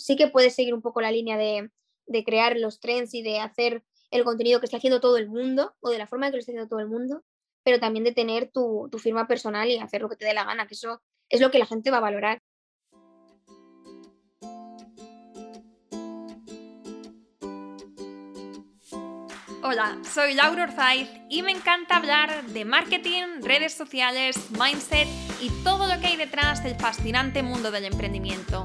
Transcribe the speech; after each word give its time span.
sí 0.00 0.16
que 0.16 0.28
puedes 0.28 0.54
seguir 0.54 0.74
un 0.74 0.82
poco 0.82 1.00
la 1.00 1.12
línea 1.12 1.36
de, 1.36 1.70
de 2.06 2.24
crear 2.24 2.56
los 2.56 2.80
trends 2.80 3.14
y 3.14 3.22
de 3.22 3.38
hacer 3.38 3.84
el 4.10 4.24
contenido 4.24 4.58
que 4.58 4.66
está 4.66 4.78
haciendo 4.78 5.00
todo 5.00 5.16
el 5.16 5.28
mundo 5.28 5.74
o 5.80 5.90
de 5.90 5.98
la 5.98 6.06
forma 6.06 6.26
que 6.26 6.32
lo 6.36 6.40
está 6.40 6.52
haciendo 6.52 6.68
todo 6.68 6.80
el 6.80 6.88
mundo, 6.88 7.22
pero 7.62 7.78
también 7.78 8.04
de 8.04 8.12
tener 8.12 8.50
tu, 8.50 8.88
tu 8.90 8.98
firma 8.98 9.28
personal 9.28 9.68
y 9.68 9.78
hacer 9.78 10.00
lo 10.00 10.08
que 10.08 10.16
te 10.16 10.24
dé 10.24 10.34
la 10.34 10.44
gana, 10.44 10.66
que 10.66 10.74
eso 10.74 11.00
es 11.28 11.40
lo 11.40 11.50
que 11.50 11.58
la 11.58 11.66
gente 11.66 11.90
va 11.90 11.98
a 11.98 12.00
valorar. 12.00 12.42
Hola, 19.62 20.00
soy 20.02 20.34
Laura 20.34 20.64
Orzaiz 20.64 21.08
y 21.28 21.42
me 21.42 21.52
encanta 21.52 21.96
hablar 21.96 22.44
de 22.46 22.64
marketing, 22.64 23.42
redes 23.42 23.74
sociales, 23.74 24.50
mindset 24.58 25.06
y 25.40 25.50
todo 25.62 25.86
lo 25.86 26.00
que 26.00 26.08
hay 26.08 26.16
detrás 26.16 26.64
del 26.64 26.74
fascinante 26.74 27.42
mundo 27.44 27.70
del 27.70 27.84
emprendimiento. 27.84 28.64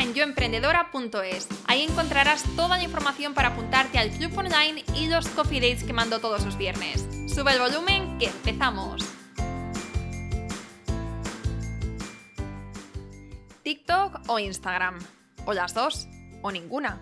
en 0.00 0.14
yoemprendedora.es. 0.14 1.48
Ahí 1.66 1.82
encontrarás 1.82 2.44
toda 2.56 2.76
la 2.76 2.84
información 2.84 3.34
para 3.34 3.48
apuntarte 3.48 3.98
al 3.98 4.10
club 4.10 4.36
online 4.38 4.84
y 4.94 5.08
los 5.08 5.28
coffee 5.28 5.60
dates 5.60 5.84
que 5.84 5.92
mando 5.92 6.20
todos 6.20 6.44
los 6.44 6.56
viernes. 6.56 7.06
Sube 7.26 7.52
el 7.52 7.58
volumen 7.58 8.18
que 8.18 8.26
empezamos. 8.26 9.04
TikTok 13.62 14.20
o 14.28 14.38
Instagram. 14.38 14.98
O 15.44 15.52
las 15.52 15.74
dos. 15.74 16.08
O 16.42 16.52
ninguna. 16.52 17.00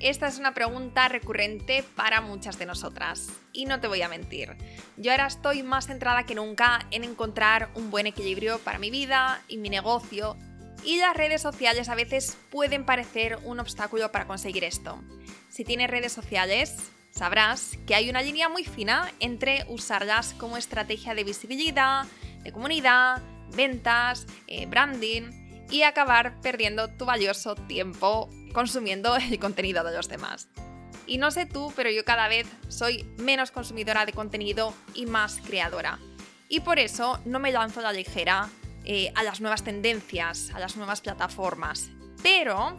Esta 0.00 0.26
es 0.26 0.38
una 0.38 0.52
pregunta 0.52 1.08
recurrente 1.08 1.84
para 1.96 2.20
muchas 2.20 2.58
de 2.58 2.66
nosotras. 2.66 3.28
Y 3.52 3.64
no 3.64 3.80
te 3.80 3.86
voy 3.88 4.02
a 4.02 4.08
mentir, 4.08 4.54
yo 4.96 5.12
ahora 5.12 5.26
estoy 5.26 5.62
más 5.62 5.86
centrada 5.86 6.26
que 6.26 6.34
nunca 6.34 6.86
en 6.90 7.04
encontrar 7.04 7.70
un 7.74 7.90
buen 7.90 8.06
equilibrio 8.06 8.58
para 8.58 8.78
mi 8.78 8.90
vida 8.90 9.40
y 9.48 9.56
mi 9.56 9.70
negocio. 9.70 10.36
Y 10.84 10.98
las 10.98 11.16
redes 11.16 11.40
sociales 11.40 11.88
a 11.88 11.94
veces 11.94 12.36
pueden 12.50 12.84
parecer 12.84 13.38
un 13.44 13.58
obstáculo 13.58 14.12
para 14.12 14.26
conseguir 14.26 14.64
esto. 14.64 15.02
Si 15.48 15.64
tienes 15.64 15.88
redes 15.88 16.12
sociales, 16.12 16.74
sabrás 17.10 17.78
que 17.86 17.94
hay 17.94 18.10
una 18.10 18.20
línea 18.20 18.50
muy 18.50 18.64
fina 18.64 19.10
entre 19.18 19.64
usarlas 19.68 20.34
como 20.34 20.58
estrategia 20.58 21.14
de 21.14 21.24
visibilidad, 21.24 22.04
de 22.42 22.52
comunidad, 22.52 23.22
ventas, 23.56 24.26
eh, 24.46 24.66
branding 24.66 25.30
y 25.70 25.82
acabar 25.82 26.40
perdiendo 26.42 26.88
tu 26.88 27.06
valioso 27.06 27.54
tiempo 27.54 28.28
consumiendo 28.52 29.16
el 29.30 29.38
contenido 29.38 29.84
de 29.84 29.96
los 29.96 30.08
demás. 30.08 30.48
Y 31.06 31.18
no 31.18 31.30
sé 31.30 31.46
tú, 31.46 31.72
pero 31.76 31.90
yo 31.90 32.04
cada 32.04 32.28
vez 32.28 32.46
soy 32.68 33.04
menos 33.18 33.50
consumidora 33.50 34.04
de 34.04 34.12
contenido 34.12 34.74
y 34.94 35.06
más 35.06 35.40
creadora. 35.46 35.98
Y 36.48 36.60
por 36.60 36.78
eso 36.78 37.20
no 37.24 37.38
me 37.38 37.52
lanzo 37.52 37.80
la 37.80 37.92
ligera 37.92 38.50
eh, 38.84 39.12
a 39.14 39.22
las 39.22 39.40
nuevas 39.40 39.64
tendencias, 39.64 40.50
a 40.54 40.58
las 40.58 40.76
nuevas 40.76 41.00
plataformas. 41.00 41.90
Pero, 42.22 42.76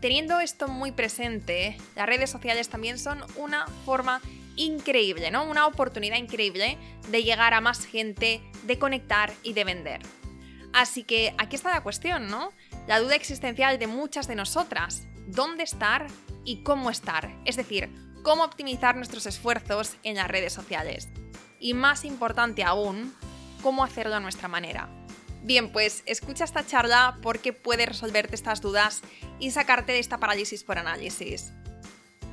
teniendo 0.00 0.40
esto 0.40 0.68
muy 0.68 0.92
presente, 0.92 1.76
las 1.96 2.06
redes 2.06 2.30
sociales 2.30 2.68
también 2.68 2.98
son 2.98 3.22
una 3.36 3.66
forma 3.84 4.20
increíble, 4.56 5.30
¿no? 5.30 5.44
Una 5.44 5.66
oportunidad 5.66 6.16
increíble 6.16 6.78
de 7.08 7.22
llegar 7.22 7.54
a 7.54 7.60
más 7.60 7.86
gente, 7.86 8.40
de 8.64 8.78
conectar 8.78 9.32
y 9.42 9.52
de 9.52 9.64
vender. 9.64 10.00
Así 10.72 11.04
que 11.04 11.34
aquí 11.38 11.56
está 11.56 11.70
la 11.70 11.82
cuestión, 11.82 12.26
¿no? 12.26 12.50
la 12.86 13.00
duda 13.00 13.14
existencial 13.14 13.78
de 13.78 13.86
muchas 13.86 14.26
de 14.28 14.34
nosotras, 14.34 15.06
dónde 15.26 15.62
estar 15.62 16.06
y 16.44 16.62
cómo 16.62 16.90
estar, 16.90 17.34
es 17.44 17.56
decir, 17.56 17.90
cómo 18.22 18.44
optimizar 18.44 18.96
nuestros 18.96 19.26
esfuerzos 19.26 19.96
en 20.02 20.16
las 20.16 20.28
redes 20.28 20.52
sociales. 20.52 21.08
Y 21.58 21.74
más 21.74 22.04
importante 22.04 22.62
aún, 22.62 23.14
cómo 23.62 23.84
hacerlo 23.84 24.16
a 24.16 24.20
nuestra 24.20 24.48
manera. 24.48 24.88
Bien, 25.44 25.70
pues 25.70 26.02
escucha 26.06 26.44
esta 26.44 26.66
charla 26.66 27.18
porque 27.20 27.52
puede 27.52 27.84
resolverte 27.84 28.34
estas 28.34 28.62
dudas 28.62 29.02
y 29.38 29.50
sacarte 29.50 29.92
de 29.92 29.98
esta 29.98 30.18
parálisis 30.18 30.64
por 30.64 30.78
análisis. 30.78 31.52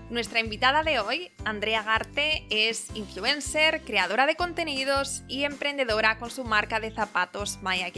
Nuestra 0.10 0.40
invitada 0.40 0.82
de 0.84 1.00
hoy, 1.00 1.34
Andrea 1.44 1.84
Garte, 1.84 2.46
es 2.50 2.88
influencer, 2.96 3.82
creadora 3.82 4.28
de 4.28 4.38
contenidos 4.38 5.24
y 5.28 5.44
emprendedora 5.44 6.20
con 6.20 6.32
su 6.32 6.46
marca 6.46 6.80
de 6.80 6.92
zapatos 6.92 7.60
Maya 7.62 7.90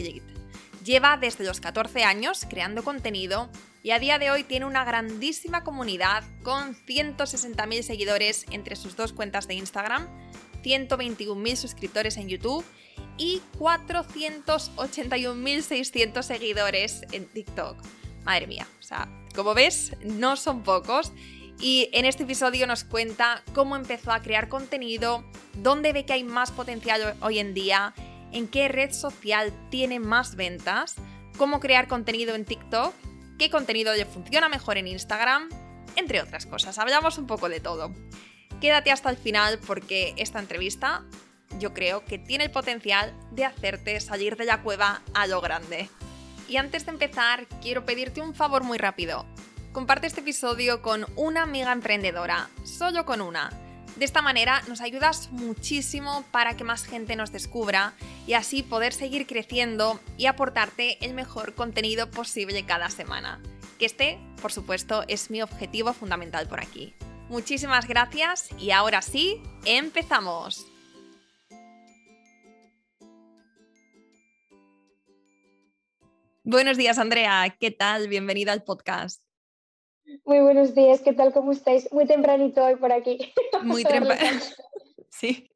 Lleva 0.84 1.16
desde 1.16 1.44
los 1.44 1.60
14 1.60 2.02
años 2.02 2.44
creando 2.50 2.82
contenido 2.82 3.48
y 3.84 3.92
a 3.92 4.00
día 4.00 4.18
de 4.18 4.32
hoy 4.32 4.42
tiene 4.42 4.66
una 4.66 4.84
grandísima 4.84 5.62
comunidad 5.62 6.24
con 6.42 6.74
160.000 6.74 7.82
seguidores 7.82 8.46
entre 8.50 8.74
sus 8.74 8.96
dos 8.96 9.12
cuentas 9.12 9.46
de 9.46 9.54
Instagram, 9.54 10.08
121.000 10.64 11.56
suscriptores 11.56 12.16
en 12.16 12.28
YouTube 12.28 12.64
y 13.16 13.40
481.600 13.58 16.22
seguidores 16.22 17.02
en 17.12 17.24
TikTok. 17.26 17.78
Madre 18.24 18.46
mía, 18.46 18.68
o 18.80 18.82
sea, 18.82 19.08
como 19.34 19.54
ves, 19.54 19.96
no 20.02 20.36
son 20.36 20.62
pocos. 20.62 21.12
Y 21.60 21.88
en 21.92 22.04
este 22.04 22.24
episodio 22.24 22.66
nos 22.66 22.84
cuenta 22.84 23.42
cómo 23.54 23.76
empezó 23.76 24.12
a 24.12 24.20
crear 24.22 24.48
contenido, 24.48 25.24
dónde 25.54 25.92
ve 25.92 26.04
que 26.04 26.14
hay 26.14 26.24
más 26.24 26.50
potencial 26.50 27.14
hoy 27.20 27.38
en 27.38 27.54
día 27.54 27.94
en 28.34 28.48
qué 28.48 28.68
red 28.68 28.92
social 28.92 29.52
tiene 29.70 30.00
más 30.00 30.34
ventas, 30.34 30.96
cómo 31.38 31.60
crear 31.60 31.86
contenido 31.86 32.34
en 32.34 32.44
TikTok, 32.44 32.92
qué 33.38 33.48
contenido 33.48 33.94
le 33.94 34.04
funciona 34.04 34.48
mejor 34.48 34.76
en 34.76 34.88
Instagram, 34.88 35.48
entre 35.96 36.20
otras 36.20 36.44
cosas. 36.44 36.76
Hablamos 36.78 37.16
un 37.16 37.26
poco 37.26 37.48
de 37.48 37.60
todo. 37.60 37.94
Quédate 38.60 38.90
hasta 38.90 39.10
el 39.10 39.16
final 39.16 39.60
porque 39.64 40.14
esta 40.16 40.40
entrevista 40.40 41.04
yo 41.58 41.74
creo 41.74 42.04
que 42.04 42.18
tiene 42.18 42.44
el 42.44 42.50
potencial 42.50 43.14
de 43.30 43.44
hacerte 43.44 44.00
salir 44.00 44.36
de 44.36 44.44
la 44.44 44.62
cueva 44.62 45.02
a 45.14 45.26
lo 45.26 45.40
grande. 45.40 45.88
Y 46.48 46.56
antes 46.56 46.86
de 46.86 46.92
empezar, 46.92 47.46
quiero 47.62 47.84
pedirte 47.84 48.20
un 48.20 48.34
favor 48.34 48.62
muy 48.64 48.78
rápido. 48.78 49.26
Comparte 49.72 50.06
este 50.06 50.20
episodio 50.20 50.82
con 50.82 51.06
una 51.16 51.42
amiga 51.42 51.72
emprendedora, 51.72 52.48
solo 52.64 53.04
con 53.04 53.20
una 53.20 53.50
de 53.96 54.04
esta 54.04 54.22
manera 54.22 54.62
nos 54.66 54.80
ayudas 54.80 55.30
muchísimo 55.30 56.24
para 56.32 56.56
que 56.56 56.64
más 56.64 56.84
gente 56.84 57.14
nos 57.14 57.30
descubra 57.30 57.94
y 58.26 58.32
así 58.32 58.62
poder 58.62 58.92
seguir 58.92 59.26
creciendo 59.26 60.00
y 60.16 60.26
aportarte 60.26 61.04
el 61.04 61.14
mejor 61.14 61.54
contenido 61.54 62.10
posible 62.10 62.64
cada 62.64 62.90
semana. 62.90 63.40
Que 63.78 63.86
este, 63.86 64.18
por 64.42 64.52
supuesto, 64.52 65.04
es 65.08 65.30
mi 65.30 65.42
objetivo 65.42 65.92
fundamental 65.92 66.48
por 66.48 66.60
aquí. 66.60 66.94
Muchísimas 67.28 67.86
gracias 67.86 68.48
y 68.58 68.72
ahora 68.72 69.00
sí, 69.00 69.40
empezamos. 69.64 70.66
Buenos 76.46 76.76
días, 76.76 76.98
Andrea. 76.98 77.56
¿Qué 77.58 77.70
tal? 77.70 78.06
Bienvenida 78.06 78.52
al 78.52 78.64
podcast. 78.64 79.22
Muy 80.26 80.40
buenos 80.40 80.74
días, 80.74 81.00
¿qué 81.00 81.14
tal? 81.14 81.32
¿Cómo 81.32 81.52
estáis? 81.52 81.90
Muy 81.90 82.06
tempranito 82.06 82.62
hoy 82.62 82.76
por 82.76 82.92
aquí. 82.92 83.32
Muy 83.62 83.82
temprano. 83.82 84.40
sí. 85.10 85.50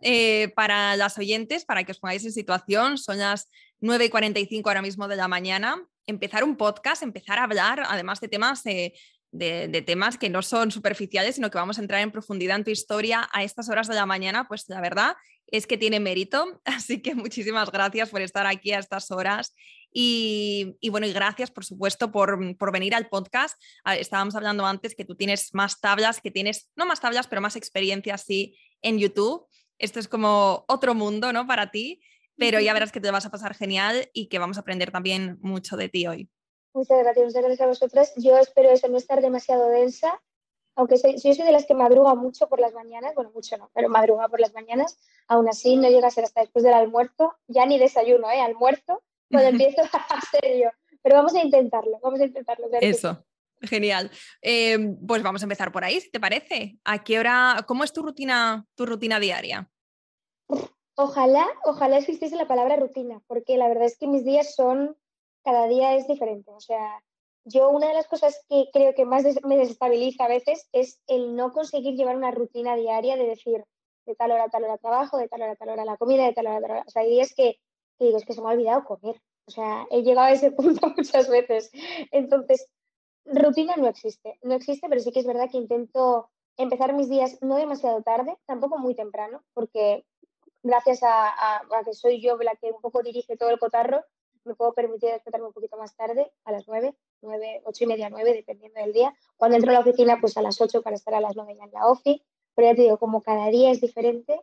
Eh, 0.00 0.48
para 0.56 0.96
las 0.96 1.16
oyentes, 1.18 1.64
para 1.64 1.84
que 1.84 1.92
os 1.92 2.00
pongáis 2.00 2.24
en 2.24 2.32
situación, 2.32 2.98
son 2.98 3.18
las 3.18 3.48
9 3.78 4.06
y 4.06 4.08
45 4.08 4.68
ahora 4.68 4.82
mismo 4.82 5.06
de 5.06 5.14
la 5.14 5.28
mañana. 5.28 5.86
Empezar 6.04 6.42
un 6.42 6.56
podcast, 6.56 7.04
empezar 7.04 7.38
a 7.38 7.44
hablar, 7.44 7.84
además 7.86 8.20
de 8.20 8.26
temas, 8.26 8.64
de, 8.64 8.94
de, 9.30 9.82
temas 9.82 10.18
que 10.18 10.30
no 10.30 10.42
son 10.42 10.72
superficiales, 10.72 11.36
sino 11.36 11.48
que 11.48 11.58
vamos 11.58 11.78
a 11.78 11.82
entrar 11.82 12.00
en 12.00 12.10
profundidad 12.10 12.56
en 12.56 12.64
tu 12.64 12.72
historia 12.72 13.28
a 13.32 13.44
estas 13.44 13.68
horas 13.68 13.86
de 13.86 13.94
la 13.94 14.04
mañana, 14.04 14.48
pues 14.48 14.68
la 14.68 14.80
verdad 14.80 15.14
es 15.46 15.68
que 15.68 15.78
tiene 15.78 16.00
mérito. 16.00 16.60
Así 16.64 17.02
que 17.02 17.14
muchísimas 17.14 17.70
gracias 17.70 18.10
por 18.10 18.20
estar 18.20 18.48
aquí 18.48 18.72
a 18.72 18.80
estas 18.80 19.12
horas 19.12 19.54
y, 19.92 20.76
bueno, 20.90 21.06
y 21.06 21.12
gracias, 21.12 21.50
por 21.50 21.64
supuesto, 21.64 22.10
por, 22.12 22.72
venir 22.72 22.94
al 22.94 23.08
podcast. 23.08 23.60
Ah, 23.84 23.96
estábamos 23.96 24.34
hablando 24.34 24.66
antes 24.66 24.94
que 24.94 25.04
tú 25.04 25.14
tienes 25.14 25.54
más 25.54 25.80
tablas, 25.80 26.20
que 26.20 26.30
tienes, 26.30 26.70
no 26.76 26.86
más 26.86 27.00
tablas, 27.00 27.26
pero 27.26 27.40
más 27.40 27.56
experiencia 27.56 28.14
así 28.14 28.56
en 28.82 28.98
YouTube. 28.98 29.46
Esto 29.78 30.00
es 30.00 30.08
como 30.08 30.64
otro 30.68 30.94
mundo, 30.94 31.32
¿no? 31.32 31.46
Para 31.46 31.70
ti, 31.70 32.00
pero 32.36 32.60
ya 32.60 32.72
verás 32.72 32.92
que 32.92 33.00
te 33.00 33.10
vas 33.10 33.26
a 33.26 33.30
pasar 33.30 33.54
genial 33.54 34.08
y 34.12 34.28
que 34.28 34.38
vamos 34.38 34.56
a 34.56 34.60
aprender 34.60 34.90
también 34.90 35.38
mucho 35.40 35.76
de 35.76 35.88
ti 35.88 36.06
hoy. 36.06 36.30
Muchas 36.74 36.98
gracias, 36.98 37.26
muchas 37.26 37.42
gracias 37.42 37.60
a 37.60 37.66
vosotras. 37.66 38.12
Yo 38.16 38.38
espero 38.38 38.70
eso, 38.70 38.88
no 38.88 38.98
estar 38.98 39.20
demasiado 39.20 39.68
densa, 39.68 40.20
aunque 40.78 40.96
soy, 40.96 41.16
yo 41.16 41.34
soy 41.34 41.44
de 41.44 41.50
las 41.50 41.66
que 41.66 41.74
madruga 41.74 42.14
mucho 42.14 42.48
por 42.48 42.60
las 42.60 42.72
mañanas, 42.72 43.12
bueno, 43.16 43.32
mucho 43.34 43.56
no, 43.56 43.68
pero 43.74 43.88
madruga 43.88 44.28
por 44.28 44.38
las 44.38 44.54
mañanas, 44.54 44.96
aún 45.26 45.48
así 45.48 45.76
no 45.76 45.88
llega 45.88 46.06
a 46.06 46.12
ser 46.12 46.22
hasta 46.22 46.40
después 46.40 46.64
del 46.64 46.72
almuerzo, 46.72 47.34
ya 47.48 47.66
ni 47.66 47.80
desayuno, 47.80 48.30
¿eh? 48.30 48.40
Almuerzo, 48.40 49.02
cuando 49.30 49.50
empiezo 49.50 49.82
a 49.92 50.20
serio. 50.40 50.70
pero 51.02 51.16
vamos 51.16 51.34
a 51.34 51.42
intentarlo, 51.42 51.98
vamos 52.02 52.20
a 52.20 52.24
intentarlo. 52.24 52.68
Eso. 52.80 53.24
Genial. 53.62 54.10
Em, 54.40 54.96
pues 55.06 55.22
vamos 55.22 55.42
a 55.42 55.46
empezar 55.46 55.72
por 55.72 55.84
ahí, 55.84 56.00
si 56.00 56.10
te 56.10 56.20
parece. 56.20 56.78
¿A 56.84 57.02
qué 57.02 57.18
hora, 57.18 57.64
cómo 57.66 57.84
es 57.84 57.92
tu 57.92 58.02
rutina, 58.02 58.66
tu 58.76 58.86
rutina 58.86 59.18
diaria? 59.18 59.70
Ojalá, 60.94 61.46
ojalá 61.64 61.98
existiese 61.98 62.36
la 62.36 62.48
palabra 62.48 62.76
rutina, 62.76 63.20
porque 63.26 63.56
la 63.56 63.68
verdad 63.68 63.84
es 63.84 63.98
que 63.98 64.06
mis 64.06 64.24
días 64.24 64.54
son, 64.54 64.96
cada 65.44 65.66
día 65.66 65.94
es 65.96 66.06
diferente. 66.06 66.50
O 66.52 66.60
sea, 66.60 67.02
yo 67.44 67.70
una 67.70 67.88
de 67.88 67.94
las 67.94 68.06
cosas 68.06 68.44
que 68.48 68.68
creo 68.72 68.94
que 68.94 69.04
más 69.04 69.24
me 69.44 69.56
desestabiliza 69.56 70.24
a 70.24 70.28
veces 70.28 70.68
es 70.72 71.00
el 71.06 71.34
no 71.34 71.52
conseguir 71.52 71.94
llevar 71.94 72.16
una 72.16 72.30
rutina 72.30 72.76
diaria 72.76 73.16
de 73.16 73.26
decir 73.26 73.64
de 74.06 74.14
tal 74.14 74.30
hora 74.32 74.44
a 74.44 74.48
tal 74.48 74.64
hora 74.64 74.78
trabajo, 74.78 75.18
de 75.18 75.28
tal 75.28 75.42
hora 75.42 75.52
a 75.52 75.56
tal 75.56 75.68
hora 75.68 75.84
la 75.84 75.96
comida, 75.96 76.24
de 76.24 76.32
tal 76.32 76.46
hora 76.46 76.56
a 76.56 76.60
tal 76.60 76.70
hora. 76.70 76.84
O 76.86 76.90
sea, 76.90 77.02
hay 77.02 77.10
días 77.10 77.34
que, 77.34 77.58
que 77.98 78.06
digo, 78.06 78.18
es 78.18 78.24
que 78.24 78.32
se 78.32 78.40
me 78.40 78.48
ha 78.48 78.52
olvidado 78.52 78.84
comer. 78.84 79.20
O 79.46 79.50
sea, 79.50 79.86
he 79.90 80.02
llegado 80.02 80.28
a 80.28 80.32
ese 80.32 80.50
punto 80.52 80.88
muchas 80.96 81.28
veces. 81.28 81.70
Entonces, 82.12 82.68
rutina 83.24 83.74
no 83.76 83.88
existe, 83.88 84.38
no 84.42 84.54
existe, 84.54 84.88
pero 84.88 85.00
sí 85.00 85.12
que 85.12 85.20
es 85.20 85.26
verdad 85.26 85.50
que 85.50 85.58
intento 85.58 86.30
empezar 86.56 86.92
mis 86.92 87.08
días 87.08 87.38
no 87.40 87.56
demasiado 87.56 88.02
tarde, 88.02 88.36
tampoco 88.46 88.78
muy 88.78 88.94
temprano, 88.94 89.42
porque 89.54 90.04
gracias 90.62 91.00
a, 91.02 91.62
que 91.84 91.94
soy 91.94 92.20
yo 92.20 92.36
la 92.38 92.56
que 92.56 92.72
un 92.72 92.80
poco 92.80 93.02
dirige 93.02 93.36
todo 93.36 93.50
el 93.50 93.58
cotarro, 93.58 94.04
me 94.44 94.54
puedo 94.54 94.72
permitir 94.72 95.10
despertarme 95.10 95.48
un 95.48 95.52
poquito 95.52 95.76
más 95.76 95.94
tarde, 95.94 96.32
a 96.44 96.52
las 96.52 96.66
9, 96.66 96.94
9, 97.22 97.62
8 97.64 97.84
y 97.84 97.86
media, 97.86 98.10
9, 98.10 98.32
dependiendo 98.32 98.80
del 98.80 98.92
día. 98.92 99.14
Cuando 99.36 99.56
entro 99.56 99.70
a 99.70 99.74
la 99.74 99.80
oficina, 99.80 100.18
pues 100.20 100.36
a 100.36 100.42
las 100.42 100.60
8 100.60 100.82
para 100.82 100.96
estar 100.96 101.14
a 101.14 101.20
las 101.20 101.36
9 101.36 101.54
ya 101.56 101.64
en 101.64 101.72
la 101.72 101.86
ofi. 101.86 102.24
Pero 102.54 102.70
ya 102.70 102.74
te 102.74 102.82
digo, 102.82 102.98
como 102.98 103.22
cada 103.22 103.48
día 103.48 103.70
es 103.70 103.80
diferente, 103.80 104.40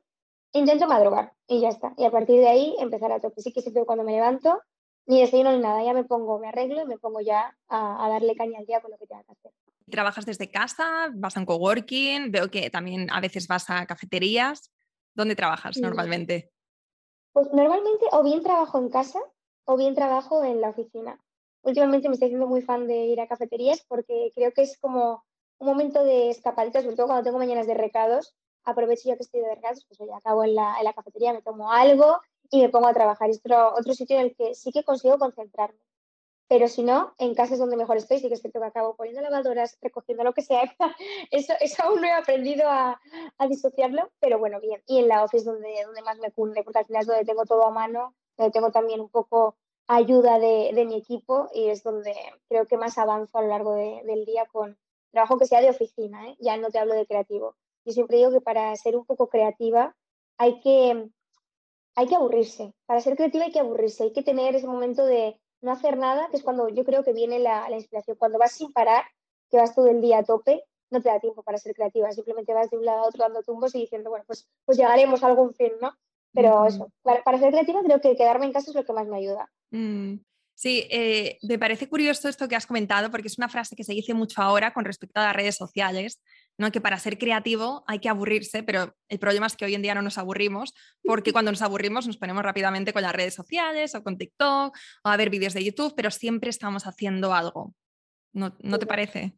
intento 0.55 0.87
madrugar 0.87 1.33
y 1.47 1.61
ya 1.61 1.69
está. 1.69 1.93
Y 1.97 2.05
a 2.05 2.11
partir 2.11 2.39
de 2.39 2.47
ahí 2.47 2.75
empezar 2.79 3.11
a 3.11 3.19
tope. 3.19 3.41
Sí 3.41 3.51
que 3.51 3.61
siempre 3.61 3.85
cuando 3.85 4.03
me 4.03 4.13
levanto, 4.13 4.61
ni 5.05 5.21
desayuno 5.21 5.51
ni 5.51 5.59
nada, 5.59 5.83
ya 5.83 5.93
me 5.93 6.03
pongo, 6.03 6.39
me 6.39 6.47
arreglo 6.47 6.81
y 6.81 6.85
me 6.85 6.97
pongo 6.97 7.21
ya 7.21 7.55
a, 7.67 8.09
darle 8.09 8.35
caña 8.35 8.59
al 8.59 8.65
día 8.65 8.81
con 8.81 8.91
lo 8.91 8.97
que 8.97 9.05
tenga 9.05 9.23
que 9.23 9.33
hacer. 9.33 9.51
¿Trabajas 9.89 10.25
desde 10.25 10.49
casa? 10.49 11.11
¿Vas 11.13 11.37
a 11.37 11.41
un 11.41 11.45
coworking? 11.45 12.31
Veo 12.31 12.49
que 12.49 12.69
también 12.69 13.07
a 13.11 13.19
veces 13.21 13.47
vas 13.47 13.69
a 13.69 13.85
cafeterías. 13.85 14.71
¿Dónde 15.13 15.35
trabajas 15.35 15.77
normalmente? 15.77 16.51
Pues 17.33 17.51
normalmente 17.53 18.05
o 18.11 18.23
bien 18.23 18.41
trabajo 18.41 18.79
en 18.79 18.89
casa 18.89 19.19
o 19.65 19.77
bien 19.77 19.93
trabajo 19.93 20.43
en 20.43 20.61
la 20.61 20.69
oficina. 20.69 21.19
Últimamente 21.61 22.07
me 22.07 22.13
estoy 22.13 22.27
haciendo 22.27 22.47
muy 22.47 22.61
fan 22.61 22.87
de 22.87 23.05
ir 23.05 23.19
a 23.19 23.27
cafeterías 23.27 23.83
porque 23.87 24.31
creo 24.33 24.51
que 24.53 24.63
es 24.63 24.77
como 24.79 25.23
un 25.57 25.67
momento 25.67 26.03
de 26.03 26.29
escapadita, 26.29 26.81
sobre 26.81 26.95
todo 26.95 27.07
cuando 27.07 27.23
tengo 27.23 27.37
mañanas 27.37 27.67
de 27.67 27.73
recados. 27.73 28.35
Aprovecho 28.65 29.09
ya 29.09 29.15
que 29.15 29.23
estoy 29.23 29.41
de 29.41 29.55
recados, 29.55 29.85
pues 29.85 29.99
ya 29.99 30.17
acabo 30.17 30.43
en 30.43 30.55
la, 30.55 30.77
en 30.79 30.83
la 30.83 30.93
cafetería, 30.93 31.33
me 31.33 31.41
tomo 31.41 31.71
algo 31.71 32.19
y 32.51 32.61
me 32.61 32.69
pongo 32.69 32.87
a 32.87 32.93
trabajar. 32.93 33.29
Es 33.29 33.39
otro, 33.39 33.73
otro 33.73 33.93
sitio 33.93 34.17
en 34.17 34.25
el 34.25 34.35
que 34.35 34.55
sí 34.55 34.71
que 34.71 34.83
consigo 34.83 35.17
concentrarme. 35.17 35.79
Pero 36.47 36.67
si 36.67 36.83
no, 36.83 37.15
en 37.17 37.33
casa 37.33 37.53
es 37.53 37.59
donde 37.59 37.75
mejor 37.75 37.97
estoy, 37.97 38.19
sí 38.19 38.27
que 38.27 38.35
es 38.35 38.41
cierto 38.41 38.59
que 38.59 38.67
acabo 38.67 38.95
poniendo 38.95 39.21
lavadoras, 39.21 39.77
recogiendo 39.81 40.23
lo 40.23 40.33
que 40.33 40.43
sea. 40.43 40.61
Eso, 41.31 41.53
eso 41.59 41.83
aún 41.83 42.01
no 42.01 42.07
he 42.07 42.11
aprendido 42.11 42.69
a, 42.69 43.01
a, 43.39 43.47
disociarlo, 43.47 44.11
pero 44.19 44.37
bueno, 44.37 44.59
bien. 44.59 44.81
Y 44.85 44.99
en 44.99 45.07
la 45.07 45.23
office 45.23 45.43
donde, 45.45 45.73
donde 45.83 46.03
más 46.03 46.19
me 46.19 46.31
cunde, 46.31 46.63
porque 46.63 46.79
al 46.79 46.85
final 46.85 47.01
es 47.01 47.07
donde 47.07 47.25
tengo 47.25 47.45
todo 47.45 47.65
a 47.65 47.71
mano, 47.71 48.13
donde 48.37 48.51
tengo 48.51 48.71
también 48.71 49.01
un 49.01 49.09
poco 49.09 49.55
ayuda 49.87 50.39
de, 50.39 50.71
de 50.73 50.85
mi 50.85 50.95
equipo 50.95 51.49
y 51.53 51.69
es 51.69 51.83
donde 51.83 52.13
creo 52.47 52.65
que 52.65 52.77
más 52.77 52.97
avanzo 52.97 53.37
a 53.37 53.41
lo 53.41 53.47
largo 53.49 53.73
de, 53.73 54.01
del 54.05 54.25
día 54.25 54.45
con 54.45 54.77
trabajo 55.11 55.37
que 55.37 55.45
sea 55.45 55.61
de 55.61 55.69
oficina, 55.69 56.27
¿eh? 56.27 56.35
ya 56.39 56.57
no 56.57 56.69
te 56.69 56.79
hablo 56.79 56.93
de 56.93 57.05
creativo. 57.05 57.55
Yo 57.85 57.93
siempre 57.93 58.17
digo 58.17 58.31
que 58.31 58.41
para 58.41 58.75
ser 58.75 58.95
un 58.95 59.05
poco 59.05 59.29
creativa 59.29 59.95
hay 60.37 60.59
que 60.59 61.09
hay 61.95 62.07
que 62.07 62.15
aburrirse. 62.15 62.73
Para 62.85 62.99
ser 62.99 63.15
creativa 63.15 63.45
hay 63.45 63.51
que 63.51 63.59
aburrirse, 63.59 64.03
hay 64.03 64.13
que 64.13 64.23
tener 64.23 64.55
ese 64.55 64.67
momento 64.67 65.05
de 65.05 65.39
no 65.61 65.71
hacer 65.71 65.97
nada, 65.97 66.27
que 66.29 66.37
es 66.37 66.43
cuando 66.43 66.69
yo 66.69 66.83
creo 66.83 67.03
que 67.03 67.13
viene 67.13 67.39
la, 67.39 67.69
inspiración. 67.71 68.17
Cuando 68.17 68.37
vas 68.37 68.51
sin 68.51 68.71
parar, 68.73 69.05
que 69.49 69.57
vas 69.57 69.73
todo 69.73 69.87
el 69.87 70.01
día 70.01 70.19
a 70.19 70.23
tope, 70.23 70.63
no 70.91 71.01
te 71.01 71.09
da 71.09 71.19
tiempo 71.19 71.41
para 71.41 71.57
ser 71.57 71.73
creativa, 71.73 72.11
simplemente 72.11 72.53
vas 72.53 72.69
de 72.69 72.77
un 72.77 72.85
lado 72.85 72.99
a 73.03 73.07
otro 73.07 73.23
dando 73.23 73.41
tumbos 73.43 73.73
y 73.75 73.79
diciendo, 73.79 74.09
bueno, 74.09 74.25
pues, 74.27 74.47
pues 74.65 74.77
llegaremos 74.77 75.23
a 75.23 75.27
algún 75.27 75.53
fin, 75.53 75.71
¿no? 75.81 75.93
Pero 76.33 76.65
eso, 76.65 76.91
para, 77.01 77.39
ser 77.39 77.51
creativa 77.51 77.81
creo 77.81 78.01
que 78.01 78.15
quedarme 78.15 78.45
en 78.45 78.51
casa 78.51 78.69
es 78.69 78.75
lo 78.75 78.83
que 78.83 78.91
más 78.91 79.07
me 79.07 79.17
ayuda. 79.17 79.49
Mm. 79.71 80.15
Sí, 80.53 80.87
eh, 80.89 81.37
me 81.43 81.59
parece 81.59 81.89
curioso 81.89 82.29
esto 82.29 82.47
que 82.47 82.55
has 82.55 82.65
comentado 82.65 83.11
porque 83.11 83.27
es 83.27 83.37
una 83.37 83.49
frase 83.49 83.75
que 83.75 83.83
se 83.83 83.93
dice 83.93 84.13
mucho 84.13 84.41
ahora 84.41 84.73
con 84.73 84.85
respecto 84.85 85.19
a 85.19 85.25
las 85.25 85.35
redes 85.35 85.55
sociales, 85.55 86.21
¿no? 86.57 86.71
que 86.71 86.81
para 86.81 86.99
ser 86.99 87.17
creativo 87.17 87.83
hay 87.87 87.99
que 87.99 88.09
aburrirse, 88.09 88.63
pero 88.63 88.95
el 89.09 89.19
problema 89.19 89.47
es 89.47 89.55
que 89.55 89.65
hoy 89.65 89.75
en 89.75 89.81
día 89.81 89.95
no 89.95 90.01
nos 90.01 90.17
aburrimos 90.17 90.73
porque 91.03 91.33
cuando 91.33 91.51
nos 91.51 91.61
aburrimos 91.61 92.07
nos 92.07 92.17
ponemos 92.17 92.43
rápidamente 92.43 92.93
con 92.93 93.01
las 93.01 93.13
redes 93.13 93.33
sociales 93.33 93.95
o 93.95 94.03
con 94.03 94.17
TikTok 94.17 94.75
o 95.03 95.09
a 95.09 95.17
ver 95.17 95.29
vídeos 95.29 95.53
de 95.53 95.63
YouTube, 95.63 95.93
pero 95.95 96.11
siempre 96.11 96.49
estamos 96.49 96.87
haciendo 96.87 97.33
algo. 97.33 97.73
¿No, 98.33 98.55
no 98.59 98.79
te 98.79 98.85
parece? 98.85 99.37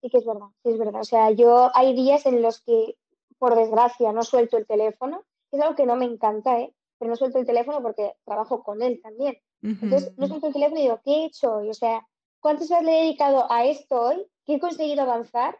Sí 0.00 0.10
que 0.10 0.18
es 0.18 0.26
verdad, 0.26 0.48
sí 0.62 0.70
es 0.70 0.78
verdad. 0.78 1.00
O 1.00 1.04
sea, 1.04 1.30
yo 1.30 1.70
hay 1.74 1.94
días 1.94 2.26
en 2.26 2.42
los 2.42 2.60
que, 2.62 2.96
por 3.38 3.54
desgracia, 3.54 4.12
no 4.12 4.22
suelto 4.22 4.56
el 4.56 4.66
teléfono. 4.66 5.24
Es 5.52 5.60
algo 5.60 5.76
que 5.76 5.86
no 5.86 5.96
me 5.96 6.04
encanta, 6.04 6.60
¿eh? 6.60 6.72
pero 6.98 7.10
no 7.10 7.16
suelto 7.16 7.38
el 7.38 7.46
teléfono 7.46 7.80
porque 7.82 8.14
trabajo 8.24 8.62
con 8.62 8.82
él 8.82 9.00
también. 9.02 9.38
Entonces, 9.62 10.16
no 10.16 10.28
suelto 10.28 10.48
el 10.48 10.52
teléfono 10.52 10.78
y 10.78 10.82
digo, 10.84 11.00
¿qué 11.04 11.10
he 11.10 11.24
hecho 11.26 11.56
hoy? 11.56 11.70
O 11.70 11.74
sea, 11.74 12.06
¿cuántas 12.40 12.70
horas 12.70 12.84
le 12.84 12.92
he 12.92 13.02
dedicado 13.04 13.50
a 13.50 13.64
esto 13.64 14.00
hoy? 14.00 14.26
¿Qué 14.44 14.54
he 14.54 14.60
conseguido 14.60 15.02
avanzar? 15.02 15.58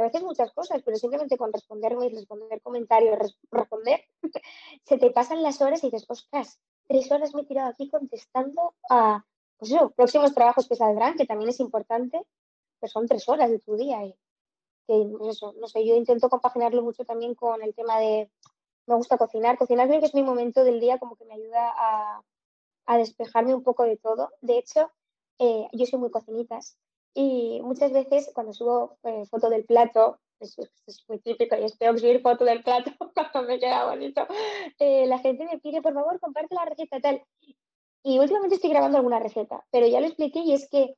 A 0.00 0.04
veces 0.04 0.22
muchas 0.22 0.52
cosas, 0.52 0.82
pero 0.82 0.96
simplemente 0.96 1.36
con 1.36 1.52
responderme 1.52 2.06
y 2.06 2.14
responder 2.14 2.60
comentarios, 2.62 3.38
responder, 3.50 4.04
se 4.84 4.98
te 4.98 5.10
pasan 5.10 5.42
las 5.42 5.60
horas 5.60 5.82
y 5.84 5.90
dices, 5.90 6.06
ostras, 6.08 6.58
tres 6.88 7.10
horas 7.12 7.34
me 7.34 7.42
he 7.42 7.44
tirado 7.44 7.70
aquí 7.70 7.88
contestando 7.88 8.74
a, 8.88 9.24
pues 9.58 9.72
eso, 9.72 9.90
próximos 9.90 10.34
trabajos 10.34 10.68
que 10.68 10.76
saldrán, 10.76 11.16
que 11.16 11.26
también 11.26 11.50
es 11.50 11.60
importante, 11.60 12.20
pero 12.80 12.90
son 12.90 13.06
tres 13.06 13.28
horas 13.28 13.50
de 13.50 13.58
tu 13.58 13.76
día. 13.76 14.04
Y 14.04 14.14
que, 14.86 15.06
pues 15.18 15.36
eso, 15.36 15.54
no 15.60 15.68
sé, 15.68 15.86
yo 15.86 15.94
intento 15.94 16.28
compaginarlo 16.28 16.82
mucho 16.82 17.04
también 17.04 17.34
con 17.34 17.62
el 17.62 17.74
tema 17.74 17.98
de, 17.98 18.30
me 18.86 18.94
gusta 18.94 19.18
cocinar. 19.18 19.58
Cocinar 19.58 19.86
creo 19.86 20.00
que 20.00 20.06
es 20.06 20.14
mi 20.14 20.22
momento 20.22 20.64
del 20.64 20.80
día 20.80 20.98
como 20.98 21.16
que 21.16 21.26
me 21.26 21.34
ayuda 21.34 21.72
a, 21.76 22.22
a 22.86 22.98
despejarme 22.98 23.54
un 23.54 23.62
poco 23.62 23.84
de 23.84 23.96
todo. 23.96 24.30
De 24.40 24.58
hecho, 24.58 24.90
eh, 25.38 25.68
yo 25.72 25.86
soy 25.86 25.98
muy 25.98 26.10
cocinitas 26.10 26.76
y 27.14 27.60
muchas 27.62 27.92
veces 27.92 28.30
cuando 28.34 28.52
subo 28.52 28.98
eh, 29.02 29.24
foto 29.26 29.50
del 29.50 29.64
plato, 29.64 30.20
es, 30.38 30.56
es, 30.86 31.04
muy 31.08 31.18
típico 31.18 31.56
y 31.56 31.64
espero 31.64 31.96
subir 31.98 32.22
foto 32.22 32.44
del 32.44 32.62
plato 32.62 32.92
cuando 33.14 33.48
me 33.48 33.58
queda 33.58 33.86
bonito, 33.86 34.26
eh, 34.78 35.06
la 35.06 35.18
gente 35.18 35.44
me 35.44 35.58
pide, 35.58 35.82
por 35.82 35.94
favor, 35.94 36.20
comparte 36.20 36.54
la 36.54 36.64
receta 36.64 37.00
tal. 37.00 37.22
Y 38.02 38.18
últimamente 38.18 38.54
estoy 38.54 38.70
grabando 38.70 38.96
alguna 38.96 39.18
receta, 39.18 39.64
pero 39.70 39.86
ya 39.86 40.00
lo 40.00 40.06
expliqué 40.06 40.40
y 40.40 40.54
es 40.54 40.68
que 40.70 40.94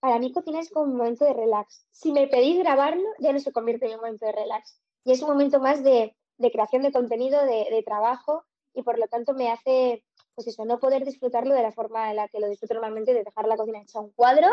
para 0.00 0.18
mí 0.18 0.32
cocinar 0.32 0.62
es 0.62 0.70
como 0.70 0.86
un 0.86 0.96
momento 0.96 1.24
de 1.24 1.34
relax. 1.34 1.86
Si 1.90 2.12
me 2.12 2.28
pedís 2.28 2.58
grabarlo, 2.58 3.08
ya 3.18 3.32
no 3.32 3.38
se 3.40 3.52
convierte 3.52 3.86
en 3.86 3.92
un 3.92 3.98
momento 3.98 4.24
de 4.24 4.32
relax. 4.32 4.80
Y 5.04 5.12
es 5.12 5.20
un 5.20 5.28
momento 5.28 5.60
más 5.60 5.84
de, 5.84 6.16
de 6.38 6.50
creación 6.50 6.82
de 6.82 6.92
contenido, 6.92 7.44
de, 7.44 7.66
de, 7.70 7.82
trabajo, 7.82 8.44
y 8.72 8.82
por 8.82 8.98
lo 8.98 9.06
tanto 9.08 9.34
me 9.34 9.50
hace 9.50 10.02
pues 10.34 10.48
eso, 10.48 10.64
no 10.66 10.78
poder 10.78 11.04
disfrutarlo 11.04 11.54
de 11.54 11.62
la 11.62 11.72
forma 11.72 12.10
en 12.10 12.16
la 12.16 12.28
que 12.28 12.40
lo 12.40 12.48
disfruto 12.48 12.74
normalmente, 12.74 13.14
de 13.14 13.24
dejar 13.24 13.46
la 13.46 13.56
cocina 13.56 13.80
hecha 13.80 14.00
un 14.00 14.10
cuadro 14.12 14.48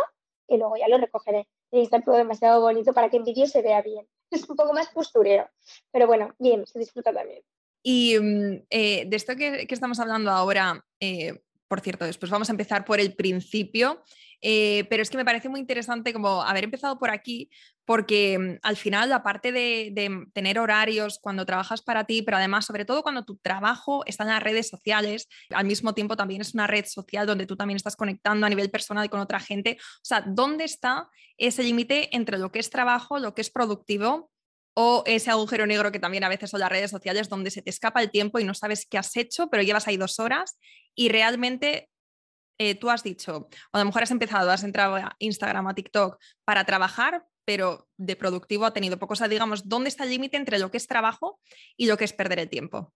y 0.47 0.57
luego 0.57 0.75
ya 0.77 0.87
lo 0.87 0.97
recogeré. 0.97 1.47
Y 1.71 1.81
está 1.81 2.01
todo 2.01 2.15
demasiado 2.15 2.61
bonito 2.61 2.93
para 2.93 3.09
que 3.09 3.17
en 3.17 3.23
vídeo 3.23 3.47
se 3.47 3.61
vea 3.61 3.81
bien. 3.81 4.07
Es 4.31 4.49
un 4.49 4.55
poco 4.55 4.73
más 4.73 4.89
postureo, 4.89 5.47
pero 5.91 6.07
bueno, 6.07 6.33
bien, 6.39 6.65
se 6.65 6.79
disfruta 6.79 7.13
también. 7.13 7.43
Y 7.83 8.17
mm, 8.17 8.65
eh, 8.69 9.05
de 9.05 9.15
esto 9.15 9.35
que, 9.35 9.67
estamos 9.69 9.99
hablando 9.99 10.31
ahora, 10.31 10.83
eh, 10.99 11.39
por 11.73 11.81
cierto, 11.81 12.05
después 12.05 12.29
vamos 12.29 12.49
a 12.49 12.51
empezar 12.51 12.85
por 12.85 12.99
el 12.99 13.15
principio. 13.15 14.03
Eh, 14.45 14.85
pero 14.91 15.01
es 15.01 15.09
que 15.09 15.17
me 15.17 15.25
parece 15.25 15.49
muy 15.49 15.59
interesante 15.59 16.13
como 16.13 16.43
haber 16.43 16.65
empezado 16.65 16.99
por 16.99 17.09
aquí, 17.09 17.49
porque 17.83 18.37
mm, 18.37 18.59
al 18.61 18.77
final, 18.77 19.11
aparte 19.11 19.51
de, 19.51 19.91
tener 20.33 20.59
horarios 20.59 21.17
cuando 21.19 21.47
trabajas 21.47 21.81
para 21.81 22.03
ti, 22.03 22.21
pero 22.21 22.37
además, 22.37 22.67
sobre 22.67 22.85
todo 22.85 23.01
cuando 23.01 23.25
tu 23.25 23.37
trabajo 23.37 24.03
está 24.05 24.23
en 24.23 24.29
las 24.29 24.43
redes 24.43 24.69
sociales, 24.69 25.27
al 25.49 25.65
mismo 25.65 25.95
tiempo 25.95 26.15
también 26.15 26.41
es 26.41 26.53
una 26.53 26.67
red 26.67 26.85
social 26.85 27.25
donde 27.25 27.47
tú 27.47 27.55
también 27.55 27.77
estás 27.77 27.95
conectando 27.95 28.45
a 28.45 28.49
nivel 28.49 28.69
personal 28.69 29.09
con 29.09 29.19
otra 29.19 29.39
gente. 29.39 29.77
O 29.79 30.05
sea, 30.05 30.23
¿dónde 30.27 30.65
está 30.65 31.09
ese 31.37 31.63
límite 31.63 32.15
entre 32.15 32.37
lo 32.37 32.51
que 32.51 32.59
es 32.59 32.69
trabajo, 32.69 33.17
lo 33.17 33.33
que 33.33 33.41
es 33.41 33.49
productivo 33.49 34.29
o 34.75 35.03
ese 35.05 35.29
agujero 35.29 35.65
negro 35.65 35.91
que 35.91 35.99
también 35.99 36.23
a 36.23 36.29
veces 36.29 36.49
son 36.49 36.59
las 36.59 36.69
redes 36.69 36.91
sociales 36.91 37.29
donde 37.29 37.51
se 37.51 37.61
te 37.61 37.69
escapa 37.69 38.01
el 38.01 38.11
tiempo 38.11 38.39
y 38.39 38.43
no 38.43 38.53
sabes 38.53 38.85
qué 38.89 38.97
has 38.97 39.15
hecho, 39.15 39.47
pero 39.49 39.63
llevas 39.63 39.87
ahí 39.87 39.97
dos 39.97 40.19
horas 40.19 40.57
y 40.95 41.09
realmente 41.09 41.89
eh, 42.59 42.75
tú 42.75 42.89
has 42.89 43.03
dicho, 43.03 43.37
o 43.37 43.77
a 43.77 43.79
lo 43.79 43.85
mejor 43.85 44.03
has 44.03 44.11
empezado, 44.11 44.51
has 44.51 44.63
entrado 44.63 44.95
a 44.95 45.15
Instagram, 45.19 45.67
a 45.67 45.75
TikTok 45.75 46.17
para 46.45 46.65
trabajar, 46.65 47.25
pero 47.45 47.87
de 47.97 48.15
productivo 48.15 48.65
ha 48.65 48.73
tenido 48.73 48.97
poco. 48.97 49.13
O 49.13 49.15
sea, 49.15 49.27
digamos, 49.27 49.67
¿dónde 49.67 49.89
está 49.89 50.03
el 50.03 50.11
límite 50.11 50.37
entre 50.37 50.59
lo 50.59 50.71
que 50.71 50.77
es 50.77 50.87
trabajo 50.87 51.39
y 51.77 51.87
lo 51.87 51.97
que 51.97 52.05
es 52.05 52.13
perder 52.13 52.39
el 52.39 52.49
tiempo? 52.49 52.93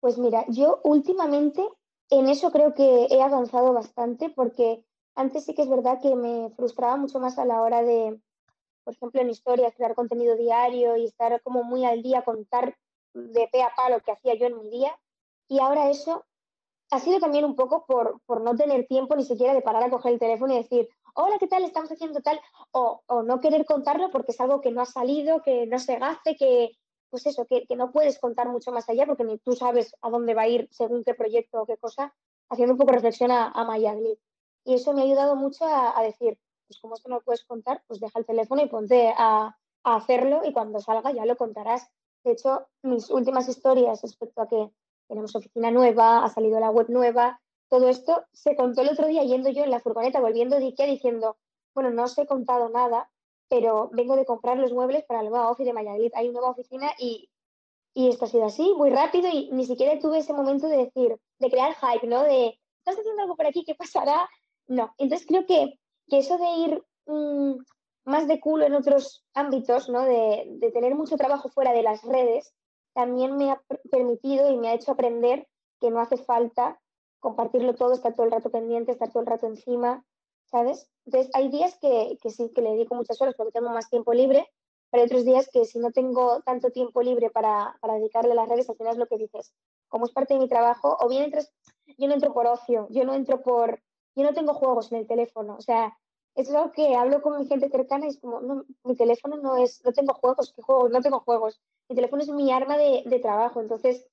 Pues 0.00 0.18
mira, 0.18 0.44
yo 0.48 0.80
últimamente 0.84 1.66
en 2.10 2.28
eso 2.28 2.52
creo 2.52 2.74
que 2.74 3.06
he 3.10 3.22
avanzado 3.22 3.72
bastante 3.72 4.30
porque 4.30 4.84
antes 5.14 5.44
sí 5.44 5.54
que 5.54 5.62
es 5.62 5.68
verdad 5.68 6.00
que 6.02 6.14
me 6.14 6.50
frustraba 6.50 6.96
mucho 6.96 7.18
más 7.20 7.38
a 7.38 7.44
la 7.44 7.62
hora 7.62 7.82
de, 7.82 8.20
por 8.84 8.94
ejemplo, 8.94 9.20
en 9.20 9.30
historias, 9.30 9.74
crear 9.74 9.94
contenido 9.94 10.36
diario 10.36 10.96
y 10.96 11.06
estar 11.06 11.40
como 11.42 11.64
muy 11.64 11.84
al 11.84 12.02
día, 12.02 12.22
contar 12.22 12.76
de 13.14 13.48
pe 13.52 13.62
a 13.62 13.74
pa 13.74 13.90
lo 13.90 14.00
que 14.00 14.12
hacía 14.12 14.34
yo 14.34 14.46
en 14.46 14.58
mi 14.58 14.70
día. 14.70 14.98
Y 15.48 15.58
ahora 15.60 15.90
eso 15.90 16.24
ha 16.90 17.00
sido 17.00 17.18
también 17.18 17.44
un 17.44 17.56
poco 17.56 17.84
por, 17.86 18.20
por 18.26 18.40
no 18.40 18.54
tener 18.56 18.86
tiempo 18.86 19.16
ni 19.16 19.24
siquiera 19.24 19.54
de 19.54 19.62
parar 19.62 19.84
a 19.84 19.90
coger 19.90 20.12
el 20.12 20.18
teléfono 20.18 20.54
y 20.54 20.58
decir, 20.58 20.88
hola, 21.14 21.38
¿qué 21.38 21.46
tal? 21.46 21.64
Estamos 21.64 21.90
haciendo 21.90 22.20
tal, 22.20 22.40
o, 22.72 23.02
o 23.06 23.22
no 23.22 23.40
querer 23.40 23.64
contarlo 23.64 24.10
porque 24.10 24.32
es 24.32 24.40
algo 24.40 24.60
que 24.60 24.70
no 24.70 24.82
ha 24.82 24.86
salido, 24.86 25.42
que 25.42 25.66
no 25.66 25.78
se 25.78 25.96
gaste, 25.96 26.36
que, 26.36 26.76
pues 27.10 27.26
eso, 27.26 27.46
que, 27.46 27.66
que, 27.66 27.76
no 27.76 27.92
puedes 27.92 28.18
contar 28.18 28.48
mucho 28.48 28.72
más 28.72 28.88
allá 28.88 29.06
porque 29.06 29.24
ni 29.24 29.38
tú 29.38 29.52
sabes 29.52 29.94
a 30.02 30.10
dónde 30.10 30.34
va 30.34 30.42
a 30.42 30.48
ir 30.48 30.68
según 30.70 31.04
qué 31.04 31.14
proyecto 31.14 31.62
o 31.62 31.66
qué 31.66 31.76
cosa, 31.76 32.14
haciendo 32.48 32.74
un 32.74 32.78
poco 32.78 32.92
reflexión 32.92 33.30
a, 33.30 33.52
a. 33.54 33.78
Y 34.66 34.74
eso 34.74 34.92
me 34.92 35.02
ha 35.02 35.04
ayudado 35.04 35.36
mucho 35.36 35.64
a, 35.64 35.98
a, 35.98 36.02
decir, 36.02 36.38
pues 36.66 36.80
como 36.80 36.94
esto 36.94 37.08
no 37.08 37.16
lo 37.16 37.22
puedes 37.22 37.44
contar, 37.44 37.82
pues 37.86 38.00
deja 38.00 38.18
el 38.18 38.26
teléfono 38.26 38.62
y 38.62 38.68
ponte 38.68 39.12
a, 39.16 39.56
a, 39.84 39.96
hacerlo 39.96 40.42
y 40.44 40.52
cuando 40.52 40.80
salga 40.80 41.12
ya 41.12 41.26
lo 41.26 41.36
contarás. 41.36 41.88
De 42.24 42.32
hecho, 42.32 42.66
mis 42.82 43.10
últimas 43.10 43.48
historias 43.48 44.02
respecto 44.02 44.42
a 44.42 44.48
que 44.48 44.70
tenemos 45.08 45.34
oficina 45.36 45.70
nueva, 45.70 46.24
ha 46.24 46.28
salido 46.28 46.58
la 46.60 46.70
web 46.70 46.86
nueva, 46.88 47.40
todo 47.68 47.88
esto 47.88 48.24
se 48.32 48.56
contó 48.56 48.82
el 48.82 48.90
otro 48.90 49.06
día 49.06 49.24
yendo 49.24 49.50
yo 49.50 49.64
en 49.64 49.70
la 49.70 49.80
furgoneta, 49.80 50.20
volviendo 50.20 50.56
de 50.56 50.66
Ikea 50.66 50.86
diciendo, 50.86 51.36
bueno, 51.74 51.90
no 51.90 52.04
os 52.04 52.16
he 52.18 52.26
contado 52.26 52.68
nada, 52.68 53.10
pero 53.48 53.90
vengo 53.92 54.16
de 54.16 54.24
comprar 54.24 54.58
los 54.58 54.72
muebles 54.72 55.04
para 55.04 55.22
la 55.22 55.30
nueva 55.30 55.50
oficina 55.50 55.80
de 55.80 55.84
Valladolid. 55.84 56.12
Hay 56.14 56.28
una 56.28 56.40
nueva 56.40 56.52
oficina 56.52 56.92
y, 56.98 57.28
y 57.92 58.08
esto 58.08 58.26
ha 58.26 58.28
sido 58.28 58.44
así, 58.44 58.72
muy 58.76 58.90
rápido 58.90 59.28
y 59.28 59.50
ni 59.50 59.66
siquiera 59.66 59.98
tuve 59.98 60.18
ese 60.18 60.32
momento 60.32 60.68
de 60.68 60.76
decir, 60.76 61.16
de 61.38 61.50
crear 61.50 61.74
hype, 61.74 62.06
¿no? 62.06 62.22
De, 62.22 62.58
¿estás 62.78 62.98
haciendo 62.98 63.22
algo 63.22 63.36
por 63.36 63.46
aquí? 63.46 63.64
¿Qué 63.64 63.74
pasará? 63.74 64.28
No. 64.66 64.94
Entonces 64.98 65.26
creo 65.26 65.46
que, 65.46 65.78
que 66.08 66.18
eso 66.18 66.38
de 66.38 66.50
ir 66.50 66.84
mmm, 67.06 67.54
más 68.04 68.28
de 68.28 68.40
culo 68.40 68.64
en 68.66 68.74
otros 68.74 69.24
ámbitos, 69.34 69.88
¿no? 69.88 70.02
De, 70.02 70.44
de, 70.46 70.70
tener 70.70 70.94
mucho 70.94 71.16
trabajo 71.16 71.48
fuera 71.48 71.72
de 71.72 71.82
las 71.82 72.02
redes, 72.02 72.52
también 72.92 73.36
me 73.36 73.50
ha 73.50 73.62
permitido 73.90 74.50
y 74.50 74.56
me 74.56 74.68
ha 74.68 74.74
hecho 74.74 74.92
aprender 74.92 75.48
que 75.80 75.90
no 75.90 76.00
hace 76.00 76.16
falta 76.16 76.80
compartirlo 77.24 77.74
todo, 77.74 77.94
estar 77.94 78.14
todo 78.14 78.26
el 78.26 78.32
rato 78.32 78.50
pendiente, 78.50 78.92
estar 78.92 79.10
todo 79.10 79.22
el 79.22 79.26
rato 79.26 79.46
encima, 79.46 80.04
¿sabes? 80.44 80.90
Entonces, 81.06 81.30
hay 81.34 81.48
días 81.48 81.78
que, 81.80 82.18
que, 82.20 82.30
sí, 82.30 82.50
que 82.54 82.60
le 82.60 82.72
dedico 82.72 82.94
muchas 82.94 83.20
horas 83.20 83.34
porque 83.34 83.52
tengo 83.52 83.70
más 83.70 83.88
tiempo 83.88 84.12
libre, 84.12 84.46
pero 84.90 85.02
hay 85.02 85.06
otros 85.06 85.24
días 85.24 85.48
que 85.50 85.64
si 85.64 85.78
no 85.78 85.90
tengo 85.90 86.42
tanto 86.42 86.70
tiempo 86.70 87.02
libre 87.02 87.30
para, 87.30 87.76
para 87.80 87.94
dedicarle 87.94 88.32
a 88.32 88.34
las 88.34 88.48
redes, 88.48 88.68
al 88.68 88.76
final 88.76 88.92
es 88.92 88.98
lo 88.98 89.06
que 89.06 89.16
dices, 89.16 89.54
como 89.88 90.04
es 90.04 90.12
parte 90.12 90.34
de 90.34 90.40
mi 90.40 90.48
trabajo, 90.48 90.96
o 91.00 91.08
bien 91.08 91.24
entras, 91.24 91.50
yo 91.98 92.08
no 92.08 92.14
entro 92.14 92.32
por 92.32 92.46
ocio, 92.46 92.86
yo 92.90 93.04
no 93.04 93.14
entro 93.14 93.40
por, 93.40 93.80
yo 94.14 94.24
no 94.24 94.34
tengo 94.34 94.54
juegos 94.54 94.92
en 94.92 94.98
el 94.98 95.06
teléfono, 95.06 95.56
o 95.56 95.60
sea, 95.60 95.96
es 96.34 96.50
algo 96.52 96.72
que 96.72 96.96
hablo 96.96 97.22
con 97.22 97.38
mi 97.38 97.46
gente 97.46 97.68
cercana 97.68 98.06
y 98.06 98.08
es 98.08 98.18
como, 98.18 98.40
no, 98.40 98.64
mi 98.82 98.96
teléfono 98.96 99.36
no 99.36 99.56
es, 99.56 99.84
no 99.84 99.92
tengo 99.92 100.14
juegos, 100.14 100.52
¿qué 100.54 100.62
juegos? 100.62 100.90
No 100.90 101.00
tengo 101.00 101.20
juegos. 101.20 101.60
Mi 101.88 101.94
teléfono 101.94 102.22
es 102.22 102.28
mi 102.28 102.50
arma 102.50 102.76
de, 102.76 103.04
de 103.06 103.18
trabajo, 103.20 103.60
entonces, 103.60 104.06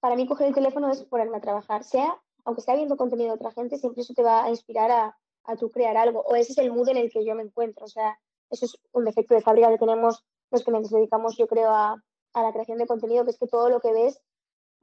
para 0.00 0.16
mí 0.16 0.26
coger 0.26 0.48
el 0.48 0.54
teléfono 0.54 0.90
es 0.90 1.02
ponerme 1.04 1.38
a 1.38 1.40
trabajar, 1.40 1.84
sea, 1.84 2.20
aunque 2.44 2.60
esté 2.60 2.76
viendo 2.76 2.96
contenido 2.96 3.30
de 3.30 3.36
otra 3.36 3.52
gente, 3.52 3.78
siempre 3.78 4.02
eso 4.02 4.12
te 4.14 4.22
va 4.22 4.44
a 4.44 4.50
inspirar 4.50 4.90
a, 4.90 5.18
a 5.44 5.56
tú 5.56 5.70
crear 5.70 5.96
algo, 5.96 6.20
o 6.20 6.34
ese 6.34 6.52
es 6.52 6.58
el 6.58 6.72
mood 6.72 6.88
en 6.90 6.98
el 6.98 7.10
que 7.10 7.24
yo 7.24 7.34
me 7.34 7.42
encuentro, 7.42 7.86
o 7.86 7.88
sea, 7.88 8.18
eso 8.50 8.66
es 8.66 8.76
un 8.92 9.04
defecto 9.04 9.34
de 9.34 9.40
fábrica 9.40 9.70
que 9.70 9.78
tenemos 9.78 10.24
los 10.50 10.64
que 10.64 10.70
nos 10.70 10.90
dedicamos, 10.90 11.36
yo 11.36 11.46
creo, 11.46 11.70
a, 11.70 12.02
a 12.34 12.42
la 12.42 12.52
creación 12.52 12.78
de 12.78 12.86
contenido, 12.86 13.24
que 13.24 13.30
es 13.30 13.38
que 13.38 13.46
todo 13.46 13.70
lo 13.70 13.80
que 13.80 13.92
ves, 13.92 14.20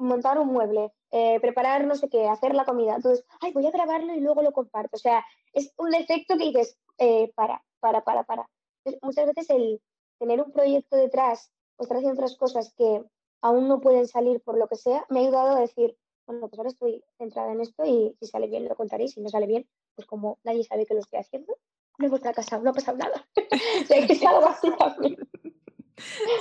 montar 0.01 0.39
un 0.39 0.47
mueble, 0.47 0.91
eh, 1.11 1.39
preparar 1.39 1.85
no 1.85 1.95
sé 1.95 2.09
qué, 2.09 2.27
hacer 2.27 2.55
la 2.55 2.65
comida, 2.65 2.95
entonces, 2.95 3.25
ay, 3.39 3.53
voy 3.53 3.65
a 3.65 3.71
grabarlo 3.71 4.13
y 4.13 4.19
luego 4.19 4.41
lo 4.41 4.51
comparto, 4.51 4.95
o 4.95 4.99
sea, 4.99 5.23
es 5.53 5.73
un 5.77 5.91
defecto 5.91 6.37
que 6.37 6.45
dices, 6.45 6.77
eh, 6.97 7.31
para, 7.35 7.63
para, 7.79 8.03
para, 8.03 8.23
para. 8.23 8.49
Entonces, 8.83 9.01
muchas 9.03 9.27
veces 9.27 9.49
el 9.49 9.81
tener 10.19 10.41
un 10.41 10.51
proyecto 10.51 10.95
detrás 10.95 11.51
o 11.77 11.83
estar 11.83 11.97
haciendo 11.97 12.19
otras 12.19 12.37
cosas 12.37 12.73
que 12.77 13.03
aún 13.41 13.67
no 13.67 13.81
pueden 13.81 14.07
salir 14.07 14.41
por 14.41 14.57
lo 14.57 14.67
que 14.67 14.75
sea, 14.75 15.05
me 15.09 15.19
ha 15.19 15.23
ayudado 15.23 15.55
a 15.55 15.59
decir, 15.59 15.97
bueno, 16.27 16.47
pues 16.47 16.59
ahora 16.59 16.69
estoy 16.69 17.03
centrada 17.17 17.51
en 17.51 17.61
esto 17.61 17.83
y 17.85 18.15
si 18.19 18.27
sale 18.27 18.47
bien 18.47 18.67
lo 18.67 18.75
contaré, 18.75 19.07
si 19.07 19.19
no 19.21 19.29
sale 19.29 19.47
bien, 19.47 19.67
pues 19.95 20.07
como 20.07 20.39
nadie 20.43 20.63
sabe 20.63 20.85
que 20.85 20.93
lo 20.93 20.99
estoy 21.01 21.19
haciendo, 21.19 21.57
no 21.97 22.07
hemos 22.07 22.19
fracasado, 22.19 22.63
no 22.63 22.69
ha 22.69 22.73
pasado 22.73 22.97
nada. 22.97 23.27
es 23.89 24.23
algo 24.23 24.45
así 24.45 24.69
también. 24.77 25.17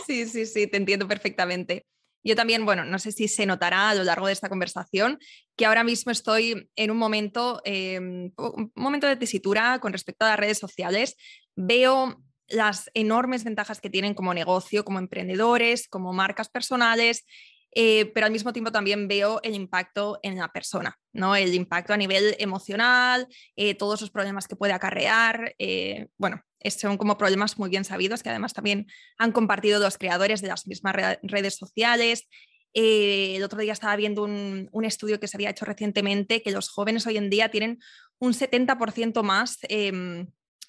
Sí, 0.07 0.27
sí, 0.27 0.47
sí, 0.47 0.67
te 0.67 0.77
entiendo 0.77 1.07
perfectamente. 1.09 1.85
Yo 2.23 2.37
también, 2.37 2.65
bueno, 2.65 2.85
no 2.85 2.99
sé 2.99 3.13
si 3.13 3.29
se 3.29 3.47
notará 3.47 3.91
a 3.91 3.95
lo 3.95 4.05
largo 4.05 4.27
de 4.27 4.33
esta 4.33 4.49
conversación 4.49 5.19
que 5.57 5.67
ahora 5.67 5.85
mismo 5.85 6.13
estoy 6.13 6.71
en 6.77 6.91
un 6.91 6.97
momento, 6.97 7.61
eh, 7.65 7.99
un 7.99 8.73
momento 8.75 9.07
de 9.07 9.17
tesitura 9.17 9.79
con 9.81 9.93
respecto 9.93 10.25
a 10.25 10.31
las 10.31 10.39
redes 10.39 10.59
sociales. 10.59 11.17
Veo 11.57 12.23
las 12.49 12.91
enormes 12.95 13.45
ventajas 13.45 13.81
que 13.81 13.91
tienen 13.91 14.15
como 14.15 14.35
negocio, 14.35 14.85
como 14.85 14.99
emprendedores, 14.99 15.89
como 15.89 16.13
marcas 16.13 16.49
personales 16.49 17.25
eh, 17.73 18.11
pero 18.15 18.27
al 18.27 18.33
mismo 18.33 18.53
tiempo 18.53 18.73
también 18.73 19.07
veo 19.07 19.41
el 19.43 19.55
impacto 19.55 20.19
en 20.23 20.37
la 20.37 20.49
persona, 20.49 20.99
¿no? 21.13 21.37
El 21.37 21.55
impacto 21.55 21.93
a 21.93 21.97
nivel 21.97 22.35
emocional, 22.39 23.29
eh, 23.57 23.75
todos 23.75 24.01
los 24.01 24.11
problemas 24.11 24.49
que 24.49 24.57
puede 24.57 24.73
acarrear. 24.73 25.55
Eh, 25.59 26.09
bueno, 26.17 26.43
son 26.69 26.97
como 26.97 27.17
problemas 27.17 27.59
muy 27.59 27.71
bien 27.71 27.85
sabidos 27.85 28.23
que 28.23 28.31
además 28.31 28.53
también 28.53 28.87
han 29.19 29.33
compartido 29.33 29.81
los 29.81 29.99
creadores 29.99 30.41
de 30.41 30.49
las 30.49 30.67
mismas 30.67 30.95
redes 31.23 31.57
sociales. 31.57 32.29
el 32.75 33.43
otro 33.43 33.61
día 33.61 33.73
estaba 33.73 33.97
viendo 33.97 34.23
un, 34.23 34.69
un, 34.73 34.85
estudio 34.85 35.19
que 35.19 35.29
se 35.29 35.37
había 35.37 35.51
hecho 35.51 35.65
recientemente 35.65 36.43
que 36.43 36.53
los 36.53 36.69
jóvenes 36.69 37.07
hoy 37.07 37.17
en 37.17 37.31
día 37.31 37.51
tienen 37.51 37.79
un 38.19 38.33
70% 38.33 39.23
más 39.23 39.59
em, 39.63 40.27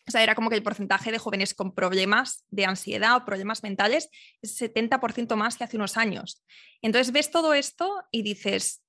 o 0.07 0.12
sea, 0.12 0.24
era 0.24 0.36
como 0.36 0.50
que 0.50 0.55
el 0.55 0.63
porcentaje 0.63 1.12
de 1.12 1.19
jóvenes 1.19 1.53
con 1.53 1.74
problemas 1.74 2.45
de 2.50 2.65
ansiedad 2.65 3.15
o 3.15 3.25
problemas 3.25 3.63
mentales 3.63 4.10
es 4.41 4.60
70% 4.60 5.36
más 5.36 5.57
que 5.57 5.63
hace 5.63 5.77
unos 5.77 5.95
años. 5.98 6.43
Entonces 6.81 7.13
ves 7.13 7.31
todo 7.31 7.53
esto 7.53 8.03
y 8.12 8.24
dices, 8.24 8.81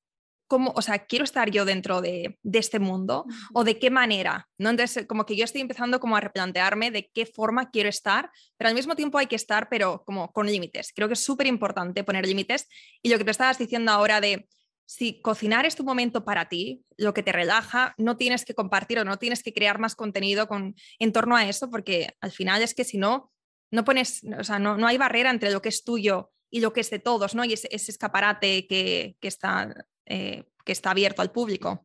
¿cómo, 0.52 0.70
o 0.76 0.82
sea, 0.82 1.06
quiero 1.06 1.24
estar 1.24 1.50
yo 1.50 1.64
dentro 1.64 2.02
de, 2.02 2.38
de 2.42 2.58
este 2.58 2.78
mundo 2.78 3.24
o 3.54 3.64
de 3.64 3.78
qué 3.78 3.90
manera? 3.90 4.50
¿no? 4.58 4.68
Entonces, 4.68 5.06
como 5.06 5.24
que 5.24 5.34
yo 5.34 5.44
estoy 5.44 5.62
empezando 5.62 5.98
como 5.98 6.14
a 6.14 6.20
replantearme 6.20 6.90
de 6.90 7.10
qué 7.14 7.24
forma 7.24 7.70
quiero 7.70 7.88
estar, 7.88 8.30
pero 8.58 8.68
al 8.68 8.74
mismo 8.74 8.94
tiempo 8.94 9.16
hay 9.16 9.28
que 9.28 9.36
estar, 9.36 9.70
pero 9.70 10.02
como 10.04 10.30
con 10.30 10.46
límites. 10.46 10.92
Creo 10.94 11.08
que 11.08 11.14
es 11.14 11.24
súper 11.24 11.46
importante 11.46 12.04
poner 12.04 12.26
límites 12.26 12.68
y 13.00 13.08
lo 13.08 13.16
que 13.16 13.24
te 13.24 13.30
estabas 13.30 13.56
diciendo 13.56 13.92
ahora 13.92 14.20
de 14.20 14.46
si 14.84 15.22
cocinar 15.22 15.64
es 15.64 15.74
tu 15.74 15.84
momento 15.84 16.22
para 16.22 16.50
ti, 16.50 16.84
lo 16.98 17.14
que 17.14 17.22
te 17.22 17.32
relaja, 17.32 17.94
no 17.96 18.18
tienes 18.18 18.44
que 18.44 18.52
compartir 18.52 18.98
o 18.98 19.04
no 19.04 19.16
tienes 19.16 19.42
que 19.42 19.54
crear 19.54 19.78
más 19.78 19.96
contenido 19.96 20.48
con, 20.48 20.74
en 20.98 21.12
torno 21.12 21.34
a 21.34 21.48
eso, 21.48 21.70
porque 21.70 22.10
al 22.20 22.30
final 22.30 22.60
es 22.60 22.74
que 22.74 22.84
si 22.84 22.98
no, 22.98 23.32
no 23.70 23.84
pones, 23.84 24.20
o 24.38 24.44
sea, 24.44 24.58
no, 24.58 24.76
no 24.76 24.86
hay 24.86 24.98
barrera 24.98 25.30
entre 25.30 25.50
lo 25.50 25.62
que 25.62 25.70
es 25.70 25.82
tuyo 25.82 26.30
y 26.50 26.60
lo 26.60 26.74
que 26.74 26.80
es 26.80 26.90
de 26.90 26.98
todos, 26.98 27.34
¿no? 27.34 27.42
Y 27.46 27.54
ese, 27.54 27.68
ese 27.70 27.90
escaparate 27.90 28.66
que, 28.66 29.16
que 29.18 29.28
está, 29.28 29.86
eh, 30.06 30.44
que 30.64 30.72
está 30.72 30.90
abierto 30.90 31.22
al 31.22 31.30
público. 31.30 31.84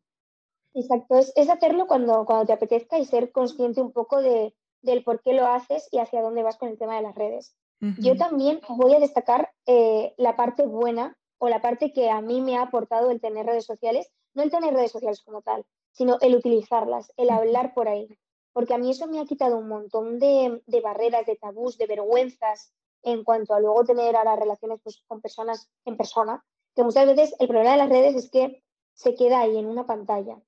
Exacto, 0.74 1.18
es, 1.18 1.32
es, 1.34 1.48
hacerlo 1.48 1.86
cuando, 1.86 2.24
cuando 2.24 2.46
te 2.46 2.52
apetezca 2.52 2.98
y 2.98 3.04
ser 3.04 3.32
consciente 3.32 3.80
un 3.80 3.92
poco 3.92 4.20
de, 4.20 4.54
del 4.82 5.02
por 5.02 5.20
qué 5.22 5.32
lo 5.32 5.46
haces 5.46 5.88
y 5.90 5.98
hacia 5.98 6.22
dónde 6.22 6.42
vas 6.42 6.56
con 6.56 6.68
el 6.68 6.78
tema 6.78 6.96
de 6.96 7.02
las 7.02 7.14
redes. 7.14 7.56
Uh 7.80 7.86
-huh. 7.86 7.96
Yo 7.98 8.16
también 8.16 8.60
voy 8.68 8.94
a 8.94 9.00
destacar 9.00 9.50
eh, 9.66 10.14
la 10.16 10.36
parte 10.36 10.66
buena 10.66 11.16
o 11.38 11.48
la 11.48 11.60
parte 11.60 11.92
que 11.92 12.10
a 12.10 12.20
mí 12.20 12.40
me 12.40 12.56
ha 12.56 12.62
aportado 12.62 13.10
el 13.10 13.20
tener 13.20 13.46
redes 13.46 13.64
sociales, 13.64 14.10
no 14.34 14.42
el 14.42 14.50
tener 14.50 14.74
redes 14.74 14.92
sociales 14.92 15.22
como 15.22 15.42
tal, 15.42 15.64
sino 15.92 16.18
el 16.20 16.34
utilizarlas, 16.34 17.12
el 17.16 17.30
hablar 17.30 17.74
por 17.74 17.88
ahí. 17.88 18.08
Porque 18.52 18.74
a 18.74 18.78
mí 18.78 18.90
eso 18.90 19.06
me 19.06 19.20
ha 19.20 19.24
quitado 19.24 19.56
un 19.56 19.68
montón 19.68 20.18
de, 20.18 20.62
de 20.66 20.80
barreras, 20.80 21.26
de 21.26 21.36
tabús, 21.36 21.78
de 21.78 21.86
vergüenzas 21.86 22.72
en 23.02 23.22
cuanto 23.22 23.54
a 23.54 23.60
luego 23.60 23.84
tener 23.84 24.16
ahora 24.16 24.36
relaciones 24.36 24.80
pues, 24.82 25.02
con 25.06 25.20
personas 25.20 25.70
en 25.84 25.96
persona, 25.96 26.44
que 26.74 26.82
muchas 26.82 27.06
veces 27.06 27.34
el 27.38 27.48
problema 27.48 27.72
de 27.72 27.78
las 27.78 27.88
redes 27.88 28.14
es 28.14 28.30
que 28.30 28.62
se 28.94 29.14
queda 29.14 29.40
ahí 29.40 29.56
en 29.58 29.66
una 29.66 29.86
pantalla. 29.86 30.40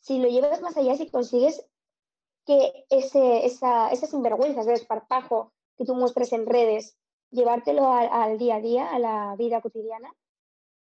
Si 0.00 0.18
lo 0.18 0.28
llevas 0.28 0.60
más 0.60 0.76
allá, 0.76 0.96
si 0.96 1.10
consigues 1.10 1.66
que 2.46 2.84
ese, 2.90 3.46
esa, 3.46 3.90
esas 3.90 4.10
sinvergüenzas 4.10 4.66
de 4.66 4.72
desparpajo 4.72 5.52
que 5.76 5.84
tú 5.84 5.94
muestres 5.94 6.32
en 6.32 6.46
redes, 6.46 6.96
llevártelo 7.30 7.92
al, 7.92 8.08
al 8.10 8.38
día 8.38 8.56
a 8.56 8.60
día, 8.60 8.94
a 8.94 8.98
la 8.98 9.34
vida 9.36 9.60
cotidiana, 9.60 10.14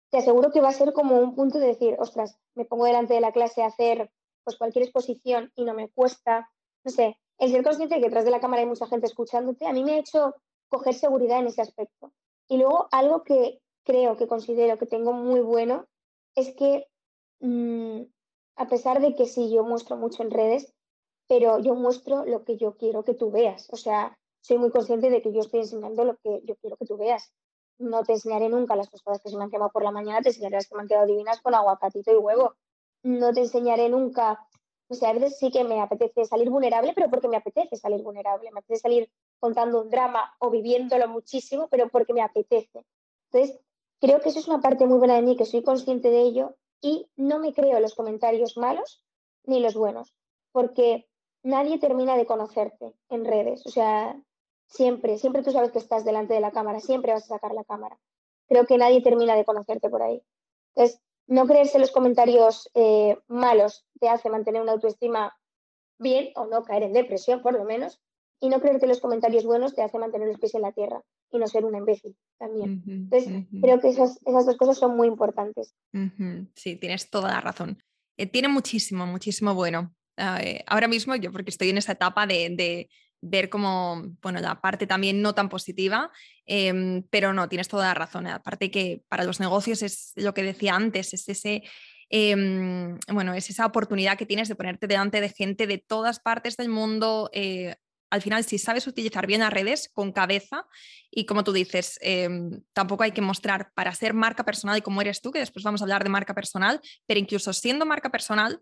te 0.10 0.18
aseguro 0.18 0.52
que 0.52 0.62
va 0.62 0.70
a 0.70 0.74
ser 0.74 0.94
como 0.94 1.20
un 1.20 1.36
punto 1.36 1.60
de 1.60 1.68
decir, 1.68 1.96
ostras, 2.00 2.40
me 2.56 2.66
pongo 2.66 2.86
delante 2.86 3.14
de 3.14 3.22
la 3.22 3.32
clase 3.32 3.62
a 3.62 3.68
hacer 3.68 4.12
pues 4.44 4.58
cualquier 4.58 4.84
exposición 4.84 5.52
y 5.56 5.66
no 5.66 5.74
me 5.74 5.90
cuesta, 5.90 6.50
no 6.84 6.92
sé, 6.92 7.20
el 7.38 7.52
ser 7.52 7.64
consciente 7.64 7.96
de 7.96 8.02
que 8.02 8.08
detrás 8.08 8.26
de 8.26 8.32
la 8.32 8.40
cámara 8.40 8.62
hay 8.62 8.68
mucha 8.68 8.88
gente 8.88 9.06
escuchándote, 9.06 9.68
a 9.68 9.74
mí 9.74 9.84
me 9.84 9.94
ha 9.94 10.00
hecho 10.00 10.36
coger 10.68 10.94
seguridad 10.94 11.40
en 11.40 11.48
ese 11.48 11.62
aspecto. 11.62 12.12
Y 12.48 12.58
luego 12.58 12.88
algo 12.92 13.24
que 13.24 13.62
creo, 13.84 14.18
que 14.18 14.28
considero 14.28 14.78
que 14.78 14.86
tengo 14.86 15.14
muy 15.14 15.42
bueno, 15.42 15.88
es 16.36 16.54
que 16.56 16.88
mmm, 17.40 18.02
a 18.56 18.68
pesar 18.68 19.02
de 19.02 19.16
que 19.16 19.26
sí, 19.26 19.52
yo 19.52 19.64
muestro 19.64 19.98
mucho 19.98 20.24
en 20.24 20.32
redes, 20.32 20.74
pero 21.28 21.60
yo 21.60 21.76
muestro 21.76 22.26
lo 22.26 22.44
que 22.44 22.58
yo 22.58 22.76
quiero 22.78 23.04
que 23.04 23.14
tú 23.14 23.32
veas. 23.32 23.68
O 23.72 23.78
sea, 23.78 24.18
soy 24.42 24.58
muy 24.58 24.72
consciente 24.72 25.10
de 25.10 25.22
que 25.22 25.32
yo 25.32 25.42
estoy 25.42 25.62
enseñando 25.62 26.04
lo 26.04 26.18
que 26.18 26.42
yo 26.46 26.56
quiero 26.58 26.78
que 26.78 26.86
tú 26.86 26.98
veas 26.98 27.32
no 27.80 28.04
te 28.04 28.14
enseñaré 28.14 28.50
nunca 28.50 28.76
las 28.76 28.90
tostadas 28.90 29.22
que 29.22 29.30
se 29.30 29.38
me 29.38 29.44
han 29.44 29.50
quemado 29.50 29.72
por 29.72 29.84
la 29.84 29.92
mañana, 29.92 30.22
te 30.22 30.30
enseñaré 30.30 30.58
las 30.58 30.68
que 30.68 30.76
me 30.76 30.82
han 30.82 30.88
quedado 30.88 31.08
divinas 31.08 31.42
con 31.42 31.56
aguacatito 31.56 32.12
y 32.12 32.18
huevo. 32.18 32.56
No 33.04 33.34
te 33.34 33.40
enseñaré 33.40 33.90
nunca, 33.90 34.46
o 34.90 34.94
sea, 34.94 35.10
a 35.10 35.14
veces 35.14 35.40
sí 35.40 35.50
que 35.50 35.64
me 35.64 35.80
apetece 35.82 36.26
salir 36.26 36.50
vulnerable, 36.50 36.92
pero 36.94 37.10
porque 37.10 37.30
me 37.30 37.38
apetece 37.38 37.78
salir 37.78 38.04
vulnerable, 38.04 38.52
me 38.52 38.60
apetece 38.60 38.82
salir 38.82 39.12
contando 39.40 39.82
un 39.82 39.90
drama 39.90 40.36
o 40.40 40.50
viviéndolo 40.50 41.08
muchísimo, 41.08 41.70
pero 41.70 41.88
porque 41.88 42.14
me 42.14 42.22
apetece. 42.22 42.86
Entonces, 43.32 43.60
creo 44.00 44.20
que 44.22 44.30
eso 44.30 44.40
es 44.40 44.48
una 44.48 44.62
parte 44.62 44.86
muy 44.86 44.98
buena 44.98 45.16
de 45.16 45.22
mí, 45.22 45.36
que 45.36 45.46
soy 45.46 45.64
consciente 45.64 46.10
de 46.10 46.22
ello 46.22 46.56
y 46.82 47.08
no 47.16 47.40
me 47.40 47.54
creo 47.54 47.80
los 47.80 47.96
comentarios 47.96 48.58
malos 48.58 49.04
ni 49.46 49.60
los 49.60 49.76
buenos, 49.76 50.14
porque 50.52 51.08
nadie 51.44 51.80
termina 51.80 52.16
de 52.18 52.26
conocerte 52.26 52.94
en 53.10 53.26
redes. 53.26 53.66
O 53.66 53.70
sea, 53.70 54.22
siempre, 54.68 55.18
siempre 55.18 55.44
tú 55.44 55.52
sabes 55.52 55.72
que 55.72 55.80
estás 55.80 56.06
delante 56.06 56.34
de 56.34 56.40
la 56.40 56.52
cámara, 56.52 56.80
siempre 56.80 57.14
vas 57.14 57.26
a 57.26 57.36
sacar 57.36 57.54
la 57.54 57.64
cámara. 57.64 58.00
Creo 58.48 58.66
que 58.66 58.78
nadie 58.78 59.02
termina 59.02 59.36
de 59.36 59.46
conocerte 59.46 59.90
por 59.90 60.02
ahí. 60.02 60.22
Entonces, 60.76 61.02
no 61.28 61.46
creerse 61.46 61.78
los 61.80 61.92
comentarios 61.92 62.70
eh, 62.74 63.18
malos 63.28 63.86
te 64.00 64.10
hace 64.10 64.30
mantener 64.30 64.62
una 64.62 64.72
autoestima 64.72 65.38
bien 66.00 66.32
o 66.36 66.46
no 66.46 66.64
caer 66.64 66.84
en 66.84 66.94
depresión, 66.94 67.42
por 67.42 67.54
lo 67.54 67.66
menos. 67.66 68.02
Y 68.42 68.50
no 68.50 68.62
creerte 68.62 68.88
los 68.88 69.02
comentarios 69.02 69.46
buenos 69.46 69.76
te 69.76 69.82
hace 69.82 70.00
mantener 70.00 70.28
los 70.28 70.40
pies 70.40 70.56
en 70.56 70.62
la 70.62 70.72
tierra 70.72 71.02
y 71.32 71.38
no 71.38 71.48
ser 71.48 71.66
un 71.66 71.76
imbécil 71.76 72.16
también. 72.38 72.84
Entonces, 72.88 73.46
creo 73.62 73.80
que 73.80 73.90
esas, 73.90 74.20
esas, 74.26 74.46
dos 74.46 74.58
cosas 74.58 74.78
son 74.78 74.96
muy 74.96 75.08
importantes. 75.08 75.76
Sí, 76.56 76.76
tienes 76.78 77.10
toda 77.10 77.32
la 77.32 77.42
razón. 77.42 77.84
Eh, 78.18 78.28
tiene 78.28 78.48
muchísimo, 78.48 79.06
muchísimo 79.06 79.54
bueno. 79.54 79.94
Eh, 80.18 80.64
ahora 80.68 80.88
mismo 80.88 81.16
yo, 81.16 81.32
porque 81.32 81.52
estoy 81.52 81.70
en 81.70 81.78
esa 81.78 81.94
etapa 81.94 82.26
de, 82.28 82.50
de 82.50 82.90
ver 83.22 83.50
como, 83.50 84.04
bueno, 84.22 84.40
la 84.40 84.62
parte 84.62 84.88
también 84.88 85.22
no 85.22 85.34
tan 85.34 85.50
positiva, 85.50 86.12
em, 86.46 87.04
pero 87.10 87.34
no, 87.34 87.50
tienes 87.50 87.68
toda 87.68 87.88
la 87.88 87.94
razón. 87.94 88.28
Aparte 88.28 88.72
que 88.72 89.04
para 89.08 89.24
los 89.24 89.40
negocios 89.40 89.82
es 89.82 90.14
lo 90.16 90.34
que 90.34 90.44
decía 90.44 90.76
antes, 90.76 91.14
es 91.14 91.28
ese... 91.30 91.64
Em, 92.12 92.98
bueno, 93.14 93.36
es 93.36 93.52
esa 93.52 93.68
oportunidad 93.68 94.18
que 94.18 94.26
tienes 94.26 94.48
de 94.48 94.56
ponerte 94.56 94.88
delante 94.88 95.22
de 95.22 95.30
gente 95.30 95.68
de 95.68 95.78
todas 95.78 96.20
partes 96.20 96.58
del 96.58 96.70
mundo, 96.70 97.30
eh, 97.34 97.76
al 98.10 98.22
final, 98.22 98.44
si 98.44 98.58
sabes 98.58 98.88
utilizar 98.88 99.28
bien 99.28 99.42
las 99.42 99.54
redes 99.54 99.90
con 99.94 100.12
cabeza 100.12 100.66
y 101.12 101.26
como 101.26 101.44
tú 101.44 101.54
dices, 101.54 101.98
em, 102.02 102.62
tampoco 102.74 103.04
hay 103.04 103.12
que 103.12 103.22
mostrar 103.22 103.72
para 103.76 103.94
ser 103.94 104.14
marca 104.14 104.44
personal 104.44 104.78
y 104.78 104.82
como 104.82 105.02
eres 105.02 105.22
tú, 105.22 105.32
que 105.32 105.40
después 105.40 105.64
vamos 105.64 105.82
a 105.82 105.86
hablar 105.86 106.04
de 106.04 106.10
marca 106.10 106.34
personal, 106.34 106.82
pero 107.06 107.20
incluso 107.20 107.54
siendo 107.54 107.86
marca 107.86 108.10
personal, 108.10 108.62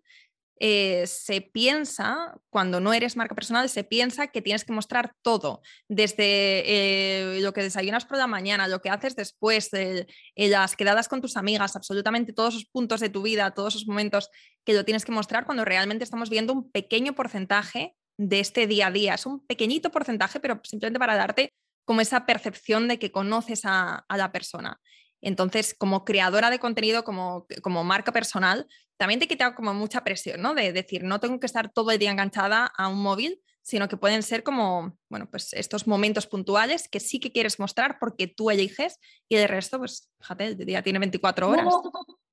eh, 0.60 1.06
se 1.06 1.42
piensa, 1.42 2.34
cuando 2.50 2.80
no 2.80 2.92
eres 2.92 3.16
marca 3.16 3.36
personal, 3.36 3.70
se 3.70 3.84
piensa 3.84 4.28
que 4.28 4.42
tienes 4.42 4.66
que 4.66 4.74
mostrar 4.74 5.14
todo, 5.22 5.62
desde 5.88 6.64
eh, 6.66 7.40
lo 7.42 7.54
que 7.54 7.62
desayunas 7.62 8.06
por 8.06 8.18
la 8.18 8.26
mañana, 8.26 8.68
lo 8.68 8.82
que 8.82 8.90
haces 8.90 9.16
después, 9.16 9.70
las 10.36 10.76
quedadas 10.76 11.08
con 11.08 11.22
tus 11.22 11.38
amigas, 11.38 11.76
absolutamente 11.76 12.34
todos 12.34 12.56
esos 12.56 12.66
puntos 12.66 13.02
de 13.02 13.10
tu 13.10 13.22
vida, 13.22 13.52
todos 13.52 13.76
esos 13.76 13.88
momentos 13.88 14.30
que 14.66 14.74
lo 14.74 14.84
tienes 14.84 15.06
que 15.06 15.12
mostrar 15.12 15.46
cuando 15.46 15.64
realmente 15.64 16.04
estamos 16.04 16.30
viendo 16.30 16.54
un 16.54 16.72
pequeño 16.72 17.14
porcentaje 17.14 17.96
de 18.18 18.40
este 18.40 18.68
día 18.68 18.88
a 18.88 18.92
día. 18.92 19.14
Es 19.14 19.26
un 19.26 19.46
pequeñito 19.46 19.92
porcentaje, 19.92 20.40
pero 20.40 20.60
simplemente 20.64 21.00
para 21.00 21.16
darte 21.16 21.54
como 21.86 22.02
esa 22.02 22.26
percepción 22.26 22.88
de 22.88 23.00
que 23.00 23.12
conoces 23.12 23.62
a, 23.64 24.06
la 24.10 24.32
persona. 24.32 24.80
Entonces, 25.22 25.74
como 25.74 26.04
creadora 26.04 26.50
de 26.50 26.60
contenido, 26.60 27.04
como, 27.04 27.48
como 27.62 27.84
marca 27.84 28.12
personal, 28.12 28.68
también 28.98 29.20
te 29.20 29.28
quita 29.28 29.56
como 29.56 29.74
mucha 29.74 30.04
presión, 30.04 30.42
¿no? 30.42 30.54
De 30.54 30.74
decir, 30.74 31.04
no 31.04 31.20
tengo 31.20 31.40
que 31.40 31.46
estar 31.46 31.72
todo 31.72 31.92
el 31.92 32.00
día 32.00 32.12
enganchada 32.12 32.66
a 32.66 32.88
un 32.90 33.02
móvil, 33.02 33.42
sino 33.62 33.88
que 33.88 33.98
pueden 33.98 34.24
ser 34.24 34.44
como, 34.44 34.98
bueno, 35.10 35.30
pues 35.30 35.54
estos 35.54 35.88
momentos 35.88 36.28
puntuales 36.28 36.88
que 36.88 37.00
sí 37.00 37.20
que 37.20 37.32
quieres 37.32 37.60
mostrar 37.60 37.98
porque 38.00 38.28
tú 38.28 38.50
eliges 38.50 39.00
y 39.30 39.36
el 39.36 39.48
resto, 39.48 39.78
pues, 39.78 40.10
fíjate, 40.20 40.46
el 40.46 40.58
día 40.58 40.82
tiene 40.82 41.00
24 41.00 41.50
horas. 41.50 41.74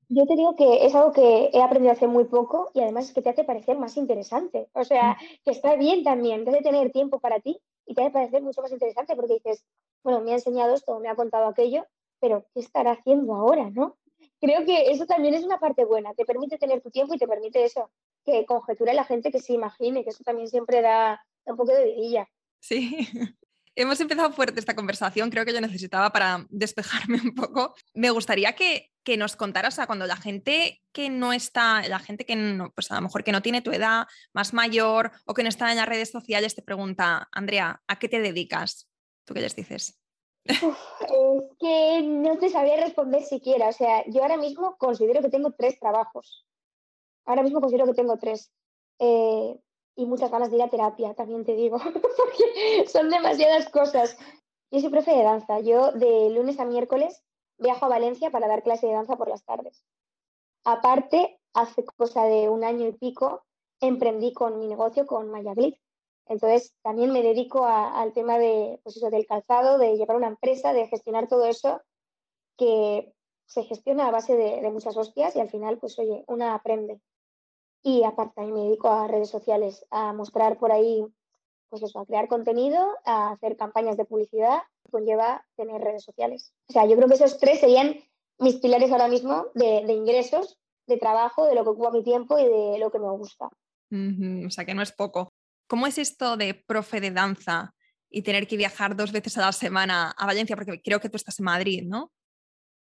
Yo 0.09 0.27
te 0.27 0.37
digo 0.37 0.55
que 0.55 0.85
es 0.87 0.95
algo 0.95 1.13
que 1.13 1.51
he 1.53 1.63
aprendido 1.63 1.93
hace 1.93 2.07
muy 2.07 2.25
poco 2.25 2.71
y 2.75 2.81
además 2.81 3.07
es 3.07 3.13
que 3.13 3.23
te 3.23 3.31
hace 3.31 3.45
parecer 3.45 3.79
más 3.79 3.97
interesante. 3.97 4.69
O 4.73 4.85
sea, 4.85 5.17
que 5.45 5.51
está 5.51 5.77
bien 5.77 6.05
también, 6.05 6.45
te 6.45 6.51
hace 6.51 6.63
tener 6.63 6.93
tiempo 6.93 7.21
para 7.21 7.41
ti 7.41 7.61
y 7.87 7.95
te 7.95 8.03
hace 8.03 8.11
parecer 8.11 8.43
mucho 8.43 8.63
más 8.63 8.73
interesante 8.73 9.17
porque 9.17 9.35
dices, 9.35 9.65
bueno, 10.03 10.21
me 10.21 10.33
ha 10.33 10.35
enseñado 10.35 10.75
esto, 10.75 10.99
me 11.01 11.09
ha 11.09 11.15
contado 11.15 11.47
aquello, 11.47 11.87
pero 12.21 12.47
¿qué 12.55 12.61
estará 12.61 12.93
haciendo 12.93 13.35
ahora, 13.35 13.71
no? 13.71 13.97
Creo 14.41 14.65
que 14.65 14.91
eso 14.91 15.07
también 15.07 15.35
es 15.35 15.45
una 15.45 15.59
parte 15.59 15.85
buena, 15.85 16.15
te 16.15 16.25
permite 16.25 16.59
tener 16.59 16.81
tu 16.83 16.91
tiempo 16.91 17.15
y 17.15 17.19
te 17.19 17.27
permite 17.27 17.65
eso, 17.65 17.91
que 18.25 18.45
conjeture 18.47 18.95
la 18.95 19.05
gente 19.05 19.31
que 19.31 19.41
se 19.41 19.55
imagine, 19.55 20.05
que 20.05 20.11
eso 20.11 20.25
también 20.25 20.49
siempre 20.49 20.83
da, 20.83 21.25
un 21.47 21.57
poco 21.57 21.73
de 21.73 21.85
vidilla. 21.85 22.29
Sí, 22.61 22.97
hemos 23.75 24.01
empezado 24.01 24.33
fuerte 24.33 24.61
esta 24.61 24.75
conversación, 24.75 25.31
creo 25.31 25.45
que 25.45 25.53
yo 25.53 25.61
necesitaba 25.61 26.11
para 26.11 26.47
despejarme 26.51 27.21
un 27.23 27.35
poco. 27.35 27.75
Me 27.95 28.11
gustaría 28.11 28.55
que, 28.55 28.91
que 29.05 29.17
nos 29.17 29.37
contaras, 29.37 29.75
o 29.75 29.77
sea, 29.77 29.87
cuando 29.87 30.07
la 30.07 30.17
gente 30.17 30.83
que 30.93 31.11
no 31.11 31.33
está, 31.33 31.87
la 31.89 31.99
gente 31.99 32.25
que 32.25 32.37
no, 32.37 32.73
pues 32.73 32.91
a 32.91 32.97
lo 32.97 33.03
mejor 33.03 33.23
que 33.23 33.33
no 33.33 33.43
tiene 33.43 33.63
tu 33.63 33.71
edad, 33.71 34.07
más 34.33 34.55
mayor 34.55 35.13
o 35.27 35.35
que 35.35 35.43
no 35.43 35.49
está 35.49 35.71
en 35.71 35.77
las 35.77 35.89
redes 35.89 36.11
sociales, 36.11 36.55
te 36.55 36.63
pregunta, 36.63 37.29
Andrea, 37.31 37.83
¿a 37.87 37.99
qué 37.99 38.09
te 38.09 38.21
dedicas? 38.21 38.89
¿Tú 39.25 39.35
qué 39.35 39.41
les 39.41 39.55
dices? 39.55 40.01
es 40.45 40.61
que 41.59 42.03
no 42.03 42.39
te 42.39 42.51
sabía 42.51 42.77
responder 42.77 43.23
siquiera. 43.23 43.69
O 43.69 43.73
sea, 43.73 44.05
yo 44.07 44.23
ahora 44.23 44.37
mismo 44.37 44.77
considero 44.77 45.23
que 45.23 45.31
tengo 45.31 45.53
tres 45.53 45.79
trabajos. 45.79 46.47
Ahora 47.27 47.43
mismo 47.43 47.61
considero 47.61 47.87
que 47.87 47.95
tengo 47.95 48.19
tres. 48.19 48.53
Eh, 48.99 49.59
y 49.97 50.07
muchas 50.07 50.31
ganas 50.31 50.51
de 50.51 50.57
ir 50.57 50.63
a 50.63 50.71
terapia, 50.71 51.15
también 51.15 51.45
te 51.45 51.55
digo, 51.55 51.79
porque 51.83 52.87
son 52.89 53.11
demasiadas 53.11 53.69
cosas. 53.69 54.17
Yo 54.71 54.81
soy 54.81 54.91
profe 54.91 55.13
de 55.13 55.23
danza. 55.23 55.61
Yo 55.61 55.93
de 55.93 56.31
lunes 56.31 56.59
a 56.59 56.65
miércoles 56.65 57.23
viajo 57.59 57.87
a 57.87 57.89
Valencia 57.89 58.31
para 58.31 58.49
dar 58.49 58.63
clase 58.63 58.87
de 58.87 58.95
danza 58.95 59.17
por 59.17 59.29
las 59.29 59.45
tardes. 59.45 59.85
Aparte, 60.65 61.39
hace 61.53 61.85
cosa 61.85 62.25
de 62.25 62.49
un 62.49 62.65
año 62.65 62.89
y 62.89 62.93
pico, 62.93 63.45
emprendí 63.81 64.33
con 64.33 64.59
mi 64.59 64.67
negocio 64.67 65.07
con 65.07 65.31
Maya 65.31 65.53
Entonces, 66.27 66.75
también 66.83 67.13
me 67.13 67.23
dedico 67.23 67.67
al 67.67 68.13
tema 68.13 68.39
de, 68.39 68.81
pues 68.83 68.97
eso, 68.97 69.11
del 69.11 69.27
calzado, 69.27 69.79
de 69.79 69.97
llevar 69.97 70.17
una 70.17 70.29
empresa, 70.29 70.73
de 70.73 70.89
gestionar 70.89 71.29
todo 71.29 71.47
eso 71.47 71.83
que 72.57 73.13
se 73.47 73.65
gestiona 73.65 74.09
a 74.09 74.11
base 74.11 74.37
de, 74.37 74.61
de 74.61 74.71
muchas 74.71 74.97
hostias 74.97 75.37
y 75.37 75.41
al 75.41 75.51
final, 75.51 75.79
pues 75.79 75.99
oye, 75.99 76.25
una 76.29 76.55
aprende. 76.55 77.01
Y 77.83 78.05
aparte 78.05 78.35
también 78.37 78.55
me 78.55 78.65
dedico 78.65 78.89
a 78.89 79.07
redes 79.07 79.29
sociales, 79.29 79.85
a 79.91 80.13
mostrar 80.15 80.59
por 80.59 80.73
ahí, 80.73 81.05
pues 81.75 81.91
eso, 81.91 81.99
a 81.99 82.07
crear 82.07 82.29
contenido, 82.29 82.87
a 83.05 83.33
hacer 83.33 83.57
campañas 83.57 83.97
de 83.97 84.05
publicidad, 84.05 84.63
conlleva 84.93 85.45
tener 85.57 85.81
redes 85.81 86.05
sociales. 86.05 86.53
O 86.69 86.73
sea, 86.73 86.87
yo 86.87 86.95
creo 86.95 87.09
que 87.09 87.15
esos 87.15 87.37
tres 87.39 87.59
serían 87.59 87.97
mis 88.39 88.61
pilares 88.61 88.93
ahora 88.93 89.09
mismo 89.09 89.47
de, 89.55 89.81
ingresos, 89.93 90.57
de 90.87 90.99
trabajo, 90.99 91.47
de 91.47 91.57
lo 91.57 91.65
que 91.65 91.71
ocupa 91.71 91.91
mi 91.91 92.05
tiempo 92.05 92.39
y 92.39 92.45
de 92.45 92.79
lo 92.79 92.93
que 92.93 93.01
me 93.01 93.11
gusta. 93.11 93.47
o 93.47 94.51
sea, 94.51 94.65
que 94.65 94.75
no 94.75 94.83
es 94.83 94.93
poco. 94.93 95.33
¿Cómo 95.67 95.89
es 95.89 95.99
esto 95.99 96.37
de 96.37 96.55
profe 96.55 97.01
de 97.01 97.11
danza 97.11 97.75
y 98.09 98.23
tener 98.23 98.47
que 98.47 98.57
viajar 98.57 98.95
dos 98.95 99.11
veces 99.11 99.37
a 99.39 99.41
la 99.41 99.53
semana 99.53 100.15
a 100.17 100.27
Valencia? 100.27 100.55
Porque 100.55 100.81
creo 100.81 101.01
que 101.01 101.09
tú 101.09 101.17
estás 101.17 101.41
en 101.41 101.47
Madrid, 101.47 101.83
¿no? 101.85 102.13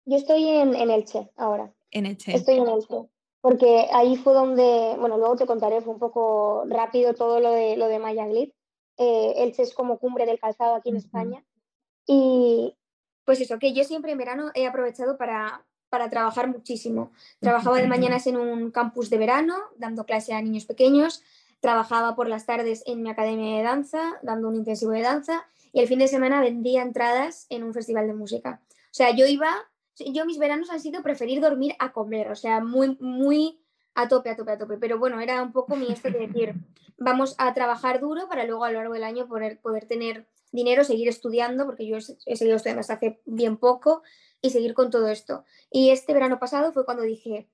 Yo 0.07 0.17
estoy 0.17 0.49
en, 0.49 0.75
en 0.75 0.91
Elche 0.91 1.31
ahora. 1.37 1.73
En 1.93 2.07
Elche. 2.07 2.35
Estoy 2.35 2.57
en 2.57 2.67
Elche 2.67 3.09
porque 3.43 3.89
ahí 3.93 4.17
fue 4.17 4.33
donde, 4.33 4.95
bueno, 4.99 5.19
luego 5.19 5.37
te 5.37 5.47
contaré, 5.47 5.83
fue 5.83 5.93
un 5.93 5.99
poco 5.99 6.65
rápido 6.69 7.13
todo 7.13 7.41
lo 7.41 7.51
de, 7.51 7.77
lo 7.77 7.89
de 7.89 7.99
Maya 7.99 8.27
Glid. 8.29 8.51
Eh, 8.97 9.35
Elche 9.37 9.63
es 9.63 9.75
como 9.75 9.99
cumbre 9.99 10.27
del 10.27 10.39
calzado 10.39 10.75
aquí 10.75 10.91
en 10.91 10.97
España. 10.97 11.45
Y 12.07 12.77
pues 13.25 13.41
eso, 13.41 13.59
que 13.59 13.73
yo 13.73 13.85
siempre 13.85 14.13
en 14.13 14.19
verano 14.19 14.51
he 14.55 14.67
aprovechado 14.67 15.17
para, 15.17 15.65
para 15.89 16.11
trabajar 16.11 16.49
muchísimo. 16.49 17.13
Trabajaba 17.41 17.79
de 17.79 17.89
mañanas 17.89 18.27
en 18.27 18.37
un 18.37 18.71
campus 18.71 19.11
de 19.11 19.19
verano, 19.19 19.57
dando 19.77 20.05
clase 20.05 20.35
a 20.35 20.43
niños 20.43 20.65
pequeños. 20.65 21.23
Trabajaba 21.61 22.17
por 22.17 22.29
las 22.29 22.47
tardes 22.47 22.83
en 22.87 23.03
mi 23.03 23.11
academia 23.11 23.57
de 23.57 23.63
danza, 23.63 24.19
dando 24.23 24.49
un 24.49 24.57
intensivo 24.57 24.93
de 24.93 25.03
danza. 25.03 25.47
Y 25.73 25.81
el 25.81 25.89
fin 25.89 25.99
de 25.99 26.09
semana 26.09 26.41
vendía 26.41 26.83
entradas 26.83 27.47
en 27.51 27.63
un 27.63 27.73
festival 27.73 28.07
de 28.07 28.15
música. 28.15 28.61
O 28.69 28.95
sea, 28.95 29.15
yo 29.15 29.27
iba 29.27 29.49
yo 29.99 30.25
mis 30.25 30.39
veranos 30.39 30.71
han 30.71 30.81
sido 30.81 31.03
preferir 31.03 31.41
dormir 31.41 31.75
a 31.79 31.93
comer, 31.93 32.31
o 32.31 32.37
sea, 32.37 32.61
muy, 32.61 32.97
muy 33.01 33.61
a 33.95 34.09
tope, 34.09 34.31
a 34.31 34.37
tope, 34.37 34.53
a 34.53 34.59
tope. 34.59 34.79
Pero 34.79 34.99
bueno, 34.99 35.21
era 35.21 35.43
un 35.43 35.53
poco 35.53 35.77
mi 35.77 35.91
esto 35.91 36.11
de 36.11 36.27
decir, 36.27 36.55
vamos 36.99 37.35
a 37.39 37.53
trabajar 37.55 38.01
duro 38.01 38.29
para 38.29 38.45
luego 38.45 38.65
a 38.65 38.71
lo 38.71 38.79
largo 38.79 38.95
del 38.95 39.05
año 39.05 39.29
poder, 39.29 39.61
poder 39.61 39.87
tener 39.87 40.27
dinero, 40.51 40.85
seguir 40.85 41.09
estudiando, 41.09 41.65
porque 41.67 41.87
yo 41.87 41.97
he 41.97 42.37
seguido 42.37 42.57
estudiando 42.57 42.81
hasta 42.81 42.95
hace 42.95 43.21
bien 43.25 43.57
poco, 43.57 44.03
y 44.43 44.51
seguir 44.51 44.75
con 44.75 44.91
todo 44.91 45.09
esto. 45.09 45.45
Y 45.71 45.91
este 45.91 46.13
verano 46.13 46.39
pasado 46.39 46.73
fue 46.73 46.85
cuando 46.85 47.05
dije, 47.05 47.49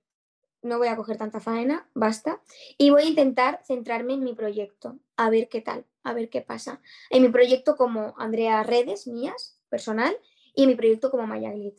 no 0.62 0.79
voy 0.79 0.88
a 0.88 0.96
coger 0.96 1.18
tanta 1.18 1.38
faena, 1.38 1.88
basta, 1.94 2.42
y 2.79 2.90
voy 2.90 3.03
a 3.03 3.07
intentar 3.07 3.61
centrarme 3.64 4.14
en 4.14 4.24
mi 4.24 4.35
proyecto, 4.35 4.98
a 5.16 5.31
ver 5.31 5.48
qué 5.48 5.61
tal, 5.61 5.87
a 6.03 6.14
ver 6.14 6.31
qué 6.31 6.40
pasa. 6.40 6.81
En 7.11 7.22
mi 7.22 7.29
proyecto 7.29 7.77
como 7.77 8.14
Andrea 8.18 8.62
Redes, 8.64 9.07
mías, 9.07 9.61
personal, 9.68 10.18
y 10.55 10.62
en 10.62 10.70
mi 10.70 10.74
proyecto 10.74 11.11
como 11.11 11.27
Maya 11.27 11.53
Glit. 11.53 11.79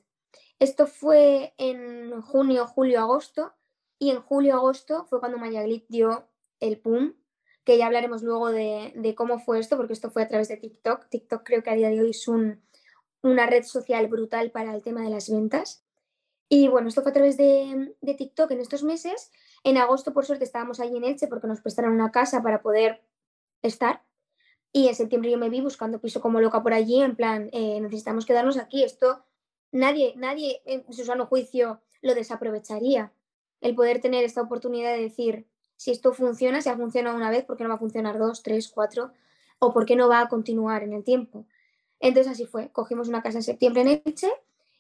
Esto 0.59 0.87
fue 0.87 1.53
en 1.57 2.21
junio, 2.21 2.67
julio, 2.67 2.99
agosto. 2.99 3.53
Y 3.99 4.11
en 4.11 4.21
julio, 4.21 4.55
agosto 4.55 5.05
fue 5.05 5.19
cuando 5.19 5.37
Mayaglit 5.37 5.85
dio 5.89 6.27
el 6.61 6.79
pum, 6.79 7.13
que 7.65 7.77
ya 7.77 7.85
hablaremos 7.85 8.23
luego 8.23 8.49
de, 8.49 9.13
cómo 9.15 9.39
fue 9.39 9.59
esto, 9.59 9.75
porque 9.77 9.93
esto 9.93 10.09
fue 10.09 10.23
a 10.23 10.27
través 10.27 10.47
de 10.47 10.57
TikTok. 10.57 11.09
TikTok 11.09 11.43
creo 11.43 11.61
que 11.61 11.69
a 11.69 11.75
día 11.75 11.89
de 11.89 12.01
hoy 12.01 12.11
es 12.11 12.27
una 12.27 13.45
red 13.45 13.63
social 13.63 14.07
brutal 14.07 14.51
para 14.51 14.73
el 14.73 14.81
tema 14.81 15.01
de 15.01 15.09
las 15.09 15.29
ventas. 15.29 15.83
Y 16.47 16.67
bueno, 16.67 16.87
esto 16.87 17.03
fue 17.03 17.11
a 17.11 17.13
través 17.13 17.37
de, 17.37 17.95
TikTok 18.01 18.49
en 18.51 18.61
estos 18.61 18.83
meses. 18.83 19.31
En 19.63 19.77
agosto, 19.77 20.13
por 20.13 20.25
suerte, 20.25 20.45
estábamos 20.45 20.79
ahí 20.79 20.95
en 20.95 21.03
Elche 21.03 21.27
porque 21.27 21.47
nos 21.47 21.61
prestaron 21.61 21.93
una 21.93 22.11
casa 22.11 22.41
para 22.41 22.61
poder 22.61 23.03
estar. 23.61 24.01
Y 24.71 24.87
en 24.87 24.95
septiembre 24.95 25.29
yo 25.29 25.37
me 25.37 25.49
vi 25.49 25.61
buscando 25.61 25.99
piso 25.99 26.21
como 26.21 26.41
loca 26.41 26.63
por 26.63 26.73
allí, 26.73 27.01
en 27.01 27.15
plan, 27.15 27.49
eh, 27.51 27.79
necesitamos 27.81 28.25
quedarnos 28.25 28.57
aquí. 28.57 28.83
Esto 28.83 29.25
nadie, 29.71 30.13
nadie 30.15 30.61
en 30.65 30.91
su 30.93 31.03
sano 31.03 31.25
juicio 31.27 31.81
lo 32.01 32.15
desaprovecharía. 32.15 33.11
El 33.61 33.75
poder 33.75 34.01
tener 34.01 34.23
esta 34.23 34.41
oportunidad 34.41 34.93
de 34.93 35.01
decir, 35.01 35.47
si 35.75 35.91
esto 35.91 36.13
funciona, 36.13 36.61
si 36.61 36.69
ha 36.69 36.75
funcionado 36.75 37.15
una 37.15 37.29
vez, 37.29 37.45
¿por 37.45 37.57
qué 37.57 37.63
no 37.63 37.69
va 37.69 37.75
a 37.75 37.79
funcionar 37.79 38.19
dos, 38.19 38.43
tres, 38.43 38.67
cuatro? 38.67 39.11
¿O 39.59 39.73
por 39.73 39.85
qué 39.85 39.95
no 39.95 40.09
va 40.09 40.21
a 40.21 40.29
continuar 40.29 40.83
en 40.83 40.93
el 40.93 41.03
tiempo? 41.03 41.45
Entonces 41.99 42.31
así 42.31 42.45
fue, 42.45 42.69
cogimos 42.71 43.07
una 43.07 43.21
casa 43.21 43.37
en 43.39 43.43
septiembre 43.43 43.81
en 43.81 44.01
Elche 44.05 44.29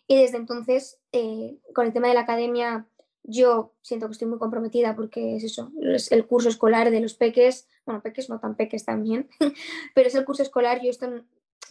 y 0.07 0.17
desde 0.17 0.37
entonces 0.37 0.99
eh, 1.11 1.57
con 1.73 1.85
el 1.85 1.93
tema 1.93 2.07
de 2.07 2.13
la 2.13 2.21
academia 2.21 2.87
yo 3.23 3.73
siento 3.81 4.07
que 4.07 4.13
estoy 4.13 4.27
muy 4.27 4.39
comprometida 4.39 4.95
porque 4.95 5.35
es 5.35 5.43
eso, 5.43 5.71
es 5.81 6.11
el 6.11 6.25
curso 6.25 6.49
escolar 6.49 6.89
de 6.89 6.99
los 6.99 7.13
peques, 7.13 7.67
bueno, 7.85 8.01
peques 8.01 8.29
no 8.29 8.39
tan 8.39 8.55
peques 8.55 8.85
también, 8.85 9.29
pero 9.93 10.07
es 10.07 10.15
el 10.15 10.25
curso 10.25 10.43
escolar, 10.43 10.81
yo 10.81 10.89
esto 10.89 11.07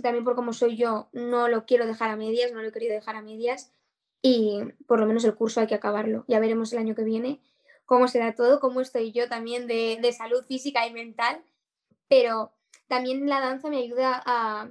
también 0.02 0.24
por 0.24 0.36
como 0.36 0.52
soy 0.52 0.76
yo 0.76 1.08
no 1.12 1.48
lo 1.48 1.64
quiero 1.64 1.86
dejar 1.86 2.10
a 2.10 2.16
medias, 2.16 2.52
no 2.52 2.62
lo 2.62 2.68
he 2.68 2.72
querido 2.72 2.94
dejar 2.94 3.16
a 3.16 3.22
medias 3.22 3.72
y 4.22 4.60
por 4.86 5.00
lo 5.00 5.06
menos 5.06 5.24
el 5.24 5.34
curso 5.34 5.60
hay 5.60 5.66
que 5.66 5.74
acabarlo. 5.74 6.24
Ya 6.28 6.40
veremos 6.40 6.72
el 6.72 6.78
año 6.78 6.94
que 6.94 7.04
viene 7.04 7.40
cómo 7.86 8.06
será 8.06 8.34
todo, 8.34 8.60
cómo 8.60 8.82
estoy 8.82 9.12
yo 9.12 9.28
también 9.28 9.66
de, 9.66 9.98
de 10.02 10.12
salud 10.12 10.44
física 10.44 10.86
y 10.86 10.92
mental, 10.92 11.42
pero 12.06 12.52
también 12.86 13.26
la 13.26 13.40
danza 13.40 13.70
me 13.70 13.78
ayuda 13.78 14.22
a, 14.26 14.70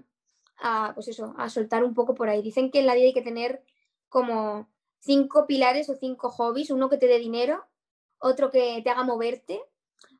a, 0.59 0.93
pues 0.93 1.07
eso, 1.07 1.33
a 1.37 1.49
soltar 1.49 1.83
un 1.83 1.95
poco 1.95 2.13
por 2.13 2.29
ahí. 2.29 2.43
Dicen 2.43 2.69
que 2.69 2.79
en 2.79 2.85
la 2.85 2.93
vida 2.93 3.07
hay 3.07 3.13
que 3.13 3.23
tener 3.23 3.63
como 4.09 4.69
cinco 4.99 5.47
pilares 5.47 5.89
o 5.89 5.95
cinco 5.95 6.29
hobbies, 6.29 6.69
uno 6.69 6.89
que 6.89 6.97
te 6.97 7.07
dé 7.07 7.17
dinero, 7.17 7.65
otro 8.19 8.51
que 8.51 8.81
te 8.83 8.89
haga 8.89 9.03
moverte, 9.03 9.61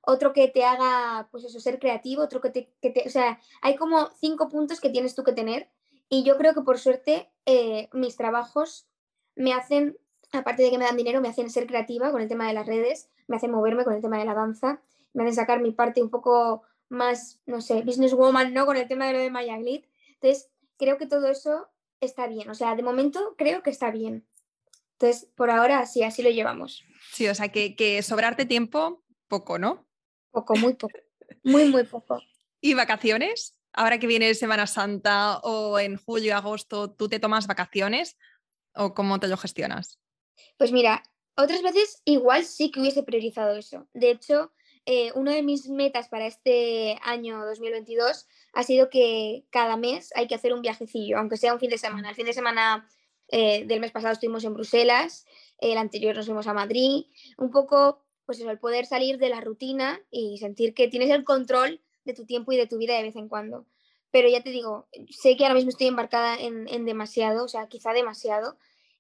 otro 0.02 0.34
que 0.34 0.48
te 0.48 0.64
haga, 0.64 1.28
pues 1.32 1.44
eso, 1.44 1.60
ser 1.60 1.80
creativo, 1.80 2.24
otro 2.24 2.42
que 2.42 2.50
te, 2.50 2.74
o 3.06 3.10
sea, 3.10 3.40
hay 3.62 3.76
como 3.76 4.10
cinco 4.20 4.50
puntos 4.50 4.80
que 4.80 4.90
tienes 4.90 5.16
tú 5.16 5.24
que 5.24 5.34
tener 5.34 5.70
y 6.10 6.24
yo 6.24 6.38
creo 6.38 6.54
que 6.54 6.62
por 6.62 6.80
suerte 6.80 7.30
eh, 7.46 7.90
mis 7.94 8.16
trabajos 8.16 8.88
me 9.38 9.54
hacen, 9.54 9.98
aparte 10.32 10.64
de 10.64 10.72
que 10.72 10.78
me 10.78 10.86
dan 10.86 10.98
dinero, 10.98 11.22
me 11.22 11.30
hacen 11.30 11.50
ser 11.50 11.68
creativa 11.68 12.12
con 12.12 12.22
el 12.22 12.28
tema 12.28 12.48
de 12.48 12.54
las 12.54 12.66
redes, 12.66 13.10
me 13.28 13.38
hacen 13.38 13.52
moverme 13.52 13.84
con 13.84 13.94
el 13.94 14.02
tema 14.02 14.18
de 14.18 14.26
la 14.26 14.34
danza, 14.34 14.82
me 15.14 15.24
hacen 15.24 15.36
sacar 15.36 15.62
mi 15.62 15.72
parte 15.72 16.02
un 16.02 16.10
poco 16.10 16.64
más, 16.90 17.40
no 17.46 17.62
sé, 17.62 17.82
businesswoman, 17.84 18.54
¿no? 18.54 18.66
Con 18.66 18.78
el 18.78 18.88
tema 18.88 19.08
de 19.08 19.14
lo 19.14 19.20
de 19.20 19.30
Maya 19.30 19.58
Glit. 19.58 19.86
Entonces, 20.16 20.50
creo 20.78 20.98
que 20.98 21.06
todo 21.06 21.28
eso 21.28 21.68
está 22.02 22.28
bien, 22.28 22.50
o 22.50 22.56
sea, 22.56 22.76
de 22.76 22.84
momento 22.84 23.36
creo 23.38 23.64
que 23.64 23.70
está 23.70 23.92
bien. 23.92 24.28
Entonces, 24.94 25.30
por 25.36 25.52
ahora 25.52 25.86
sí, 25.86 26.04
así 26.04 26.24
lo 26.24 26.30
llevamos. 26.30 26.84
Sí, 27.12 27.28
o 27.28 27.36
sea, 27.36 27.50
que, 27.50 27.76
que 27.76 28.02
sobrarte 28.02 28.46
tiempo, 28.46 29.04
poco, 29.28 29.60
¿no? 29.60 29.86
Poco, 30.32 30.56
muy 30.56 30.74
poco. 30.74 30.98
Muy, 31.44 31.66
muy 31.66 31.84
poco. 31.84 32.20
¿Y 32.62 32.74
vacaciones? 32.74 33.60
Ahora 33.74 34.00
que 34.00 34.08
viene 34.08 34.34
Semana 34.34 34.66
Santa 34.66 35.38
o 35.40 35.78
en 35.78 35.98
julio, 35.98 36.36
agosto, 36.36 36.92
¿tú 36.92 37.10
te 37.10 37.20
tomas 37.20 37.46
vacaciones 37.46 38.18
o 38.78 38.94
cómo 38.94 39.20
te 39.20 39.28
lo 39.28 39.38
gestionas? 39.38 40.00
Pues 40.58 40.72
mira, 40.72 41.04
otras 41.36 41.62
veces 41.62 42.02
igual 42.06 42.46
sí 42.46 42.72
que 42.72 42.80
hubiese 42.80 43.04
priorizado 43.04 43.56
eso. 43.56 43.88
De 43.94 44.10
hecho, 44.10 44.52
eh, 44.86 45.12
una 45.16 45.34
de 45.34 45.44
mis 45.44 45.68
metas 45.68 46.08
para 46.08 46.26
este 46.26 46.98
año 47.04 47.46
2022 47.46 48.26
ha 48.54 48.64
sido 48.64 48.90
que 48.90 49.46
cada 49.50 49.76
mes 49.76 50.12
hay 50.16 50.28
que 50.28 50.36
hacer 50.36 50.54
un 50.54 50.62
viajecillo, 50.62 51.18
aunque 51.18 51.38
sea 51.38 51.54
un 51.54 51.60
fin 51.60 51.70
de 51.70 51.78
semana. 51.78 52.10
El 52.10 52.16
fin 52.16 52.26
de 52.26 52.34
semana 52.34 52.88
eh, 53.28 53.66
del 53.66 53.82
mes 53.82 53.92
pasado 53.92 54.14
estuvimos 54.14 54.46
en 54.46 54.54
Bruselas, 54.54 55.26
el 55.58 55.78
anterior 55.78 56.16
nos 56.16 56.26
fuimos 56.26 56.48
a 56.48 56.54
Madrid, 56.54 57.06
un 57.38 57.52
poco, 57.52 58.06
pues 58.26 58.40
eso, 58.40 58.50
el 58.50 58.60
poder 58.60 58.86
salir 58.86 59.18
de 59.18 59.30
la 59.30 59.42
rutina 59.42 60.00
y 60.10 60.38
sentir 60.38 60.74
que 60.74 60.88
tienes 60.88 61.10
el 61.10 61.26
control 61.26 61.82
de 62.06 62.14
tu 62.14 62.26
tiempo 62.26 62.54
y 62.54 62.58
de 62.58 62.68
tu 62.68 62.78
vida 62.78 62.96
de 62.96 63.04
vez 63.04 63.16
en 63.18 63.28
cuando. 63.28 63.66
Pero 64.10 64.30
ya 64.30 64.42
te 64.42 64.52
digo, 64.52 64.88
sé 65.10 65.36
que 65.36 65.44
ahora 65.44 65.56
mismo 65.56 65.70
estoy 65.70 65.88
embarcada 65.88 66.40
en, 66.40 66.68
en 66.70 66.86
demasiado, 66.86 67.44
o 67.44 67.48
sea, 67.50 67.68
quizá 67.68 67.92
demasiado, 67.92 68.58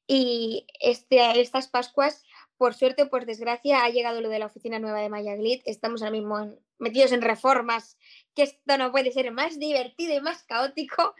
y 0.07 0.65
este, 0.79 1.39
estas 1.39 1.67
Pascuas, 1.67 2.23
por 2.57 2.73
suerte 2.73 3.03
o 3.03 3.09
por 3.09 3.25
desgracia, 3.25 3.83
ha 3.83 3.89
llegado 3.89 4.21
lo 4.21 4.29
de 4.29 4.39
la 4.39 4.47
oficina 4.47 4.79
nueva 4.79 5.01
de 5.01 5.09
Mayaglit, 5.09 5.61
estamos 5.65 6.01
ahora 6.01 6.11
mismo 6.11 6.57
metidos 6.79 7.11
en 7.11 7.21
reformas, 7.21 7.97
que 8.33 8.43
esto 8.43 8.77
no 8.77 8.91
puede 8.91 9.11
ser 9.11 9.31
más 9.31 9.59
divertido 9.59 10.15
y 10.15 10.21
más 10.21 10.43
caótico, 10.43 11.13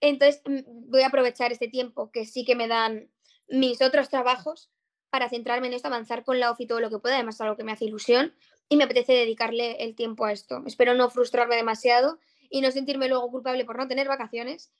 entonces 0.00 0.42
mm, 0.44 0.90
voy 0.90 1.02
a 1.02 1.06
aprovechar 1.06 1.52
este 1.52 1.68
tiempo 1.68 2.10
que 2.10 2.26
sí 2.26 2.44
que 2.44 2.56
me 2.56 2.68
dan 2.68 3.08
mis 3.48 3.80
otros 3.80 4.08
trabajos 4.08 4.70
para 5.08 5.28
centrarme 5.28 5.68
en 5.68 5.74
esto, 5.74 5.88
avanzar 5.88 6.24
con 6.24 6.40
la 6.40 6.50
OFI 6.50 6.66
todo 6.66 6.80
lo 6.80 6.90
que 6.90 6.98
pueda, 6.98 7.16
además 7.16 7.36
es 7.36 7.40
algo 7.42 7.56
que 7.56 7.64
me 7.64 7.72
hace 7.72 7.84
ilusión 7.84 8.34
y 8.68 8.76
me 8.76 8.84
apetece 8.84 9.12
dedicarle 9.12 9.84
el 9.84 9.94
tiempo 9.94 10.24
a 10.24 10.32
esto. 10.32 10.62
Espero 10.66 10.94
no 10.94 11.10
frustrarme 11.10 11.56
demasiado 11.56 12.18
y 12.48 12.62
no 12.62 12.70
sentirme 12.70 13.08
luego 13.08 13.30
culpable 13.30 13.64
por 13.64 13.76
no 13.76 13.86
tener 13.86 14.08
vacaciones, 14.08 14.72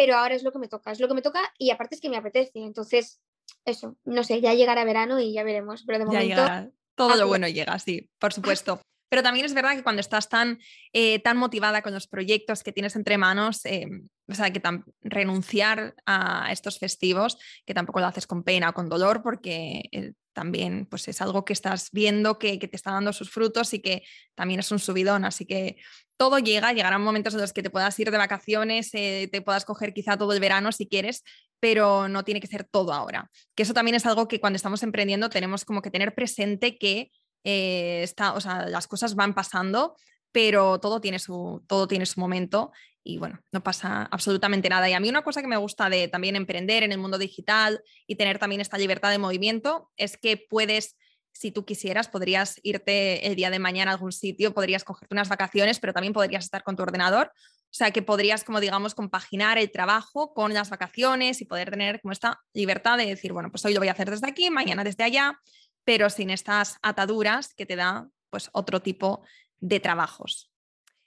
pero 0.00 0.16
ahora 0.16 0.34
es 0.34 0.42
lo 0.42 0.50
que 0.50 0.58
me 0.58 0.66
toca, 0.66 0.92
es 0.92 0.98
lo 0.98 1.08
que 1.08 1.14
me 1.14 1.20
toca 1.20 1.52
y 1.58 1.70
aparte 1.70 1.94
es 1.94 2.00
que 2.00 2.08
me 2.08 2.16
apetece. 2.16 2.60
Entonces, 2.60 3.20
eso, 3.66 3.98
no 4.04 4.24
sé, 4.24 4.40
ya 4.40 4.54
llegará 4.54 4.82
verano 4.86 5.20
y 5.20 5.34
ya 5.34 5.44
veremos, 5.44 5.84
pero 5.86 5.98
de 5.98 6.06
momento... 6.06 6.72
Todo 6.94 7.16
lo 7.16 7.26
bueno 7.26 7.46
llega, 7.48 7.78
sí, 7.78 8.08
por 8.18 8.32
supuesto. 8.32 8.80
Pero 9.10 9.22
también 9.22 9.44
es 9.44 9.52
verdad 9.52 9.76
que 9.76 9.82
cuando 9.82 10.00
estás 10.00 10.30
tan, 10.30 10.58
eh, 10.94 11.18
tan 11.18 11.36
motivada 11.36 11.82
con 11.82 11.92
los 11.92 12.06
proyectos 12.06 12.62
que 12.62 12.72
tienes 12.72 12.96
entre 12.96 13.18
manos, 13.18 13.66
eh, 13.66 13.86
o 14.26 14.34
sea, 14.34 14.50
que 14.50 14.62
renunciar 15.02 15.94
a 16.06 16.50
estos 16.50 16.78
festivos, 16.78 17.36
que 17.66 17.74
tampoco 17.74 18.00
lo 18.00 18.06
haces 18.06 18.26
con 18.26 18.42
pena 18.42 18.70
o 18.70 18.72
con 18.72 18.88
dolor, 18.88 19.22
porque 19.22 19.82
eh, 19.92 20.12
también 20.32 20.86
pues, 20.86 21.08
es 21.08 21.20
algo 21.20 21.44
que 21.44 21.52
estás 21.52 21.90
viendo 21.92 22.38
que, 22.38 22.58
te 22.58 22.76
está 22.76 22.92
dando 22.92 23.12
sus 23.12 23.30
frutos 23.30 23.72
y 23.74 23.80
que 23.80 24.02
también 24.34 24.60
es 24.60 24.70
un 24.70 24.78
subidón. 24.78 25.24
Así 25.24 25.46
que 25.46 25.76
todo 26.16 26.38
llega, 26.38 26.72
llegarán 26.72 27.02
momentos 27.02 27.34
en 27.34 27.40
los 27.40 27.52
que 27.52 27.62
te 27.62 27.70
puedas 27.70 27.98
ir 27.98 28.10
de 28.10 28.18
vacaciones, 28.18 28.90
te 28.90 29.42
puedas 29.44 29.64
coger 29.64 29.92
quizá 29.92 30.16
todo 30.16 30.32
el 30.32 30.40
verano 30.40 30.72
si 30.72 30.86
quieres, 30.86 31.22
pero 31.60 32.08
no 32.08 32.24
tiene 32.24 32.40
que 32.40 32.46
ser 32.46 32.64
todo 32.64 32.92
ahora. 32.92 33.30
Que 33.54 33.62
eso 33.62 33.74
también 33.74 33.94
es 33.94 34.06
algo 34.06 34.28
que 34.28 34.40
cuando 34.40 34.56
estamos 34.56 34.82
emprendiendo 34.82 35.28
tenemos 35.30 35.64
como 35.64 35.82
que 35.82 35.90
tener 35.90 36.14
presente 36.14 36.78
que 36.78 37.10
eh, 37.44 38.02
está, 38.02 38.32
o 38.34 38.40
sea, 38.40 38.66
las 38.68 38.86
cosas 38.86 39.14
van 39.14 39.34
pasando, 39.34 39.96
pero 40.32 40.78
todo 40.80 41.00
tiene, 41.00 41.18
su, 41.18 41.64
todo 41.66 41.88
tiene 41.88 42.06
su 42.06 42.20
momento 42.20 42.72
y 43.02 43.18
bueno, 43.18 43.40
no 43.52 43.62
pasa 43.62 44.08
absolutamente 44.10 44.68
nada. 44.68 44.88
Y 44.88 44.92
a 44.92 45.00
mí 45.00 45.08
una 45.08 45.22
cosa 45.22 45.40
que 45.40 45.48
me 45.48 45.56
gusta 45.56 45.88
de 45.88 46.08
también 46.08 46.36
emprender 46.36 46.82
en 46.82 46.92
el 46.92 46.98
mundo 46.98 47.18
digital 47.18 47.82
y 48.06 48.16
tener 48.16 48.38
también 48.38 48.60
esta 48.60 48.78
libertad 48.78 49.10
de 49.10 49.18
movimiento 49.18 49.90
es 49.96 50.16
que 50.16 50.36
puedes, 50.36 50.96
si 51.32 51.50
tú 51.50 51.64
quisieras, 51.64 52.08
podrías 52.08 52.60
irte 52.62 53.26
el 53.26 53.36
día 53.36 53.50
de 53.50 53.58
mañana 53.58 53.90
a 53.90 53.94
algún 53.94 54.12
sitio, 54.12 54.52
podrías 54.52 54.84
cogerte 54.84 55.14
unas 55.14 55.28
vacaciones, 55.28 55.80
pero 55.80 55.92
también 55.92 56.12
podrías 56.12 56.44
estar 56.44 56.62
con 56.62 56.76
tu 56.76 56.82
ordenador. 56.82 57.32
O 57.34 57.72
sea, 57.72 57.90
que 57.90 58.02
podrías, 58.02 58.44
como 58.44 58.60
digamos, 58.60 58.94
compaginar 58.94 59.56
el 59.56 59.70
trabajo 59.70 60.34
con 60.34 60.52
las 60.52 60.70
vacaciones 60.70 61.40
y 61.40 61.44
poder 61.44 61.70
tener 61.70 62.00
como 62.00 62.12
esta 62.12 62.40
libertad 62.52 62.98
de 62.98 63.06
decir, 63.06 63.32
bueno, 63.32 63.50
pues 63.50 63.64
hoy 63.64 63.74
lo 63.74 63.80
voy 63.80 63.88
a 63.88 63.92
hacer 63.92 64.10
desde 64.10 64.28
aquí, 64.28 64.50
mañana 64.50 64.84
desde 64.84 65.04
allá 65.04 65.38
pero 65.84 66.10
sin 66.10 66.30
estas 66.30 66.78
ataduras 66.82 67.54
que 67.54 67.66
te 67.66 67.76
da 67.76 68.08
pues 68.30 68.50
otro 68.52 68.80
tipo 68.80 69.22
de 69.58 69.80
trabajos. 69.80 70.50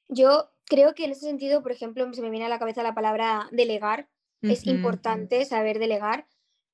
Yo 0.10 0.53
creo 0.66 0.94
que 0.94 1.06
en 1.06 1.12
ese 1.12 1.26
sentido, 1.26 1.62
por 1.62 1.72
ejemplo, 1.72 2.12
se 2.14 2.22
me 2.22 2.30
viene 2.30 2.46
a 2.46 2.50
la 2.50 2.60
cabeza 2.60 2.84
la 2.84 2.96
palabra 2.96 3.48
delegar. 3.52 4.08
Es 4.42 4.68
importante 4.68 5.46
saber 5.46 5.80
delegar, 5.80 6.28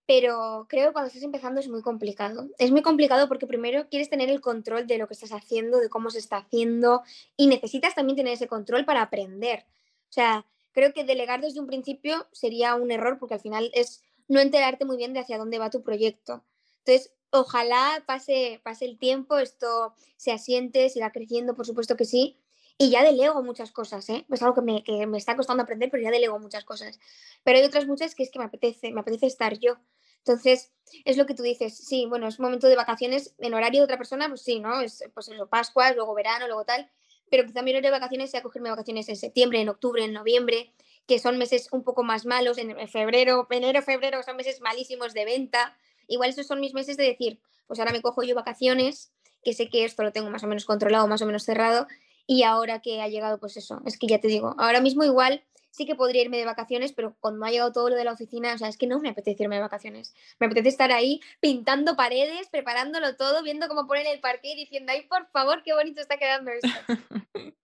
pero 0.08 0.66
creo 0.68 0.88
que 0.88 0.94
cuando 0.94 1.10
estás 1.10 1.22
empezando 1.22 1.60
es 1.60 1.68
muy 1.68 1.84
complicado. 1.84 2.50
Es 2.58 2.72
muy 2.72 2.82
complicado 2.82 3.28
porque 3.28 3.46
primero 3.46 3.88
quieres 3.90 4.10
tener 4.10 4.28
el 4.32 4.42
control 4.42 4.88
de 4.88 4.98
lo 4.98 5.08
que 5.08 5.14
estás 5.14 5.32
haciendo, 5.34 5.78
de 5.78 5.88
cómo 5.88 6.10
se 6.10 6.18
está 6.18 6.38
haciendo 6.38 7.04
y 7.38 7.46
necesitas 7.46 7.94
también 7.94 8.18
tener 8.18 8.34
ese 8.34 8.48
control 8.48 8.86
para 8.86 9.04
aprender. 9.04 9.68
O 10.10 10.12
sea, 10.12 10.48
creo 10.72 10.94
que 10.94 11.04
delegar 11.04 11.42
desde 11.42 11.60
un 11.60 11.68
principio 11.68 12.28
sería 12.32 12.74
un 12.74 12.90
error 12.90 13.20
porque 13.20 13.36
al 13.36 13.40
final 13.40 13.70
es 13.76 14.02
no 14.28 14.40
enterarte 14.40 14.84
muy 14.84 14.98
bien 14.98 15.14
de 15.14 15.20
hacia 15.20 15.38
dónde 15.38 15.60
va 15.60 15.70
tu 15.70 15.84
proyecto. 15.84 16.44
Entonces, 16.80 17.14
ojalá 17.30 18.04
pase, 18.08 18.62
pase 18.64 18.86
el 18.86 18.98
tiempo, 18.98 19.38
esto 19.38 19.94
se 20.18 20.32
asiente, 20.32 20.90
siga 20.90 21.12
creciendo, 21.12 21.54
por 21.54 21.68
supuesto 21.68 21.96
que 21.96 22.06
sí. 22.06 22.40
Y 22.80 22.90
ya 22.90 23.04
delego 23.04 23.44
muchas 23.44 23.72
cosas, 23.72 24.10
¿eh? 24.10 24.26
Es 24.32 24.42
algo 24.42 24.56
que 24.56 24.62
me, 24.62 24.84
que 24.84 25.06
me 25.06 25.18
está 25.18 25.36
costando 25.36 25.62
aprender, 25.62 25.92
pero 25.92 26.02
ya 26.02 26.12
delego 26.12 26.40
muchas 26.40 26.64
cosas. 26.64 26.98
Pero 27.44 27.60
hay 27.60 27.66
otras 27.66 27.86
muchas 27.86 28.16
que 28.16 28.24
es 28.24 28.32
que 28.32 28.40
me 28.40 28.46
apetece, 28.46 28.92
me 28.92 29.02
apetece 29.02 29.28
estar 29.28 29.60
yo. 29.60 29.78
Entonces, 30.20 30.72
es 31.06 31.18
lo 31.18 31.26
que 31.26 31.36
tú 31.36 31.44
dices, 31.44 31.78
sí, 31.78 32.06
bueno, 32.08 32.28
es 32.28 32.40
momento 32.40 32.68
de 32.68 32.76
vacaciones 32.76 33.36
en 33.38 33.54
horario 33.54 33.82
de 33.82 33.84
otra 33.86 33.98
persona, 33.98 34.30
pues 34.30 34.42
sí, 34.42 34.60
¿no? 34.60 34.80
Es 34.82 35.04
pues 35.14 35.28
eso, 35.28 35.48
Pascuas, 35.48 35.96
luego 35.96 36.16
verano, 36.16 36.48
luego 36.48 36.66
tal, 36.66 36.90
pero 37.30 37.46
quizá 37.46 37.62
mi 37.62 37.72
horario 37.72 37.92
de 37.92 37.98
vacaciones 37.98 38.32
sea 38.32 38.42
cogerme 38.42 38.70
vacaciones 38.70 39.10
en 39.10 39.18
septiembre, 39.18 39.62
en 39.62 39.70
octubre, 39.70 40.04
en 40.04 40.14
noviembre, 40.14 40.74
que 41.06 41.20
son 41.20 41.38
meses 41.38 41.68
un 41.72 41.84
poco 41.84 42.04
más 42.04 42.26
malos, 42.26 42.58
en 42.58 42.88
febrero, 42.88 43.48
enero, 43.50 43.82
febrero 43.82 44.24
son 44.24 44.38
meses 44.38 44.62
malísimos 44.62 45.14
de 45.14 45.26
venta, 45.26 45.78
Igual 46.10 46.32
esos 46.32 46.48
son 46.48 46.60
mis 46.60 46.74
meses 46.74 46.98
de 46.98 47.04
decir, 47.04 47.40
pues 47.68 47.80
ahora 47.80 47.92
me 47.92 48.02
cojo 48.02 48.24
yo 48.24 48.36
vacaciones, 48.36 49.14
que 49.44 49.54
sé 49.54 49.70
que 49.70 49.86
esto 49.86 50.04
lo 50.04 50.12
tengo 50.12 50.30
más 50.30 50.44
o 50.44 50.48
menos 50.48 50.66
controlado, 50.66 51.08
más 51.08 51.22
o 51.22 51.26
menos 51.26 51.44
cerrado, 51.44 51.88
y 52.30 52.44
ahora 52.44 52.80
que 52.80 53.02
ha 53.02 53.08
llegado, 53.08 53.40
pues 53.40 53.58
eso, 53.58 53.82
es 53.88 53.98
que 53.98 54.06
ya 54.06 54.20
te 54.20 54.28
digo, 54.28 54.54
ahora 54.60 54.82
mismo 54.82 55.04
igual 55.04 55.44
sí 55.72 55.88
que 55.88 55.96
podría 55.96 56.22
irme 56.22 56.38
de 56.38 56.46
vacaciones, 56.46 56.94
pero 56.94 57.16
cuando 57.20 57.44
ha 57.44 57.50
llegado 57.50 57.72
todo 57.72 57.90
lo 57.90 57.96
de 57.96 58.04
la 58.04 58.12
oficina, 58.12 58.54
o 58.54 58.58
sea, 58.60 58.68
es 58.68 58.78
que 58.78 58.86
no 58.86 59.00
me 59.00 59.10
apetece 59.10 59.42
irme 59.42 59.56
de 59.56 59.64
vacaciones. 59.64 60.14
Me 60.40 60.46
apetece 60.46 60.70
estar 60.70 60.92
ahí 60.92 61.22
pintando 61.40 61.96
paredes, 61.96 62.48
preparándolo 62.52 63.16
todo, 63.16 63.42
viendo 63.42 63.68
cómo 63.68 63.88
ponen 63.88 64.06
el 64.06 64.20
parque 64.20 64.52
y 64.52 64.56
diciendo, 64.56 64.92
ay, 64.92 65.08
por 65.08 65.28
favor, 65.32 65.64
qué 65.64 65.74
bonito 65.74 66.02
está 66.02 66.18
quedando 66.18 66.52
esto. 66.52 66.70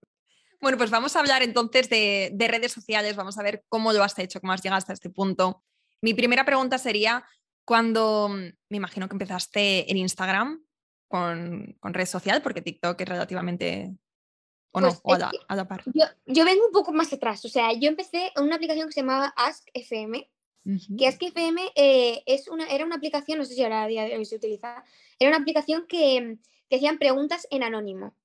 bueno, 0.61 0.79
pues 0.79 0.89
vamos 0.89 1.15
a 1.15 1.19
hablar 1.19 1.43
entonces 1.43 1.87
de, 1.87 2.31
de 2.33 2.47
redes 2.47 2.71
sociales, 2.71 3.15
vamos 3.15 3.37
a 3.37 3.43
ver 3.43 3.63
cómo 3.69 3.93
lo 3.93 4.01
has 4.01 4.17
hecho, 4.17 4.41
cómo 4.41 4.53
has 4.53 4.63
llegado 4.63 4.79
hasta 4.79 4.93
este 4.93 5.11
punto. 5.11 5.63
Mi 6.01 6.15
primera 6.15 6.43
pregunta 6.43 6.79
sería, 6.79 7.23
cuando 7.65 8.29
mm, 8.29 8.49
me 8.69 8.77
imagino 8.77 9.07
que 9.07 9.13
empezaste 9.13 9.91
en 9.91 9.97
Instagram, 9.97 10.65
con, 11.07 11.77
con 11.79 11.93
red 11.93 12.07
social, 12.07 12.41
porque 12.41 12.63
TikTok 12.63 12.99
es 12.99 13.07
relativamente 13.07 13.95
¿O 14.75 14.81
no? 14.81 14.87
Pues 14.87 15.01
O 15.03 15.15
es 15.15 15.23
a 15.23 15.31
la, 15.31 15.31
a 15.47 15.55
la 15.55 15.67
par. 15.67 15.83
Yo, 15.93 16.03
yo 16.25 16.43
vengo 16.43 16.65
un 16.65 16.73
poco 16.73 16.91
más 16.91 17.11
atrás, 17.13 17.45
o 17.45 17.49
sea, 17.49 17.71
yo 17.71 17.87
empecé 17.87 18.31
en 18.35 18.43
una 18.43 18.55
aplicación 18.55 18.87
que 18.87 18.93
se 18.93 18.99
llamaba 18.99 19.33
Ask 19.37 19.65
FM, 19.73 20.29
que 20.97 21.07
Ask 21.07 21.21
FM 21.23 21.61
eh, 21.75 22.23
es 22.25 22.49
una, 22.49 22.67
era 22.67 22.85
una 22.85 22.95
aplicación, 22.95 23.37
no 23.37 23.45
sé 23.45 23.53
si 23.53 23.63
ahora 23.63 23.83
a 23.83 23.87
día 23.87 24.03
de 24.03 24.17
hoy 24.17 24.25
se 24.25 24.35
utiliza, 24.35 24.83
era 25.17 25.29
una 25.29 25.39
aplicación 25.39 25.85
que, 25.87 26.39
que 26.69 26.75
hacían 26.75 26.97
preguntas 26.97 27.47
en 27.51 27.63
anónimo. 27.63 28.15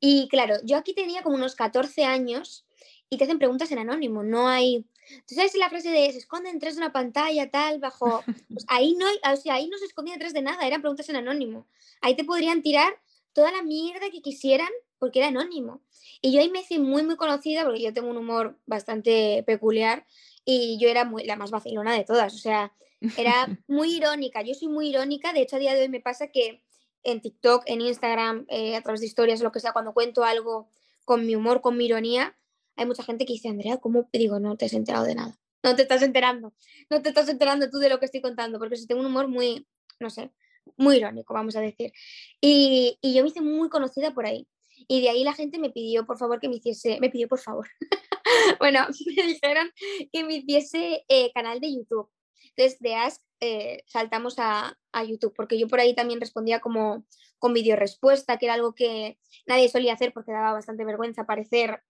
Y 0.00 0.26
claro, 0.28 0.56
yo 0.64 0.76
aquí 0.76 0.94
tenía 0.94 1.22
como 1.22 1.36
unos 1.36 1.54
14 1.54 2.04
años 2.04 2.66
y 3.08 3.16
te 3.16 3.24
hacen 3.24 3.38
preguntas 3.38 3.70
en 3.70 3.78
anónimo, 3.78 4.24
no 4.24 4.48
hay... 4.48 4.84
¿Tú 5.28 5.34
sabes 5.34 5.54
la 5.54 5.68
frase 5.68 5.90
de 5.90 6.10
se 6.10 6.18
esconden 6.18 6.54
detrás 6.54 6.74
de 6.74 6.80
una 6.80 6.92
pantalla, 6.92 7.50
tal, 7.50 7.78
bajo... 7.78 8.24
Pues 8.48 8.64
ahí 8.68 8.96
no, 8.96 9.06
o 9.32 9.36
sea, 9.36 9.54
ahí 9.54 9.68
no 9.68 9.78
se 9.78 9.84
escondía 9.84 10.14
detrás 10.14 10.32
de 10.32 10.42
nada, 10.42 10.66
eran 10.66 10.80
preguntas 10.80 11.08
en 11.08 11.16
anónimo. 11.16 11.68
Ahí 12.00 12.16
te 12.16 12.24
podrían 12.24 12.62
tirar 12.62 12.98
toda 13.32 13.52
la 13.52 13.62
mierda 13.62 14.10
que 14.10 14.22
quisieran 14.22 14.70
porque 15.04 15.18
era 15.18 15.28
anónimo. 15.28 15.82
Y 16.22 16.32
yo 16.32 16.40
ahí 16.40 16.48
me 16.48 16.60
hice 16.60 16.78
muy, 16.78 17.02
muy 17.02 17.16
conocida 17.16 17.62
porque 17.62 17.82
yo 17.82 17.92
tengo 17.92 18.08
un 18.08 18.16
humor 18.16 18.58
bastante 18.64 19.44
peculiar 19.46 20.06
y 20.46 20.78
yo 20.80 20.88
era 20.88 21.04
muy, 21.04 21.24
la 21.24 21.36
más 21.36 21.50
vacilona 21.50 21.92
de 21.92 22.04
todas. 22.04 22.32
O 22.32 22.38
sea, 22.38 22.72
era 23.18 23.46
muy 23.68 23.94
irónica. 23.94 24.40
Yo 24.40 24.54
soy 24.54 24.68
muy 24.68 24.88
irónica. 24.88 25.34
De 25.34 25.42
hecho, 25.42 25.56
a 25.56 25.58
día 25.58 25.74
de 25.74 25.82
hoy 25.82 25.88
me 25.90 26.00
pasa 26.00 26.28
que 26.28 26.64
en 27.02 27.20
TikTok, 27.20 27.64
en 27.66 27.82
Instagram, 27.82 28.46
eh, 28.48 28.76
a 28.76 28.80
través 28.80 29.00
de 29.00 29.06
historias, 29.06 29.42
lo 29.42 29.52
que 29.52 29.60
sea, 29.60 29.74
cuando 29.74 29.92
cuento 29.92 30.24
algo 30.24 30.70
con 31.04 31.26
mi 31.26 31.36
humor, 31.36 31.60
con 31.60 31.76
mi 31.76 31.84
ironía, 31.84 32.34
hay 32.76 32.86
mucha 32.86 33.02
gente 33.02 33.26
que 33.26 33.34
dice, 33.34 33.50
Andrea, 33.50 33.76
¿cómo? 33.76 34.08
Y 34.10 34.18
digo, 34.18 34.40
no 34.40 34.56
te 34.56 34.64
has 34.64 34.72
enterado 34.72 35.04
de 35.04 35.16
nada. 35.16 35.38
No 35.62 35.76
te 35.76 35.82
estás 35.82 36.00
enterando. 36.00 36.54
No 36.88 37.02
te 37.02 37.10
estás 37.10 37.28
enterando 37.28 37.68
tú 37.68 37.76
de 37.80 37.90
lo 37.90 37.98
que 37.98 38.06
estoy 38.06 38.22
contando, 38.22 38.58
porque 38.58 38.76
si 38.76 38.86
tengo 38.86 39.02
un 39.02 39.08
humor 39.08 39.28
muy, 39.28 39.68
no 40.00 40.08
sé, 40.08 40.30
muy 40.78 40.96
irónico, 40.96 41.34
vamos 41.34 41.54
a 41.56 41.60
decir. 41.60 41.92
Y, 42.40 42.98
y 43.02 43.12
yo 43.12 43.22
me 43.22 43.28
hice 43.28 43.42
muy 43.42 43.68
conocida 43.68 44.14
por 44.14 44.24
ahí. 44.24 44.48
Y 44.88 45.02
de 45.02 45.10
ahí 45.10 45.24
la 45.24 45.32
gente 45.32 45.58
me 45.58 45.70
pidió, 45.70 46.06
por 46.06 46.18
favor, 46.18 46.40
que 46.40 46.48
me 46.48 46.56
hiciese, 46.56 46.98
me 47.00 47.10
pidió, 47.10 47.28
por 47.28 47.40
favor. 47.40 47.68
bueno, 48.58 48.86
me 49.16 49.22
dijeron 49.22 49.70
que 50.12 50.24
me 50.24 50.36
hiciese 50.36 51.04
eh, 51.08 51.32
canal 51.32 51.60
de 51.60 51.74
YouTube. 51.74 52.10
Entonces, 52.56 52.78
de 52.80 52.94
Ask 52.94 53.22
eh, 53.40 53.82
saltamos 53.86 54.38
a, 54.38 54.78
a, 54.92 55.04
YouTube, 55.04 55.34
porque 55.36 55.58
yo 55.58 55.66
por 55.68 55.80
ahí 55.80 55.94
también 55.94 56.20
respondía 56.20 56.60
como 56.60 57.04
con 57.38 57.52
video 57.52 57.76
respuesta, 57.76 58.38
que 58.38 58.46
era 58.46 58.54
algo 58.54 58.74
que 58.74 59.18
nadie 59.46 59.68
solía 59.68 59.94
hacer 59.94 60.12
porque 60.12 60.32
daba 60.32 60.52
bastante 60.52 60.84
vergüenza 60.84 61.22
aparecer 61.22 61.82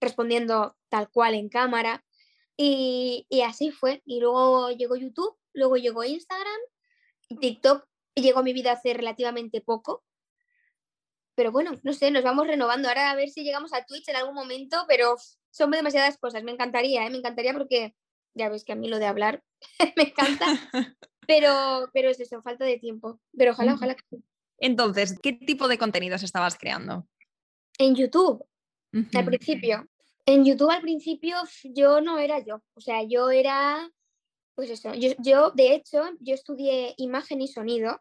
respondiendo 0.00 0.76
tal 0.88 1.08
cual 1.10 1.34
en 1.34 1.48
cámara. 1.48 2.04
Y, 2.56 3.26
y 3.28 3.42
así 3.42 3.70
fue. 3.70 4.02
Y 4.04 4.20
luego 4.20 4.70
llegó 4.70 4.96
YouTube, 4.96 5.36
luego 5.52 5.76
llegó 5.76 6.04
Instagram, 6.04 6.60
TikTok 7.40 7.86
llegó 8.20 8.40
a 8.40 8.42
mi 8.42 8.52
vida 8.52 8.72
hace 8.72 8.94
relativamente 8.94 9.60
poco. 9.60 10.04
Pero 11.38 11.52
bueno, 11.52 11.70
no 11.84 11.92
sé, 11.92 12.10
nos 12.10 12.24
vamos 12.24 12.48
renovando. 12.48 12.88
Ahora 12.88 13.12
a 13.12 13.14
ver 13.14 13.28
si 13.28 13.44
llegamos 13.44 13.72
a 13.72 13.84
Twitch 13.84 14.08
en 14.08 14.16
algún 14.16 14.34
momento, 14.34 14.84
pero 14.88 15.14
son 15.52 15.70
demasiadas 15.70 16.18
cosas. 16.18 16.42
Me 16.42 16.50
encantaría, 16.50 17.06
¿eh? 17.06 17.10
me 17.10 17.18
encantaría 17.18 17.52
porque 17.52 17.94
ya 18.34 18.48
ves 18.48 18.64
que 18.64 18.72
a 18.72 18.74
mí 18.74 18.88
lo 18.88 18.98
de 18.98 19.06
hablar 19.06 19.44
me 19.96 20.02
encanta, 20.02 20.46
pero, 21.28 21.90
pero 21.92 22.10
es 22.10 22.18
eso, 22.18 22.42
falta 22.42 22.64
de 22.64 22.76
tiempo. 22.78 23.20
Pero 23.36 23.52
ojalá, 23.52 23.74
ojalá. 23.74 23.96
Entonces, 24.58 25.16
¿qué 25.22 25.32
tipo 25.32 25.68
de 25.68 25.78
contenidos 25.78 26.24
estabas 26.24 26.58
creando? 26.58 27.06
En 27.78 27.94
YouTube, 27.94 28.44
al 29.14 29.24
principio. 29.24 29.88
En 30.26 30.44
YouTube 30.44 30.70
al 30.70 30.82
principio 30.82 31.36
yo 31.62 32.00
no 32.00 32.18
era 32.18 32.40
yo. 32.40 32.64
O 32.74 32.80
sea, 32.80 33.04
yo 33.04 33.30
era, 33.30 33.88
pues 34.56 34.70
eso, 34.70 34.92
yo, 34.94 35.12
yo 35.18 35.52
de 35.52 35.76
hecho, 35.76 36.02
yo 36.18 36.34
estudié 36.34 36.94
imagen 36.96 37.40
y 37.40 37.46
sonido 37.46 38.00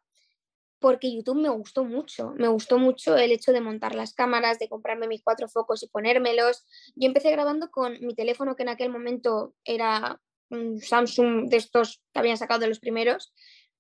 porque 0.79 1.13
YouTube 1.13 1.41
me 1.41 1.49
gustó 1.49 1.83
mucho. 1.83 2.33
Me 2.35 2.47
gustó 2.47 2.77
mucho 2.77 3.15
el 3.17 3.31
hecho 3.31 3.51
de 3.51 3.61
montar 3.61 3.95
las 3.95 4.13
cámaras, 4.13 4.59
de 4.59 4.69
comprarme 4.69 5.07
mis 5.07 5.23
cuatro 5.23 5.47
focos 5.47 5.83
y 5.83 5.87
ponérmelos. 5.87 6.65
Yo 6.95 7.07
empecé 7.07 7.31
grabando 7.31 7.71
con 7.71 7.97
mi 8.01 8.13
teléfono 8.15 8.55
que 8.55 8.63
en 8.63 8.69
aquel 8.69 8.89
momento 8.89 9.55
era 9.63 10.21
un 10.49 10.79
Samsung 10.79 11.49
de 11.49 11.57
estos 11.57 12.01
que 12.13 12.19
habían 12.19 12.37
sacado 12.37 12.59
de 12.59 12.67
los 12.67 12.79
primeros 12.79 13.33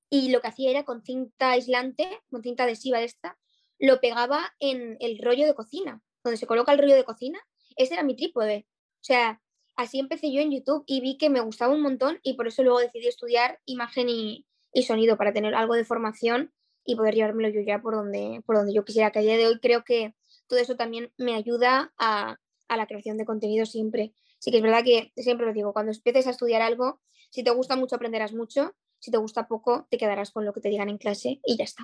y 0.09 0.31
lo 0.31 0.41
que 0.41 0.47
hacía 0.47 0.71
era 0.71 0.85
con 0.85 1.03
cinta 1.03 1.51
aislante, 1.51 2.07
con 2.29 2.41
cinta 2.41 2.63
adhesiva 2.63 3.01
esta, 3.01 3.37
lo 3.79 3.99
pegaba 3.99 4.53
en 4.59 4.97
el 4.99 5.19
rollo 5.21 5.45
de 5.45 5.53
cocina, 5.53 6.01
donde 6.23 6.37
se 6.37 6.47
coloca 6.47 6.71
el 6.71 6.79
rollo 6.79 6.95
de 6.95 7.03
cocina, 7.03 7.39
ese 7.75 7.93
era 7.93 8.03
mi 8.03 8.15
trípode. 8.15 8.65
O 8.95 9.03
sea, 9.03 9.41
así 9.75 9.99
empecé 9.99 10.31
yo 10.31 10.41
en 10.41 10.51
YouTube 10.51 10.83
y 10.87 11.01
vi 11.01 11.17
que 11.17 11.29
me 11.29 11.41
gustaba 11.41 11.73
un 11.73 11.81
montón 11.81 12.19
y 12.23 12.33
por 12.33 12.47
eso 12.47 12.63
luego 12.63 12.79
decidí 12.79 13.07
estudiar 13.07 13.59
imagen 13.65 14.09
y 14.09 14.45
sonido 14.85 15.17
para 15.17 15.33
tener 15.33 15.55
algo 15.55 15.73
de 15.73 15.85
formación 15.85 16.53
y 16.87 16.95
poder 16.95 17.13
llevármelo 17.13 17.49
yo 17.49 17.61
ya 17.61 17.79
por 17.79 17.93
donde, 17.93 18.41
por 18.45 18.55
donde 18.55 18.73
yo 18.73 18.85
quisiera, 18.85 19.11
que 19.11 19.19
a 19.19 19.21
día 19.21 19.37
de 19.37 19.45
hoy 19.45 19.59
creo 19.59 19.83
que 19.83 20.15
todo 20.47 20.57
eso 20.57 20.77
también 20.77 21.11
me 21.17 21.35
ayuda 21.35 21.93
a, 21.99 22.37
a 22.69 22.77
la 22.77 22.87
creación 22.87 23.17
de 23.17 23.25
contenido 23.25 23.65
siempre. 23.65 24.13
Sí 24.39 24.51
que 24.51 24.57
es 24.57 24.63
verdad 24.63 24.83
que 24.85 25.11
siempre 25.17 25.45
lo 25.45 25.53
digo, 25.53 25.73
cuando 25.73 25.91
empieces 25.91 26.27
a 26.27 26.29
estudiar 26.31 26.61
algo, 26.61 27.01
si 27.29 27.43
te 27.43 27.51
gusta 27.51 27.75
mucho 27.75 27.97
aprenderás 27.97 28.33
mucho, 28.33 28.73
si 28.99 29.11
te 29.11 29.17
gusta 29.17 29.47
poco 29.47 29.85
te 29.91 29.97
quedarás 29.97 30.31
con 30.31 30.45
lo 30.45 30.53
que 30.53 30.61
te 30.61 30.69
digan 30.69 30.89
en 30.89 30.97
clase 30.97 31.41
y 31.43 31.57
ya 31.57 31.65
está. 31.65 31.83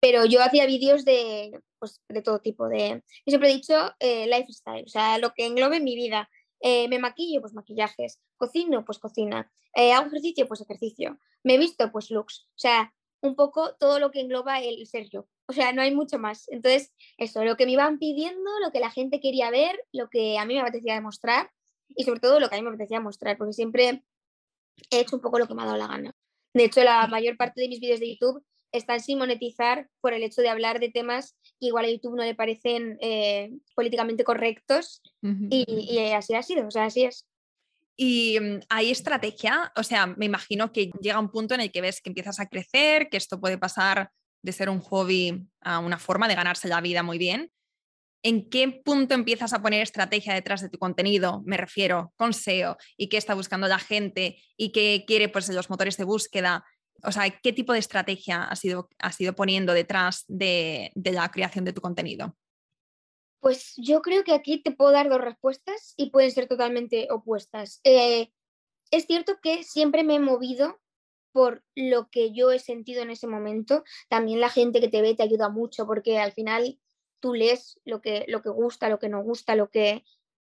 Pero 0.00 0.24
yo 0.24 0.42
hacía 0.42 0.64
vídeos 0.64 1.04
de, 1.04 1.60
pues, 1.78 2.00
de 2.08 2.22
todo 2.22 2.38
tipo, 2.38 2.66
de, 2.68 3.02
yo 3.04 3.30
siempre 3.30 3.50
he 3.50 3.54
dicho 3.54 3.74
eh, 3.98 4.26
lifestyle, 4.26 4.84
o 4.86 4.88
sea, 4.88 5.18
lo 5.18 5.34
que 5.34 5.44
englobe 5.44 5.80
mi 5.80 5.94
vida. 5.94 6.30
Eh, 6.62 6.88
me 6.88 6.98
maquillo, 6.98 7.40
pues 7.40 7.54
maquillajes. 7.54 8.20
Cocino, 8.36 8.84
pues 8.84 8.98
cocina. 8.98 9.50
Eh, 9.74 9.92
hago 9.92 10.08
ejercicio, 10.08 10.46
pues 10.46 10.60
ejercicio. 10.60 11.18
Me 11.42 11.56
visto, 11.56 11.90
pues 11.90 12.10
looks. 12.10 12.48
O 12.50 12.58
sea, 12.58 12.92
un 13.22 13.34
poco 13.34 13.74
todo 13.76 13.98
lo 13.98 14.10
que 14.10 14.20
engloba 14.20 14.60
el 14.60 14.86
ser 14.86 15.08
yo. 15.10 15.26
O 15.46 15.52
sea, 15.52 15.72
no 15.72 15.82
hay 15.82 15.94
mucho 15.94 16.18
más. 16.18 16.48
Entonces, 16.48 16.92
eso, 17.18 17.44
lo 17.44 17.56
que 17.56 17.66
me 17.66 17.72
iban 17.72 17.98
pidiendo, 17.98 18.50
lo 18.62 18.70
que 18.72 18.80
la 18.80 18.90
gente 18.90 19.20
quería 19.20 19.50
ver, 19.50 19.78
lo 19.92 20.08
que 20.08 20.38
a 20.38 20.44
mí 20.44 20.54
me 20.54 20.60
apetecía 20.60 20.94
demostrar 20.94 21.50
y 21.88 22.04
sobre 22.04 22.20
todo 22.20 22.40
lo 22.40 22.48
que 22.48 22.56
a 22.56 22.58
mí 22.58 22.62
me 22.62 22.70
apetecía 22.70 23.00
mostrar, 23.00 23.36
porque 23.36 23.52
siempre 23.52 24.04
he 24.90 25.00
hecho 25.00 25.16
un 25.16 25.22
poco 25.22 25.38
lo 25.38 25.46
que 25.46 25.54
me 25.54 25.62
ha 25.62 25.66
dado 25.66 25.76
la 25.76 25.88
gana. 25.88 26.14
De 26.54 26.64
hecho, 26.64 26.82
la 26.82 27.06
mayor 27.06 27.36
parte 27.36 27.60
de 27.60 27.68
mis 27.68 27.80
vídeos 27.80 28.00
de 28.00 28.10
YouTube 28.10 28.44
están 28.72 29.00
sin 29.00 29.18
monetizar 29.18 29.88
por 30.00 30.12
el 30.14 30.22
hecho 30.22 30.42
de 30.42 30.48
hablar 30.48 30.80
de 30.80 30.90
temas 30.90 31.36
que 31.58 31.66
igual 31.66 31.84
a 31.84 31.90
YouTube 31.90 32.16
no 32.16 32.24
le 32.24 32.34
parecen 32.34 32.98
eh, 33.00 33.50
políticamente 33.74 34.24
correctos 34.24 35.02
Ujú. 35.22 35.48
y, 35.50 35.64
y 35.90 36.12
así 36.12 36.34
ha 36.34 36.42
sido, 36.42 36.66
o 36.66 36.70
sea, 36.70 36.84
así 36.84 37.04
es. 37.04 37.26
Y 38.02 38.40
mm, 38.40 38.60
hay 38.70 38.90
estrategia, 38.90 39.72
o 39.76 39.82
sea, 39.82 40.06
me 40.06 40.24
imagino 40.24 40.72
que 40.72 40.90
llega 41.02 41.20
un 41.20 41.30
punto 41.30 41.52
en 41.52 41.60
el 41.60 41.70
que 41.70 41.82
ves 41.82 42.00
que 42.00 42.08
empiezas 42.08 42.40
a 42.40 42.46
crecer, 42.46 43.10
que 43.10 43.18
esto 43.18 43.38
puede 43.38 43.58
pasar 43.58 44.10
de 44.40 44.52
ser 44.52 44.70
un 44.70 44.80
hobby 44.80 45.46
a 45.60 45.80
una 45.80 45.98
forma 45.98 46.26
de 46.26 46.34
ganarse 46.34 46.66
la 46.66 46.80
vida 46.80 47.02
muy 47.02 47.18
bien. 47.18 47.52
¿En 48.22 48.48
qué 48.48 48.80
punto 48.82 49.12
empiezas 49.12 49.52
a 49.52 49.60
poner 49.60 49.82
estrategia 49.82 50.32
detrás 50.32 50.62
de 50.62 50.70
tu 50.70 50.78
contenido? 50.78 51.42
Me 51.44 51.58
refiero 51.58 52.14
con 52.16 52.32
SEO 52.32 52.78
y 52.96 53.10
qué 53.10 53.18
está 53.18 53.34
buscando 53.34 53.68
la 53.68 53.78
gente 53.78 54.38
y 54.56 54.72
qué 54.72 55.04
quiere 55.06 55.28
pues, 55.28 55.50
los 55.50 55.68
motores 55.68 55.98
de 55.98 56.04
búsqueda. 56.04 56.64
O 57.02 57.12
sea, 57.12 57.28
¿qué 57.28 57.52
tipo 57.52 57.74
de 57.74 57.80
estrategia 57.80 58.44
has 58.44 58.64
ido, 58.64 58.88
poniendo 59.36 59.74
detrás 59.74 60.24
de, 60.26 60.90
de 60.94 61.12
la 61.12 61.30
creación 61.30 61.66
de 61.66 61.74
tu 61.74 61.82
contenido? 61.82 62.34
Pues 63.40 63.74
yo 63.76 64.02
creo 64.02 64.22
que 64.22 64.32
aquí 64.32 64.62
te 64.62 64.70
puedo 64.70 64.92
dar 64.92 65.08
dos 65.08 65.20
respuestas 65.20 65.94
y 65.96 66.10
pueden 66.10 66.30
ser 66.30 66.46
totalmente 66.46 67.08
opuestas. 67.10 67.80
Eh, 67.84 68.30
es 68.90 69.06
cierto 69.06 69.38
que 69.42 69.64
siempre 69.64 70.04
me 70.04 70.16
he 70.16 70.20
movido 70.20 70.78
por 71.32 71.62
lo 71.74 72.08
que 72.10 72.32
yo 72.32 72.50
he 72.50 72.58
sentido 72.58 73.02
en 73.02 73.10
ese 73.10 73.26
momento. 73.26 73.84
También 74.08 74.40
la 74.40 74.48
gente 74.48 74.80
que 74.80 74.88
te 74.88 75.02
ve 75.02 75.14
te 75.14 75.22
ayuda 75.22 75.48
mucho 75.48 75.86
porque 75.86 76.18
al 76.18 76.32
final 76.32 76.78
tú 77.20 77.34
lees 77.34 77.80
lo 77.84 78.00
que, 78.00 78.24
lo 78.28 78.42
que 78.42 78.50
gusta, 78.50 78.88
lo 78.88 78.98
que 78.98 79.08
no 79.08 79.22
gusta, 79.22 79.54
lo 79.54 79.70
que, 79.70 80.04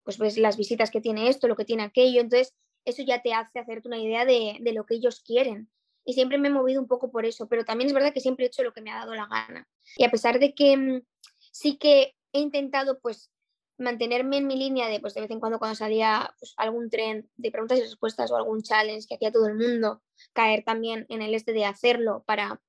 pues 0.02 0.18
ves 0.18 0.36
las 0.36 0.56
visitas 0.56 0.90
que 0.90 1.00
tiene 1.00 1.28
esto, 1.28 1.48
lo 1.48 1.56
que 1.56 1.64
tiene 1.64 1.84
aquello. 1.84 2.20
Entonces, 2.20 2.54
eso 2.84 3.02
ya 3.02 3.22
te 3.22 3.32
hace 3.32 3.58
hacerte 3.58 3.88
una 3.88 3.98
idea 3.98 4.24
de, 4.24 4.58
de 4.60 4.72
lo 4.72 4.84
que 4.84 4.96
ellos 4.96 5.20
quieren. 5.20 5.70
Y 6.04 6.14
siempre 6.14 6.36
me 6.36 6.48
he 6.48 6.50
movido 6.50 6.82
un 6.82 6.88
poco 6.88 7.10
por 7.10 7.24
eso, 7.24 7.48
pero 7.48 7.64
también 7.64 7.88
es 7.88 7.94
verdad 7.94 8.12
que 8.12 8.20
siempre 8.20 8.44
he 8.44 8.48
hecho 8.48 8.62
lo 8.62 8.74
que 8.74 8.82
me 8.82 8.90
ha 8.90 8.98
dado 8.98 9.14
la 9.14 9.26
gana. 9.26 9.66
Y 9.96 10.04
a 10.04 10.10
pesar 10.10 10.38
de 10.38 10.54
que 10.54 10.76
mm, 10.76 11.02
sí 11.50 11.78
que 11.78 12.14
he 12.34 12.40
intentado 12.40 12.98
pues 12.98 13.30
mantenerme 13.78 14.36
en 14.36 14.46
mi 14.46 14.56
línea 14.56 14.88
de 14.88 15.00
pues 15.00 15.14
de 15.14 15.22
vez 15.22 15.30
en 15.30 15.40
cuando 15.40 15.58
cuando 15.58 15.74
salía 15.74 16.34
pues, 16.38 16.52
algún 16.56 16.90
tren 16.90 17.30
de 17.36 17.50
preguntas 17.50 17.78
y 17.78 17.82
respuestas 17.82 18.30
o 18.30 18.36
algún 18.36 18.62
challenge 18.62 19.06
que 19.08 19.14
hacía 19.14 19.32
todo 19.32 19.46
el 19.46 19.54
mundo, 19.54 20.02
caer 20.32 20.64
también 20.64 21.06
en 21.08 21.22
el 21.22 21.34
este 21.34 21.52
de 21.52 21.64
hacerlo 21.64 22.22
para 22.26 22.60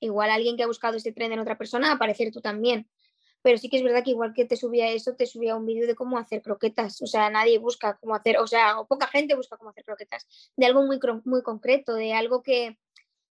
igual 0.00 0.30
alguien 0.30 0.56
que 0.56 0.62
ha 0.62 0.66
buscado 0.66 0.96
ese 0.96 1.12
tren 1.12 1.32
en 1.32 1.40
otra 1.40 1.58
persona 1.58 1.92
aparecer 1.92 2.32
tú 2.32 2.40
también. 2.40 2.88
Pero 3.42 3.56
sí 3.56 3.70
que 3.70 3.78
es 3.78 3.82
verdad 3.82 4.04
que 4.04 4.10
igual 4.10 4.34
que 4.34 4.44
te 4.44 4.56
subía 4.56 4.90
eso, 4.90 5.14
te 5.16 5.26
subía 5.26 5.56
un 5.56 5.64
vídeo 5.64 5.86
de 5.86 5.94
cómo 5.94 6.18
hacer 6.18 6.42
croquetas. 6.42 7.00
O 7.00 7.06
sea, 7.06 7.30
nadie 7.30 7.58
busca 7.58 7.96
cómo 7.98 8.14
hacer, 8.14 8.38
o 8.38 8.46
sea, 8.46 8.78
o 8.78 8.86
poca 8.86 9.06
gente 9.06 9.34
busca 9.34 9.56
cómo 9.56 9.70
hacer 9.70 9.84
croquetas. 9.84 10.26
De 10.56 10.66
algo 10.66 10.82
muy, 10.82 11.00
muy 11.24 11.42
concreto, 11.42 11.94
de 11.94 12.12
algo 12.12 12.42
que, 12.42 12.78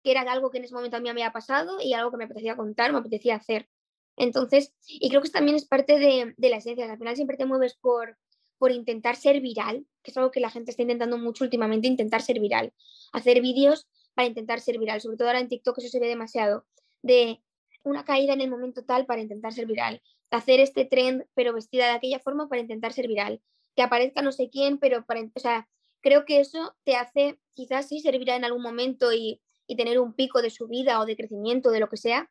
que 0.02 0.10
era 0.10 0.22
algo 0.22 0.50
que 0.50 0.58
en 0.58 0.64
ese 0.64 0.74
momento 0.74 0.96
a 0.96 1.00
mí 1.00 1.04
me 1.04 1.10
había 1.10 1.32
pasado 1.32 1.80
y 1.80 1.94
algo 1.94 2.10
que 2.10 2.16
me 2.16 2.24
apetecía 2.24 2.56
contar, 2.56 2.92
me 2.92 2.98
apetecía 2.98 3.36
hacer. 3.36 3.68
Entonces, 4.16 4.72
y 4.86 5.08
creo 5.08 5.22
que 5.22 5.30
también 5.30 5.56
es 5.56 5.66
parte 5.66 5.98
de, 5.98 6.34
de 6.36 6.48
la 6.48 6.56
esencia, 6.56 6.90
al 6.90 6.98
final 6.98 7.16
siempre 7.16 7.36
te 7.36 7.46
mueves 7.46 7.74
por, 7.74 8.18
por 8.58 8.70
intentar 8.70 9.16
ser 9.16 9.40
viral, 9.40 9.86
que 10.02 10.10
es 10.10 10.16
algo 10.16 10.30
que 10.30 10.40
la 10.40 10.50
gente 10.50 10.70
está 10.70 10.82
intentando 10.82 11.18
mucho 11.18 11.44
últimamente, 11.44 11.88
intentar 11.88 12.22
ser 12.22 12.38
viral. 12.38 12.72
Hacer 13.12 13.40
vídeos 13.40 13.88
para 14.14 14.28
intentar 14.28 14.60
ser 14.60 14.78
viral, 14.78 15.00
sobre 15.00 15.16
todo 15.16 15.28
ahora 15.28 15.40
en 15.40 15.48
TikTok 15.48 15.78
eso 15.78 15.88
se 15.88 15.98
ve 15.98 16.08
demasiado, 16.08 16.66
de 17.02 17.42
una 17.82 18.04
caída 18.04 18.32
en 18.32 18.40
el 18.40 18.50
momento 18.50 18.84
tal 18.84 19.06
para 19.06 19.20
intentar 19.20 19.52
ser 19.52 19.66
viral, 19.66 20.02
hacer 20.30 20.60
este 20.60 20.84
trend 20.84 21.26
pero 21.34 21.52
vestida 21.52 21.86
de 21.86 21.92
aquella 21.92 22.20
forma 22.20 22.48
para 22.48 22.60
intentar 22.60 22.92
ser 22.92 23.08
viral, 23.08 23.40
que 23.74 23.82
aparezca 23.82 24.22
no 24.22 24.32
sé 24.32 24.48
quién, 24.50 24.78
pero 24.78 25.04
para, 25.04 25.22
o 25.22 25.40
sea, 25.40 25.68
creo 26.00 26.24
que 26.24 26.40
eso 26.40 26.74
te 26.84 26.96
hace 26.96 27.38
quizás 27.54 27.88
sí 27.88 28.00
servirá 28.00 28.36
en 28.36 28.44
algún 28.44 28.62
momento 28.62 29.12
y, 29.12 29.40
y 29.66 29.76
tener 29.76 29.98
un 29.98 30.14
pico 30.14 30.42
de 30.42 30.50
subida 30.50 31.00
o 31.00 31.06
de 31.06 31.16
crecimiento, 31.16 31.70
de 31.70 31.80
lo 31.80 31.88
que 31.88 31.96
sea, 31.96 32.30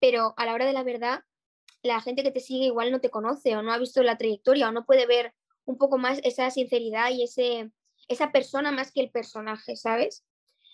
pero 0.00 0.34
a 0.36 0.46
la 0.46 0.54
hora 0.54 0.66
de 0.66 0.72
la 0.72 0.82
verdad, 0.82 1.22
la 1.82 2.00
gente 2.00 2.22
que 2.22 2.30
te 2.30 2.40
sigue 2.40 2.66
igual 2.66 2.90
no 2.90 3.00
te 3.00 3.10
conoce 3.10 3.56
o 3.56 3.62
no 3.62 3.72
ha 3.72 3.78
visto 3.78 4.02
la 4.02 4.18
trayectoria 4.18 4.68
o 4.68 4.72
no 4.72 4.84
puede 4.84 5.06
ver 5.06 5.34
un 5.64 5.78
poco 5.78 5.98
más 5.98 6.20
esa 6.24 6.50
sinceridad 6.50 7.10
y 7.10 7.22
ese, 7.22 7.70
esa 8.08 8.32
persona 8.32 8.72
más 8.72 8.92
que 8.92 9.00
el 9.00 9.10
personaje, 9.10 9.76
¿sabes? 9.76 10.24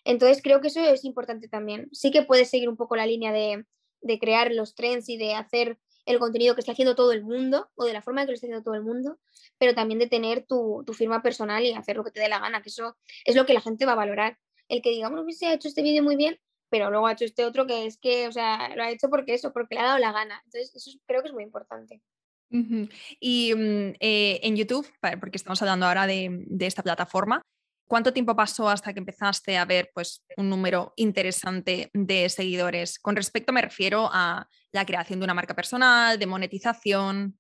Entonces 0.05 0.43
creo 0.43 0.61
que 0.61 0.69
eso 0.69 0.81
es 0.81 1.05
importante 1.05 1.49
también. 1.49 1.89
Sí 1.93 2.11
que 2.11 2.23
puedes 2.23 2.49
seguir 2.49 2.69
un 2.69 2.77
poco 2.77 2.97
la 2.97 3.07
línea 3.07 3.33
de, 3.33 3.67
de 4.01 4.19
crear 4.19 4.53
los 4.53 4.75
trends 4.75 5.09
y 5.09 5.17
de 5.17 5.35
hacer 5.35 5.79
el 6.07 6.21
contenido 6.21 6.55
que 6.55 6.61
está 6.61 6.73
haciendo 6.73 6.95
todo 6.95 7.13
el 7.13 7.25
mundo 7.25 7.69
o 7.75 7.85
de 7.85 7.93
la 7.93 8.03
forma 8.03 8.23
que 8.23 8.29
lo 8.29 8.35
está 8.35 8.47
haciendo 8.47 8.63
todo 8.63 8.77
el 8.77 8.85
mundo, 8.85 9.19
pero 9.59 9.75
también 9.75 9.99
de 9.99 10.07
tener 10.07 10.47
tu, 10.47 10.85
tu, 10.87 10.93
firma 10.93 11.21
personal 11.21 11.65
y 11.65 11.73
hacer 11.73 11.97
lo 11.97 12.05
que 12.05 12.13
te 12.13 12.21
dé 12.21 12.29
la 12.29 12.39
gana, 12.39 12.63
que 12.63 12.69
eso 12.69 12.97
es 13.25 13.35
lo 13.35 13.45
que 13.45 13.55
la 13.55 13.61
gente 13.61 13.85
va 13.85 13.93
a 13.93 13.97
valorar. 13.97 14.39
El 14.69 14.83
que 14.83 14.91
digamos 14.91 15.25
que 15.27 15.33
se 15.33 15.47
ha 15.47 15.55
hecho 15.55 15.67
este 15.67 15.83
vídeo 15.83 16.05
muy 16.05 16.15
bien, 16.15 16.39
pero 16.69 16.91
luego 16.91 17.07
ha 17.07 17.13
hecho 17.13 17.25
este 17.25 17.45
otro 17.45 17.67
que 17.67 17.87
es 17.87 17.99
que, 17.99 18.29
o 18.29 18.33
sea, 18.33 18.75
lo 18.75 18.83
ha 18.83 18.91
hecho 18.91 19.09
porque 19.09 19.35
eso, 19.35 19.53
porque 19.53 19.75
le 19.75 19.81
ha 19.83 19.85
dado 19.85 19.99
la 19.99 20.13
gana. 20.13 20.41
Entonces, 20.45 20.75
eso 20.75 20.99
creo 21.07 21.23
que 21.23 21.29
es 21.29 21.35
muy 21.35 21.45
importante. 21.45 22.03
Uh 22.51 22.59
-huh. 22.59 22.91
Y 23.21 23.53
um, 23.53 23.95
eh, 24.01 24.41
en 24.43 24.57
YouTube, 24.57 24.89
porque 25.21 25.37
estamos 25.37 25.61
hablando 25.63 25.87
ahora 25.87 26.07
de, 26.07 26.45
de, 26.47 26.67
esta 26.67 26.83
plataforma, 26.83 27.43
¿cuánto 27.87 28.13
tiempo 28.13 28.37
pasó 28.37 28.69
hasta 28.69 28.93
que 28.93 29.01
empezaste 29.01 29.57
a 29.57 29.65
ver 29.65 29.91
pues, 29.95 30.25
un 30.37 30.49
número 30.51 30.93
interesante 30.97 31.91
de 31.93 32.29
seguidores? 32.29 32.99
Con 32.99 33.17
respecto 33.17 33.53
me 33.53 33.63
refiero 33.63 34.09
a 34.13 34.49
la 34.73 34.87
creación 34.87 35.21
de 35.21 35.25
una 35.25 35.35
marca 35.35 35.55
personal, 35.55 36.19
de 36.19 36.27
monetización. 36.27 37.39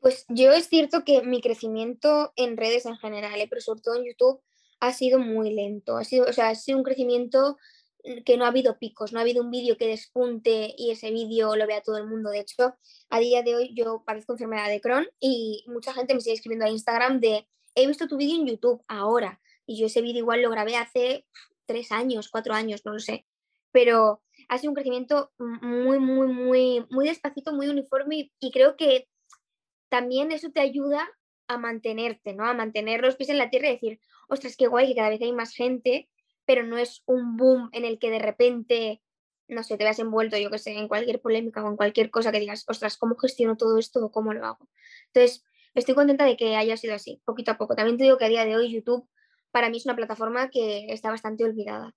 Pues 0.00 0.24
yo 0.28 0.52
es 0.52 0.68
cierto 0.68 1.04
que 1.04 1.22
mi 1.22 1.40
crecimiento 1.40 2.32
en 2.36 2.56
redes 2.56 2.86
en 2.86 2.96
general, 2.96 3.40
¿eh? 3.40 3.46
pero 3.48 3.60
sobre 3.60 3.82
todo 3.82 3.96
en 3.96 4.04
YouTube, 4.04 4.42
ha 4.80 4.92
sido 4.92 5.20
muy 5.20 5.54
lento. 5.54 5.96
Ha 5.96 6.04
sido, 6.04 6.26
o 6.28 6.32
sea, 6.32 6.48
ha 6.48 6.54
sido 6.56 6.78
un 6.78 6.84
crecimiento 6.84 7.56
que 8.24 8.36
no 8.36 8.44
ha 8.44 8.48
habido 8.48 8.78
picos, 8.78 9.12
no 9.12 9.18
ha 9.18 9.22
habido 9.22 9.42
un 9.42 9.50
vídeo 9.50 9.76
que 9.76 9.86
despunte 9.86 10.74
y 10.76 10.90
ese 10.90 11.10
vídeo 11.10 11.54
lo 11.56 11.66
vea 11.66 11.82
todo 11.82 11.98
el 11.98 12.06
mundo. 12.06 12.30
De 12.30 12.40
hecho, 12.40 12.74
a 13.10 13.20
día 13.20 13.42
de 13.42 13.54
hoy 13.54 13.74
yo 13.74 14.02
padezco 14.04 14.32
enfermedad 14.32 14.68
de 14.68 14.80
Crohn 14.80 15.06
y 15.20 15.64
mucha 15.68 15.92
gente 15.94 16.14
me 16.14 16.20
sigue 16.20 16.34
escribiendo 16.34 16.66
a 16.66 16.70
Instagram 16.70 17.20
de 17.20 17.46
he 17.74 17.86
visto 17.86 18.08
tu 18.08 18.16
vídeo 18.16 18.36
en 18.36 18.46
YouTube 18.46 18.82
ahora 18.88 19.40
y 19.66 19.78
yo 19.78 19.86
ese 19.86 20.02
vídeo 20.02 20.20
igual 20.20 20.42
lo 20.42 20.50
grabé 20.50 20.76
hace 20.76 21.26
tres 21.66 21.92
años, 21.92 22.28
cuatro 22.28 22.54
años, 22.54 22.82
no 22.84 22.92
lo 22.92 22.98
sé. 22.98 23.26
Pero 23.70 24.22
ha 24.48 24.58
sido 24.58 24.70
un 24.70 24.74
crecimiento 24.74 25.32
muy, 25.38 25.98
muy, 25.98 26.26
muy, 26.26 26.86
muy 26.90 27.08
despacito, 27.08 27.52
muy 27.52 27.68
uniforme 27.68 28.32
y, 28.38 28.50
creo 28.50 28.76
que 28.76 29.08
también 29.88 30.32
eso 30.32 30.50
te 30.50 30.60
ayuda 30.60 31.08
a 31.46 31.58
mantenerte, 31.58 32.34
¿no? 32.34 32.44
A 32.44 32.54
mantener 32.54 33.00
los 33.00 33.16
pies 33.16 33.30
en 33.30 33.38
la 33.38 33.50
tierra 33.50 33.68
y 33.68 33.72
decir, 33.72 34.00
ostras, 34.28 34.56
qué 34.56 34.66
guay 34.66 34.88
que 34.88 34.96
cada 34.96 35.10
vez 35.10 35.22
hay 35.22 35.32
más 35.32 35.54
gente 35.54 36.08
pero 36.52 36.66
no 36.66 36.76
es 36.76 37.02
un 37.06 37.38
boom 37.38 37.70
en 37.72 37.86
el 37.86 37.98
que 37.98 38.10
de 38.10 38.18
repente, 38.18 39.00
no 39.48 39.62
sé, 39.62 39.78
te 39.78 39.84
veas 39.84 39.98
envuelto, 39.98 40.36
yo 40.36 40.50
que 40.50 40.58
sé, 40.58 40.76
en 40.76 40.86
cualquier 40.86 41.18
polémica 41.18 41.64
o 41.64 41.68
en 41.70 41.76
cualquier 41.76 42.10
cosa 42.10 42.30
que 42.30 42.40
digas, 42.40 42.64
ostras, 42.68 42.98
¿cómo 42.98 43.16
gestiono 43.16 43.56
todo 43.56 43.78
esto 43.78 44.04
o 44.04 44.10
cómo 44.10 44.34
lo 44.34 44.44
hago? 44.44 44.68
Entonces, 45.06 45.46
estoy 45.72 45.94
contenta 45.94 46.26
de 46.26 46.36
que 46.36 46.54
haya 46.56 46.76
sido 46.76 46.94
así, 46.94 47.22
poquito 47.24 47.52
a 47.52 47.56
poco. 47.56 47.74
También 47.74 47.96
te 47.96 48.04
digo 48.04 48.18
que 48.18 48.26
a 48.26 48.28
día 48.28 48.44
de 48.44 48.54
hoy 48.54 48.70
YouTube 48.70 49.08
para 49.50 49.70
mí 49.70 49.78
es 49.78 49.86
una 49.86 49.96
plataforma 49.96 50.50
que 50.50 50.88
está 50.90 51.08
bastante 51.08 51.42
olvidada. 51.42 51.94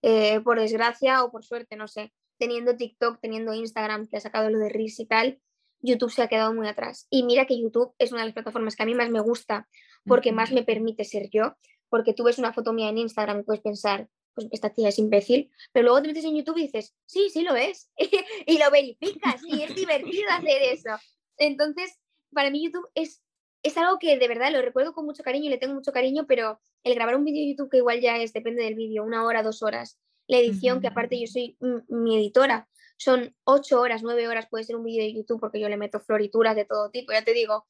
Eh, 0.00 0.40
por 0.40 0.58
desgracia 0.58 1.22
o 1.22 1.30
por 1.30 1.44
suerte, 1.44 1.76
no 1.76 1.86
sé, 1.86 2.10
teniendo 2.38 2.78
TikTok, 2.78 3.20
teniendo 3.20 3.52
Instagram, 3.52 4.08
que 4.08 4.16
ha 4.16 4.20
sacado 4.20 4.48
lo 4.48 4.58
de 4.60 4.70
Reels 4.70 4.98
y 4.98 5.04
tal, 5.04 5.42
YouTube 5.80 6.10
se 6.10 6.22
ha 6.22 6.28
quedado 6.28 6.54
muy 6.54 6.68
atrás. 6.68 7.06
Y 7.10 7.24
mira 7.24 7.44
que 7.44 7.60
YouTube 7.60 7.92
es 7.98 8.12
una 8.12 8.22
de 8.22 8.28
las 8.28 8.34
plataformas 8.34 8.76
que 8.76 8.82
a 8.82 8.86
mí 8.86 8.94
más 8.94 9.10
me 9.10 9.20
gusta 9.20 9.68
porque 10.06 10.32
más 10.32 10.52
me 10.52 10.62
permite 10.62 11.04
ser 11.04 11.28
yo, 11.28 11.54
porque 11.90 12.14
tú 12.14 12.24
ves 12.24 12.38
una 12.38 12.52
foto 12.52 12.72
mía 12.72 12.88
en 12.88 12.98
Instagram 12.98 13.40
y 13.40 13.42
puedes 13.42 13.62
pensar, 13.62 14.08
pues 14.34 14.48
esta 14.52 14.70
tía 14.70 14.88
es 14.88 14.98
imbécil, 14.98 15.50
pero 15.72 15.84
luego 15.84 16.00
te 16.00 16.08
metes 16.08 16.24
en 16.24 16.36
YouTube 16.36 16.58
y 16.58 16.62
dices, 16.62 16.94
sí, 17.04 17.28
sí 17.30 17.42
lo 17.42 17.54
es, 17.56 17.90
y 18.46 18.58
lo 18.58 18.70
verificas, 18.70 19.42
y 19.44 19.62
es 19.62 19.74
divertido 19.74 20.30
hacer 20.30 20.62
eso. 20.62 20.90
Entonces, 21.36 21.98
para 22.32 22.50
mí 22.50 22.64
YouTube 22.64 22.88
es, 22.94 23.22
es 23.62 23.76
algo 23.76 23.98
que 23.98 24.16
de 24.16 24.28
verdad 24.28 24.52
lo 24.52 24.62
recuerdo 24.62 24.94
con 24.94 25.04
mucho 25.04 25.22
cariño 25.22 25.46
y 25.46 25.50
le 25.50 25.58
tengo 25.58 25.74
mucho 25.74 25.92
cariño, 25.92 26.26
pero 26.26 26.60
el 26.84 26.94
grabar 26.94 27.16
un 27.16 27.24
vídeo 27.24 27.42
de 27.42 27.50
YouTube 27.50 27.70
que 27.70 27.78
igual 27.78 28.00
ya 28.00 28.16
es, 28.16 28.32
depende 28.32 28.62
del 28.62 28.76
vídeo, 28.76 29.04
una 29.04 29.24
hora, 29.24 29.42
dos 29.42 29.62
horas, 29.62 29.98
la 30.28 30.38
edición, 30.38 30.76
uh 30.76 30.78
-huh. 30.78 30.82
que 30.82 30.88
aparte 30.88 31.20
yo 31.20 31.26
soy 31.26 31.58
mi 31.88 32.16
editora, 32.16 32.68
son 32.96 33.34
ocho 33.44 33.80
horas, 33.80 34.02
nueve 34.02 34.28
horas 34.28 34.46
puede 34.48 34.64
ser 34.64 34.76
un 34.76 34.84
vídeo 34.84 35.02
de 35.02 35.14
YouTube 35.14 35.40
porque 35.40 35.58
yo 35.58 35.68
le 35.68 35.76
meto 35.76 36.00
florituras 36.00 36.54
de 36.54 36.66
todo 36.66 36.90
tipo, 36.90 37.12
ya 37.12 37.24
te 37.24 37.32
digo, 37.32 37.66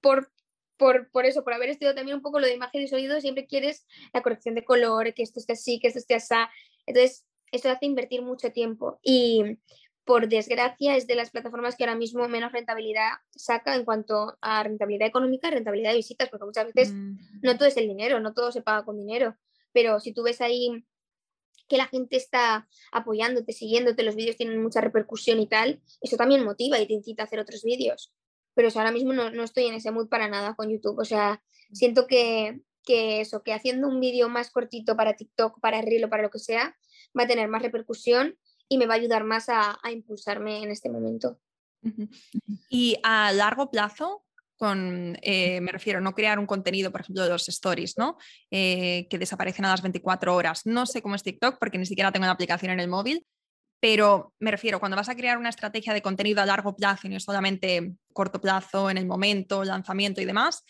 por 0.00 0.30
por, 0.76 1.10
por, 1.10 1.26
eso, 1.26 1.44
por 1.44 1.54
haber 1.54 1.70
estudiado 1.70 1.94
también 1.94 2.16
un 2.16 2.22
poco 2.22 2.40
lo 2.40 2.46
de 2.46 2.54
imagen 2.54 2.82
y 2.82 2.88
sonido, 2.88 3.20
siempre 3.20 3.46
quieres 3.46 3.86
la 4.12 4.22
corrección 4.22 4.54
de 4.54 4.64
color, 4.64 5.14
que 5.14 5.22
esto 5.22 5.40
esté 5.40 5.52
así, 5.54 5.78
que 5.78 5.88
esto 5.88 5.98
esté 5.98 6.14
así. 6.14 6.34
Entonces, 6.86 7.24
esto 7.52 7.68
hace 7.68 7.86
invertir 7.86 8.22
mucho 8.22 8.50
tiempo 8.50 8.98
y 9.02 9.58
por 10.04 10.28
desgracia 10.28 10.96
es 10.96 11.06
de 11.06 11.14
las 11.14 11.30
plataformas 11.30 11.76
que 11.76 11.84
ahora 11.84 11.96
mismo 11.96 12.28
menos 12.28 12.52
rentabilidad 12.52 13.10
saca 13.34 13.74
en 13.74 13.84
cuanto 13.84 14.36
a 14.40 14.62
rentabilidad 14.62 15.08
económica, 15.08 15.50
rentabilidad 15.50 15.90
de 15.90 15.96
visitas, 15.96 16.28
porque 16.28 16.44
muchas 16.44 16.66
veces 16.72 16.92
mm. 16.92 17.40
no 17.42 17.56
todo 17.56 17.68
es 17.68 17.76
el 17.76 17.88
dinero, 17.88 18.20
no 18.20 18.34
todo 18.34 18.52
se 18.52 18.62
paga 18.62 18.84
con 18.84 18.98
dinero, 18.98 19.36
pero 19.72 20.00
si 20.00 20.12
tú 20.12 20.22
ves 20.22 20.40
ahí 20.40 20.84
que 21.68 21.78
la 21.78 21.86
gente 21.86 22.16
está 22.16 22.68
apoyándote, 22.92 23.52
siguiéndote, 23.52 24.02
los 24.02 24.16
vídeos 24.16 24.36
tienen 24.36 24.62
mucha 24.62 24.82
repercusión 24.82 25.40
y 25.40 25.46
tal, 25.46 25.80
eso 26.02 26.16
también 26.16 26.44
motiva 26.44 26.78
y 26.78 26.86
te 26.86 26.92
incita 26.92 27.22
a 27.22 27.26
hacer 27.26 27.38
otros 27.38 27.62
vídeos 27.62 28.12
pero 28.54 28.68
ahora 28.74 28.92
mismo 28.92 29.12
no, 29.12 29.30
no, 29.30 29.42
estoy 29.42 29.66
en 29.66 29.74
ese 29.74 29.90
mood 29.90 30.08
para 30.08 30.28
nada 30.28 30.54
con 30.54 30.70
YouTube. 30.70 30.98
O 30.98 31.04
sea, 31.04 31.42
siento 31.72 32.06
que, 32.06 32.60
que 32.82 33.20
eso, 33.20 33.42
que 33.42 33.52
haciendo 33.52 33.88
un 33.88 34.00
vídeo 34.00 34.28
más 34.28 34.50
cortito 34.50 34.96
para 34.96 35.14
TikTok, 35.14 35.60
para 35.60 35.82
Reel 35.82 36.04
o 36.04 36.10
para 36.10 36.22
lo 36.22 36.30
que 36.30 36.38
sea, 36.38 36.76
va 37.18 37.24
a 37.24 37.26
tener 37.28 37.48
más 37.48 37.62
repercusión 37.62 38.36
y 38.68 38.78
me 38.78 38.86
va 38.86 38.94
a 38.94 38.96
ayudar 38.96 39.24
más 39.24 39.48
a, 39.48 39.78
a 39.82 39.92
impulsarme 39.92 40.62
en 40.62 40.70
este 40.70 40.88
momento. 40.88 41.38
Y 42.68 42.96
a 43.02 43.32
largo 43.32 43.70
plazo, 43.70 44.24
con, 44.56 45.18
eh, 45.22 45.60
me 45.60 45.72
refiero, 45.72 46.00
no 46.00 46.14
crear 46.14 46.38
un 46.38 46.46
contenido, 46.46 46.90
por 46.90 47.02
ejemplo, 47.02 47.24
de 47.24 47.30
los 47.30 47.48
stories, 47.48 47.98
¿no? 47.98 48.16
Eh, 48.50 49.06
que 49.10 49.18
desaparecen 49.18 49.64
a 49.64 49.70
las 49.70 49.82
24 49.82 50.34
horas. 50.34 50.62
No 50.64 50.86
sé 50.86 51.02
cómo 51.02 51.14
es 51.14 51.22
TikTok 51.22 51.58
porque 51.58 51.78
ni 51.78 51.86
siquiera 51.86 52.12
tengo 52.12 52.26
la 52.26 52.32
aplicación 52.32 52.72
en 52.72 52.80
el 52.80 52.88
móvil, 52.88 53.26
pero 53.80 54.32
me 54.38 54.50
refiero, 54.50 54.80
cuando 54.80 54.96
vas 54.96 55.08
a 55.08 55.16
crear 55.16 55.36
una 55.36 55.50
estrategia 55.50 55.92
de 55.92 56.02
contenido 56.02 56.40
a 56.40 56.46
largo 56.46 56.74
plazo 56.74 57.06
y 57.06 57.10
no 57.10 57.20
solamente 57.20 57.94
corto 58.14 58.40
plazo, 58.40 58.88
en 58.88 58.96
el 58.96 59.06
momento, 59.06 59.62
lanzamiento 59.64 60.22
y 60.22 60.24
demás, 60.24 60.64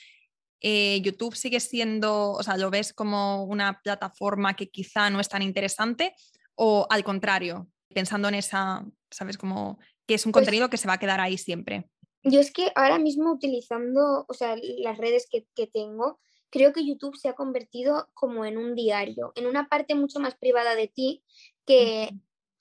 eh, 0.61 1.01
YouTube 1.03 1.37
sigue 1.37 1.61
siendo, 1.61 2.33
o 2.33 2.43
sea, 2.43 2.57
¿lo 2.57 2.71
ves 2.71 2.93
como 2.93 3.45
una 3.45 3.81
plataforma 3.83 4.57
que 4.57 4.71
quizá 4.71 5.11
no 5.11 5.21
es 5.21 5.29
tan 5.29 5.43
interesante 5.43 6.15
o 6.57 6.87
al 6.91 7.05
contrario, 7.05 7.69
pensando 7.95 8.29
en 8.29 8.35
esa, 8.37 8.85
¿sabes? 9.11 9.37
Como 9.37 9.79
que 10.07 10.15
es 10.15 10.27
un 10.27 10.33
pues, 10.33 10.43
contenido 10.43 10.71
que 10.71 10.77
se 10.77 10.89
va 10.89 10.95
a 10.95 10.99
quedar 10.99 11.21
ahí 11.21 11.39
siempre. 11.39 11.89
Yo 12.23 12.41
es 12.41 12.51
que 12.51 12.73
ahora 12.75 12.99
mismo 12.99 13.33
utilizando, 13.33 14.25
o 14.27 14.35
sea, 14.35 14.57
las 14.79 14.97
redes 14.97 15.27
que, 15.31 15.47
que 15.55 15.67
tengo, 15.67 16.21
creo 16.51 16.73
que 16.73 16.87
YouTube 16.87 17.17
se 17.17 17.29
ha 17.29 17.35
convertido 17.35 18.09
como 18.15 18.45
en 18.45 18.57
un 18.57 18.75
diario, 18.75 19.33
en 19.35 19.47
una 19.47 19.69
parte 19.69 19.95
mucho 19.95 20.21
más 20.21 20.35
privada 20.35 20.75
de 20.75 20.89
ti 20.89 21.23
que 21.67 22.11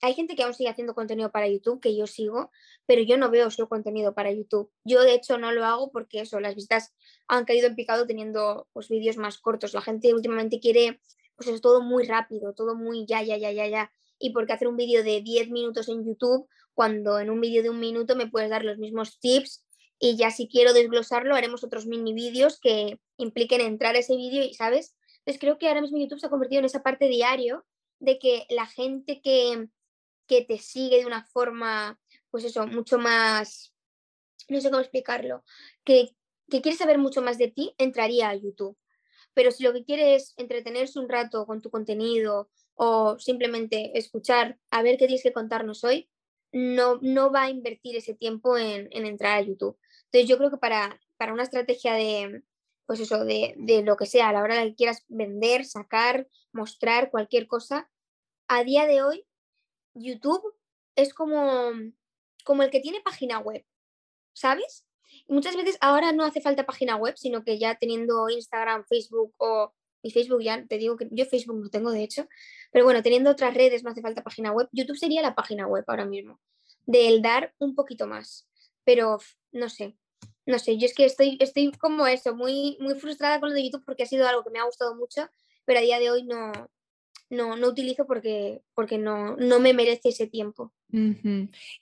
hay 0.04 0.14
gente 0.14 0.36
que 0.36 0.42
aún 0.42 0.52
sigue 0.52 0.68
haciendo 0.68 0.94
contenido 0.94 1.30
para 1.30 1.48
YouTube, 1.48 1.80
que 1.80 1.96
yo 1.96 2.06
sigo, 2.06 2.50
pero 2.84 3.00
yo 3.02 3.16
no 3.16 3.30
veo 3.30 3.50
su 3.50 3.66
contenido 3.68 4.14
para 4.14 4.30
YouTube. 4.30 4.70
Yo 4.84 5.02
de 5.02 5.14
hecho 5.14 5.38
no 5.38 5.50
lo 5.50 5.64
hago 5.64 5.90
porque 5.90 6.20
eso, 6.20 6.40
las 6.40 6.54
vistas 6.54 6.94
han 7.26 7.46
caído 7.46 7.68
en 7.68 7.74
picado 7.74 8.06
teniendo 8.06 8.68
pues 8.74 8.88
vídeos 8.88 9.16
más 9.16 9.38
cortos. 9.38 9.72
La 9.72 9.80
gente 9.80 10.12
últimamente 10.12 10.60
quiere 10.60 11.00
pues 11.36 11.48
es 11.48 11.60
todo 11.62 11.80
muy 11.80 12.04
rápido, 12.04 12.52
todo 12.52 12.74
muy 12.74 13.06
ya, 13.06 13.22
ya, 13.22 13.38
ya, 13.38 13.50
ya, 13.50 13.66
ya. 13.66 13.92
Y 14.18 14.30
porque 14.30 14.52
hacer 14.52 14.68
un 14.68 14.76
vídeo 14.76 15.02
de 15.02 15.22
10 15.22 15.50
minutos 15.50 15.88
en 15.88 16.04
YouTube, 16.04 16.48
cuando 16.74 17.18
en 17.18 17.30
un 17.30 17.40
vídeo 17.40 17.62
de 17.62 17.70
un 17.70 17.80
minuto 17.80 18.14
me 18.14 18.28
puedes 18.28 18.50
dar 18.50 18.64
los 18.64 18.78
mismos 18.78 19.18
tips 19.20 19.64
y 19.98 20.16
ya 20.16 20.30
si 20.30 20.48
quiero 20.48 20.74
desglosarlo 20.74 21.34
haremos 21.34 21.64
otros 21.64 21.86
mini 21.86 22.12
vídeos 22.12 22.60
que 22.60 23.00
impliquen 23.16 23.62
entrar 23.62 23.94
a 23.94 24.00
ese 24.00 24.16
vídeo 24.16 24.44
y, 24.44 24.52
¿sabes? 24.52 24.94
Entonces 25.20 25.40
creo 25.40 25.58
que 25.58 25.68
ahora 25.68 25.80
mismo 25.80 25.98
YouTube 25.98 26.20
se 26.20 26.26
ha 26.26 26.30
convertido 26.30 26.58
en 26.58 26.66
esa 26.66 26.82
parte 26.82 27.08
diario 27.08 27.64
de 28.00 28.18
que 28.18 28.44
la 28.50 28.66
gente 28.66 29.22
que 29.22 29.68
que 30.26 30.42
te 30.42 30.58
sigue 30.58 30.98
de 30.98 31.06
una 31.06 31.24
forma, 31.26 31.98
pues 32.30 32.44
eso, 32.44 32.66
mucho 32.66 32.98
más, 32.98 33.74
no 34.48 34.60
sé 34.60 34.70
cómo 34.70 34.80
explicarlo, 34.80 35.44
que, 35.84 36.10
que 36.50 36.60
quiere 36.60 36.76
saber 36.76 36.98
mucho 36.98 37.22
más 37.22 37.38
de 37.38 37.48
ti, 37.48 37.74
entraría 37.78 38.28
a 38.28 38.34
YouTube. 38.34 38.76
Pero 39.34 39.50
si 39.50 39.64
lo 39.64 39.72
que 39.72 39.84
quieres 39.84 40.22
es 40.22 40.34
entretenerse 40.36 40.98
un 40.98 41.08
rato 41.08 41.46
con 41.46 41.60
tu 41.60 41.70
contenido 41.70 42.50
o 42.74 43.18
simplemente 43.18 43.96
escuchar 43.98 44.58
a 44.70 44.82
ver 44.82 44.96
qué 44.96 45.06
tienes 45.06 45.22
que 45.22 45.32
contarnos 45.32 45.84
hoy, 45.84 46.08
no, 46.52 46.98
no 47.02 47.32
va 47.32 47.44
a 47.44 47.50
invertir 47.50 47.96
ese 47.96 48.14
tiempo 48.14 48.56
en, 48.56 48.88
en 48.92 49.06
entrar 49.06 49.38
a 49.38 49.42
YouTube. 49.42 49.76
Entonces 50.04 50.28
yo 50.28 50.38
creo 50.38 50.50
que 50.50 50.56
para, 50.56 51.00
para 51.16 51.32
una 51.32 51.42
estrategia 51.42 51.94
de, 51.94 52.44
pues 52.86 53.00
eso, 53.00 53.24
de, 53.24 53.54
de, 53.58 53.82
lo 53.82 53.96
que 53.96 54.06
sea, 54.06 54.28
a 54.28 54.32
la 54.32 54.42
hora 54.42 54.62
que 54.62 54.76
quieras 54.76 55.04
vender, 55.08 55.64
sacar, 55.64 56.28
mostrar 56.52 57.10
cualquier 57.10 57.48
cosa, 57.48 57.90
a 58.46 58.62
día 58.62 58.86
de 58.86 59.02
hoy 59.02 59.26
YouTube 59.94 60.54
es 60.96 61.14
como, 61.14 61.70
como 62.44 62.62
el 62.62 62.70
que 62.70 62.80
tiene 62.80 63.00
página 63.00 63.38
web, 63.38 63.64
¿sabes? 64.32 64.84
Y 65.26 65.32
muchas 65.32 65.56
veces 65.56 65.76
ahora 65.80 66.12
no 66.12 66.24
hace 66.24 66.40
falta 66.40 66.66
página 66.66 66.96
web, 66.96 67.16
sino 67.16 67.44
que 67.44 67.58
ya 67.58 67.76
teniendo 67.76 68.28
Instagram, 68.28 68.84
Facebook 68.84 69.34
o 69.38 69.72
mi 70.02 70.10
Facebook 70.10 70.42
ya, 70.42 70.64
te 70.66 70.76
digo 70.76 70.96
que 70.96 71.08
yo 71.10 71.24
Facebook 71.24 71.58
no 71.58 71.70
tengo 71.70 71.90
de 71.90 72.02
hecho, 72.02 72.28
pero 72.70 72.84
bueno, 72.84 73.02
teniendo 73.02 73.30
otras 73.30 73.54
redes 73.54 73.82
no 73.82 73.90
hace 73.90 74.02
falta 74.02 74.22
página 74.22 74.52
web. 74.52 74.68
YouTube 74.70 74.98
sería 74.98 75.22
la 75.22 75.34
página 75.34 75.66
web 75.66 75.84
ahora 75.86 76.04
mismo, 76.04 76.40
del 76.84 77.22
dar 77.22 77.54
un 77.58 77.74
poquito 77.74 78.06
más, 78.06 78.46
pero 78.84 79.18
no 79.52 79.70
sé, 79.70 79.96
no 80.44 80.58
sé, 80.58 80.76
yo 80.76 80.84
es 80.84 80.94
que 80.94 81.06
estoy, 81.06 81.38
estoy 81.40 81.72
como 81.72 82.06
eso, 82.06 82.34
muy, 82.34 82.76
muy 82.80 82.94
frustrada 82.96 83.40
con 83.40 83.48
lo 83.48 83.54
de 83.54 83.64
YouTube 83.64 83.84
porque 83.86 84.02
ha 84.02 84.06
sido 84.06 84.28
algo 84.28 84.44
que 84.44 84.50
me 84.50 84.58
ha 84.58 84.64
gustado 84.64 84.94
mucho, 84.94 85.26
pero 85.64 85.78
a 85.78 85.82
día 85.82 85.98
de 85.98 86.10
hoy 86.10 86.24
no, 86.24 86.52
no, 87.34 87.56
no 87.56 87.68
utilizo 87.68 88.06
porque, 88.06 88.62
porque 88.74 88.98
no, 88.98 89.36
no 89.36 89.60
me 89.60 89.74
merece 89.74 90.08
ese 90.10 90.26
tiempo. 90.26 90.72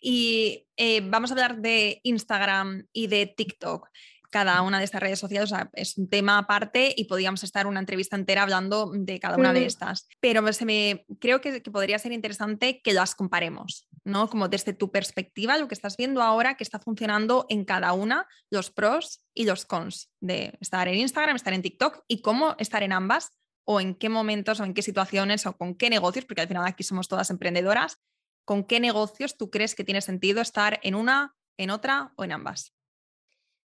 Y 0.01 0.67
eh, 0.77 1.01
vamos 1.03 1.31
a 1.31 1.35
hablar 1.35 1.61
de 1.61 2.01
Instagram 2.03 2.87
y 2.93 3.09
de 3.09 3.27
TikTok. 3.27 3.89
Cada 4.31 4.63
una 4.63 4.79
de 4.79 4.87
estas 4.87 5.03
redes 5.03 5.19
sociales 5.19 5.53
es 5.75 5.99
un 5.99 6.09
tema 6.09 6.39
aparte 6.39 6.95
y 6.97 7.05
podríamos 7.05 7.45
estar 7.45 7.67
una 7.67 7.81
entrevista 7.81 8.17
entera 8.17 8.43
hablando 8.43 8.91
de 8.95 9.21
cada 9.21 9.37
una 9.37 9.53
de 9.53 9.67
estas. 9.67 10.09
Pero 10.21 10.51
se 10.55 10.65
me, 10.65 11.05
creo 11.21 11.43
que, 11.43 11.63
que, 11.63 11.71
podría 11.71 11.99
ser 11.99 12.13
interesante 12.13 12.81
que 12.83 12.95
las 12.95 13.15
comparemos, 13.15 13.87
¿no? 14.05 14.31
Como 14.31 14.49
desde 14.49 14.73
tu 14.73 14.91
perspectiva, 14.91 15.59
lo 15.59 15.69
que 15.69 15.75
estás 15.75 15.99
viendo 15.99 16.23
ahora 16.23 16.57
que 16.57 16.65
está 16.65 16.79
funcionando 16.79 17.45
en 17.51 17.67
cada 17.67 17.93
una, 17.93 18.27
los 18.49 18.71
pros 18.71 19.23
y 19.35 19.45
los 19.45 19.67
cons 19.67 20.11
de 20.21 20.57
estar 20.61 20.89
en 20.89 20.95
Instagram, 20.95 21.37
estar 21.37 21.53
en 21.53 21.61
TikTok 21.61 22.03
y 22.09 22.23
cómo 22.23 22.57
estar 22.59 22.83
en 22.83 22.93
ambas 22.93 23.33
o 23.65 23.81
en 23.81 23.95
qué 23.95 24.09
momentos 24.09 24.61
o 24.61 24.65
en 24.65 24.75
qué 24.75 24.83
situaciones 24.83 25.47
o 25.47 25.57
con 25.57 25.75
qué 25.75 25.91
negocios, 25.91 26.25
porque 26.25 26.43
al 26.43 26.49
final 26.49 26.67
aquí 26.67 26.83
somos 26.83 27.09
todas 27.09 27.31
emprendedoras, 27.31 27.99
con 28.45 28.65
qué 28.65 28.81
negocios 28.81 29.37
tú 29.37 29.51
crees 29.51 29.75
que 29.75 29.85
tiene 29.85 30.01
sentido 30.01 30.41
estar 30.41 30.81
en 30.83 30.95
una, 30.95 31.37
en 31.57 31.71
otra 31.71 32.13
o 32.17 32.25
en 32.25 32.33
ambas. 32.33 32.75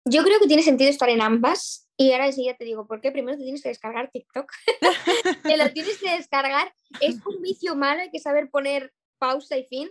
Yo 0.08 0.24
creo 0.24 0.40
que 0.40 0.48
tiene 0.48 0.62
sentido 0.62 0.90
estar 0.90 1.10
en 1.10 1.22
ambas 1.22 1.90
y 1.98 2.12
ahora 2.12 2.32
sí 2.32 2.46
ya 2.46 2.56
te 2.56 2.66
digo, 2.66 2.86
¿por 2.86 3.02
qué? 3.02 3.12
Primero 3.12 3.38
te 3.38 3.44
tienes 3.44 3.64
que 3.64 3.70
descargar 3.70 4.12
TikTok. 4.12 4.52
te 5.44 5.58
lo 5.58 5.72
tienes 5.72 5.98
que 5.98 6.12
descargar. 6.12 6.74
Es 7.00 7.16
un 7.26 7.42
vicio 7.42 7.76
malo, 7.76 8.02
hay 8.02 8.12
que 8.12 8.20
saber 8.20 8.50
poner 8.50 8.94
pausa 9.18 9.58
y 9.58 9.66
fin, 9.66 9.90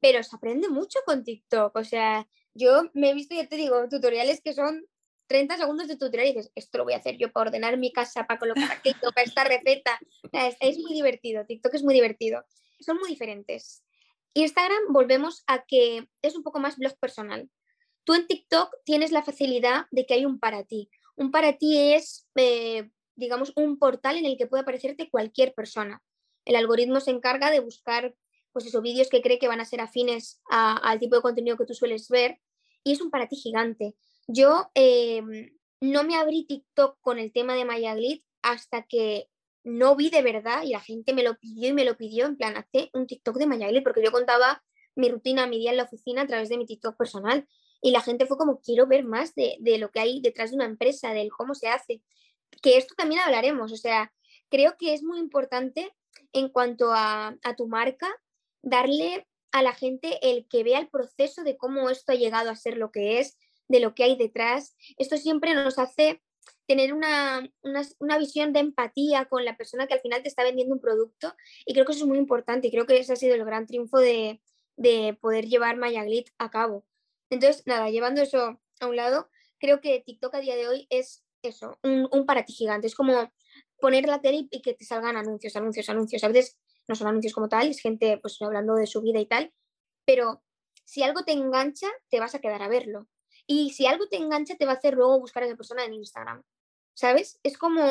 pero 0.00 0.22
se 0.22 0.36
aprende 0.36 0.68
mucho 0.68 0.98
con 1.06 1.24
TikTok. 1.24 1.74
O 1.76 1.84
sea, 1.84 2.26
yo 2.54 2.90
me 2.92 3.10
he 3.10 3.14
visto, 3.14 3.34
ya 3.34 3.48
te 3.48 3.56
digo, 3.56 3.88
tutoriales 3.88 4.40
que 4.42 4.52
son 4.52 4.84
30 5.26 5.56
segundos 5.56 5.88
de 5.88 5.96
tutorial 5.96 6.28
y 6.28 6.34
dices, 6.34 6.52
esto 6.54 6.78
lo 6.78 6.84
voy 6.84 6.94
a 6.94 6.98
hacer 6.98 7.16
yo 7.16 7.32
para 7.32 7.48
ordenar 7.48 7.76
mi 7.78 7.92
casa, 7.92 8.26
para 8.26 8.38
colocar 8.38 8.70
aquello, 8.70 8.98
para 9.14 9.24
esta 9.24 9.44
receta. 9.44 9.98
Es, 10.32 10.56
es, 10.60 10.78
muy 10.78 10.92
divertido, 10.92 11.44
TikTok 11.46 11.74
es 11.74 11.82
muy 11.82 11.94
divertido. 11.94 12.44
Son 12.80 12.96
muy 12.98 13.08
diferentes. 13.08 13.84
Instagram 14.34 14.92
volvemos 14.92 15.44
a 15.46 15.64
que 15.64 16.08
es 16.22 16.34
un 16.34 16.42
poco 16.42 16.58
más 16.58 16.76
blog 16.76 16.98
personal. 16.98 17.48
Tú 18.04 18.14
en 18.14 18.26
TikTok 18.26 18.70
tienes 18.84 19.12
la 19.12 19.22
facilidad 19.22 19.86
de 19.90 20.04
que 20.06 20.14
hay 20.14 20.26
un 20.26 20.38
para 20.38 20.64
ti. 20.64 20.90
Un 21.16 21.30
para 21.30 21.56
ti 21.56 21.78
es, 21.78 22.28
eh, 22.34 22.90
digamos, 23.14 23.52
un 23.56 23.78
portal 23.78 24.16
en 24.16 24.26
el 24.26 24.36
que 24.36 24.46
puede 24.46 24.62
aparecerte 24.62 25.08
cualquier 25.08 25.54
persona. 25.54 26.02
El 26.44 26.56
algoritmo 26.56 27.00
se 27.00 27.12
encarga 27.12 27.50
de 27.50 27.60
buscar, 27.60 28.14
pues 28.52 28.66
esos 28.66 28.82
vídeos 28.82 29.08
que 29.08 29.22
cree 29.22 29.38
que 29.38 29.48
van 29.48 29.60
a 29.60 29.64
ser 29.64 29.80
afines 29.80 30.42
al 30.50 30.98
tipo 30.98 31.16
de 31.16 31.22
contenido 31.22 31.56
que 31.56 31.64
tú 31.64 31.74
sueles 31.74 32.08
ver 32.08 32.40
y 32.82 32.92
es 32.92 33.00
un 33.00 33.10
para 33.10 33.28
ti 33.28 33.36
gigante. 33.36 33.94
Yo 34.26 34.70
em, 34.74 35.50
no 35.80 36.04
me 36.04 36.16
abrí 36.16 36.46
TikTok 36.46 36.98
con 37.00 37.18
el 37.18 37.32
tema 37.32 37.54
de 37.54 37.64
Maya 37.64 37.94
hasta 38.42 38.82
que 38.82 39.28
no 39.64 39.96
vi 39.96 40.10
de 40.10 40.22
verdad 40.22 40.62
y 40.62 40.70
la 40.70 40.80
gente 40.80 41.14
me 41.14 41.22
lo 41.22 41.38
pidió 41.38 41.68
y 41.68 41.72
me 41.72 41.84
lo 41.84 41.96
pidió 41.96 42.26
en 42.26 42.36
plan, 42.36 42.56
hace 42.56 42.90
un 42.92 43.06
TikTok 43.06 43.36
de 43.36 43.46
Maya 43.46 43.68
porque 43.82 44.02
yo 44.02 44.12
contaba 44.12 44.62
mi 44.94 45.08
rutina, 45.08 45.46
mi 45.46 45.58
día 45.58 45.70
en 45.70 45.78
la 45.78 45.84
oficina 45.84 46.22
a 46.22 46.26
través 46.26 46.48
de 46.48 46.58
mi 46.58 46.66
TikTok 46.66 46.96
personal 46.96 47.48
y 47.80 47.90
la 47.90 48.00
gente 48.00 48.26
fue 48.26 48.36
como, 48.36 48.60
quiero 48.60 48.86
ver 48.86 49.04
más 49.04 49.34
de, 49.34 49.56
de 49.60 49.78
lo 49.78 49.90
que 49.90 50.00
hay 50.00 50.20
detrás 50.20 50.50
de 50.50 50.56
una 50.56 50.64
empresa, 50.64 51.12
del 51.12 51.30
cómo 51.30 51.54
se 51.54 51.68
hace, 51.68 52.02
que 52.62 52.76
esto 52.76 52.94
también 52.96 53.20
hablaremos, 53.20 53.72
o 53.72 53.76
sea, 53.76 54.12
creo 54.48 54.76
que 54.78 54.94
es 54.94 55.02
muy 55.02 55.18
importante 55.18 55.94
en 56.32 56.48
cuanto 56.48 56.92
a, 56.92 57.36
a 57.42 57.56
tu 57.56 57.66
marca 57.66 58.08
darle 58.62 59.26
a 59.52 59.62
la 59.62 59.74
gente 59.74 60.18
el 60.22 60.46
que 60.48 60.64
vea 60.64 60.78
el 60.78 60.88
proceso 60.88 61.42
de 61.42 61.56
cómo 61.56 61.90
esto 61.90 62.12
ha 62.12 62.16
llegado 62.16 62.50
a 62.50 62.56
ser 62.56 62.76
lo 62.76 62.90
que 62.90 63.20
es, 63.20 63.36
de 63.68 63.80
lo 63.80 63.94
que 63.94 64.04
hay 64.04 64.16
detrás. 64.16 64.76
Esto 64.98 65.16
siempre 65.16 65.54
nos 65.54 65.78
hace 65.78 66.22
tener 66.66 66.92
una, 66.92 67.50
visión 68.18 68.52
de 68.52 68.60
empatía 68.60 69.26
con 69.26 69.44
la 69.44 69.56
persona 69.56 69.86
que 69.86 69.94
al 69.94 70.00
final 70.00 70.22
te 70.22 70.28
está 70.28 70.44
vendiendo 70.44 70.74
un 70.74 70.80
producto 70.80 71.34
y 71.66 71.74
creo 71.74 71.84
que 71.84 71.92
eso 71.92 72.04
es 72.04 72.08
muy 72.08 72.18
importante 72.18 72.68
y 72.68 72.70
creo 72.70 72.86
que 72.86 72.98
ese 72.98 73.12
ha 73.12 73.16
sido 73.16 73.34
el 73.34 73.44
gran 73.44 73.66
triunfo 73.66 73.98
de, 73.98 74.40
poder 75.20 75.46
llevar 75.46 75.76
Mayaglit 75.76 76.30
a 76.38 76.50
cabo. 76.50 76.84
Entonces, 77.30 77.62
nada, 77.66 77.90
llevando 77.90 78.22
eso 78.22 78.60
a 78.80 78.86
un 78.86 78.96
lado, 78.96 79.30
creo 79.58 79.80
que 79.80 80.02
TikTok 80.04 80.34
a 80.34 80.40
día 80.40 80.56
de 80.56 80.68
hoy 80.68 80.86
es 80.90 81.24
eso, 81.42 81.78
un, 81.82 82.08
un 82.10 82.26
para 82.26 82.44
ti 82.44 82.52
gigante. 82.52 82.86
Es 82.86 82.94
como 82.94 83.32
poner 83.78 84.06
la 84.06 84.20
tele 84.20 84.48
y 84.50 84.62
que 84.62 84.74
te 84.74 84.84
salgan 84.84 85.16
anuncios, 85.16 85.54
anuncios, 85.56 85.88
anuncios. 85.88 86.24
A 86.24 86.28
veces 86.28 86.58
no 86.88 86.94
son 86.94 87.06
anuncios 87.06 87.34
como 87.34 87.48
tal, 87.48 87.68
es 87.68 87.80
gente 87.80 88.18
pues 88.18 88.40
hablando 88.40 88.74
de 88.74 88.86
su 88.86 89.00
vida 89.00 89.20
y 89.20 89.26
tal, 89.26 89.52
pero 90.04 90.42
si 90.84 91.02
algo 91.02 91.24
te 91.24 91.32
engancha, 91.32 91.88
te 92.10 92.20
vas 92.20 92.34
a 92.34 92.40
quedar 92.40 92.62
a 92.62 92.68
verlo. 92.68 93.08
Y 93.46 93.70
si 93.70 93.86
algo 93.86 94.06
te 94.08 94.16
engancha, 94.16 94.56
te 94.56 94.66
va 94.66 94.72
a 94.72 94.76
hacer 94.76 94.94
luego 94.94 95.20
buscar 95.20 95.42
a 95.42 95.46
esa 95.46 95.56
persona 95.56 95.84
en 95.84 95.94
Instagram. 95.94 96.42
¿Sabes? 96.94 97.40
Es 97.42 97.58
como 97.58 97.82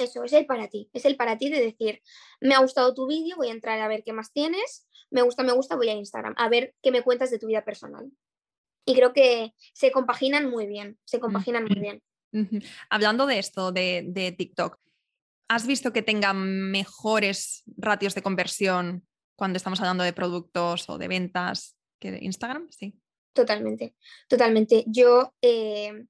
eso, 0.00 0.24
es 0.24 0.32
el 0.32 0.46
para 0.46 0.68
ti. 0.68 0.90
Es 0.92 1.04
el 1.04 1.16
para 1.16 1.38
ti 1.38 1.50
de 1.50 1.60
decir, 1.60 2.02
me 2.40 2.54
ha 2.54 2.60
gustado 2.60 2.94
tu 2.94 3.06
vídeo, 3.06 3.36
voy 3.36 3.48
a 3.48 3.52
entrar 3.52 3.80
a 3.80 3.88
ver 3.88 4.02
qué 4.04 4.12
más 4.12 4.32
tienes, 4.32 4.86
me 5.10 5.22
gusta, 5.22 5.42
me 5.42 5.52
gusta, 5.52 5.76
voy 5.76 5.88
a 5.88 5.94
Instagram, 5.94 6.34
a 6.36 6.48
ver 6.48 6.74
qué 6.82 6.90
me 6.90 7.02
cuentas 7.02 7.30
de 7.30 7.38
tu 7.38 7.46
vida 7.46 7.64
personal. 7.64 8.10
Y 8.86 8.94
creo 8.94 9.12
que 9.12 9.54
se 9.72 9.92
compaginan 9.92 10.50
muy 10.50 10.66
bien, 10.66 10.98
se 11.04 11.20
compaginan 11.20 11.64
muy 11.64 11.78
bien. 11.78 12.02
Hablando 12.88 13.26
de 13.26 13.38
esto, 13.38 13.72
de, 13.72 14.04
de 14.06 14.32
TikTok, 14.32 14.78
¿has 15.48 15.66
visto 15.66 15.92
que 15.92 16.02
tenga 16.02 16.32
mejores 16.32 17.64
ratios 17.76 18.14
de 18.14 18.22
conversión 18.22 19.06
cuando 19.36 19.56
estamos 19.56 19.80
hablando 19.80 20.04
de 20.04 20.12
productos 20.12 20.88
o 20.88 20.96
de 20.96 21.08
ventas 21.08 21.76
que 21.98 22.12
de 22.12 22.18
Instagram? 22.22 22.68
Sí. 22.70 22.98
Totalmente, 23.32 23.94
totalmente. 24.28 24.84
Yo 24.86 25.34
eh, 25.42 26.06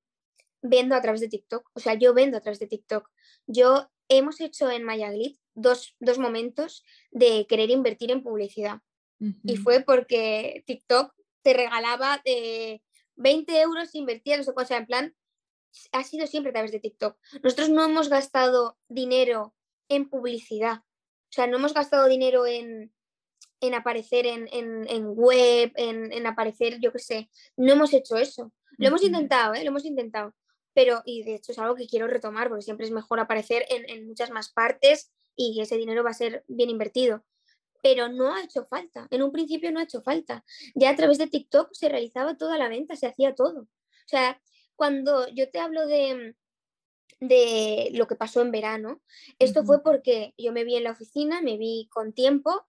vendo 0.62 0.94
a 0.94 1.02
través 1.02 1.20
de 1.20 1.28
TikTok, 1.28 1.70
o 1.74 1.80
sea, 1.80 1.94
yo 1.94 2.14
vendo 2.14 2.36
a 2.36 2.40
través 2.40 2.58
de 2.58 2.66
TikTok. 2.66 3.08
Yo 3.46 3.90
hemos 4.08 4.40
hecho 4.40 4.70
en 4.70 4.84
Mayaglit 4.84 5.38
dos, 5.54 5.96
dos 6.00 6.18
momentos 6.18 6.84
de 7.10 7.46
querer 7.48 7.70
invertir 7.70 8.10
en 8.10 8.22
publicidad. 8.22 8.80
Y 9.44 9.58
fue 9.58 9.80
porque 9.80 10.64
TikTok 10.66 11.12
te 11.42 11.52
regalaba 11.52 12.22
20 12.24 13.52
eh, 13.52 13.60
euros 13.60 13.94
invertir, 13.94 14.38
no 14.38 14.44
sé 14.44 14.52
o 14.56 14.64
sea, 14.64 14.78
en 14.78 14.86
plan, 14.86 15.14
ha 15.92 16.04
sido 16.04 16.26
siempre 16.26 16.50
a 16.50 16.52
través 16.54 16.72
de 16.72 16.80
TikTok. 16.80 17.18
Nosotros 17.42 17.68
no 17.68 17.84
hemos 17.84 18.08
gastado 18.08 18.78
dinero 18.88 19.54
en 19.90 20.08
publicidad, 20.08 20.78
o 20.78 21.32
sea, 21.32 21.46
no 21.46 21.58
hemos 21.58 21.74
gastado 21.74 22.08
dinero 22.08 22.46
en, 22.46 22.94
en 23.60 23.74
aparecer 23.74 24.26
en, 24.26 25.06
web, 25.08 25.72
en, 25.76 26.26
aparecer, 26.26 26.80
yo 26.80 26.92
qué 26.92 26.98
sé. 26.98 27.30
No 27.56 27.72
hemos 27.72 27.92
hecho 27.92 28.16
eso. 28.16 28.52
Lo 28.78 28.88
hemos 28.88 29.02
intentado, 29.02 29.54
¿eh? 29.54 29.62
Lo 29.62 29.70
hemos 29.70 29.84
intentado. 29.84 30.34
Pero, 30.72 31.02
y 31.04 31.22
de 31.24 31.34
hecho 31.34 31.52
es 31.52 31.58
algo 31.58 31.74
que 31.74 31.86
quiero 31.86 32.06
retomar, 32.06 32.48
porque 32.48 32.62
siempre 32.62 32.86
es 32.86 32.92
mejor 32.92 33.20
aparecer 33.20 33.66
en, 33.68 34.06
muchas 34.06 34.30
más 34.30 34.50
partes 34.50 35.12
y 35.36 35.60
ese 35.60 35.76
dinero 35.76 36.02
va 36.02 36.10
a 36.10 36.14
ser 36.14 36.44
bien 36.48 36.70
invertido. 36.70 37.24
Pero 37.82 38.08
no 38.08 38.34
ha 38.34 38.42
hecho 38.42 38.64
falta. 38.64 39.06
En 39.10 39.22
un 39.22 39.32
principio 39.32 39.70
no 39.72 39.80
ha 39.80 39.84
hecho 39.84 40.02
falta. 40.02 40.44
Ya 40.74 40.90
a 40.90 40.96
través 40.96 41.18
de 41.18 41.26
TikTok 41.26 41.70
se 41.72 41.88
realizaba 41.88 42.36
toda 42.36 42.56
la 42.56 42.68
venta, 42.68 42.96
se 42.96 43.06
hacía 43.06 43.34
todo. 43.34 43.62
O 43.62 44.06
sea, 44.06 44.40
cuando 44.74 45.28
yo 45.28 45.50
te 45.50 45.58
hablo 45.58 45.86
de, 45.86 46.34
de 47.20 47.90
lo 47.92 48.06
que 48.06 48.16
pasó 48.16 48.40
en 48.40 48.50
verano, 48.50 49.02
esto 49.38 49.64
fue 49.64 49.82
porque 49.82 50.34
yo 50.38 50.52
me 50.52 50.64
vi 50.64 50.76
en 50.76 50.84
la 50.84 50.92
oficina, 50.92 51.42
me 51.42 51.58
vi 51.58 51.88
con 51.90 52.12
tiempo 52.12 52.66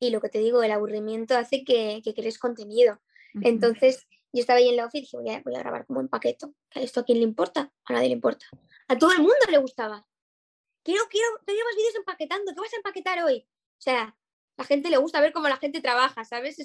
y 0.00 0.10
lo 0.10 0.20
que 0.20 0.30
te 0.30 0.38
digo, 0.38 0.62
el 0.62 0.72
aburrimiento 0.72 1.36
hace 1.36 1.62
que, 1.62 2.00
que 2.02 2.14
crees 2.14 2.38
contenido. 2.38 3.00
Entonces, 3.42 4.06
yo 4.32 4.40
estaba 4.40 4.58
ahí 4.58 4.68
en 4.68 4.76
la 4.76 4.86
oficina 4.86 5.22
y 5.22 5.24
dije, 5.24 5.42
voy 5.44 5.54
a, 5.54 5.60
grabar 5.60 5.86
como 5.86 6.00
un 6.00 6.08
paqueto. 6.08 6.54
¿Esto 6.70 7.00
a 7.00 7.04
quién 7.04 7.18
le 7.18 7.24
importa? 7.24 7.72
A 7.84 7.92
nadie 7.92 8.08
le 8.08 8.14
importa. 8.14 8.46
A 8.88 8.98
todo 8.98 9.12
el 9.12 9.18
mundo 9.18 9.36
le 9.48 9.58
gustaba. 9.58 10.06
Quiero, 10.82 11.04
quiero, 11.10 11.26
te 11.44 11.52
llevas 11.52 11.76
vídeos 11.76 11.94
empaquetando. 11.96 12.52
¿Qué 12.54 12.60
vas 12.60 12.72
a 12.72 12.76
empaquetar 12.76 13.22
hoy? 13.22 13.46
O 13.78 13.82
sea, 13.82 14.16
la 14.56 14.64
gente 14.64 14.88
le 14.88 14.96
gusta 14.96 15.20
ver 15.20 15.32
cómo 15.32 15.48
la 15.48 15.58
gente 15.58 15.80
trabaja, 15.80 16.24
¿sabes? 16.24 16.56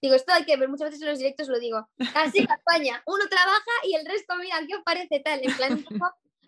digo, 0.00 0.14
esto 0.14 0.32
hay 0.32 0.44
que 0.44 0.56
ver, 0.56 0.68
muchas 0.68 0.88
veces 0.88 1.02
en 1.02 1.08
los 1.08 1.18
directos 1.18 1.48
lo 1.48 1.58
digo. 1.58 1.88
Así 2.14 2.38
en 2.38 2.48
España, 2.50 3.02
uno 3.06 3.28
trabaja 3.28 3.70
y 3.84 3.94
el 3.94 4.06
resto, 4.06 4.36
mira, 4.36 4.56
¿qué 4.66 4.76
os 4.76 4.82
parece 4.82 5.20
tal? 5.20 5.40
En 5.42 5.56
plan, 5.56 5.84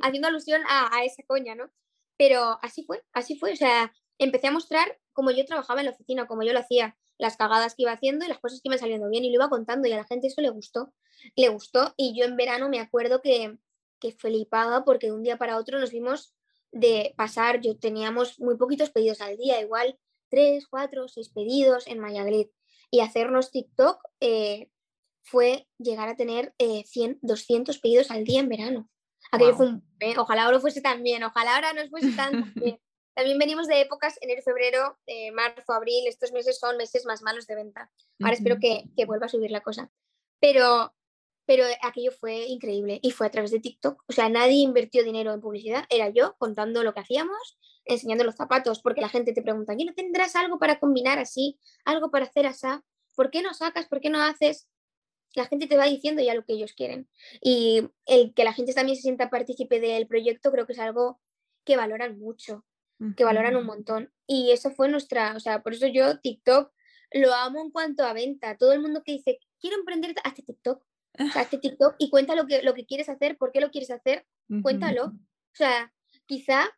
haciendo 0.01 0.29
alusión 0.29 0.63
a, 0.67 0.97
a, 0.97 1.05
esa 1.05 1.23
coña, 1.25 1.55
¿no? 1.55 1.71
Pero 2.17 2.59
así 2.63 2.85
fue, 2.85 3.03
así 3.13 3.37
fue. 3.37 3.53
O 3.53 3.57
sea, 3.57 3.93
empecé 4.19 4.49
a 4.49 4.53
mostrar 4.53 4.99
cómo 5.13 5.31
yo 5.31 5.45
trabajaba 5.45 5.81
en 5.81 5.87
la 5.87 5.93
oficina, 5.93 6.27
cómo 6.27 6.43
yo 6.43 6.53
lo 6.53 6.61
hacía, 6.61 6.97
las 7.19 7.37
cagadas 7.37 7.75
que 7.75 7.83
iba 7.83 7.93
haciendo 7.93 8.25
y 8.25 8.29
las 8.29 8.39
cosas 8.39 8.61
que 8.61 8.69
iban 8.69 8.79
saliendo 8.79 9.09
bien 9.09 9.25
y 9.25 9.29
lo 9.29 9.35
iba 9.35 9.49
contando 9.49 9.89
y 9.89 9.93
a 9.93 9.97
la 9.97 10.05
gente 10.05 10.27
eso 10.27 10.41
le 10.41 10.51
gustó, 10.51 10.93
le 11.37 11.49
gustó 11.49 11.95
y 11.97 12.19
yo 12.19 12.25
en 12.25 12.37
verano 12.37 12.69
me 12.69 12.81
acuerdo 12.81 13.21
que, 13.21 13.59
que 14.01 14.13
flipaba 14.13 14.85
porque 14.85 15.07
de 15.07 15.13
un 15.13 15.23
día 15.23 15.37
para 15.37 15.59
otro 15.59 15.79
nos 15.79 15.91
vimos 15.91 16.35
de 16.73 17.15
pasar, 17.17 17.61
yo 17.61 17.79
teníamos 17.79 18.41
muy 18.41 18.57
poquitos 18.57 18.91
pedidos 18.91 19.21
al 19.21 19.37
día, 19.37 19.61
igual 19.61 19.99
tres, 20.29 20.67
cuatro, 20.67 21.09
seis 21.09 21.29
pedidos 21.29 21.87
en 21.87 21.99
Mayagrid 21.99 22.49
y 22.91 23.01
hacernos 23.01 23.51
TikTok 23.51 24.03
eh, 24.21 24.71
fue 25.23 25.69
llegar 25.79 26.09
a 26.09 26.17
tener 26.17 26.55
100, 26.59 27.19
200 27.23 27.79
pedidos 27.79 28.11
al 28.11 28.25
día 28.25 28.41
en 28.41 28.49
verano. 28.49 28.89
Aquello 29.31 29.55
fue 29.55 29.67
un, 29.67 29.85
ojalá 30.19 30.45
ahora 30.45 30.61
fuese 30.61 30.81
tan 30.81 31.03
bien, 31.03 31.23
ojalá 31.23 31.55
ahora 31.55 31.73
no 31.73 31.89
fuese 31.89 32.13
tan 32.13 32.33
bien. 32.57 32.81
También 33.15 33.39
venimos 33.39 33.67
de 33.67 33.81
épocas, 33.81 34.19
enero, 34.21 34.43
febrero, 34.43 34.99
marzo, 35.35 35.73
abril, 35.73 36.07
estos 36.07 36.33
meses 36.33 36.59
son 36.59 36.77
meses 36.77 37.05
más 37.05 37.23
malos 37.23 37.47
de 37.47 37.57
venta. 37.57 37.91
Ahora 38.21 38.35
espero 38.35 38.57
que, 38.61 38.85
que, 38.97 39.05
vuelva 39.05 39.27
a 39.27 39.29
subir 39.29 39.51
la 39.51 39.61
cosa. 39.61 39.91
Pero 40.41 40.93
pero 41.45 41.65
aquello 41.83 42.13
fue 42.13 42.47
increíble 42.47 43.01
y 43.03 43.11
fue 43.11 43.27
a 43.27 43.31
través 43.31 43.51
de 43.51 43.61
TikTok. 43.61 44.03
O 44.07 44.13
sea, 44.13 44.29
nadie 44.29 44.63
invirtió 44.63 45.03
dinero 45.05 45.33
en 45.33 45.41
publicidad, 45.41 45.85
era 45.91 46.09
yo 46.09 46.37
contando 46.39 46.83
lo 46.83 46.95
que 46.95 47.01
hacíamos, 47.01 47.59
enseñando 47.85 48.25
los 48.25 48.37
zapatos, 48.37 48.81
porque 48.81 49.01
la 49.01 49.09
gente 49.09 49.33
te 49.33 49.43
pregunta, 49.43 49.75
¿y 49.77 49.85
no 49.85 49.95
tendrás 49.95 50.37
algo 50.37 50.59
para 50.59 50.79
combinar 50.79 51.19
así? 51.19 51.59
¿Algo 51.85 52.11
para 52.11 52.27
hacer 52.27 52.47
así? 52.47 52.69
¿Por 53.15 53.31
qué 53.31 53.43
no 53.43 53.55
sacas? 53.55 53.87
¿Por 53.87 54.01
qué 54.01 54.09
no 54.09 54.23
haces? 54.23 54.69
La 55.35 55.47
gente 55.47 55.67
te 55.67 55.77
va 55.77 55.85
diciendo 55.85 56.23
ya 56.23 56.35
lo 56.35 56.45
que 56.45 56.53
ellos 56.53 56.75
quieren. 56.75 57.09
Y 57.41 57.89
el 58.07 58.35
que 58.35 58.45
la 58.45 58.53
gente 58.53 58.75
también 58.75 58.97
se 58.97 59.03
sienta 59.03 59.31
partícipe 59.31 59.81
del 59.81 60.07
proyecto 60.07 60.53
creo 60.53 60.67
que 60.67 60.75
es 60.75 60.79
algo 60.79 61.21
que 61.65 61.77
valoran 61.77 62.19
mucho, 62.19 62.65
que 63.17 63.25
valoran 63.25 63.57
un 63.57 63.67
montón. 63.67 64.13
Y 64.27 64.51
eso 64.53 64.71
fue 64.71 64.89
nuestra, 64.89 65.35
o 65.37 65.41
sea, 65.41 65.63
por 65.63 65.75
eso 65.75 65.87
yo 65.87 66.19
TikTok 66.19 66.73
lo 67.13 67.35
amo 67.35 67.61
en 67.61 67.71
cuanto 67.71 68.05
a 68.05 68.13
venta. 68.13 68.57
Todo 68.57 68.73
el 68.73 68.81
mundo 68.81 69.03
que 69.05 69.13
dice, 69.13 69.39
quiero 69.61 69.77
emprender, 69.77 70.15
hazte 70.25 70.43
TikTok 70.43 70.83
o 71.19 71.31
sea, 71.31 71.43
este 71.43 71.59
TikTok 71.59 71.95
y 71.99 72.11
cuenta 72.11 72.35
lo 72.35 72.47
que, 72.47 72.63
lo 72.63 72.75
que 72.75 72.87
quieres 72.87 73.09
hacer, 73.09 73.37
por 73.37 73.53
qué 73.53 73.61
lo 73.61 73.71
quieres 73.71 73.91
hacer, 73.91 74.27
cuéntalo. 74.63 75.07
O 75.07 75.55
sea, 75.55 75.93
quizá 76.27 76.71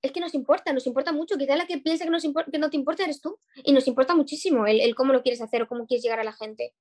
es 0.00 0.10
que 0.10 0.20
nos 0.20 0.34
importa, 0.34 0.72
nos 0.72 0.86
importa 0.86 1.12
mucho. 1.12 1.36
Quizá 1.36 1.56
la 1.56 1.66
que 1.66 1.78
piensa 1.78 2.04
que, 2.04 2.10
nos 2.10 2.22
que 2.22 2.58
no 2.58 2.70
te 2.70 2.76
importa 2.76 3.04
eres 3.04 3.20
tú. 3.20 3.38
Y 3.62 3.72
nos 3.72 3.86
importa 3.86 4.14
muchísimo 4.14 4.66
el, 4.66 4.94
cómo 4.94 5.12
lo 5.12 5.22
quieres 5.22 5.42
hacer 5.42 5.62
o 5.62 5.68
cómo 5.68 5.86
quieres 5.86 6.02
llegar 6.02 6.20
a 6.20 6.24
la 6.24 6.32
gente. 6.32 6.74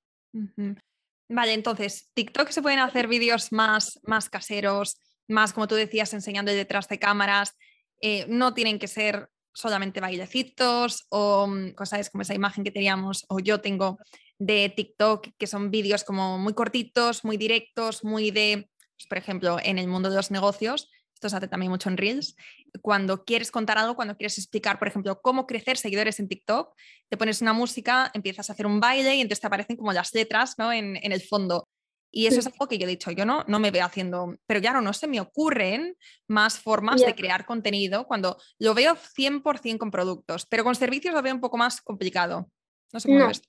Vale, 1.30 1.54
entonces, 1.54 2.10
TikTok 2.14 2.50
se 2.50 2.62
pueden 2.62 2.80
hacer 2.80 3.08
vídeos 3.08 3.52
más, 3.52 4.00
más 4.04 4.30
caseros, 4.30 4.98
más 5.28 5.54
como 5.54 5.68
tú 5.68 5.76
decías, 5.76 6.14
enseñando 6.14 6.52
detrás 6.52 6.88
de 6.88 7.00
cámaras. 7.00 7.58
Eh, 8.02 8.26
no 8.28 8.54
tienen 8.54 8.80
que 8.80 8.88
ser 8.88 9.30
solamente 9.54 10.00
bailecitos 10.00 11.06
o 11.10 11.48
mm, 11.48 11.72
cosas 11.72 12.10
como 12.10 12.24
esa 12.24 12.34
imagen 12.34 12.64
que 12.64 12.72
teníamos 12.72 13.26
o 13.30 13.40
yo 13.40 13.62
tengo 13.62 14.00
de 14.40 14.74
TikTok, 14.76 15.28
que 15.38 15.48
son 15.48 15.70
vídeos 15.70 16.04
como 16.04 16.38
muy 16.38 16.54
cortitos, 16.54 17.24
muy 17.24 17.38
directos, 17.38 18.04
muy 18.04 18.32
de, 18.32 18.70
pues, 18.98 19.08
por 19.08 19.18
ejemplo, 19.18 19.58
en 19.64 19.78
el 19.78 19.88
mundo 19.88 20.10
de 20.10 20.16
los 20.16 20.32
negocios, 20.32 20.90
esto 21.22 21.30
se 21.30 21.36
hace 21.36 21.48
también 21.48 21.72
mucho 21.72 21.88
en 21.88 21.98
Reels, 21.98 22.36
cuando 22.82 23.24
quieres 23.24 23.52
contar 23.52 23.78
algo, 23.78 23.96
cuando 23.96 24.18
quieres 24.18 24.40
explicar, 24.40 24.80
por 24.80 24.88
ejemplo, 24.88 25.22
cómo 25.22 25.46
crecer 25.46 25.78
seguidores 25.78 26.20
en 26.20 26.28
TikTok, 26.28 26.74
te 27.10 27.18
pones 27.18 27.44
una 27.44 27.54
música, 27.54 28.10
empiezas 28.16 28.50
a 28.50 28.54
hacer 28.54 28.66
un 28.66 28.80
baile 28.80 29.16
y 29.16 29.22
entonces 29.22 29.42
te 29.42 29.46
aparecen 29.48 29.78
como 29.78 29.94
las 29.94 30.16
letras 30.16 30.56
¿no? 30.58 30.74
en, 30.74 30.98
el 31.00 31.22
fondo. 31.22 31.68
Y 32.12 32.28
eso 32.28 32.40
es 32.40 32.48
algo 32.48 32.68
que 32.68 32.78
yo 32.78 32.86
he 32.86 32.90
dicho, 32.90 33.10
yo 33.12 33.26
no, 33.26 33.46
no 33.48 33.60
me 33.60 33.72
veo 33.72 33.86
haciendo, 33.86 34.36
pero 34.46 34.60
claro, 34.60 34.82
no 34.82 34.92
se 34.92 35.08
me 35.08 35.22
ocurren 35.22 35.96
más 36.28 36.60
formas 36.60 37.00
de 37.00 37.16
crear 37.16 37.46
contenido 37.46 38.06
cuando 38.06 38.38
lo 38.60 38.74
veo 38.74 38.96
100% 38.96 39.78
con 39.78 39.92
productos, 39.92 40.46
pero 40.46 40.66
con 40.66 40.76
servicios 40.76 41.14
lo 41.14 41.22
veo 41.22 41.34
un 41.34 41.42
poco 41.42 41.58
más 41.58 41.82
complicado. 41.82 42.50
No 42.92 43.00
sé 43.00 43.08
cómo 43.08 43.28
ves. 43.28 43.42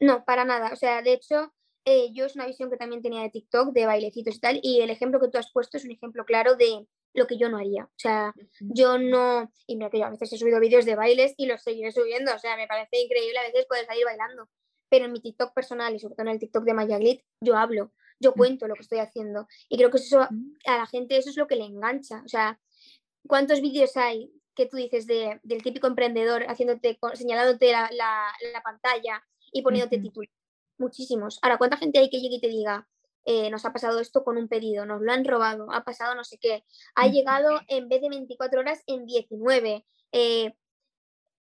No, 0.00 0.24
para 0.24 0.44
nada. 0.44 0.72
O 0.72 0.76
sea, 0.76 1.02
de 1.02 1.12
hecho, 1.12 1.52
eh, 1.84 2.12
yo 2.12 2.26
es 2.26 2.34
una 2.34 2.46
visión 2.46 2.70
que 2.70 2.76
también 2.76 3.02
tenía 3.02 3.22
de 3.22 3.30
TikTok, 3.30 3.72
de 3.72 3.86
bailecitos 3.86 4.34
y 4.34 4.40
tal, 4.40 4.60
y 4.62 4.80
el 4.80 4.90
ejemplo 4.90 5.20
que 5.20 5.28
tú 5.28 5.38
has 5.38 5.52
puesto 5.52 5.76
es 5.76 5.84
un 5.84 5.92
ejemplo 5.92 6.24
claro 6.24 6.56
de 6.56 6.86
lo 7.14 7.26
que 7.26 7.38
yo 7.38 7.48
no 7.48 7.58
haría. 7.58 7.84
O 7.84 7.98
sea, 7.98 8.34
yo 8.60 8.98
no, 8.98 9.50
y 9.66 9.76
mira 9.76 9.90
que 9.90 9.98
yo 9.98 10.06
a 10.06 10.10
veces 10.10 10.32
he 10.32 10.38
subido 10.38 10.60
vídeos 10.60 10.84
de 10.84 10.96
bailes 10.96 11.34
y 11.36 11.46
los 11.46 11.62
seguiré 11.62 11.92
subiendo, 11.92 12.34
o 12.34 12.38
sea, 12.38 12.56
me 12.56 12.66
parece 12.66 13.00
increíble 13.00 13.38
a 13.38 13.42
veces 13.42 13.66
poder 13.66 13.86
salir 13.86 14.04
bailando, 14.04 14.48
pero 14.90 15.06
en 15.06 15.12
mi 15.12 15.20
TikTok 15.20 15.54
personal 15.54 15.94
y 15.94 15.98
sobre 15.98 16.14
todo 16.14 16.26
en 16.26 16.32
el 16.32 16.38
TikTok 16.38 16.64
de 16.64 16.74
Maya 16.74 16.98
Glit, 16.98 17.22
yo 17.40 17.56
hablo, 17.56 17.92
yo 18.20 18.34
cuento 18.34 18.68
lo 18.68 18.74
que 18.74 18.82
estoy 18.82 18.98
haciendo 18.98 19.46
y 19.68 19.78
creo 19.78 19.90
que 19.90 19.96
eso 19.96 20.20
a 20.20 20.28
la 20.66 20.86
gente 20.86 21.16
eso 21.16 21.30
es 21.30 21.36
lo 21.36 21.46
que 21.46 21.56
le 21.56 21.64
engancha. 21.64 22.22
O 22.24 22.28
sea, 22.28 22.60
¿cuántos 23.26 23.62
vídeos 23.62 23.96
hay 23.96 24.30
que 24.54 24.66
tú 24.66 24.76
dices 24.76 25.06
de, 25.06 25.40
del 25.42 25.62
típico 25.62 25.86
emprendedor 25.86 26.44
haciéndote, 26.48 26.98
señalándote 27.14 27.72
la, 27.72 27.88
la, 27.92 28.26
la 28.52 28.62
pantalla 28.62 29.24
y 29.52 29.62
poniéndote 29.62 29.98
título. 29.98 30.28
Muchísimos. 30.78 31.38
Ahora, 31.42 31.58
¿cuánta 31.58 31.76
gente 31.76 31.98
hay 31.98 32.10
que 32.10 32.20
llegue 32.20 32.36
y 32.36 32.40
te 32.40 32.48
diga, 32.48 32.88
eh, 33.24 33.50
nos 33.50 33.64
ha 33.64 33.72
pasado 33.72 34.00
esto 34.00 34.24
con 34.24 34.36
un 34.36 34.48
pedido, 34.48 34.86
nos 34.86 35.02
lo 35.02 35.12
han 35.12 35.24
robado, 35.24 35.72
ha 35.72 35.84
pasado 35.84 36.14
no 36.14 36.24
sé 36.24 36.38
qué, 36.38 36.64
ha 36.94 37.08
llegado 37.08 37.60
en 37.68 37.88
vez 37.88 38.00
de 38.00 38.08
24 38.08 38.60
horas 38.60 38.82
en 38.86 39.04
19? 39.06 39.86
Eh, 40.12 40.54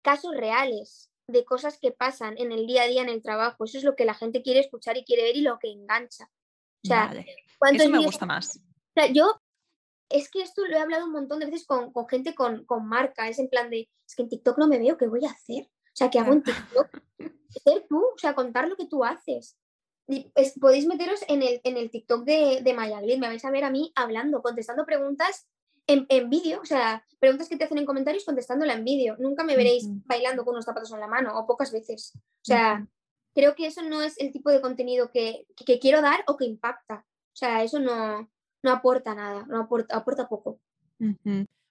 casos 0.01 0.35
reales 0.35 1.09
de 1.27 1.45
cosas 1.45 1.77
que 1.79 1.91
pasan 1.91 2.37
en 2.37 2.51
el 2.51 2.67
día 2.67 2.83
a 2.83 2.87
día 2.87 3.01
en 3.01 3.09
el 3.09 3.21
trabajo. 3.21 3.63
Eso 3.63 3.77
es 3.77 3.83
lo 3.83 3.95
que 3.95 4.05
la 4.05 4.13
gente 4.13 4.41
quiere 4.41 4.59
escuchar 4.59 4.97
y 4.97 5.05
quiere 5.05 5.23
ver 5.23 5.37
y 5.37 5.41
lo 5.41 5.57
que 5.59 5.71
engancha. 5.71 6.25
O 6.83 6.87
sea, 6.87 7.13
Eso 7.71 7.89
me 7.89 8.03
gusta 8.03 8.25
más. 8.25 8.57
O 8.57 8.93
sea, 8.93 9.07
yo 9.07 9.39
es 10.09 10.29
que 10.29 10.41
esto 10.41 10.65
lo 10.65 10.75
he 10.75 10.79
hablado 10.79 11.05
un 11.05 11.11
montón 11.11 11.39
de 11.39 11.47
veces 11.47 11.65
con, 11.65 11.91
gente 12.07 12.35
con, 12.35 12.65
con, 12.65 12.87
marca, 12.87 13.27
es 13.29 13.39
en 13.39 13.49
plan 13.49 13.69
de, 13.69 13.89
es 14.07 14.15
que 14.15 14.23
en 14.23 14.29
TikTok 14.29 14.57
no 14.59 14.67
me 14.67 14.77
veo, 14.77 14.97
¿qué 14.97 15.07
voy 15.07 15.25
a 15.25 15.31
hacer? 15.31 15.63
O 15.63 15.95
sea, 15.95 16.09
que 16.09 16.19
hago 16.19 16.33
en 16.33 16.43
TikTok? 16.43 17.01
ser 17.63 17.85
tú, 17.87 17.97
o 17.99 18.17
sea, 18.17 18.35
contar 18.35 18.67
lo 18.67 18.75
que 18.75 18.87
tú 18.87 19.03
haces. 19.03 19.57
podéis 20.59 20.85
meteros 20.85 21.21
en 21.27 21.41
el, 21.41 21.61
en 21.63 21.77
el 21.77 21.89
TikTok 21.89 22.25
de, 22.25 22.61
de 22.61 22.73
Mayaglit, 22.73 23.19
me 23.19 23.27
vais 23.27 23.45
a 23.45 23.51
ver 23.51 23.63
a 23.63 23.71
mí 23.71 23.91
hablando, 23.95 24.41
contestando 24.41 24.85
preguntas 24.85 25.47
en, 25.87 26.05
en 26.09 26.29
vídeo, 26.29 26.61
o 26.61 26.65
sea, 26.65 27.05
preguntas 27.19 27.49
que 27.49 27.57
te 27.57 27.63
hacen 27.63 27.77
en 27.77 27.85
comentarios 27.85 28.25
contestándola 28.25 28.73
en 28.73 28.83
vídeo. 28.83 29.15
Nunca 29.19 29.43
me 29.43 29.55
veréis 29.55 29.85
bailando 30.05 30.43
con 30.43 30.55
unos 30.55 30.65
zapatos 30.65 30.91
en 30.91 30.99
la 30.99 31.07
mano, 31.07 31.37
o 31.37 31.47
pocas 31.47 31.71
veces. 31.71 32.13
O 32.15 32.43
sea, 32.43 32.85
creo 33.33 33.55
que 33.55 33.67
eso 33.67 33.81
no 33.81 34.01
es 34.01 34.19
el 34.19 34.31
tipo 34.31 34.49
de 34.49 34.61
contenido 34.61 35.11
que, 35.11 35.45
que, 35.55 35.79
quiero 35.79 36.01
dar 36.01 36.23
o 36.27 36.37
que 36.37 36.45
impacta. 36.45 37.05
O 37.05 37.35
sea, 37.35 37.63
eso 37.63 37.79
no, 37.79 38.29
no 38.61 38.71
aporta 38.71 39.15
nada, 39.15 39.45
no 39.47 39.61
aporta, 39.61 39.95
aporta 39.95 40.27
poco. 40.27 40.59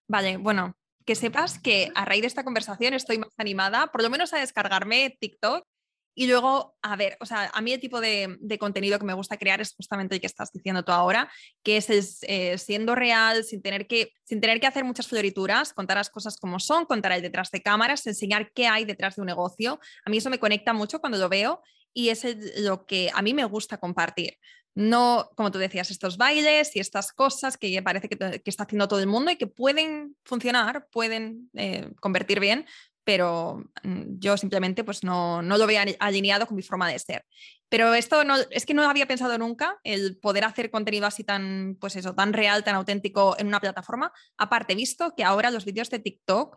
Vale, 0.09 0.37
bueno, 0.37 0.77
que 1.05 1.15
sepas 1.15 1.59
que 1.59 1.91
a 1.95 2.05
raíz 2.05 2.23
de 2.23 2.29
esta 2.29 2.45
conversación 2.45 2.95
estoy 2.95 3.19
más 3.19 3.35
animada, 3.39 3.89
por 3.89 4.03
lo 4.03 4.11
menos 4.11 4.33
a 4.33 4.39
descargarme 4.39 5.17
TikTok 5.21 5.67
y 6.15 6.27
luego, 6.27 6.77
a 6.83 6.97
ver, 6.97 7.17
o 7.21 7.27
sea, 7.27 7.51
a 7.55 7.61
mí 7.63 7.73
el 7.73 7.81
tipo 7.81 8.01
de, 8.01 8.39
contenido 8.61 8.99
que 8.99 9.05
me 9.05 9.15
gusta 9.15 9.39
crear 9.39 9.61
es 9.61 9.75
justamente 9.75 10.15
el 10.15 10.21
que 10.21 10.27
estás 10.27 10.53
diciendo 10.53 10.85
tú 10.85 10.93
ahora, 10.93 11.31
que 11.63 11.79
es, 11.79 12.19
eh, 12.23 12.59
siendo 12.59 12.95
real, 12.95 13.45
sin 13.45 13.63
tener, 13.63 13.87
que, 13.87 14.13
sin 14.25 14.41
tener 14.41 14.61
que 14.61 14.67
hacer 14.67 14.85
muchas 14.85 15.07
florituras, 15.07 15.73
contar 15.73 15.97
las 15.97 16.11
cosas 16.11 16.37
como 16.37 16.61
son, 16.61 16.85
contar 16.85 17.13
el 17.13 17.23
detrás 17.23 17.51
de 17.51 17.63
cámaras, 17.63 18.07
enseñar 18.07 18.53
qué 18.53 18.67
hay 18.67 18.85
detrás 18.85 19.17
de 19.17 19.23
un 19.23 19.27
negocio. 19.27 19.81
A 20.05 20.11
mí 20.11 20.19
eso 20.19 20.29
me 20.29 20.39
conecta 20.39 20.73
mucho 20.73 21.01
cuando 21.01 21.19
lo 21.19 21.29
veo 21.29 21.63
y 21.95 22.11
es 22.11 22.25
lo 22.59 22.85
que 22.85 23.11
a 23.15 23.23
mí 23.23 23.33
me 23.33 23.45
gusta 23.45 23.79
compartir. 23.79 24.39
No, 24.75 25.31
como 25.37 25.51
tú 25.51 25.59
decías, 25.59 25.91
estos 25.91 26.17
bailes 26.17 26.75
y 26.77 26.81
estas 26.81 27.13
cosas 27.13 27.59
que 27.59 27.83
parece 27.83 28.09
que, 28.09 28.43
está 28.47 28.63
haciendo 28.63 28.89
todo 28.89 29.01
el 29.01 29.07
mundo 29.07 29.31
y 29.31 29.37
que 29.37 29.47
pueden 29.47 30.17
funcionar, 30.25 30.89
pueden 30.91 31.51
eh, 31.55 31.91
convertir 32.01 32.41
bien, 32.41 32.67
pero 33.05 33.65
mm, 33.83 34.19
yo 34.19 34.37
simplemente 34.37 34.85
pues 34.85 35.05
no, 35.05 35.43
no, 35.43 35.59
lo 35.59 35.67
veo 35.67 35.83
alineado 35.99 36.47
con 36.47 36.57
mi 36.57 36.63
forma 36.63 36.89
de 36.89 36.99
ser. 36.99 37.25
Pero 37.69 37.95
esto 37.95 38.23
no, 38.25 38.37
es 38.51 38.67
que 38.67 38.75
no 38.75 38.83
había 38.83 39.09
pensado 39.09 39.39
nunca 39.39 39.81
el 39.83 40.19
poder 40.19 40.45
hacer 40.45 40.71
contenido 40.71 41.07
así 41.07 41.25
tan, 41.25 41.79
pues 41.81 41.97
eso, 41.97 42.15
tan 42.15 42.35
real, 42.35 42.65
tan 42.65 42.75
auténtico 42.75 43.35
en 43.39 43.47
una 43.47 43.61
plataforma. 43.61 44.13
Aparte, 44.37 44.75
visto 44.75 45.15
que 45.17 45.25
ahora 45.25 45.51
los 45.51 45.65
vídeos 45.65 45.89
de 45.89 45.99
TikTok, 45.99 46.57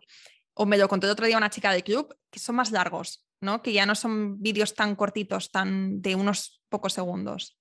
o 0.52 0.66
me 0.66 0.76
lo 0.76 0.88
contó 0.88 1.06
el 1.06 1.12
otro 1.12 1.26
día 1.26 1.38
una 1.38 1.50
chica 1.50 1.72
del 1.72 1.84
club, 1.84 2.14
que 2.30 2.38
son 2.38 2.56
más 2.56 2.70
largos, 2.70 3.26
¿no? 3.40 3.62
Que 3.62 3.72
ya 3.72 3.86
no 3.86 3.94
son 3.94 4.42
vídeos 4.42 4.74
tan 4.74 4.94
cortitos, 4.94 5.50
tan 5.50 6.02
de 6.02 6.14
unos 6.14 6.60
pocos 6.68 6.92
segundos. 6.92 7.56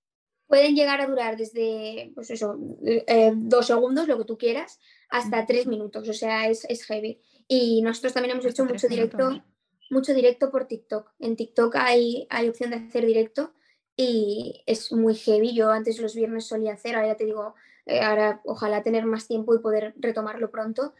Pueden 0.47 0.75
llegar 0.75 1.01
a 1.01 1.07
durar 1.07 1.37
desde, 1.37 2.11
pues 2.13 2.29
eso, 2.29 2.57
eh, 2.85 3.31
dos 3.35 3.67
segundos, 3.67 4.07
lo 4.07 4.17
que 4.17 4.25
tú 4.25 4.37
quieras, 4.37 4.79
hasta 5.09 5.45
tres 5.45 5.65
minutos. 5.65 6.07
O 6.07 6.13
sea, 6.13 6.47
es, 6.49 6.65
es 6.65 6.85
heavy. 6.85 7.21
Y 7.47 7.81
nosotros 7.81 8.13
también 8.13 8.33
hemos 8.33 8.45
hecho 8.45 8.65
mucho 8.65 8.87
directo, 8.87 9.43
mucho 9.89 10.13
directo 10.13 10.51
por 10.51 10.65
TikTok. 10.65 11.11
En 11.19 11.35
TikTok 11.35 11.75
hay, 11.75 12.27
hay 12.29 12.49
opción 12.49 12.71
de 12.71 12.77
hacer 12.77 13.05
directo 13.05 13.53
y 13.95 14.63
es 14.65 14.91
muy 14.91 15.15
heavy. 15.15 15.53
Yo 15.53 15.69
antes 15.69 15.99
los 15.99 16.15
viernes 16.15 16.47
solía 16.47 16.73
hacer, 16.73 16.95
ahora 16.95 17.09
ya 17.09 17.15
te 17.15 17.25
digo, 17.25 17.55
eh, 17.85 18.01
ahora 18.01 18.41
ojalá 18.45 18.83
tener 18.83 19.05
más 19.05 19.27
tiempo 19.27 19.53
y 19.55 19.59
poder 19.59 19.93
retomarlo 19.97 20.49
pronto, 20.49 20.93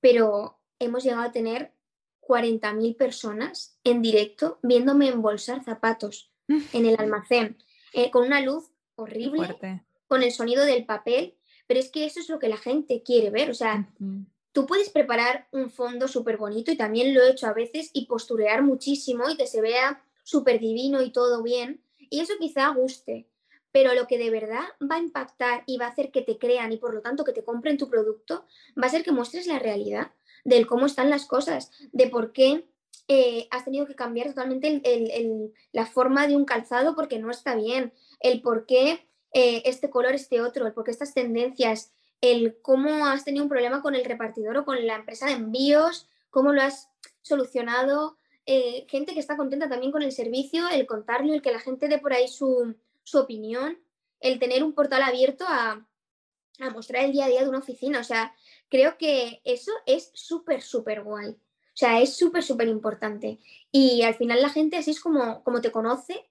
pero 0.00 0.58
hemos 0.78 1.04
llegado 1.04 1.22
a 1.22 1.32
tener 1.32 1.72
40.000 2.20 2.96
personas 2.96 3.78
en 3.84 4.02
directo 4.02 4.58
viéndome 4.62 5.08
embolsar 5.08 5.64
zapatos 5.64 6.32
en 6.72 6.86
el 6.86 6.96
almacén, 6.98 7.58
eh, 7.92 8.10
con 8.10 8.26
una 8.26 8.40
luz 8.40 8.70
horrible, 8.96 9.56
con 10.06 10.22
el 10.22 10.32
sonido 10.32 10.64
del 10.64 10.84
papel, 10.84 11.36
pero 11.66 11.80
es 11.80 11.90
que 11.90 12.04
eso 12.04 12.20
es 12.20 12.28
lo 12.28 12.38
que 12.38 12.48
la 12.48 12.56
gente 12.56 13.02
quiere 13.02 13.30
ver, 13.30 13.50
o 13.50 13.54
sea, 13.54 13.88
tú 14.52 14.66
puedes 14.66 14.90
preparar 14.90 15.48
un 15.50 15.70
fondo 15.70 16.08
súper 16.08 16.36
bonito 16.36 16.70
y 16.70 16.76
también 16.76 17.14
lo 17.14 17.22
he 17.22 17.30
hecho 17.30 17.46
a 17.46 17.52
veces 17.52 17.90
y 17.92 18.06
posturear 18.06 18.62
muchísimo 18.62 19.28
y 19.28 19.36
que 19.36 19.46
se 19.46 19.60
vea 19.60 20.04
súper 20.22 20.60
divino 20.60 21.02
y 21.02 21.10
todo 21.10 21.42
bien. 21.42 21.82
Y 21.98 22.20
eso 22.20 22.34
quizá 22.38 22.68
guste, 22.68 23.28
pero 23.72 23.94
lo 23.94 24.06
que 24.06 24.18
de 24.18 24.30
verdad 24.30 24.64
va 24.80 24.96
a 24.96 25.00
impactar 25.00 25.64
y 25.66 25.78
va 25.78 25.86
a 25.86 25.90
hacer 25.90 26.10
que 26.10 26.22
te 26.22 26.38
crean 26.38 26.72
y 26.72 26.76
por 26.76 26.94
lo 26.94 27.00
tanto 27.00 27.24
que 27.24 27.32
te 27.32 27.44
compren 27.44 27.78
tu 27.78 27.88
producto, 27.88 28.46
va 28.80 28.86
a 28.86 28.90
ser 28.90 29.02
que 29.02 29.12
muestres 29.12 29.46
la 29.46 29.58
realidad 29.58 30.12
del 30.44 30.66
cómo 30.66 30.86
están 30.86 31.08
las 31.08 31.26
cosas, 31.26 31.70
de 31.92 32.08
por 32.08 32.32
qué 32.32 32.68
eh, 33.08 33.48
has 33.50 33.64
tenido 33.64 33.86
que 33.86 33.94
cambiar 33.94 34.28
totalmente 34.28 34.82
la 35.72 35.86
forma 35.86 36.26
de 36.26 36.36
un 36.36 36.44
calzado 36.44 36.94
porque 36.94 37.18
no 37.18 37.30
está 37.30 37.54
bien, 37.54 37.92
el 38.20 38.42
por 38.42 38.66
qué 38.66 39.08
eh, 39.32 39.62
este 39.64 39.88
color, 39.90 40.14
este 40.14 40.40
otro, 40.40 40.66
el 40.66 40.74
por 40.74 40.84
qué 40.84 40.90
estas 40.90 41.14
tendencias, 41.14 41.92
el 42.22 42.56
cómo 42.62 43.06
has 43.06 43.24
tenido 43.24 43.44
un 43.44 43.50
problema 43.50 43.82
con 43.82 43.94
el 43.94 44.04
repartidor 44.04 44.56
o 44.56 44.64
con 44.64 44.86
la 44.86 44.94
empresa 44.94 45.26
de 45.26 45.32
envíos, 45.32 46.08
cómo 46.30 46.52
lo 46.52 46.62
has 46.62 46.88
solucionado, 47.20 48.16
eh, 48.46 48.86
gente 48.88 49.12
que 49.12 49.20
está 49.20 49.36
contenta 49.36 49.68
también 49.68 49.92
con 49.92 50.02
el 50.02 50.12
servicio, 50.12 50.68
el 50.68 50.86
contarlo, 50.86 51.34
el 51.34 51.42
que 51.42 51.52
la 51.52 51.60
gente 51.60 51.88
dé 51.88 51.98
por 51.98 52.12
ahí 52.12 52.28
su, 52.28 52.74
opinión, 53.14 53.78
el 54.20 54.38
tener 54.38 54.62
un 54.62 54.72
portal 54.72 55.02
abierto 55.02 55.44
a, 55.46 55.86
a 56.60 56.70
mostrar 56.70 57.04
el 57.04 57.12
día 57.12 57.26
a 57.26 57.28
día 57.28 57.42
de 57.42 57.48
una 57.48 57.58
oficina. 57.58 57.98
O 57.98 58.04
sea, 58.04 58.34
creo 58.68 58.96
que 58.96 59.42
eso 59.44 59.72
es 59.86 60.10
súper, 60.14 60.62
súper 60.62 61.02
guay. 61.02 61.30
O 61.30 61.76
sea, 61.76 62.00
es 62.00 62.16
súper, 62.16 62.42
súper 62.44 62.68
importante. 62.68 63.38
Y 63.72 64.02
al 64.02 64.14
final 64.14 64.40
la 64.40 64.50
gente 64.50 64.76
así 64.76 64.92
es 64.92 65.00
como, 65.00 65.42
como 65.42 65.60
te 65.60 65.72
conoce 65.72 66.28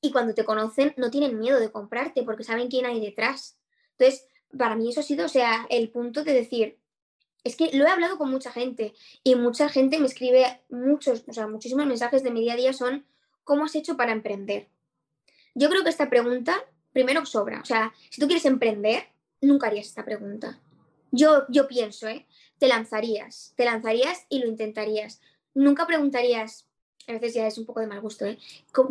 y 0.00 0.12
cuando 0.12 0.34
te 0.34 0.44
conocen 0.44 0.94
no 0.96 1.10
tienen 1.10 1.38
miedo 1.38 1.58
de 1.58 1.72
comprarte 1.72 2.22
porque 2.22 2.44
saben 2.44 2.68
quién 2.68 2.86
hay 2.86 3.00
detrás. 3.00 3.58
Entonces, 3.92 4.26
para 4.56 4.76
mí 4.76 4.90
eso 4.90 5.00
ha 5.00 5.04
sido, 5.04 5.26
o 5.26 5.28
sea, 5.28 5.66
el 5.70 5.88
punto 5.88 6.24
de 6.24 6.32
decir, 6.32 6.78
es 7.44 7.56
que 7.56 7.70
lo 7.72 7.84
he 7.84 7.90
hablado 7.90 8.18
con 8.18 8.30
mucha 8.30 8.52
gente 8.52 8.94
y 9.24 9.34
mucha 9.34 9.68
gente 9.68 9.98
me 9.98 10.06
escribe 10.06 10.60
muchos, 10.68 11.24
o 11.26 11.32
sea, 11.32 11.46
muchísimos 11.48 11.86
mensajes 11.86 12.22
de 12.22 12.30
mi 12.30 12.40
día 12.40 12.54
a 12.54 12.56
día 12.56 12.72
son, 12.72 13.04
¿cómo 13.44 13.64
has 13.64 13.74
hecho 13.74 13.96
para 13.96 14.12
emprender? 14.12 14.68
Yo 15.54 15.68
creo 15.68 15.82
que 15.82 15.90
esta 15.90 16.08
pregunta, 16.08 16.64
primero, 16.92 17.26
sobra. 17.26 17.60
O 17.60 17.64
sea, 17.64 17.92
si 18.10 18.20
tú 18.20 18.26
quieres 18.26 18.44
emprender, 18.44 19.04
nunca 19.40 19.66
harías 19.66 19.86
esta 19.86 20.04
pregunta. 20.04 20.60
Yo, 21.10 21.44
yo 21.48 21.68
pienso, 21.68 22.08
¿eh? 22.08 22.26
Te 22.58 22.68
lanzarías, 22.68 23.52
te 23.56 23.64
lanzarías 23.64 24.24
y 24.28 24.38
lo 24.38 24.46
intentarías. 24.46 25.20
Nunca 25.52 25.86
preguntarías, 25.86 26.66
a 27.08 27.12
veces 27.12 27.34
ya 27.34 27.46
es 27.46 27.58
un 27.58 27.66
poco 27.66 27.80
de 27.80 27.86
mal 27.86 28.00
gusto, 28.00 28.24
¿eh? 28.24 28.38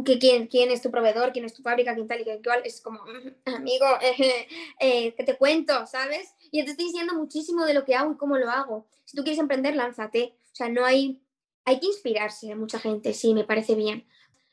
Que, 0.06 0.20
quién, 0.20 0.48
¿Quién 0.48 0.72
es 0.72 0.82
tu 0.82 0.92
proveedor? 0.92 1.32
¿Quién 1.32 1.46
es 1.46 1.54
tu 1.54 1.62
fábrica? 1.62 1.96
¿Quién 1.96 2.08
tal 2.08 2.22
y 2.22 2.24
qué 2.24 2.42
cual? 2.44 2.62
Es 2.66 2.82
como, 2.82 3.00
mm, 3.06 3.56
amigo, 3.56 3.86
eh, 4.80 5.14
que 5.14 5.24
te 5.24 5.38
cuento, 5.38 5.86
¿sabes? 5.88 6.34
Y 6.52 6.64
te 6.64 6.72
estoy 6.72 6.86
diciendo 6.86 7.14
muchísimo 7.14 7.66
de 7.66 7.74
lo 7.74 7.86
que 7.86 7.96
hago 7.96 8.14
y 8.14 8.18
cómo 8.18 8.38
lo 8.38 8.50
hago. 8.50 8.88
Si 9.06 9.16
tú 9.16 9.24
quieres 9.24 9.40
emprender, 9.40 9.76
lánzate. 9.76 10.36
O 10.52 10.56
sea, 10.56 10.70
no 10.70 10.86
hay, 10.86 11.22
hay 11.66 11.80
que 11.80 11.88
inspirarse 11.88 12.48
de 12.48 12.56
mucha 12.56 12.80
gente, 12.80 13.14
sí, 13.14 13.34
me 13.34 13.46
parece 13.46 13.76
bien. 13.76 14.06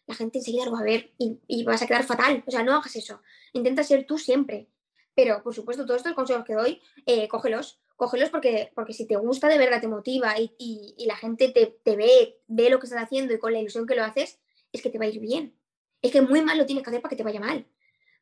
La 0.06 0.14
gente 0.14 0.38
enseguida 0.38 0.64
lo 0.64 0.72
va 0.72 0.80
a 0.80 0.84
ver 0.84 1.12
y, 1.18 1.38
y 1.46 1.64
vas 1.64 1.82
a 1.82 1.86
quedar 1.86 2.04
fatal. 2.04 2.42
O 2.46 2.50
sea, 2.50 2.62
no 2.62 2.74
hagas 2.74 2.96
eso. 2.96 3.20
Intenta 3.52 3.82
ser 3.82 4.06
tú 4.06 4.16
siempre. 4.18 4.68
Pero, 5.14 5.42
por 5.42 5.52
supuesto, 5.52 5.84
todos 5.84 5.98
estos 5.98 6.14
consejos 6.14 6.44
que 6.44 6.54
doy, 6.54 6.80
eh, 7.04 7.26
cógelos, 7.26 7.80
cógelos 7.98 8.30
porque, 8.30 8.70
porque 8.76 8.94
si 8.94 9.06
te 9.06 9.16
gusta 9.16 9.48
de 9.48 9.58
verdad, 9.58 9.80
te 9.80 9.88
motiva 9.88 10.34
y, 10.38 10.94
la 11.04 11.16
gente 11.16 11.48
te, 11.50 11.96
ve, 11.96 12.38
ve 12.46 12.70
lo 12.70 12.78
que 12.78 12.86
estás 12.86 13.02
haciendo 13.02 13.34
y 13.34 13.38
con 13.38 13.52
la 13.52 13.58
ilusión 13.58 13.86
que 13.86 13.96
lo 13.96 14.04
haces, 14.04 14.38
es 14.72 14.82
que 14.82 14.88
te 14.88 14.98
va 14.98 15.04
a 15.04 15.08
ir 15.08 15.20
bien. 15.20 15.54
Es 16.00 16.12
que 16.12 16.22
muy 16.22 16.40
mal 16.40 16.56
lo 16.56 16.64
tienes 16.64 16.84
que 16.84 16.90
hacer 16.90 17.02
para 17.02 17.10
que 17.10 17.16
te 17.16 17.24
vaya 17.24 17.40
mal. 17.40 17.66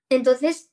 Entonces, 0.08 0.72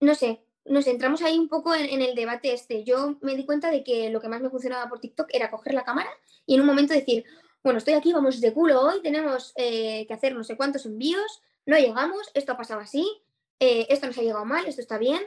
no 0.00 0.16
sé, 0.16 0.42
nos 0.64 0.88
entramos 0.88 1.22
ahí 1.22 1.38
un 1.38 1.48
poco 1.48 1.74
en, 1.74 2.02
el 2.02 2.16
debate 2.16 2.52
este. 2.52 2.82
Yo 2.82 3.18
me 3.20 3.36
di 3.36 3.46
cuenta 3.46 3.70
de 3.70 3.84
que 3.84 4.10
lo 4.10 4.20
que 4.20 4.28
más 4.28 4.40
me 4.40 4.50
funcionaba 4.50 4.88
por 4.88 4.98
TikTok 4.98 5.28
era 5.32 5.50
coger 5.50 5.72
la 5.72 5.84
cámara 5.84 6.10
y 6.44 6.56
en 6.56 6.62
un 6.62 6.66
momento 6.66 6.92
decir, 6.92 7.24
bueno, 7.62 7.78
estoy 7.78 7.94
aquí, 7.94 8.12
vamos 8.12 8.40
de 8.40 8.52
culo 8.52 8.80
hoy, 8.80 9.00
tenemos 9.00 9.52
eh, 9.54 10.06
que 10.08 10.14
hacer 10.14 10.34
no 10.34 10.42
sé 10.42 10.56
cuántos 10.56 10.86
envíos, 10.86 11.40
no 11.66 11.78
llegamos, 11.78 12.30
esto 12.34 12.50
ha 12.50 12.56
pasado 12.56 12.80
así, 12.80 13.06
eh, 13.60 13.86
esto 13.90 14.08
nos 14.08 14.18
ha 14.18 14.22
llegado 14.22 14.44
mal, 14.44 14.66
esto 14.66 14.80
está 14.80 14.98
bien, 14.98 15.22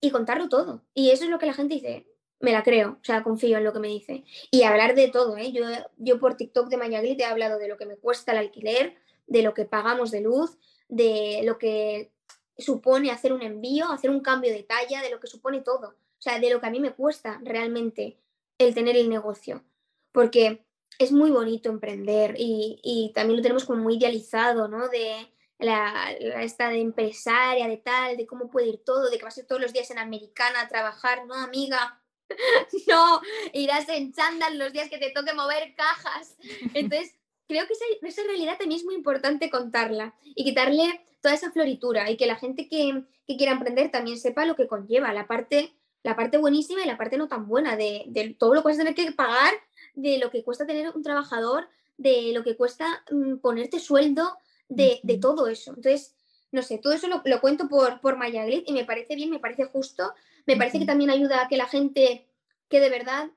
y 0.00 0.10
contarlo 0.10 0.50
todo. 0.50 0.84
Y 0.92 1.10
eso 1.10 1.24
es 1.24 1.30
lo 1.30 1.38
que 1.38 1.46
la 1.46 1.54
gente 1.54 1.76
dice, 1.76 2.06
me 2.40 2.52
la 2.52 2.62
creo, 2.62 2.98
o 3.00 3.04
sea, 3.04 3.22
confío 3.22 3.58
en 3.58 3.64
lo 3.64 3.72
que 3.72 3.78
me 3.78 3.88
dice. 3.88 4.24
Y 4.50 4.64
hablar 4.64 4.94
de 4.94 5.08
todo, 5.08 5.36
¿eh? 5.36 5.52
Yo, 5.52 5.64
yo 5.96 6.18
por 6.18 6.36
TikTok 6.36 6.68
de 6.68 6.76
Mayaglit 6.76 7.20
he 7.20 7.24
hablado 7.24 7.58
de 7.58 7.68
lo 7.68 7.76
que 7.76 7.86
me 7.86 7.96
cuesta 7.96 8.32
el 8.32 8.38
alquiler, 8.38 8.96
de 9.26 9.42
lo 9.42 9.54
que 9.54 9.64
pagamos 9.64 10.10
de 10.10 10.20
luz, 10.20 10.58
de 10.88 11.40
lo 11.44 11.58
que 11.58 12.12
supone 12.58 13.10
hacer 13.10 13.32
un 13.32 13.42
envío, 13.42 13.90
hacer 13.90 14.10
un 14.10 14.20
cambio 14.20 14.52
de 14.52 14.62
talla, 14.62 15.02
de 15.02 15.10
lo 15.10 15.20
que 15.20 15.26
supone 15.26 15.60
todo. 15.60 15.88
O 15.88 16.22
sea, 16.24 16.38
de 16.38 16.50
lo 16.50 16.60
que 16.60 16.66
a 16.66 16.70
mí 16.70 16.80
me 16.80 16.92
cuesta 16.92 17.40
realmente 17.42 18.18
el 18.58 18.74
tener 18.74 18.96
el 18.96 19.08
negocio. 19.08 19.64
Porque 20.12 20.64
es 20.98 21.10
muy 21.10 21.30
bonito 21.30 21.70
emprender 21.70 22.36
y, 22.38 22.78
y 22.82 23.12
también 23.14 23.38
lo 23.38 23.42
tenemos 23.42 23.64
como 23.64 23.82
muy 23.82 23.96
idealizado, 23.96 24.68
¿no? 24.68 24.88
De, 24.88 25.28
la, 25.58 26.12
esta 26.12 26.68
de 26.68 26.80
empresaria, 26.80 27.68
de 27.68 27.76
tal, 27.78 28.16
de 28.16 28.26
cómo 28.26 28.50
puede 28.50 28.68
ir 28.68 28.84
todo, 28.84 29.10
de 29.10 29.18
que 29.18 29.24
vas 29.24 29.36
a 29.36 29.40
ir 29.40 29.46
todos 29.46 29.60
los 29.60 29.72
días 29.72 29.90
en 29.90 29.98
Americana 29.98 30.62
a 30.62 30.68
trabajar, 30.68 31.26
no, 31.26 31.34
amiga, 31.34 32.00
no, 32.88 33.20
irás 33.52 33.88
en 33.88 34.12
chándal 34.12 34.58
los 34.58 34.72
días 34.72 34.88
que 34.88 34.98
te 34.98 35.10
toque 35.10 35.34
mover 35.34 35.74
cajas. 35.74 36.36
Entonces, 36.74 37.14
creo 37.48 37.66
que 37.66 37.74
esa, 37.74 37.84
esa, 38.02 38.22
realidad 38.24 38.56
también 38.58 38.80
es 38.80 38.84
muy 38.84 38.94
importante 38.94 39.50
contarla 39.50 40.14
y 40.24 40.44
quitarle 40.44 41.04
toda 41.20 41.34
esa 41.34 41.52
floritura 41.52 42.10
y 42.10 42.16
que 42.16 42.26
la 42.26 42.36
gente 42.36 42.68
que, 42.68 43.04
que, 43.26 43.36
quiera 43.36 43.52
emprender 43.52 43.90
también 43.90 44.18
sepa 44.18 44.44
lo 44.44 44.56
que 44.56 44.66
conlleva, 44.66 45.12
la 45.12 45.26
parte, 45.26 45.74
la 46.02 46.16
parte 46.16 46.38
buenísima 46.38 46.82
y 46.82 46.86
la 46.86 46.98
parte 46.98 47.16
no 47.16 47.28
tan 47.28 47.46
buena, 47.48 47.76
de, 47.76 48.04
de 48.06 48.34
todo 48.38 48.54
lo 48.54 48.62
que 48.62 48.68
vas 48.68 48.76
a 48.76 48.84
tener 48.84 48.94
que 48.94 49.12
pagar, 49.12 49.54
de 49.94 50.18
lo 50.18 50.30
que 50.30 50.42
cuesta 50.42 50.66
tener 50.66 50.90
un 50.94 51.02
trabajador, 51.02 51.68
de 51.96 52.32
lo 52.34 52.42
que 52.42 52.56
cuesta 52.56 53.04
mm, 53.10 53.36
ponerte 53.36 53.78
sueldo, 53.78 54.36
de, 54.68 55.18
todo 55.20 55.48
eso. 55.48 55.70
Entonces, 55.70 56.14
no 56.52 56.62
sé, 56.62 56.78
todo 56.78 56.92
eso 56.92 57.08
lo, 57.08 57.40
cuento 57.40 57.68
por, 57.68 58.00
por 58.00 58.16
Mayaglit 58.16 58.68
y 58.68 58.72
me 58.72 58.84
parece 58.84 59.14
bien, 59.14 59.30
me 59.30 59.38
parece 59.38 59.64
justo, 59.64 60.12
me 60.46 60.56
parece 60.56 60.78
que 60.78 60.86
también 60.86 61.10
ayuda 61.10 61.42
a 61.42 61.48
que 61.48 61.56
la 61.56 61.66
gente 61.66 62.28
que 62.68 62.80
de 62.80 62.90
verdad 62.90 63.30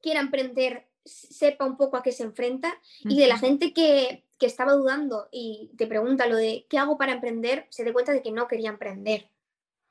quiera 0.00 0.20
emprender 0.20 0.88
sepa 1.04 1.64
un 1.64 1.76
poco 1.76 1.96
a 1.96 2.02
qué 2.02 2.12
se 2.12 2.22
enfrenta 2.22 2.78
y 3.00 3.18
de 3.18 3.26
la 3.26 3.38
gente 3.38 3.72
que, 3.72 4.24
que, 4.38 4.46
estaba 4.46 4.72
dudando 4.72 5.28
y 5.32 5.72
te 5.76 5.88
pregunta 5.88 6.26
lo 6.26 6.36
de 6.36 6.66
qué 6.68 6.78
hago 6.78 6.96
para 6.96 7.12
emprender, 7.12 7.66
se 7.70 7.82
dé 7.82 7.92
cuenta 7.92 8.12
de 8.12 8.22
que 8.22 8.30
no 8.30 8.46
quería 8.46 8.70
emprender, 8.70 9.28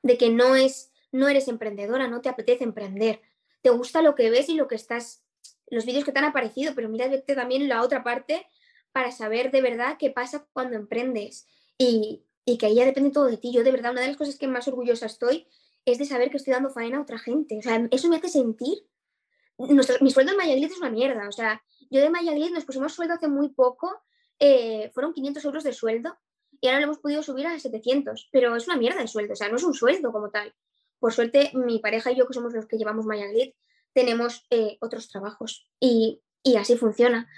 de 0.02 0.16
que 0.16 0.30
no 0.30 0.56
es 0.56 0.90
no 1.12 1.28
eres 1.28 1.48
emprendedora, 1.48 2.08
no 2.08 2.22
te 2.22 2.30
apetece 2.30 2.64
emprender. 2.64 3.20
Te 3.60 3.70
gusta 3.70 4.02
lo 4.02 4.14
que 4.14 4.30
ves 4.30 4.48
y 4.48 4.54
lo 4.54 4.66
que 4.66 4.74
estás 4.74 5.22
los 5.72 5.86
vídeos 5.86 6.04
que 6.04 6.12
te 6.12 6.18
han 6.18 6.26
aparecido, 6.26 6.74
pero 6.74 6.88
mira 6.88 7.10
también 7.26 7.68
la 7.68 7.82
otra 7.82 8.04
parte 8.04 8.46
para 8.92 9.10
saber 9.10 9.50
de 9.50 9.62
verdad 9.62 9.96
qué 9.98 10.10
pasa 10.10 10.46
cuando 10.52 10.76
emprendes 10.76 11.46
y, 11.78 12.24
que 12.58 12.66
ahí 12.66 12.74
ya 12.74 12.84
depende 12.84 13.10
todo 13.10 13.26
de 13.26 13.38
ti. 13.38 13.52
Yo 13.52 13.64
de 13.64 13.72
verdad, 13.72 13.92
una 13.92 14.02
de 14.02 14.08
las 14.08 14.16
cosas 14.16 14.36
que 14.36 14.46
más 14.48 14.68
orgullosa 14.68 15.06
estoy 15.06 15.46
es 15.84 15.98
de 15.98 16.04
saber 16.04 16.30
que 16.30 16.36
estoy 16.36 16.52
dando 16.52 16.70
faena 16.70 16.98
a 16.98 17.02
otra 17.02 17.18
gente. 17.18 17.58
O 17.58 17.62
sea, 17.62 17.88
eso 17.90 18.08
me 18.08 18.16
hace 18.16 18.28
sentir... 18.28 18.78
mi 19.58 20.10
sueldo 20.10 20.32
en 20.32 20.38
Mayaglit 20.38 20.70
es 20.70 20.78
una 20.78 20.90
mierda. 20.90 21.28
O 21.28 21.32
sea, 21.32 21.62
yo 21.90 22.00
de 22.00 22.10
Mayaglit 22.10 22.52
nos 22.52 22.64
pusimos 22.64 22.94
sueldo 22.94 23.14
hace 23.14 23.28
muy 23.28 23.50
poco, 23.50 24.02
eh, 24.38 24.90
fueron 24.94 25.12
500 25.12 25.44
euros 25.44 25.64
de 25.64 25.72
sueldo 25.72 26.16
y 26.60 26.68
ahora 26.68 26.80
lo 26.80 26.84
hemos 26.84 26.98
podido 26.98 27.22
subir 27.22 27.46
a 27.46 27.58
700, 27.58 28.28
pero 28.32 28.54
es 28.56 28.66
una 28.66 28.76
mierda 28.76 29.00
de 29.00 29.08
sueldo, 29.08 29.32
o 29.32 29.36
sea, 29.36 29.48
no 29.48 29.56
es 29.56 29.64
un 29.64 29.74
sueldo 29.74 30.12
como 30.12 30.30
tal. 30.30 30.54
Por 30.98 31.12
suerte, 31.12 31.50
mi 31.54 31.80
pareja 31.80 32.12
y 32.12 32.16
yo, 32.16 32.26
que 32.26 32.34
somos 32.34 32.52
los 32.52 32.66
que 32.66 32.78
llevamos 32.78 33.04
Mayaglit, 33.04 33.54
tenemos 33.92 34.46
eh, 34.50 34.78
otros 34.80 35.08
trabajos 35.08 35.68
y, 35.80 36.22
y 36.42 36.56
así 36.56 36.76
funciona. 36.76 37.28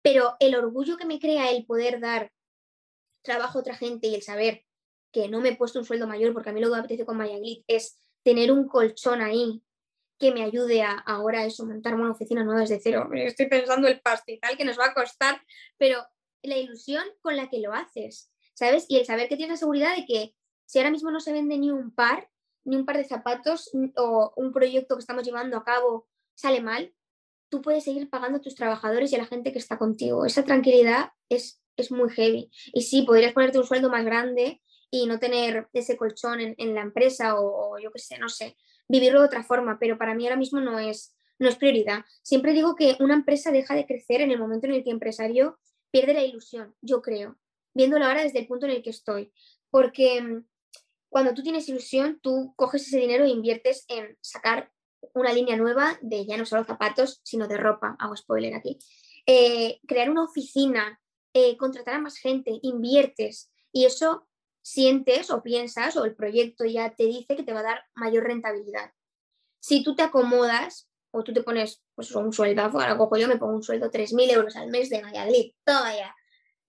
Pero 0.00 0.36
el 0.40 0.54
orgullo 0.54 0.96
que 0.96 1.04
me 1.04 1.18
crea 1.18 1.50
el 1.50 1.66
poder 1.66 2.00
dar 2.00 2.32
trabajo 3.22 3.58
a 3.58 3.60
otra 3.60 3.76
gente 3.76 4.08
y 4.08 4.14
el 4.14 4.22
saber 4.22 4.64
que 5.12 5.28
no 5.28 5.40
me 5.40 5.50
he 5.50 5.56
puesto 5.56 5.78
un 5.78 5.84
sueldo 5.84 6.06
mayor 6.06 6.32
porque 6.32 6.50
a 6.50 6.52
mí 6.52 6.60
lo 6.60 6.68
que 6.68 6.74
me 6.74 6.78
apetece 6.78 7.04
con 7.04 7.16
Mayaglit 7.16 7.64
es 7.68 7.98
tener 8.22 8.50
un 8.50 8.66
colchón 8.66 9.20
ahí 9.20 9.62
que 10.18 10.32
me 10.32 10.44
ayude 10.44 10.82
a 10.82 10.92
ahora 10.92 11.44
eso, 11.44 11.66
montarme 11.66 12.02
una 12.02 12.12
oficina 12.12 12.44
nueva 12.44 12.60
desde 12.60 12.80
cero. 12.80 13.08
Estoy 13.12 13.46
pensando 13.46 13.88
el 13.88 14.00
pastizal 14.00 14.56
que 14.56 14.64
nos 14.64 14.78
va 14.78 14.86
a 14.86 14.94
costar, 14.94 15.42
pero 15.78 16.04
la 16.42 16.56
ilusión 16.56 17.04
con 17.20 17.36
la 17.36 17.48
que 17.48 17.58
lo 17.58 17.72
haces, 17.72 18.30
¿sabes? 18.54 18.86
Y 18.88 18.98
el 18.98 19.06
saber 19.06 19.28
que 19.28 19.36
tienes 19.36 19.54
la 19.54 19.58
seguridad 19.58 19.96
de 19.96 20.06
que 20.06 20.34
si 20.64 20.78
ahora 20.78 20.90
mismo 20.90 21.10
no 21.10 21.20
se 21.20 21.32
vende 21.32 21.58
ni 21.58 21.70
un 21.70 21.92
par, 21.92 22.30
ni 22.64 22.76
un 22.76 22.86
par 22.86 22.96
de 22.96 23.04
zapatos 23.04 23.70
o 23.96 24.32
un 24.36 24.52
proyecto 24.52 24.94
que 24.94 25.00
estamos 25.00 25.24
llevando 25.24 25.56
a 25.56 25.64
cabo 25.64 26.08
sale 26.34 26.60
mal, 26.60 26.94
tú 27.48 27.60
puedes 27.60 27.84
seguir 27.84 28.08
pagando 28.08 28.38
a 28.38 28.40
tus 28.40 28.54
trabajadores 28.54 29.12
y 29.12 29.16
a 29.16 29.18
la 29.18 29.26
gente 29.26 29.52
que 29.52 29.58
está 29.58 29.76
contigo. 29.76 30.24
Esa 30.24 30.44
tranquilidad 30.44 31.10
es, 31.28 31.60
es 31.76 31.90
muy 31.90 32.08
heavy. 32.10 32.50
Y 32.72 32.82
sí, 32.82 33.02
podrías 33.02 33.34
ponerte 33.34 33.58
un 33.58 33.66
sueldo 33.66 33.90
más 33.90 34.04
grande 34.04 34.62
y 34.94 35.06
no 35.06 35.18
tener 35.18 35.68
ese 35.72 35.96
colchón 35.96 36.38
en, 36.40 36.74
la 36.74 36.82
empresa 36.82 37.40
o, 37.40 37.78
yo 37.78 37.90
qué 37.90 37.98
sé, 37.98 38.18
no 38.18 38.28
sé, 38.28 38.58
vivirlo 38.86 39.20
de 39.20 39.26
otra 39.26 39.42
forma, 39.42 39.78
pero 39.80 39.96
para 39.96 40.14
mí 40.14 40.26
ahora 40.26 40.36
mismo 40.36 40.60
no 40.60 40.78
es, 40.78 41.16
no 41.38 41.48
es 41.48 41.56
prioridad. 41.56 42.04
Siempre 42.22 42.52
digo 42.52 42.76
que 42.76 42.96
una 43.00 43.14
empresa 43.14 43.50
deja 43.50 43.74
de 43.74 43.86
crecer 43.86 44.20
en 44.20 44.30
el 44.30 44.38
momento 44.38 44.66
en 44.66 44.74
el 44.74 44.84
que 44.84 44.90
el 44.90 44.96
empresario 44.96 45.58
pierde 45.90 46.12
la 46.12 46.22
ilusión, 46.22 46.74
yo 46.82 47.00
creo, 47.00 47.38
viéndolo 47.72 48.04
ahora 48.04 48.22
desde 48.22 48.40
el 48.40 48.46
punto 48.46 48.66
en 48.66 48.72
el 48.72 48.82
que 48.82 48.90
estoy. 48.90 49.32
Porque 49.70 50.20
mm, 50.20 50.44
cuando 51.08 51.32
tú 51.32 51.42
tienes 51.42 51.66
ilusión, 51.70 52.20
tú 52.22 52.52
coges 52.54 52.86
ese 52.86 52.98
dinero 52.98 53.24
e 53.24 53.30
inviertes 53.30 53.86
en 53.88 54.18
sacar 54.20 54.70
una 55.14 55.32
línea 55.32 55.56
nueva 55.56 55.98
de 56.02 56.26
ya 56.26 56.36
no 56.36 56.44
solo 56.44 56.64
zapatos, 56.64 57.22
sino 57.24 57.48
de 57.48 57.56
ropa, 57.56 57.96
hago 57.98 58.14
spoiler 58.14 58.54
aquí. 58.54 58.78
Eh, 59.24 59.80
crear 59.88 60.10
una 60.10 60.24
oficina, 60.24 61.00
eh, 61.32 61.56
contratar 61.56 61.94
a 61.94 62.00
más 62.00 62.18
gente, 62.18 62.58
inviertes 62.60 63.50
y 63.72 63.86
eso 63.86 64.28
sientes 64.62 65.30
o 65.30 65.42
piensas 65.42 65.96
o 65.96 66.04
el 66.04 66.14
proyecto 66.14 66.64
ya 66.64 66.94
te 66.94 67.04
dice 67.04 67.36
que 67.36 67.42
te 67.42 67.52
va 67.52 67.60
a 67.60 67.64
dar 67.64 67.84
mayor 67.94 68.24
rentabilidad. 68.24 68.92
Si 69.60 69.82
tú 69.82 69.94
te 69.94 70.02
acomodas, 70.02 70.88
o 71.12 71.22
tú 71.22 71.32
te 71.32 71.42
pones 71.42 71.82
pues, 71.94 72.10
un 72.12 72.32
sueldazo, 72.32 72.80
ahora 72.80 72.96
cojo 72.96 73.16
yo, 73.16 73.28
me 73.28 73.36
pongo 73.36 73.54
un 73.54 73.62
sueldo 73.62 73.90
3.000 73.90 74.30
euros 74.30 74.56
al 74.56 74.68
mes 74.68 74.88
de 74.88 75.02
Valladolid, 75.02 75.52
todavía. 75.64 76.14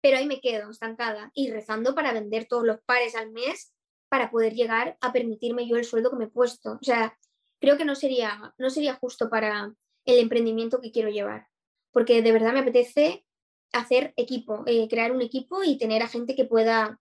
Pero 0.02 0.18
ahí 0.18 0.26
me 0.26 0.42
quedo 0.42 0.70
estancada 0.70 1.32
y 1.34 1.50
rezando 1.50 1.96
para 1.96 2.12
vender 2.12 2.46
todos 2.46 2.66
los 2.66 2.82
pares 2.82 3.16
al 3.16 3.32
mes 3.32 3.74
para 4.10 4.30
poder 4.30 4.54
llegar 4.54 4.98
a 5.02 5.14
permitirme 5.14 5.68
yo 5.68 5.78
el 5.78 5.86
sueldo 5.86 6.12
que 6.12 6.18
me 6.18 6.26
he 6.26 6.30
puesto. 6.30 6.74
O 6.74 6.84
sea, 6.84 7.18
creo 7.60 7.78
que 7.78 7.86
no 7.86 7.96
sería, 7.96 8.54
no 8.58 8.70
sería 8.70 8.96
justo 8.96 9.30
para 9.30 9.74
el 10.06 10.20
emprendimiento 10.20 10.82
que 10.82 10.92
quiero 10.92 11.10
llevar, 11.10 11.48
porque 11.92 12.22
de 12.22 12.32
verdad 12.34 12.52
me 12.52 12.60
apetece 12.60 13.26
hacer 13.72 14.14
equipo, 14.18 14.64
eh, 14.68 14.88
crear 14.90 15.14
un 15.14 15.22
equipo 15.22 15.64
y 15.64 15.78
tener 15.78 16.04
a 16.04 16.08
gente 16.08 16.36
que 16.36 16.46
pueda, 16.46 17.00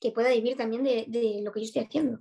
que 0.00 0.10
pueda 0.10 0.30
vivir 0.30 0.56
también 0.56 0.84
de, 0.84 1.04
de 1.08 1.40
lo 1.42 1.52
que 1.52 1.60
yo 1.60 1.66
estoy 1.66 1.82
haciendo. 1.82 2.20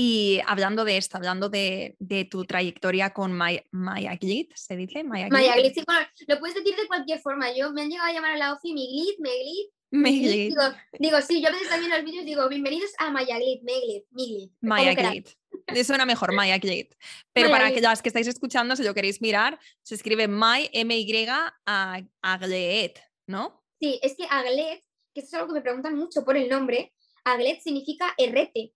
Y 0.00 0.40
hablando 0.46 0.84
de 0.84 0.96
esto, 0.96 1.16
hablando 1.16 1.48
de, 1.48 1.96
tu 2.30 2.44
trayectoria 2.44 3.12
con 3.12 3.32
Maya, 3.32 3.64
Maya 3.72 4.14
Glit, 4.14 4.54
¿se 4.54 4.76
dice? 4.76 5.02
Maya 5.02 5.28
Glit, 5.28 5.74
sí, 5.74 5.82
lo 6.28 6.38
puedes 6.38 6.54
decir 6.54 6.76
de 6.76 6.86
cualquier 6.86 7.18
forma. 7.18 7.50
Yo 7.52 7.72
me 7.72 7.82
han 7.82 7.90
llegado 7.90 8.08
a 8.08 8.12
llamar 8.12 8.34
a 8.34 8.36
la 8.36 8.52
OFI 8.52 8.74
mi 8.74 8.86
Glit, 8.86 9.18
me 9.18 10.12
Glit. 10.12 10.50
Digo, 10.50 10.62
digo, 11.00 11.20
sí, 11.20 11.42
yo 11.42 11.48
a 11.48 11.50
veces 11.50 11.68
también 11.68 11.90
en 11.90 11.98
los 11.98 12.08
vídeos 12.08 12.24
digo, 12.24 12.48
bienvenidos 12.48 12.92
a 12.98 13.10
Maya 13.10 13.38
Glit, 13.38 13.62
me 13.64 13.72
Glit, 13.80 14.04
mi 14.12 14.26
Glit. 14.28 14.52
Maya 14.60 14.94
Glit. 14.94 15.30
Suena 15.84 16.06
mejor, 16.06 16.32
Maya 16.32 16.58
Glit. 16.58 16.94
Pero 17.32 17.50
para 17.50 17.66
aquellas 17.66 18.00
que 18.00 18.10
estáis 18.10 18.28
escuchando, 18.28 18.76
si 18.76 18.84
lo 18.84 18.94
queréis 18.94 19.20
mirar, 19.20 19.58
se 19.82 19.96
escribe 19.96 20.28
My, 20.28 20.70
M-Y, 20.74 21.26
Aglet, 22.22 23.00
¿no? 23.26 23.64
Sí, 23.80 23.98
es 24.00 24.14
que 24.14 24.26
Aglet, 24.30 24.84
que 25.18 25.24
esto 25.24 25.36
es 25.36 25.40
algo 25.40 25.52
que 25.52 25.58
me 25.58 25.62
preguntan 25.62 25.96
mucho 25.96 26.24
por 26.24 26.36
el 26.36 26.48
nombre, 26.48 26.94
Aglet 27.24 27.60
significa 27.60 28.14
errete 28.16 28.72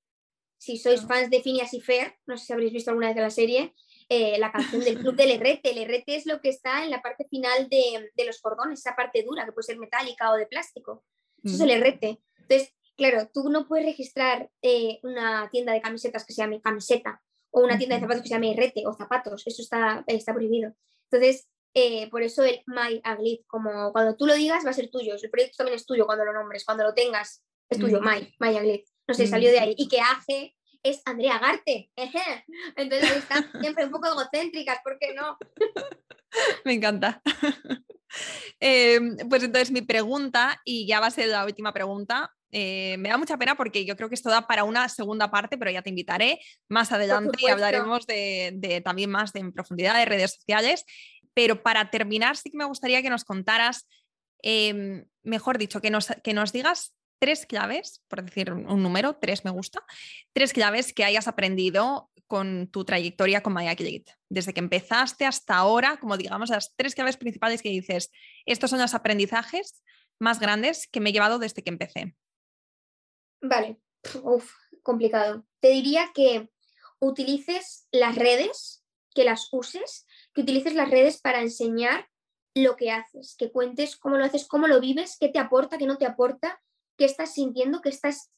si 0.59 0.77
sois 0.77 1.03
fans 1.03 1.29
de 1.31 1.41
Phineas 1.41 1.75
y 1.75 1.81
Fer, 1.81 2.19
no 2.27 2.37
sé 2.37 2.47
si 2.47 2.53
habréis 2.53 2.73
visto 2.73 2.91
alguna 2.91 3.09
vez 3.09 3.17
de 3.17 3.23
la 3.23 3.31
serie, 3.31 3.75
eh, 4.09 4.39
la 4.39 4.53
canción 4.53 4.83
del 4.85 4.99
club 4.99 5.17
del 5.17 5.33
RT. 5.41 5.65
El 5.65 5.85
RT 5.89 6.05
es 6.07 6.27
lo 6.27 6.41
que 6.41 6.51
está 6.51 6.85
en 6.85 6.91
la 6.91 7.03
parte 7.03 7.27
final 7.29 7.69
de, 7.69 8.25
los 8.25 8.41
cordones, 8.41 8.79
esa 8.79 8.95
parte 8.95 9.25
dura, 9.25 9.45
que 9.45 9.51
puede 9.51 9.67
ser 9.67 9.79
metálica 9.79 10.31
o 10.31 10.37
de 10.37 10.47
plástico. 10.47 11.05
Eso 11.43 11.55
es 11.55 11.61
el 11.69 11.81
mm. 11.81 11.85
RT. 11.85 12.05
Entonces, 12.43 12.75
claro, 12.97 13.29
tú 13.35 13.51
no 13.51 13.67
puedes 13.67 13.87
registrar 13.87 14.51
eh, 14.63 15.01
una 15.03 15.49
tienda 15.51 15.73
de 15.73 15.81
camisetas 15.81 16.25
que 16.25 16.33
se 16.33 16.43
llame 16.43 16.61
camiseta 16.61 17.21
o 17.51 17.63
una 17.63 17.77
tienda 17.77 17.97
de 17.97 18.03
zapatos 18.03 18.23
que 18.23 18.29
se 18.29 18.35
llame 18.35 18.55
RT 18.55 18.87
o 18.87 18.93
zapatos. 18.93 19.45
Eso 19.45 19.63
está, 19.63 20.05
está 20.07 20.33
prohibido. 20.33 20.77
Entonces, 21.11 21.49
eh, 21.75 22.09
por 22.11 22.23
eso 22.23 22.45
el 22.45 22.63
My 22.67 23.01
Aglit, 23.05 23.47
como 23.47 23.93
cuando 23.93 24.17
tú 24.17 24.27
lo 24.27 24.35
digas 24.35 24.65
va 24.65 24.71
a 24.71 24.75
ser 24.75 24.91
tuyo. 24.91 25.15
El 25.21 25.31
proyecto 25.31 25.59
también 25.59 25.77
es 25.77 25.87
tuyo 25.87 26.07
cuando 26.07 26.25
lo 26.25 26.33
nombres, 26.33 26.65
cuando 26.65 26.85
lo 26.85 26.95
tengas 26.95 27.43
es 27.69 27.79
tuyo, 27.79 28.01
mm. 28.01 28.05
My, 28.05 28.35
My 28.39 28.57
Aglit 28.57 28.87
no 29.07 29.15
sé, 29.15 29.27
salió 29.27 29.51
de 29.51 29.61
ahí. 29.61 29.75
Y 29.77 29.89
que 29.89 30.01
Age 30.01 30.57
es 30.83 31.03
Andrea 31.05 31.39
Garte. 31.39 31.91
Entonces 32.77 33.17
están 33.17 33.51
siempre 33.61 33.85
un 33.85 33.91
poco 33.91 34.09
egocéntricas, 34.09 34.79
¿por 34.83 34.99
qué 34.99 35.15
no? 35.15 35.39
Me 36.65 36.75
encanta. 36.75 37.23
Em, 38.61 39.17
pues 39.31 39.43
entonces 39.43 39.71
mi 39.71 39.81
pregunta, 39.81 40.61
y 40.67 40.87
ya 40.87 41.01
va 41.01 41.07
a 41.07 41.11
ser 41.11 41.29
la 41.29 41.47
última 41.47 41.73
pregunta, 41.73 42.31
eh, 42.51 42.97
me 42.99 43.09
da 43.09 43.17
mucha 43.17 43.39
pena 43.39 43.55
porque 43.55 43.87
yo 43.87 43.97
creo 43.97 44.11
que 44.11 44.15
esto 44.15 44.29
da 44.29 44.47
para 44.47 44.65
una 44.65 44.91
segunda 44.91 45.31
parte, 45.31 45.57
pero 45.57 45.71
ya 45.71 45.81
te 45.81 45.89
invitaré 45.89 46.39
más 46.69 46.93
adelante 46.93 47.39
y 47.41 47.49
hablaremos 47.49 48.07
de, 48.07 48.83
también 48.85 49.11
más 49.11 49.33
de 49.33 49.41
en 49.41 49.53
profundidad 49.53 49.97
de 49.97 50.05
redes 50.05 50.35
sociales. 50.35 50.85
Pero 51.35 51.63
para 51.63 51.91
terminar, 51.91 52.37
sí 52.37 52.51
que 52.51 52.57
me 52.57 52.65
gustaría 52.65 53.03
que 53.03 53.11
nos 53.11 53.25
contaras, 53.25 53.89
em, 54.43 55.05
mejor 55.23 55.59
dicho, 55.59 55.81
que 55.81 55.91
nos, 55.91 56.09
que 56.23 56.35
nos 56.35 56.53
digas 56.53 56.95
tres 57.19 57.47
claves, 57.47 58.03
por 58.09 58.25
decir 58.25 58.53
un 58.53 58.83
número, 58.83 59.17
tres 59.17 59.45
me 59.45 59.51
gusta, 59.51 59.85
tres 60.33 60.53
claves 60.53 60.93
que 60.93 61.05
hayas 61.05 61.29
aprendido 61.29 62.11
con 62.27 62.67
tu 62.69 62.85
trayectoria 62.85 63.43
con 63.43 63.55
MyAcrylic, 63.55 64.11
desde 64.29 64.53
que 64.53 64.61
empezaste 64.61 65.27
hasta 65.27 65.57
ahora, 65.57 65.99
como 65.99 66.17
digamos, 66.17 66.51
las 66.51 66.75
tres 66.75 66.95
claves 66.95 67.17
principales 67.17 67.63
que 67.63 67.69
dices, 67.69 68.11
estos 68.47 68.71
son 68.71 68.81
los 68.81 68.95
aprendizajes 68.95 69.83
más 70.19 70.41
grandes 70.41 70.89
que 70.89 71.01
me 71.01 71.11
he 71.11 71.13
llevado 71.13 71.39
desde 71.39 71.63
que 71.63 71.71
empecé. 71.71 72.17
Vale, 73.41 73.79
Uf, 74.23 74.53
complicado. 74.83 75.47
Te 75.61 75.71
diría 75.71 76.11
que 76.15 76.51
utilices 76.99 77.87
las 77.93 78.17
redes, 78.17 78.85
que 79.15 79.25
las 79.25 79.49
uses, 79.53 80.07
que 80.35 80.43
utilices 80.43 80.75
las 80.75 80.91
redes 80.91 81.21
para 81.21 81.41
enseñar 81.41 82.09
lo 82.55 82.77
que 82.77 82.91
haces, 82.91 83.35
que 83.39 83.51
cuentes 83.51 83.97
cómo 83.97 84.19
lo 84.19 84.25
haces, 84.25 84.47
cómo 84.47 84.67
lo 84.67 84.81
vives, 84.81 85.17
qué 85.19 85.29
te 85.29 85.39
aporta, 85.39 85.79
qué 85.79 85.87
no 85.87 85.99
te 85.99 86.07
aporta 86.07 86.61
qué 86.97 87.05
estás 87.05 87.35
sintiendo, 87.35 87.81
que 87.81 87.89
estás... 87.89 88.31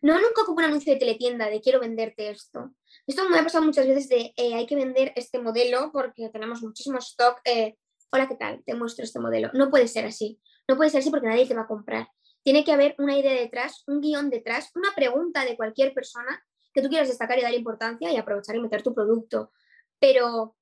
No 0.00 0.14
nunca 0.14 0.44
como 0.46 0.58
un 0.58 0.64
anuncio 0.64 0.92
de 0.92 0.98
teletienda 0.98 1.50
de 1.50 1.60
quiero 1.60 1.80
venderte 1.80 2.30
esto. 2.30 2.72
Esto 3.06 3.28
me 3.28 3.38
ha 3.38 3.42
pasado 3.42 3.64
muchas 3.64 3.86
veces 3.86 4.08
de 4.08 4.32
eh, 4.36 4.54
hay 4.54 4.66
que 4.66 4.76
vender 4.76 5.12
este 5.16 5.40
modelo 5.40 5.90
porque 5.92 6.28
tenemos 6.28 6.62
muchísimo 6.62 6.98
stock. 6.98 7.40
Eh, 7.44 7.76
Hola, 8.12 8.28
¿qué 8.28 8.36
tal? 8.36 8.62
Te 8.64 8.74
muestro 8.74 9.04
este 9.04 9.18
modelo. 9.18 9.50
No 9.54 9.70
puede 9.70 9.88
ser 9.88 10.04
así. 10.04 10.38
No 10.68 10.76
puede 10.76 10.90
ser 10.90 11.00
así 11.00 11.10
porque 11.10 11.26
nadie 11.26 11.46
te 11.46 11.54
va 11.54 11.62
a 11.62 11.66
comprar. 11.66 12.08
Tiene 12.42 12.62
que 12.62 12.72
haber 12.72 12.94
una 12.98 13.18
idea 13.18 13.32
detrás, 13.32 13.84
un 13.86 14.00
guion 14.00 14.30
detrás, 14.30 14.70
una 14.74 14.90
pregunta 14.94 15.44
de 15.44 15.56
cualquier 15.56 15.94
persona 15.94 16.44
que 16.72 16.82
tú 16.82 16.88
quieras 16.88 17.08
destacar 17.08 17.38
y 17.38 17.42
dar 17.42 17.54
importancia 17.54 18.12
y 18.12 18.16
aprovechar 18.16 18.54
y 18.56 18.60
meter 18.60 18.82
tu 18.82 18.94
producto. 18.94 19.50
Pero 19.98 20.56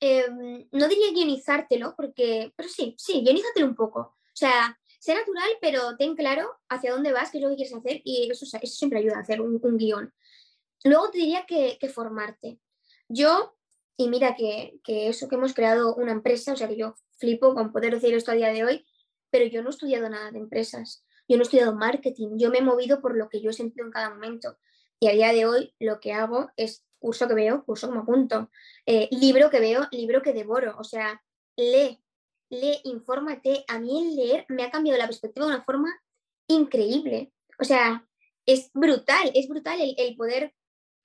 em, 0.00 0.68
no 0.72 0.88
diría 0.88 1.12
guionizártelo 1.12 1.94
porque, 1.96 2.52
pero 2.56 2.68
sí, 2.68 2.94
sí, 2.98 3.22
guionízatelo 3.22 3.66
un 3.66 3.74
poco. 3.74 4.00
O 4.00 4.38
sea, 4.38 4.78
Sé 5.06 5.14
natural, 5.14 5.48
pero 5.60 5.96
ten 5.96 6.16
claro 6.16 6.50
hacia 6.68 6.92
dónde 6.92 7.12
vas, 7.12 7.30
qué 7.30 7.38
es 7.38 7.44
lo 7.44 7.50
que 7.50 7.56
quieres 7.56 7.74
hacer 7.74 8.00
y 8.02 8.28
eso, 8.28 8.44
eso 8.44 8.74
siempre 8.74 8.98
ayuda 8.98 9.18
a 9.18 9.20
hacer 9.20 9.40
un, 9.40 9.60
guion. 9.78 10.12
Luego 10.82 11.10
te 11.10 11.18
diría 11.18 11.46
que, 11.46 11.78
formarte. 11.88 12.58
Yo, 13.08 13.56
y 13.96 14.08
mira 14.08 14.34
que, 14.34 14.80
eso, 14.84 15.28
que 15.28 15.36
hemos 15.36 15.54
creado 15.54 15.94
una 15.94 16.10
empresa, 16.10 16.54
o 16.54 16.56
sea 16.56 16.66
que 16.66 16.76
yo 16.76 16.96
flipo 17.18 17.54
con 17.54 17.72
poder 17.72 17.94
decir 17.94 18.14
esto 18.14 18.32
a 18.32 18.34
día 18.34 18.52
de 18.52 18.64
hoy, 18.64 18.86
pero 19.30 19.46
yo 19.46 19.62
no 19.62 19.68
he 19.68 19.70
estudiado 19.70 20.08
nada 20.08 20.32
de 20.32 20.38
empresas, 20.38 21.04
yo 21.28 21.36
no 21.36 21.42
he 21.42 21.44
estudiado 21.44 21.76
marketing, 21.76 22.36
yo 22.36 22.50
me 22.50 22.58
he 22.58 22.62
movido 22.62 23.00
por 23.00 23.16
lo 23.16 23.28
que 23.28 23.40
yo 23.40 23.50
he 23.50 23.54
sentido 23.54 23.86
en 23.86 23.92
cada 23.92 24.10
momento. 24.10 24.58
Y 24.98 25.06
a 25.06 25.12
día 25.12 25.32
de 25.32 25.46
hoy 25.46 25.74
lo 25.78 26.00
que 26.00 26.14
hago 26.14 26.50
es 26.56 26.84
curso 27.06 27.28
que 27.28 27.34
veo, 27.34 27.64
curso 27.64 27.86
como 27.86 28.00
apunto, 28.00 28.50
eh, 28.84 29.08
libro 29.12 29.48
que 29.48 29.60
veo, 29.60 29.86
libro 29.92 30.22
que 30.22 30.32
devoro, 30.32 30.74
o 30.76 30.82
sea, 30.82 31.22
lee, 31.56 32.02
lee, 32.50 32.80
infórmate. 32.82 33.64
A 33.68 33.78
mí 33.78 34.02
el 34.02 34.16
leer 34.16 34.44
me 34.48 34.64
ha 34.64 34.72
cambiado 34.72 34.98
la 34.98 35.06
perspectiva 35.06 35.46
de 35.46 35.52
una 35.52 35.64
forma 35.64 35.88
increíble. 36.48 37.32
O 37.60 37.64
sea, 37.64 38.04
es 38.44 38.72
brutal, 38.74 39.30
es 39.34 39.48
brutal 39.48 39.78
el, 39.80 40.16
poder. 40.16 40.52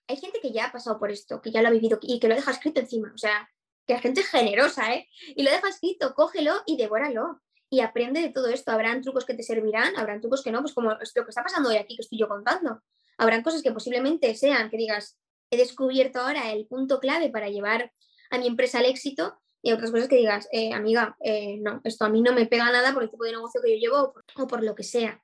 Hay 0.08 0.18
gente 0.18 0.40
que 0.42 0.52
ya 0.52 0.66
ha 0.66 0.72
pasado 0.72 0.98
por 0.98 1.12
esto, 1.12 1.40
que 1.40 1.52
ya 1.52 1.62
lo 1.62 1.68
ha 1.68 1.72
vivido 1.72 2.00
y 2.02 2.20
que 2.20 2.28
lo 2.28 2.34
deja 2.34 2.50
escrito 2.50 2.80
encima. 2.80 3.12
O 3.14 3.18
sea, 3.20 3.48
que 3.86 3.94
la 3.94 4.00
gente 4.00 4.22
es 4.22 4.28
generosa, 4.28 4.96
¿eh? 4.96 5.08
Y 5.36 5.44
lo 5.44 5.52
deja 5.52 5.70
escrito, 5.70 6.16
cógelo 6.16 6.64
y 6.66 6.78
devóralo. 6.78 7.42
Y 7.70 7.82
aprende 7.82 8.22
de 8.22 8.30
todo 8.30 8.48
esto. 8.48 8.72
Habrán 8.72 9.04
trucos 9.04 9.24
que 9.24 9.36
te 9.36 9.44
servirán, 9.44 9.96
habrán 9.98 10.20
trucos 10.20 10.44
que 10.44 10.52
no, 10.52 10.62
pues 10.62 10.74
como 10.74 10.90
lo 10.90 10.98
que 10.98 11.30
está 11.30 11.44
pasando 11.44 11.70
hoy 11.70 11.78
aquí 11.78 11.96
que 11.96 12.02
estoy 12.02 12.18
yo 12.18 12.28
contando. 12.28 12.82
Habrán 13.20 13.44
cosas 13.44 13.62
que 13.62 13.72
posiblemente 13.72 14.34
sean 14.34 14.72
que 14.72 14.78
digas, 14.78 15.21
he 15.52 15.58
descubierto 15.58 16.20
ahora 16.20 16.52
el 16.52 16.66
punto 16.66 17.00
clave 17.00 17.30
para 17.30 17.50
llevar 17.50 17.92
a 18.32 18.38
mi 18.38 18.48
empresa 18.48 18.80
al 18.80 18.86
éxito 18.86 19.38
y 19.62 19.72
otras 19.72 19.92
cosas 19.92 20.08
que 20.08 20.16
digas, 20.16 20.48
eh, 20.52 20.74
amiga, 20.74 21.16
eh, 21.20 21.58
no, 21.58 21.82
esto 21.84 22.06
a 22.06 22.10
mí 22.10 22.22
no 22.22 22.34
me 22.34 22.48
pega 22.48 22.72
nada 22.72 22.94
por 22.94 23.04
el 23.04 23.12
tipo 23.12 23.26
de 23.26 23.34
negocio 23.34 23.62
que 23.62 23.74
yo 23.74 23.78
llevo 23.78 24.14
o 24.36 24.48
por, 24.48 24.64
lo 24.64 24.74
que 24.74 24.84
sea. 24.84 25.22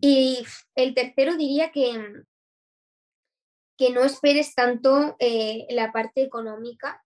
Y 0.00 0.38
el 0.74 0.94
tercero 0.94 1.36
diría 1.36 1.70
que, 1.70 1.92
que 3.76 3.90
no 3.90 4.04
esperes 4.04 4.54
tanto 4.54 5.16
eh, 5.18 5.66
la 5.70 5.92
parte 5.92 6.22
económica 6.22 7.04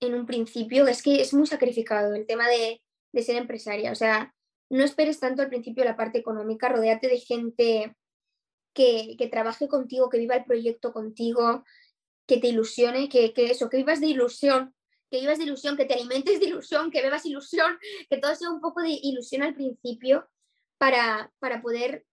en 0.00 0.14
un 0.14 0.26
principio, 0.26 0.86
es 0.86 1.02
que 1.02 1.20
es 1.20 1.34
muy 1.34 1.46
sacrificado 1.46 2.14
el 2.14 2.26
tema 2.26 2.48
de, 2.48 2.82
ser 3.22 3.36
empresaria, 3.36 3.92
o 3.92 3.94
sea, 3.94 4.34
no 4.68 4.84
esperes 4.84 5.20
tanto 5.20 5.40
al 5.40 5.48
principio 5.48 5.84
la 5.84 5.96
parte 5.96 6.18
económica, 6.18 6.68
rodeate 6.68 7.08
de 7.08 7.18
gente 7.18 7.96
que, 8.76 9.28
trabaje 9.30 9.66
contigo, 9.66 10.10
que 10.10 10.18
viva 10.18 10.36
el 10.36 10.44
proyecto 10.44 10.92
contigo, 10.92 11.64
que 12.26 12.36
te 12.36 12.48
ilusione, 12.48 13.08
que, 13.08 13.32
eso, 13.36 13.68
que 13.68 13.78
vivas 13.78 14.00
de 14.00 14.06
ilusión 14.08 14.72
que 15.08 15.20
vivas 15.20 15.38
de 15.38 15.44
ilusión, 15.44 15.76
que 15.76 15.84
te 15.84 15.94
alimentes 15.94 16.40
de 16.40 16.46
ilusión, 16.46 16.90
que 16.90 17.00
bebas 17.00 17.24
ilusión, 17.26 17.78
que 18.10 18.18
todo 18.18 18.34
sea 18.34 18.50
un 18.50 18.60
poco 18.60 18.82
de 18.82 18.90
ilusión 18.90 19.42
al 19.42 19.54
principio 19.54 20.28
para, 20.78 21.32
para 21.38 21.62
poder 21.62 22.04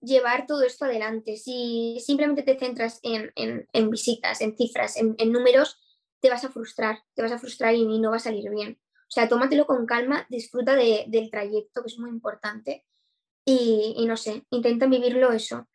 llevar 0.00 0.46
todo 0.46 0.62
esto 0.62 0.86
adelante. 0.86 1.36
Si 1.36 1.98
simplemente 2.00 2.42
te 2.42 2.58
centras 2.58 3.00
en, 3.02 3.32
en, 3.36 3.90
visitas, 3.90 4.40
en 4.40 4.56
cifras, 4.56 4.96
en, 4.96 5.14
números, 5.30 5.78
te 6.20 6.30
vas 6.30 6.42
a 6.42 6.48
frustrar, 6.48 7.02
te 7.14 7.20
vas 7.20 7.32
a 7.32 7.38
frustrar 7.38 7.74
y, 7.74 7.84
no 7.98 8.10
va 8.10 8.16
a 8.16 8.20
salir 8.20 8.48
bien. 8.48 8.80
O 9.02 9.10
sea, 9.10 9.28
tómatelo 9.28 9.66
con 9.66 9.84
calma, 9.84 10.26
disfruta 10.30 10.74
del 10.74 11.30
trayecto, 11.30 11.82
que 11.82 11.88
es 11.88 11.98
muy 11.98 12.08
importante, 12.08 12.86
y 13.44 14.04
no 14.06 14.16
sé, 14.16 14.44
intenta 14.50 14.86
vivirlo 14.86 15.32
eso, 15.32 15.68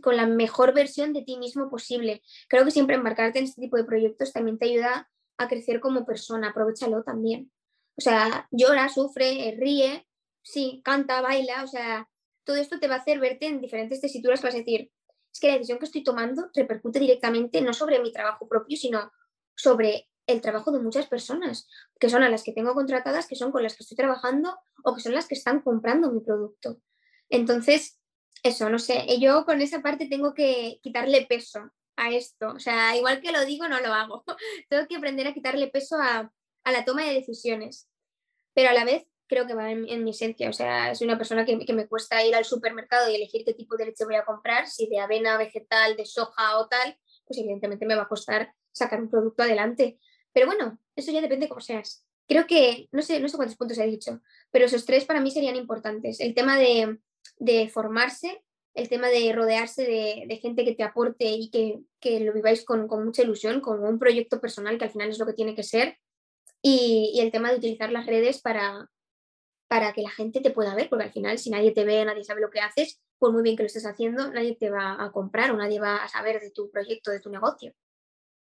con 0.00 0.16
la 0.16 0.26
mejor 0.26 0.74
versión 0.74 1.12
de 1.12 1.22
ti 1.22 1.38
mismo 1.38 1.70
posible. 1.70 2.22
Creo 2.48 2.64
que 2.64 2.70
siempre 2.70 2.96
embarcarte 2.96 3.38
en 3.38 3.44
este 3.44 3.60
tipo 3.60 3.76
de 3.76 3.84
proyectos 3.84 4.32
también 4.32 4.58
te 4.58 4.66
ayuda 4.66 5.10
a 5.38 5.48
crecer 5.48 5.80
como 5.80 6.04
persona, 6.04 6.50
aprovechalo 6.50 7.02
también. 7.02 7.50
O 7.96 8.00
sea, 8.00 8.48
llora, 8.50 8.88
sufre, 8.88 9.48
eh, 9.48 9.56
ríe, 9.58 10.06
sí, 10.42 10.80
canta, 10.84 11.20
baila, 11.20 11.64
o 11.64 11.66
sea, 11.66 12.08
todo 12.44 12.56
esto 12.56 12.78
te 12.78 12.88
va 12.88 12.96
a 12.96 12.98
hacer 12.98 13.20
verte 13.20 13.46
en 13.46 13.60
diferentes 13.60 14.00
tesituras, 14.00 14.42
vas 14.42 14.54
a 14.54 14.58
decir, 14.58 14.90
es 15.32 15.40
que 15.40 15.48
la 15.48 15.54
decisión 15.54 15.78
que 15.78 15.84
estoy 15.84 16.02
tomando 16.02 16.48
repercute 16.54 16.98
directamente 16.98 17.60
no 17.60 17.72
sobre 17.72 18.00
mi 18.00 18.12
trabajo 18.12 18.48
propio, 18.48 18.76
sino 18.76 19.12
sobre 19.54 20.08
el 20.26 20.40
trabajo 20.40 20.72
de 20.72 20.80
muchas 20.80 21.06
personas, 21.06 21.68
que 21.98 22.08
son 22.08 22.22
a 22.22 22.28
las 22.28 22.42
que 22.42 22.52
tengo 22.52 22.74
contratadas, 22.74 23.26
que 23.26 23.36
son 23.36 23.52
con 23.52 23.62
las 23.62 23.76
que 23.76 23.82
estoy 23.82 23.96
trabajando 23.96 24.58
o 24.84 24.94
que 24.94 25.00
son 25.00 25.12
las 25.12 25.26
que 25.26 25.34
están 25.34 25.60
comprando 25.60 26.10
mi 26.10 26.20
producto. 26.20 26.80
Entonces, 27.28 27.99
eso, 28.42 28.70
no 28.70 28.78
sé, 28.78 29.04
yo 29.20 29.44
con 29.44 29.60
esa 29.60 29.82
parte 29.82 30.06
tengo 30.06 30.34
que 30.34 30.78
quitarle 30.82 31.26
peso 31.26 31.70
a 31.96 32.10
esto. 32.10 32.48
O 32.48 32.58
sea, 32.58 32.96
igual 32.96 33.20
que 33.20 33.32
lo 33.32 33.44
digo, 33.44 33.68
no 33.68 33.80
lo 33.80 33.92
hago. 33.92 34.24
tengo 34.68 34.86
que 34.88 34.96
aprender 34.96 35.26
a 35.26 35.34
quitarle 35.34 35.68
peso 35.68 35.96
a, 35.96 36.32
la 36.64 36.84
toma 36.84 37.04
de 37.04 37.14
decisiones. 37.14 37.88
Pero 38.54 38.70
a 38.70 38.72
la 38.72 38.84
vez 38.84 39.06
creo 39.26 39.46
que 39.46 39.54
va 39.54 39.70
en, 39.70 40.04
mi 40.04 40.10
esencia. 40.10 40.48
O 40.48 40.52
sea, 40.52 40.94
soy 40.94 41.06
una 41.06 41.18
persona 41.18 41.44
que, 41.44 41.58
que, 41.64 41.72
me 41.72 41.86
cuesta 41.86 42.24
ir 42.24 42.34
al 42.34 42.44
supermercado 42.44 43.10
y 43.10 43.14
elegir 43.14 43.44
qué 43.44 43.54
tipo 43.54 43.76
de 43.76 43.86
leche 43.86 44.04
voy 44.04 44.16
a 44.16 44.24
comprar, 44.24 44.66
si 44.66 44.88
de 44.88 44.98
avena, 44.98 45.36
vegetal, 45.36 45.96
de 45.96 46.04
soja 46.04 46.58
o 46.58 46.66
tal, 46.66 46.98
pues 47.26 47.38
evidentemente 47.38 47.86
me 47.86 47.94
va 47.94 48.02
a 48.02 48.08
costar 48.08 48.52
sacar 48.72 49.00
un 49.00 49.10
producto 49.10 49.44
adelante. 49.44 50.00
Pero 50.32 50.46
bueno, 50.46 50.78
eso 50.96 51.12
ya 51.12 51.20
depende 51.20 51.46
de 51.46 51.48
cómo 51.48 51.60
seas. 51.60 52.04
Creo 52.26 52.46
que, 52.46 52.88
no 52.92 53.02
sé, 53.02 53.20
no 53.20 53.28
sé 53.28 53.36
cuántos 53.36 53.56
puntos 53.56 53.78
he 53.78 53.86
dicho, 53.86 54.20
pero 54.50 54.64
esos 54.64 54.84
tres 54.84 55.04
para 55.04 55.20
mí 55.20 55.30
serían 55.30 55.56
importantes. 55.56 56.20
El 56.20 56.34
tema 56.34 56.56
de, 56.58 56.98
de 57.38 57.68
formarse, 57.68 58.42
el 58.74 58.88
tema 58.88 59.08
de 59.08 59.32
rodearse 59.32 59.82
de, 59.82 60.24
de 60.28 60.36
gente 60.36 60.64
que 60.64 60.74
te 60.74 60.84
aporte 60.84 61.26
y 61.26 61.50
que, 61.50 61.80
que 62.00 62.20
lo 62.20 62.32
viváis 62.32 62.64
con, 62.64 62.86
con, 62.86 63.04
mucha 63.04 63.22
ilusión, 63.22 63.60
como 63.60 63.88
un 63.88 63.98
proyecto 63.98 64.40
personal 64.40 64.78
que 64.78 64.84
al 64.84 64.90
final 64.90 65.10
es 65.10 65.18
lo 65.18 65.26
que 65.26 65.32
tiene 65.32 65.54
que 65.54 65.62
ser. 65.62 65.98
Y, 66.62 67.18
el 67.20 67.32
tema 67.32 67.50
de 67.50 67.56
utilizar 67.56 67.90
las 67.90 68.06
redes 68.06 68.40
para, 68.40 68.88
para 69.68 69.92
que 69.92 70.02
la 70.02 70.10
gente 70.10 70.40
te 70.40 70.50
pueda 70.50 70.74
ver, 70.74 70.88
porque 70.88 71.06
al 71.06 71.12
final 71.12 71.38
si 71.38 71.50
nadie 71.50 71.72
te 71.72 71.84
ve, 71.84 72.04
nadie 72.04 72.24
sabe 72.24 72.40
lo 72.40 72.50
que 72.50 72.60
haces, 72.60 73.00
pues 73.18 73.32
muy 73.32 73.42
bien 73.42 73.56
que 73.56 73.62
lo 73.62 73.66
estés 73.66 73.86
haciendo, 73.86 74.30
nadie 74.30 74.56
te 74.56 74.70
va 74.70 75.02
a 75.02 75.10
comprar 75.10 75.50
o 75.50 75.56
nadie 75.56 75.80
va 75.80 75.96
a 75.96 76.08
saber 76.08 76.40
de 76.40 76.50
tu 76.50 76.70
proyecto, 76.70 77.10
de 77.10 77.20
tu 77.20 77.30
negocio. 77.30 77.72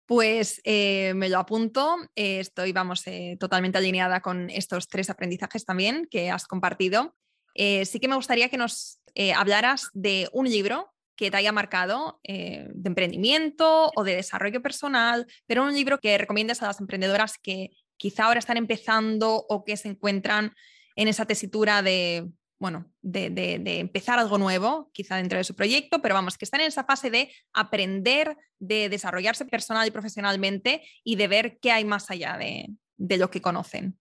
Pues 0.05 0.59
eh, 0.65 1.13
me 1.13 1.29
lo 1.29 1.39
apunto, 1.39 1.95
eh, 2.15 2.39
estoy, 2.39 2.73
vamos, 2.73 3.07
eh, 3.07 3.37
totalmente 3.39 3.77
alineada 3.77 4.19
con 4.19 4.49
estos 4.49 4.87
tres 4.87 5.09
aprendizajes 5.09 5.63
también 5.63 6.07
que 6.11 6.29
has 6.29 6.47
compartido. 6.47 7.15
Sí 7.55 7.99
que 7.99 8.07
me 8.07 8.15
gustaría 8.15 8.49
que 8.49 8.57
nos 8.57 8.99
hablaras 9.35 9.89
de 9.93 10.29
un 10.33 10.49
libro 10.49 10.93
que 11.15 11.29
te 11.29 11.37
haya 11.37 11.51
marcado 11.51 12.19
de 12.23 12.71
emprendimiento 12.83 13.91
o 13.95 14.03
de 14.03 14.15
desarrollo 14.15 14.61
personal, 14.61 15.27
pero 15.45 15.63
un 15.63 15.73
libro 15.73 15.99
que 15.99 16.17
recomiendas 16.17 16.61
a 16.61 16.67
las 16.67 16.79
emprendedoras 16.79 17.37
que 17.37 17.71
quizá 17.97 18.25
ahora 18.25 18.39
están 18.39 18.57
empezando 18.57 19.45
o 19.47 19.63
que 19.63 19.77
se 19.77 19.89
encuentran 19.89 20.53
en 20.95 21.07
esa 21.07 21.25
tesitura 21.25 21.81
de 21.81 22.31
bueno, 22.61 22.85
de, 23.01 23.79
empezar 23.79 24.19
algo 24.19 24.37
nuevo, 24.37 24.91
quizá 24.93 25.15
dentro 25.15 25.39
de 25.39 25.43
su 25.43 25.55
proyecto, 25.55 25.99
pero 25.99 26.13
vamos, 26.13 26.37
que 26.37 26.45
están 26.45 26.61
en 26.61 26.67
esa 26.67 26.83
fase 26.83 27.09
de 27.09 27.33
aprender, 27.53 28.37
de 28.59 28.87
desarrollarse 28.87 29.45
personal 29.45 29.87
y 29.87 29.91
profesionalmente 29.91 30.83
y 31.03 31.15
de 31.15 31.27
ver 31.27 31.57
qué 31.59 31.71
hay 31.71 31.85
más 31.85 32.11
allá 32.11 32.37
de, 32.37 33.17
lo 33.17 33.31
que 33.31 33.41
conocen. 33.41 33.97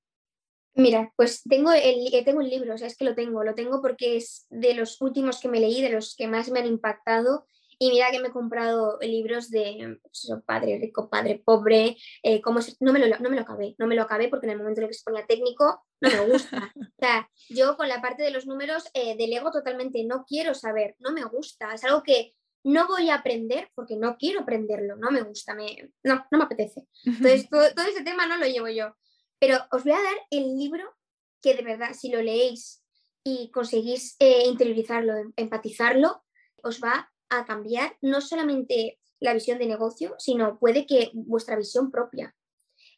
Mira, 0.75 1.13
pues 1.17 1.43
tengo 1.43 1.73
el, 1.73 2.15
eh, 2.15 2.25
tengo 2.25 2.41
el 2.41 2.51
libro, 2.51 2.75
o 2.75 2.79
sea, 2.79 2.87
es 2.87 2.97
que 2.97 3.05
lo 3.05 3.15
tengo, 3.15 3.43
lo 3.43 3.55
tengo 3.55 3.83
porque 3.83 4.17
es 4.17 4.47
de 4.51 4.75
los 4.75 5.01
últimos 5.01 5.41
que 5.41 5.49
me 5.49 5.61
leí, 5.61 5.83
de 5.83 5.91
los 5.91 6.15
que 6.17 6.29
más 6.29 6.51
me 6.51 6.61
han 6.61 6.67
impactado 6.67 7.47
y 7.83 7.89
mira 7.89 8.11
que 8.11 8.21
me 8.21 8.29
he 8.29 8.33
comprado 8.33 8.99
libros 9.01 9.51
de 9.51 9.99
pues 10.03 10.31
padre 10.45 10.79
rico, 10.79 11.09
padre 11.09 11.43
pobre, 11.43 11.97
eh, 12.23 12.43
no, 12.81 12.93
me 12.93 12.99
lo, 12.99 13.19
no 13.19 13.31
me 13.31 13.37
lo 13.37 13.43
acabé, 13.43 13.75
no 13.79 13.87
me 13.87 13.95
lo 13.95 14.03
acabé 14.03 14.29
porque 14.29 14.47
en 14.47 14.53
el 14.53 14.59
momento 14.59 14.81
en 14.81 14.85
el 14.85 14.91
que 14.91 14.99
se 14.99 15.03
ponía 15.03 15.27
técnico 15.27 15.83
no 16.03 16.11
me 16.11 16.33
gusta. 16.33 16.73
o 16.77 16.93
sea, 16.99 17.31
yo 17.49 17.79
con 17.79 17.89
la 17.89 18.03
parte 18.03 18.23
de 18.23 18.33
los 18.33 18.47
números 18.47 18.85
eh, 18.93 19.17
delego 19.17 19.51
totalmente, 19.51 20.05
no 20.05 20.27
quiero 20.29 20.53
saber, 20.55 20.95
no 20.99 21.11
me 21.13 21.25
gusta, 21.25 21.73
es 21.73 21.83
algo 21.85 22.03
que 22.03 22.35
no 22.65 22.87
voy 22.87 23.09
a 23.09 23.15
aprender 23.15 23.71
porque 23.75 23.97
no 23.97 24.19
quiero 24.19 24.41
aprenderlo, 24.41 24.97
no 24.97 25.11
me 25.11 25.23
gusta, 25.23 25.55
me, 25.55 25.91
no, 26.05 26.27
no 26.31 26.39
me 26.39 26.45
apetece. 26.45 26.87
Entonces, 27.05 27.49
todo, 27.49 27.65
ese 27.65 28.05
tema 28.05 28.27
no 28.27 28.37
lo 28.37 28.45
llevo 28.45 28.69
yo. 28.69 28.95
Pero 29.41 29.57
os 29.73 29.83
voy 29.83 29.93
a 29.93 30.03
dar 30.03 30.17
el 30.31 30.57
libro 30.57 30.95
que 31.43 31.55
de 31.55 31.63
verdad, 31.63 31.95
si 31.95 32.11
lo 32.11 32.23
leéis 32.23 32.85
y 33.25 33.51
conseguís 33.51 34.17
eh, 34.19 34.45
interiorizarlo, 34.47 35.17
em, 35.17 35.33
empatizarlo, 35.37 36.23
os 36.63 36.81
va 36.81 37.11
a 37.31 37.45
cambiar 37.47 37.97
no 38.03 38.21
solamente 38.21 38.99
la 39.19 39.35
visión 39.35 39.59
de 39.59 39.67
negocio, 39.67 40.15
sino 40.19 40.59
puede 40.59 40.87
que 40.87 41.11
vuestra 41.15 41.57
visión 41.57 41.91
propia. 41.91 42.35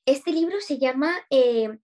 Este 0.04 0.32
libro 0.32 0.60
se 0.60 0.78
llama, 0.78 1.14
eh, 1.30 1.78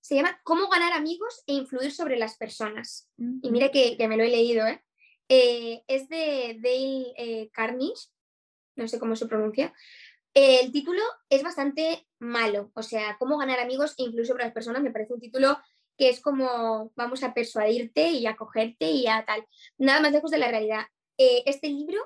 se 0.00 0.14
llama 0.14 0.40
Cómo 0.44 0.68
ganar 0.68 0.92
amigos 0.92 1.42
e 1.46 1.54
influir 1.54 1.92
sobre 1.92 2.16
las 2.16 2.36
personas. 2.36 3.08
Y 3.16 3.50
mira 3.50 3.70
que, 3.70 3.96
me 4.08 4.16
lo 4.16 4.22
he 4.22 4.28
leído. 4.28 4.64
Eh, 5.28 5.82
es 5.88 6.08
de 6.08 6.58
Dale 6.60 7.50
Carnage, 7.52 8.08
no 8.76 8.86
sé 8.86 8.98
cómo 8.98 9.16
se 9.16 9.26
pronuncia. 9.26 9.72
El 10.34 10.72
título 10.72 11.02
es 11.30 11.42
bastante 11.42 12.06
malo, 12.18 12.70
o 12.74 12.82
sea, 12.82 13.16
Cómo 13.18 13.38
ganar 13.38 13.60
amigos 13.60 13.94
e 13.98 14.02
influir 14.02 14.26
sobre 14.26 14.44
las 14.44 14.52
personas 14.52 14.82
me 14.82 14.90
parece 14.90 15.14
un 15.14 15.20
título 15.20 15.58
que 15.96 16.08
es 16.08 16.20
como 16.20 16.92
vamos 16.96 17.22
a 17.22 17.34
persuadirte 17.34 18.10
y 18.10 18.26
a 18.26 18.36
cogerte 18.36 18.90
y 18.90 19.06
a 19.06 19.24
tal. 19.24 19.46
Nada 19.78 20.00
más 20.00 20.12
lejos 20.12 20.30
de 20.30 20.38
la 20.38 20.48
realidad. 20.48 20.86
Eh, 21.18 21.42
este 21.46 21.68
libro 21.68 22.00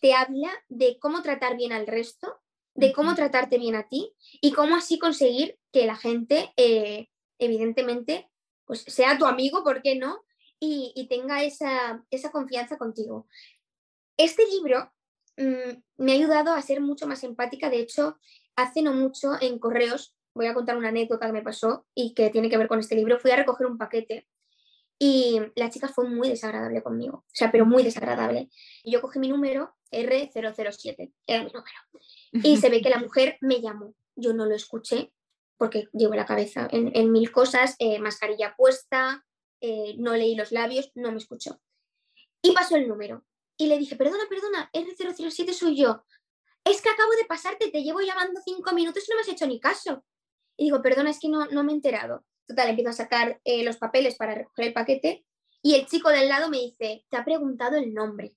te 0.00 0.14
habla 0.14 0.50
de 0.68 0.98
cómo 0.98 1.22
tratar 1.22 1.56
bien 1.56 1.72
al 1.72 1.86
resto, 1.86 2.40
de 2.74 2.92
cómo 2.92 3.14
tratarte 3.14 3.58
bien 3.58 3.74
a 3.74 3.88
ti 3.88 4.14
y 4.40 4.52
cómo 4.52 4.76
así 4.76 4.98
conseguir 4.98 5.58
que 5.72 5.86
la 5.86 5.96
gente, 5.96 6.52
eh, 6.56 7.08
evidentemente, 7.38 8.30
pues 8.64 8.84
sea 8.86 9.18
tu 9.18 9.26
amigo, 9.26 9.64
¿por 9.64 9.82
qué 9.82 9.96
no? 9.96 10.24
Y, 10.62 11.06
tenga 11.08 11.42
esa, 11.42 12.04
confianza 12.30 12.76
contigo. 12.76 13.26
Este 14.18 14.46
libro 14.46 14.92
mm, 15.40 15.82
me 15.98 16.12
ha 16.12 16.14
ayudado 16.14 16.52
a 16.52 16.62
ser 16.62 16.80
mucho 16.80 17.06
más 17.06 17.24
empática. 17.24 17.70
De 17.70 17.80
hecho, 17.80 18.18
hace 18.56 18.82
no 18.82 18.92
mucho 18.92 19.32
en 19.40 19.58
correos, 19.58 20.14
voy 20.34 20.46
a 20.46 20.54
contar 20.54 20.76
una 20.76 20.88
anécdota 20.88 21.26
que 21.26 21.32
me 21.32 21.42
pasó 21.42 21.86
y 21.94 22.14
que 22.14 22.30
tiene 22.30 22.48
que 22.48 22.58
ver 22.58 22.68
con 22.68 22.78
este 22.78 22.94
libro, 22.94 23.18
fui 23.18 23.30
a 23.30 23.36
recoger 23.36 23.66
un 23.66 23.78
paquete 23.78 24.28
y 25.02 25.40
la 25.56 25.70
chica 25.70 25.88
fue 25.88 26.08
muy 26.08 26.28
desagradable 26.28 26.82
conmigo, 26.82 27.24
o 27.26 27.34
sea, 27.34 27.50
pero 27.50 27.64
muy 27.64 27.82
desagradable. 27.82 28.50
Yo 28.84 29.00
cogí 29.00 29.18
mi 29.18 29.28
número, 29.28 29.74
R007, 29.90 31.12
era 31.26 31.44
mi 31.44 31.50
número. 31.50 31.78
Y 32.32 32.58
se 32.58 32.68
ve 32.68 32.82
que 32.82 32.90
la 32.90 32.98
mujer 33.00 33.38
me 33.40 33.62
llamó. 33.62 33.94
Yo 34.14 34.34
no 34.34 34.44
lo 34.44 34.54
escuché 34.54 35.10
porque 35.56 35.88
llevo 35.92 36.14
la 36.14 36.26
cabeza 36.26 36.68
en, 36.70 37.12
mil 37.12 37.30
cosas, 37.32 37.76
eh, 37.78 37.98
mascarilla 37.98 38.54
puesta, 38.56 39.26
eh, 39.60 39.94
no 39.98 40.14
leí 40.14 40.34
los 40.34 40.52
labios, 40.52 40.90
no 40.94 41.12
me 41.12 41.18
escuchó. 41.18 41.60
Y 42.42 42.52
pasó 42.52 42.76
el 42.76 42.88
número. 42.88 43.24
Y 43.60 43.66
le 43.66 43.76
dije, 43.76 43.94
perdona, 43.94 44.24
perdona, 44.26 44.70
R007 44.72 45.52
soy 45.52 45.76
yo. 45.76 46.02
Es 46.64 46.80
que 46.80 46.88
acabo 46.88 47.10
de 47.10 47.26
pasarte, 47.26 47.70
te 47.70 47.82
llevo 47.82 48.00
llamando 48.00 48.40
cinco 48.42 48.72
minutos 48.72 49.06
y 49.06 49.10
no 49.10 49.16
me 49.16 49.20
has 49.20 49.28
hecho 49.28 49.46
ni 49.46 49.60
caso. 49.60 50.02
Y 50.56 50.64
digo, 50.64 50.80
perdona, 50.80 51.10
es 51.10 51.20
que 51.20 51.28
no, 51.28 51.44
no 51.44 51.62
me 51.62 51.72
he 51.72 51.74
enterado. 51.74 52.24
Total, 52.46 52.70
empiezo 52.70 52.88
a 52.88 52.94
sacar 52.94 53.38
eh, 53.44 53.62
los 53.62 53.76
papeles 53.76 54.16
para 54.16 54.34
recoger 54.34 54.68
el 54.68 54.72
paquete 54.72 55.26
y 55.60 55.74
el 55.74 55.84
chico 55.84 56.08
del 56.08 56.30
lado 56.30 56.48
me 56.48 56.56
dice, 56.56 57.04
te 57.10 57.16
ha 57.18 57.22
preguntado 57.22 57.76
el 57.76 57.92
nombre. 57.92 58.34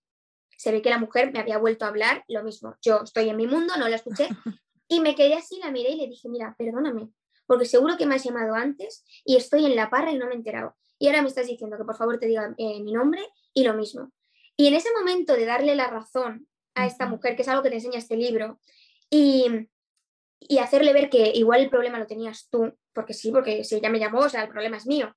Se 0.58 0.74
ve 0.74 0.82
que 0.82 0.90
la 0.90 1.00
mujer 1.00 1.32
me 1.32 1.40
había 1.40 1.58
vuelto 1.58 1.86
a 1.86 1.88
hablar, 1.88 2.26
lo 2.28 2.44
mismo, 2.44 2.76
yo 2.82 3.04
estoy 3.04 3.30
en 3.30 3.38
mi 3.38 3.48
mundo, 3.48 3.76
no 3.78 3.88
la 3.88 3.96
escuché, 3.96 4.28
y 4.90 5.00
me 5.00 5.16
quedé 5.16 5.36
así, 5.36 5.58
la 5.64 5.72
miré 5.72 5.92
y 5.92 6.02
le 6.02 6.08
dije, 6.08 6.28
mira, 6.28 6.54
perdóname, 6.58 7.14
porque 7.46 7.64
seguro 7.64 7.96
que 7.96 8.06
me 8.06 8.16
has 8.16 8.26
llamado 8.26 8.56
antes 8.56 9.06
y 9.24 9.38
estoy 9.38 9.68
en 9.68 9.78
la 9.78 9.90
parra 9.90 10.12
y 10.12 10.18
no 10.18 10.26
me 10.26 10.34
he 10.34 10.36
enterado. 10.36 10.76
Y 11.00 11.08
ahora 11.08 11.22
me 11.22 11.30
estás 11.30 11.48
diciendo 11.48 11.78
que 11.78 11.86
por 11.86 11.96
favor 11.96 12.20
te 12.20 12.28
diga 12.28 12.54
eh, 12.58 12.84
mi 12.84 12.92
nombre 12.92 13.26
y 13.54 13.64
lo 13.64 13.74
mismo. 13.74 14.12
Y 14.56 14.68
en 14.68 14.76
ese 14.76 14.90
momento 14.98 15.34
de 15.34 15.46
darle 15.46 15.76
la 15.76 15.88
razón 15.88 16.48
a 16.76 16.86
esta 16.86 17.08
mujer, 17.08 17.36
que 17.36 17.42
es 17.42 17.48
algo 17.48 17.64
que 17.64 17.70
te 17.70 17.76
enseña 17.76 17.98
este 17.98 18.18
libro, 18.18 18.60
y, 19.10 19.68
y 20.40 20.58
hacerle 20.60 20.94
ver 20.94 21.10
que 21.10 21.32
igual 21.36 21.62
el 21.62 21.70
problema 21.70 22.00
lo 22.00 22.08
tenías 22.08 22.50
tú, 22.50 22.74
porque 22.94 23.14
sí, 23.14 23.32
porque 23.32 23.64
si 23.64 23.76
ella 23.76 23.90
me 23.90 24.00
llamó, 24.00 24.20
o 24.20 24.30
sea, 24.30 24.44
el 24.44 24.50
problema 24.50 24.78
es 24.78 24.86
mío. 24.86 25.16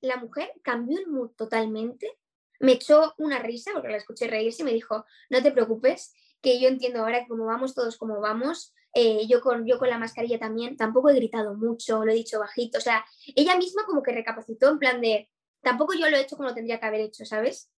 La 0.00 0.16
mujer 0.16 0.52
cambió 0.62 0.98
el 0.98 1.06
mood 1.06 1.30
totalmente, 1.36 2.18
me 2.60 2.72
echó 2.72 3.14
una 3.18 3.38
risa, 3.38 3.72
porque 3.72 3.88
la 3.88 3.96
escuché 3.96 4.26
reírse 4.26 4.62
y 4.62 4.64
me 4.64 4.72
dijo, 4.72 5.04
no 5.30 5.42
te 5.42 5.52
preocupes, 5.52 6.12
que 6.40 6.60
yo 6.60 6.68
entiendo 6.68 7.00
ahora 7.00 7.20
que 7.20 7.28
como 7.28 7.46
vamos 7.46 7.74
todos 7.74 7.96
como 7.96 8.20
vamos, 8.20 8.74
eh, 8.94 9.26
yo, 9.28 9.40
con, 9.40 9.66
yo 9.66 9.78
con 9.78 9.90
la 9.90 9.98
mascarilla 9.98 10.38
también, 10.38 10.76
tampoco 10.76 11.10
he 11.10 11.14
gritado 11.14 11.54
mucho, 11.54 12.04
lo 12.04 12.10
he 12.10 12.14
dicho 12.14 12.40
bajito, 12.40 12.78
o 12.78 12.80
sea, 12.80 13.04
ella 13.36 13.56
misma 13.56 13.84
como 13.84 14.02
que 14.02 14.12
recapacitó 14.12 14.70
en 14.70 14.78
plan 14.78 15.00
de, 15.00 15.28
tampoco 15.62 15.94
yo 15.94 16.08
lo 16.08 16.16
he 16.16 16.20
hecho 16.20 16.36
como 16.36 16.48
lo 16.48 16.54
tendría 16.54 16.80
que 16.80 16.86
haber 16.86 17.00
hecho, 17.02 17.24
¿sabes? 17.24 17.70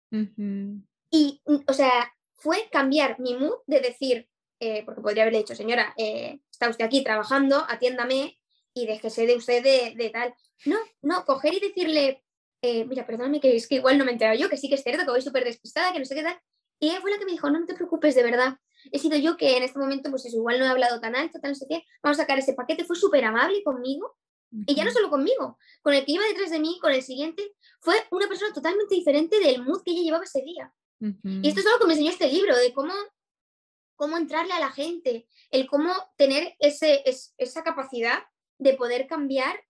Y, 1.12 1.42
o 1.68 1.74
sea, 1.74 2.14
fue 2.34 2.70
cambiar 2.72 3.20
mi 3.20 3.36
mood 3.36 3.58
de 3.68 3.82
decir, 3.82 4.30
eh, 4.60 4.84
porque 4.86 5.02
podría 5.02 5.24
haberle 5.24 5.40
dicho, 5.40 5.56
señora, 5.56 5.94
eh, 5.98 6.40
está 6.52 6.70
usted 6.70 6.86
aquí 6.86 7.04
trabajando, 7.04 7.66
atiéndame 7.68 8.38
y 8.74 8.86
déjese 8.86 9.26
de 9.26 9.36
usted 9.36 9.64
de, 9.64 10.10
tal. 10.10 10.34
No, 10.66 10.78
no, 11.02 11.26
coger 11.26 11.54
y 11.54 11.60
decirle, 11.60 12.24
eh, 12.62 12.86
mira, 12.86 13.06
perdóname, 13.06 13.40
que 13.40 13.56
es 13.56 13.68
que 13.68 13.76
igual 13.76 13.98
no 13.98 14.06
me 14.06 14.12
he 14.12 14.14
enterado 14.14 14.38
yo, 14.38 14.50
que 14.50 14.58
sí 14.58 14.70
que 14.70 14.76
es 14.76 14.84
cierto, 14.84 15.04
que 15.04 15.12
voy 15.12 15.22
súper 15.22 15.44
despistada, 15.44 15.94
que 15.94 16.00
no 16.00 16.06
sé 16.06 16.16
qué 16.16 16.24
tal. 16.24 16.40
Y 16.80 16.90
ella 16.90 17.02
fue 17.02 17.12
la 17.12 17.18
que 17.18 17.26
me 17.26 17.32
dijo, 17.32 17.50
no, 17.50 17.60
no 17.60 17.66
te 17.66 17.76
preocupes, 17.76 18.16
de 18.16 18.24
verdad. 18.24 18.58
He 18.92 19.00
sido 19.00 19.18
yo 19.18 19.36
que 19.36 19.58
en 19.58 19.64
este 19.64 19.80
momento, 19.80 20.10
pues 20.10 20.26
igual 20.34 20.60
no 20.60 20.66
he 20.66 20.70
hablado 20.70 21.02
tan 21.02 21.16
alto, 21.16 21.40
tal, 21.42 21.52
no 21.52 21.56
sé 21.56 21.66
qué. 21.70 21.84
Vamos 22.02 22.18
a 22.20 22.24
sacar 22.24 22.40
ese 22.40 22.54
paquete. 22.54 22.86
Fue 22.86 22.96
súper 22.96 23.26
amable 23.26 23.62
conmigo. 23.64 24.16
Y 24.66 24.74
ya 24.74 24.84
no 24.84 24.92
solo 24.92 25.10
conmigo, 25.10 25.60
con 25.84 25.94
el 25.94 26.04
que 26.06 26.14
iba 26.14 26.24
detrás 26.26 26.50
de 26.50 26.60
mí, 26.60 26.80
con 26.82 26.92
el 26.92 27.04
siguiente, 27.04 27.54
fue 27.82 27.96
una 28.10 28.28
persona 28.28 28.52
totalmente 28.52 28.96
diferente 28.96 29.40
del 29.40 29.64
mood 29.64 29.84
que 29.84 29.92
ella 29.92 30.02
llevaba 30.02 30.24
ese 30.24 30.42
día. 30.42 30.74
Y 31.00 31.48
esto 31.48 31.62
es 31.62 31.66
algo 31.66 31.80
que 31.80 31.88
me 31.88 31.94
enseñó 31.94 32.12
este 32.12 32.28
libro, 32.32 32.58
de 32.58 32.74
cómo 32.74 32.94
cómo 34.00 34.16
entrarle 34.16 34.54
a 34.54 34.62
la 34.62 34.72
gente, 34.72 35.28
el 35.52 35.68
cómo 35.68 35.92
tener 36.16 36.56
ese, 36.60 37.04
esa 37.38 37.64
capacidad 37.64 38.20
de 38.58 38.76
poder 38.76 39.08
cambiar 39.08 39.62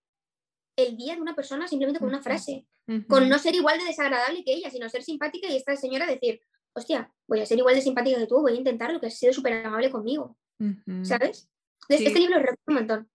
el 0.75 0.95
día 0.97 1.15
de 1.15 1.21
una 1.21 1.35
persona 1.35 1.67
simplemente 1.67 1.99
con 1.99 2.09
una 2.09 2.21
frase, 2.21 2.67
con 3.07 3.27
no 3.27 3.39
ser 3.39 3.55
igual 3.55 3.79
de 3.79 3.85
desagradable 3.85 4.43
que 4.43 4.53
ella, 4.53 4.69
sino 4.69 4.87
ser 4.87 5.01
simpática 5.01 5.47
y 5.47 5.55
esta 5.57 5.75
señora 5.75 6.05
decir, 6.05 6.41
hostia, 6.73 7.11
voy 7.27 7.39
a 7.39 7.45
ser 7.47 7.57
igual 7.57 7.73
de 7.73 7.81
simpática 7.81 8.19
que 8.19 8.27
tú, 8.27 8.39
voy 8.39 8.53
a 8.53 8.57
intentarlo, 8.57 8.99
que 8.99 9.07
has 9.07 9.17
sido 9.17 9.33
súper 9.33 9.65
amable 9.65 9.89
conmigo, 9.89 10.37
¿sabes? 11.01 11.49
Entonces, 11.87 12.07
este 12.07 12.19
libro 12.19 12.35
lo 12.35 12.45
recomiendo 12.45 12.67
un 12.67 12.75
montón. 12.75 13.11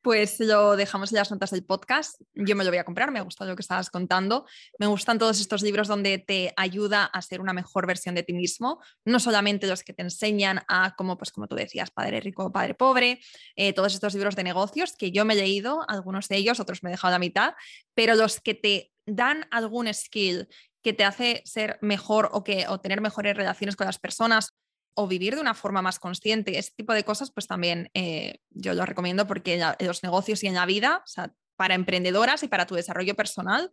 Pues 0.00 0.40
lo 0.40 0.76
dejamos 0.76 1.12
en 1.12 1.18
las 1.18 1.30
notas 1.30 1.50
del 1.50 1.64
podcast. 1.64 2.20
Yo 2.34 2.56
me 2.56 2.64
lo 2.64 2.70
voy 2.70 2.78
a 2.78 2.84
comprar, 2.84 3.10
me 3.10 3.18
ha 3.18 3.22
gustado 3.22 3.50
lo 3.50 3.56
que 3.56 3.62
estabas 3.62 3.90
contando. 3.90 4.46
Me 4.78 4.86
gustan 4.86 5.18
todos 5.18 5.40
estos 5.40 5.62
libros 5.62 5.88
donde 5.88 6.18
te 6.18 6.52
ayuda 6.56 7.04
a 7.04 7.22
ser 7.22 7.40
una 7.40 7.52
mejor 7.52 7.86
versión 7.86 8.14
de 8.14 8.22
ti 8.22 8.32
mismo, 8.32 8.80
no 9.04 9.20
solamente 9.20 9.66
los 9.66 9.82
que 9.82 9.92
te 9.92 10.02
enseñan 10.02 10.62
a, 10.68 10.94
como, 10.96 11.16
pues, 11.16 11.30
como 11.30 11.46
tú 11.46 11.54
decías, 11.54 11.90
padre 11.90 12.20
rico, 12.20 12.50
padre 12.52 12.74
pobre, 12.74 13.20
eh, 13.56 13.72
todos 13.72 13.94
estos 13.94 14.14
libros 14.14 14.36
de 14.36 14.44
negocios 14.44 14.96
que 14.96 15.12
yo 15.12 15.24
me 15.24 15.34
he 15.34 15.36
leído, 15.36 15.84
algunos 15.88 16.28
de 16.28 16.36
ellos, 16.36 16.60
otros 16.60 16.82
me 16.82 16.90
he 16.90 16.92
dejado 16.92 17.10
a 17.10 17.16
la 17.16 17.18
mitad, 17.18 17.54
pero 17.94 18.14
los 18.14 18.40
que 18.40 18.54
te 18.54 18.92
dan 19.06 19.46
algún 19.50 19.92
skill 19.92 20.48
que 20.82 20.92
te 20.92 21.04
hace 21.04 21.42
ser 21.44 21.78
mejor 21.80 22.28
o, 22.32 22.42
que, 22.42 22.66
o 22.68 22.80
tener 22.80 23.00
mejores 23.00 23.36
relaciones 23.36 23.76
con 23.76 23.86
las 23.86 23.98
personas 23.98 24.52
o 24.94 25.06
vivir 25.06 25.34
de 25.34 25.40
una 25.40 25.54
forma 25.54 25.82
más 25.82 25.98
consciente. 25.98 26.58
Ese 26.58 26.72
tipo 26.76 26.92
de 26.92 27.04
cosas, 27.04 27.30
pues 27.32 27.46
también 27.46 27.90
eh, 27.94 28.38
yo 28.50 28.74
lo 28.74 28.84
recomiendo 28.84 29.26
porque 29.26 29.54
en 29.54 29.86
los 29.86 30.02
negocios 30.02 30.42
y 30.42 30.46
en 30.46 30.54
la 30.54 30.66
vida, 30.66 31.02
o 31.04 31.06
sea, 31.06 31.32
para 31.56 31.74
emprendedoras 31.74 32.42
y 32.42 32.48
para 32.48 32.66
tu 32.66 32.74
desarrollo 32.74 33.14
personal, 33.14 33.72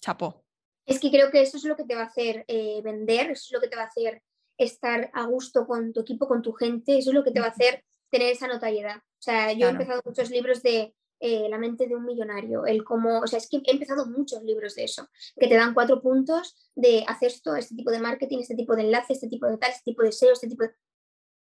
chapó. 0.00 0.44
Es 0.86 1.00
que 1.00 1.10
creo 1.10 1.30
que 1.30 1.40
eso 1.40 1.56
es 1.56 1.64
lo 1.64 1.76
que 1.76 1.84
te 1.84 1.94
va 1.94 2.02
a 2.02 2.06
hacer 2.06 2.44
eh, 2.48 2.80
vender, 2.82 3.30
eso 3.30 3.44
es 3.46 3.52
lo 3.52 3.60
que 3.60 3.68
te 3.68 3.76
va 3.76 3.82
a 3.82 3.86
hacer 3.86 4.22
estar 4.58 5.10
a 5.14 5.24
gusto 5.24 5.66
con 5.66 5.92
tu 5.92 6.00
equipo, 6.00 6.28
con 6.28 6.42
tu 6.42 6.52
gente, 6.52 6.98
eso 6.98 7.10
es 7.10 7.14
lo 7.14 7.24
que 7.24 7.30
te 7.30 7.40
va 7.40 7.46
a 7.46 7.50
hacer 7.50 7.82
tener 8.10 8.32
esa 8.32 8.46
notariedad. 8.46 8.98
O 8.98 9.22
sea, 9.22 9.52
yo 9.52 9.66
he 9.66 9.70
empezado 9.70 10.02
muchos 10.04 10.30
libros 10.30 10.62
de 10.62 10.94
eh, 11.26 11.48
La 11.48 11.56
mente 11.56 11.86
de 11.86 11.96
un 11.96 12.04
millonario, 12.04 12.66
el 12.66 12.84
cómo, 12.84 13.20
o 13.20 13.26
sea, 13.26 13.38
es 13.38 13.48
que 13.48 13.56
he 13.64 13.72
empezado 13.72 14.04
muchos 14.04 14.42
libros 14.42 14.74
de 14.74 14.84
eso, 14.84 15.08
que 15.40 15.48
te 15.48 15.54
dan 15.54 15.72
cuatro 15.72 16.02
puntos 16.02 16.54
de 16.74 17.02
hacer 17.08 17.28
esto, 17.28 17.56
este 17.56 17.74
tipo 17.74 17.90
de 17.90 17.98
marketing, 17.98 18.40
este 18.40 18.54
tipo 18.54 18.76
de 18.76 18.82
enlace, 18.82 19.14
este 19.14 19.28
tipo 19.28 19.46
de 19.46 19.56
tal, 19.56 19.70
este 19.70 19.90
tipo 19.90 20.02
de 20.02 20.12
SEO, 20.12 20.34
este 20.34 20.48
tipo 20.48 20.64
de... 20.64 20.74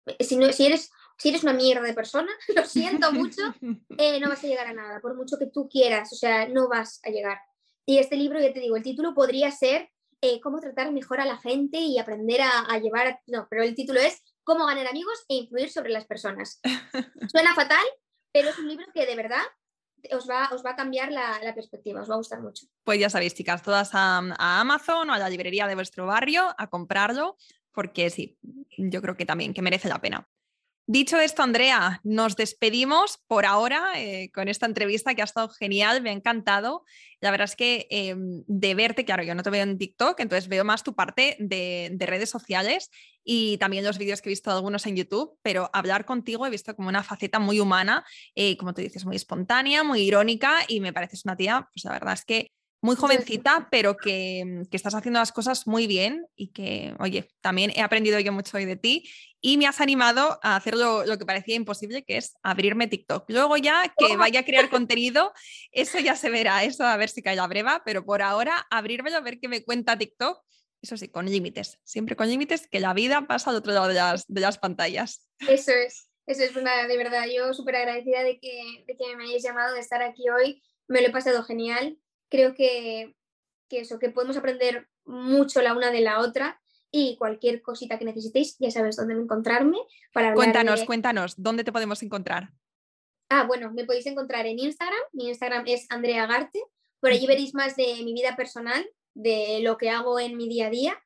Eh, 0.07 0.25
si, 0.25 0.37
no, 0.37 0.53
si, 0.53 0.67
eres, 0.67 0.91
si 1.17 1.29
eres 1.29 1.45
una 1.45 1.53
mierda 1.53 1.83
de 1.83 1.95
persona, 1.95 2.29
lo 2.57 2.65
siento 2.65 3.13
mucho, 3.13 3.41
eh, 3.99 4.19
no 4.19 4.29
vas 4.29 4.43
a 4.43 4.49
llegar 4.49 4.67
a 4.67 4.73
nada, 4.73 5.01
por 5.01 5.15
mucho 5.15 5.39
que 5.39 5.47
tú 5.47 5.69
quieras, 5.69 6.13
o 6.13 6.17
sea, 6.17 6.49
no 6.49 6.69
vas 6.69 6.99
a 7.05 7.11
llegar. 7.11 7.39
Y 7.87 7.99
este 7.99 8.17
libro, 8.17 8.41
ya 8.41 8.53
te 8.53 8.59
digo, 8.59 8.75
el 8.77 8.83
título 8.83 9.15
podría 9.15 9.53
ser 9.53 9.91
cómo 10.43 10.59
tratar 10.59 10.91
mejor 10.91 11.21
a 11.21 11.25
la 11.25 11.39
gente 11.39 11.79
y 11.79 12.01
aprender 12.01 12.41
a, 12.41 12.63
a 12.69 12.81
llevar, 12.81 13.21
no, 13.29 13.47
pero 13.49 13.63
el 13.63 13.77
título 13.77 14.01
es 14.01 14.21
cómo 14.43 14.67
ganar 14.67 14.89
amigos 14.89 15.25
e 15.29 15.37
influir 15.37 15.71
sobre 15.71 15.91
las 15.91 16.05
personas. 16.05 16.61
Suena 17.31 17.55
fatal, 17.55 17.87
pero 18.33 18.51
es 18.51 18.59
un 18.59 18.69
libro 18.69 18.85
que 18.93 19.07
de 19.07 19.15
verdad 19.15 19.43
os 20.13 20.29
va, 20.29 20.49
os 20.53 20.65
va 20.65 20.71
a 20.71 20.77
cambiar 20.77 21.11
la, 21.13 21.55
perspectiva, 21.55 22.01
os 22.01 22.11
va 22.11 22.15
a 22.15 22.19
gustar 22.19 22.41
mucho. 22.41 22.67
Pues 22.85 22.99
ya 22.99 23.11
sabéis, 23.11 23.35
chicas, 23.35 23.63
todas 23.63 23.95
a, 23.95 24.19
a, 24.19 24.61
Amazon 24.61 25.11
o 25.11 25.13
a 25.13 25.19
la 25.19 25.29
librería 25.29 25.67
de 25.67 25.75
vuestro 25.75 26.07
barrio 26.07 26.55
a 26.57 26.69
comprarlo, 26.69 27.37
porque 27.73 28.11
sí, 28.11 28.39
yo 28.77 29.03
creo 29.03 29.17
que 29.17 29.27
también 29.27 29.55
que 29.55 29.63
merece 29.63 29.89
la 29.89 30.01
pena. 30.01 30.29
Dicho 30.91 31.21
esto, 31.21 31.43
Andrea, 31.43 32.01
nos 32.03 32.35
despedimos 32.35 33.19
por 33.27 33.45
ahora 33.45 33.93
eh, 33.97 34.31
con 34.33 34.49
esta 34.49 34.65
entrevista 34.65 35.15
que 35.15 35.21
ha 35.21 35.27
estado 35.27 35.51
genial, 35.51 36.01
me 36.01 36.09
ha 36.09 36.15
encantado. 36.15 36.83
La 37.21 37.31
verdad 37.31 37.45
es 37.45 37.57
que 37.57 37.87
em, 37.91 38.43
de 38.47 38.75
verte, 38.75 39.05
claro, 39.05 39.23
yo 39.23 39.35
no 39.35 39.43
te 39.43 39.51
veo 39.51 39.65
en 39.65 39.77
TikTok, 39.77 40.19
entonces 40.19 40.49
veo 40.49 40.65
más 40.65 40.85
tu 40.85 40.95
parte 40.95 41.37
de, 41.41 41.95
redes 42.01 42.31
sociales 42.31 42.89
y 43.23 43.59
también 43.59 43.85
los 43.85 43.99
vídeos 43.99 44.23
que 44.23 44.31
he 44.31 44.33
visto 44.33 44.51
algunos 44.51 44.87
en 44.87 44.97
YouTube, 44.97 45.37
pero 45.43 45.69
hablar 45.75 46.07
contigo 46.07 46.47
he 46.47 46.51
visto 46.51 46.75
como 46.75 46.89
una 46.89 47.03
faceta 47.03 47.39
muy 47.39 47.61
humana, 47.61 48.07
eh, 48.35 48.57
como 48.57 48.73
tú 48.73 48.81
dices, 48.81 49.05
muy 49.05 49.17
espontánea, 49.17 49.85
muy 49.85 50.01
irónica 50.01 50.55
y 50.69 50.81
me 50.81 50.95
pareces 50.95 51.27
una 51.27 51.37
tía, 51.37 51.69
pues 51.71 51.85
la 51.85 51.93
verdad 51.93 52.15
es 52.15 52.25
que 52.25 52.51
muy 52.81 52.95
jovencita, 52.97 53.69
pero 53.71 53.97
que, 53.97 54.63
que, 54.71 54.77
estás 54.77 54.95
haciendo 54.95 55.19
las 55.19 55.33
cosas 55.33 55.67
muy 55.67 55.87
bien 55.87 56.27
y 56.37 56.53
que, 56.53 56.95
oye, 57.01 57.29
también 57.41 57.73
he 57.75 57.83
aprendido 57.83 58.21
yo 58.21 58.33
mucho 58.33 58.57
hoy 58.57 58.67
de 58.67 58.77
ti 58.77 59.09
y 59.41 59.57
me 59.57 59.67
has 59.67 59.81
animado 59.81 60.39
a 60.43 60.57
hacer 60.57 60.77
lo, 60.77 61.05
que 61.19 61.27
parecía 61.27 61.57
imposible, 61.57 62.05
que 62.05 62.17
es 62.17 62.37
abrirme 62.43 62.87
TikTok. 62.87 63.25
Luego 63.29 63.57
ya 63.57 63.93
que 63.97 64.17
vaya 64.17 64.41
a 64.41 64.45
crear 64.45 64.69
contenido, 64.71 65.33
eso 65.73 65.99
ya 65.99 66.15
se 66.17 66.31
verá, 66.31 66.65
eso 66.65 66.85
a 66.85 66.97
ver 66.97 67.09
si 67.09 67.23
cae 67.23 67.37
la 67.37 67.47
breva, 67.47 67.83
pero 67.85 68.05
por 68.05 68.23
ahora 68.23 68.67
abrírmelo, 68.71 69.17
a 69.17 69.21
ver 69.21 69.41
qué 69.41 69.49
me 69.49 69.65
cuenta 69.65 69.99
TikTok. 69.99 70.41
Eso 70.81 70.97
sí, 70.97 71.09
con 71.09 71.27
límites, 71.27 71.81
siempre 71.83 72.15
con 72.15 72.29
límites, 72.29 72.69
que 72.69 72.79
la 72.79 72.95
vida 72.95 73.27
pasa 73.27 73.51
al 73.51 73.57
otro 73.57 73.73
lado 73.73 73.89
de 73.89 73.95
las, 73.95 74.25
de 74.29 74.41
las 74.41 74.59
pantallas. 74.59 75.29
Eso 75.49 75.73
es, 75.73 76.09
eso 76.25 76.45
es 76.45 76.55
una, 76.55 76.87
de 76.87 76.97
verdad, 76.97 77.25
yo 77.27 77.53
súper 77.53 77.75
agradecida 77.75 78.23
de 78.23 78.39
que, 78.39 78.85
de 78.87 78.97
que 78.97 79.17
me 79.17 79.25
hayáis 79.25 79.43
llamado, 79.43 79.75
de 79.75 79.81
estar 79.81 80.05
aquí 80.05 80.31
hoy, 80.31 80.63
me 80.87 81.01
lo 81.01 81.09
he 81.09 81.11
pasado 81.11 81.43
genial 81.43 81.99
creo 82.29 82.55
que, 82.55 83.15
eso, 83.71 83.99
que 83.99 84.11
podemos 84.11 84.37
aprender 84.37 84.89
mucho 85.05 85.63
la 85.63 85.75
una 85.75 85.91
de 85.91 86.01
la 86.01 86.21
otra 86.21 86.61
y 86.91 87.17
cualquier 87.17 87.61
cosita 87.61 87.99
que 87.99 88.05
necesitéis, 88.05 88.57
ya 88.59 88.71
sabes 88.71 88.97
dónde 88.97 89.15
encontrarme 89.15 89.79
para 90.13 90.35
Cuéntanos, 90.35 90.85
cuéntanos, 90.85 91.35
¿dónde 91.37 91.65
te 91.65 91.73
podemos 91.73 92.03
encontrar? 92.03 92.51
Ah, 93.29 93.45
bueno, 93.47 93.71
me 93.73 93.85
podéis 93.85 94.07
encontrar 94.07 94.47
en 94.47 94.59
Instagram, 94.59 95.01
mi 95.13 95.29
Instagram 95.29 95.65
es 95.67 95.87
Andrea 95.91 96.27
Garte, 96.27 96.63
por 97.01 97.11
allí 97.11 97.27
veréis 97.27 97.55
más 97.55 97.77
de 97.77 98.03
mi 98.05 98.15
vida 98.15 98.37
personal, 98.37 98.89
de 99.15 99.61
lo 99.63 99.77
que 99.77 99.91
hago 99.91 100.19
en 100.19 100.37
mi 100.37 100.49
día 100.49 100.69
a 100.69 100.71
día. 100.71 101.03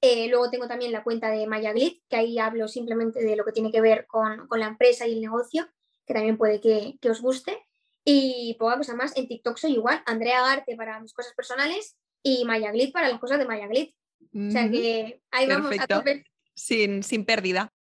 Eh, 0.00 0.28
luego 0.28 0.50
tengo 0.50 0.66
también 0.66 0.90
la 0.90 1.04
cuenta 1.04 1.30
de 1.30 1.46
Maya 1.46 1.72
Glit, 1.72 2.02
que 2.08 2.16
ahí 2.16 2.38
hablo 2.38 2.66
simplemente 2.66 3.22
de 3.22 3.36
lo 3.36 3.44
que 3.44 3.52
tiene 3.52 3.70
que 3.70 3.80
ver 3.80 4.06
con, 4.06 4.48
la 4.50 4.66
empresa 4.66 5.06
y 5.06 5.12
el 5.12 5.20
negocio, 5.20 5.68
que 6.06 6.14
también 6.14 6.36
puede 6.36 6.60
que, 6.60 6.98
que 7.00 7.10
os 7.10 7.20
guste. 7.20 7.56
Y 8.04 8.56
poca 8.58 8.76
cosa 8.76 8.94
más, 8.94 9.16
en 9.16 9.28
TikTok 9.28 9.56
soy 9.56 9.74
igual, 9.74 10.02
Andrea 10.06 10.42
Garte 10.42 10.76
para 10.76 11.00
mis 11.00 11.12
cosas 11.12 11.34
personales 11.34 11.96
y 12.22 12.44
Maya 12.44 12.72
Glit 12.72 12.92
para 12.92 13.08
las 13.08 13.20
cosas 13.20 13.38
de 13.38 13.46
Maya 13.46 13.66
Glit. 13.68 13.94
O 14.34 14.50
sea 14.50 14.70
que 14.70 15.20
ahí 15.30 15.46
vamos 15.46 15.72
a 15.78 15.86
tope. 15.86 16.24
Sin, 16.54 17.02
sin 17.02 17.24
pérdida. 17.24 17.72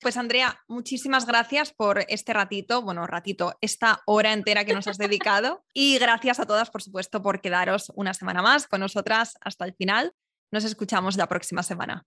Pues 0.00 0.16
Andrea, 0.16 0.62
muchísimas 0.68 1.26
gracias 1.26 1.72
por 1.72 2.04
este 2.08 2.34
ratito, 2.34 2.82
bueno, 2.82 3.06
ratito, 3.06 3.56
esta 3.62 4.02
hora 4.04 4.32
entera 4.32 4.64
que 4.64 4.74
nos 4.74 4.86
has 4.86 4.98
dedicado 4.98 5.64
y 5.72 5.98
gracias 5.98 6.38
a 6.38 6.46
todas, 6.46 6.70
por 6.70 6.82
supuesto, 6.82 7.22
por 7.22 7.40
quedaros 7.40 7.90
una 7.94 8.12
semana 8.12 8.42
más 8.42 8.66
con 8.66 8.80
nosotras 8.80 9.36
hasta 9.40 9.64
el 9.64 9.74
final. 9.74 10.12
Nos 10.50 10.64
escuchamos 10.64 11.16
la 11.16 11.28
próxima 11.28 11.62
semana. 11.62 12.04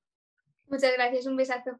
Muchas 0.67 0.93
gracias, 0.93 1.25
un 1.25 1.35
besazo. 1.35 1.79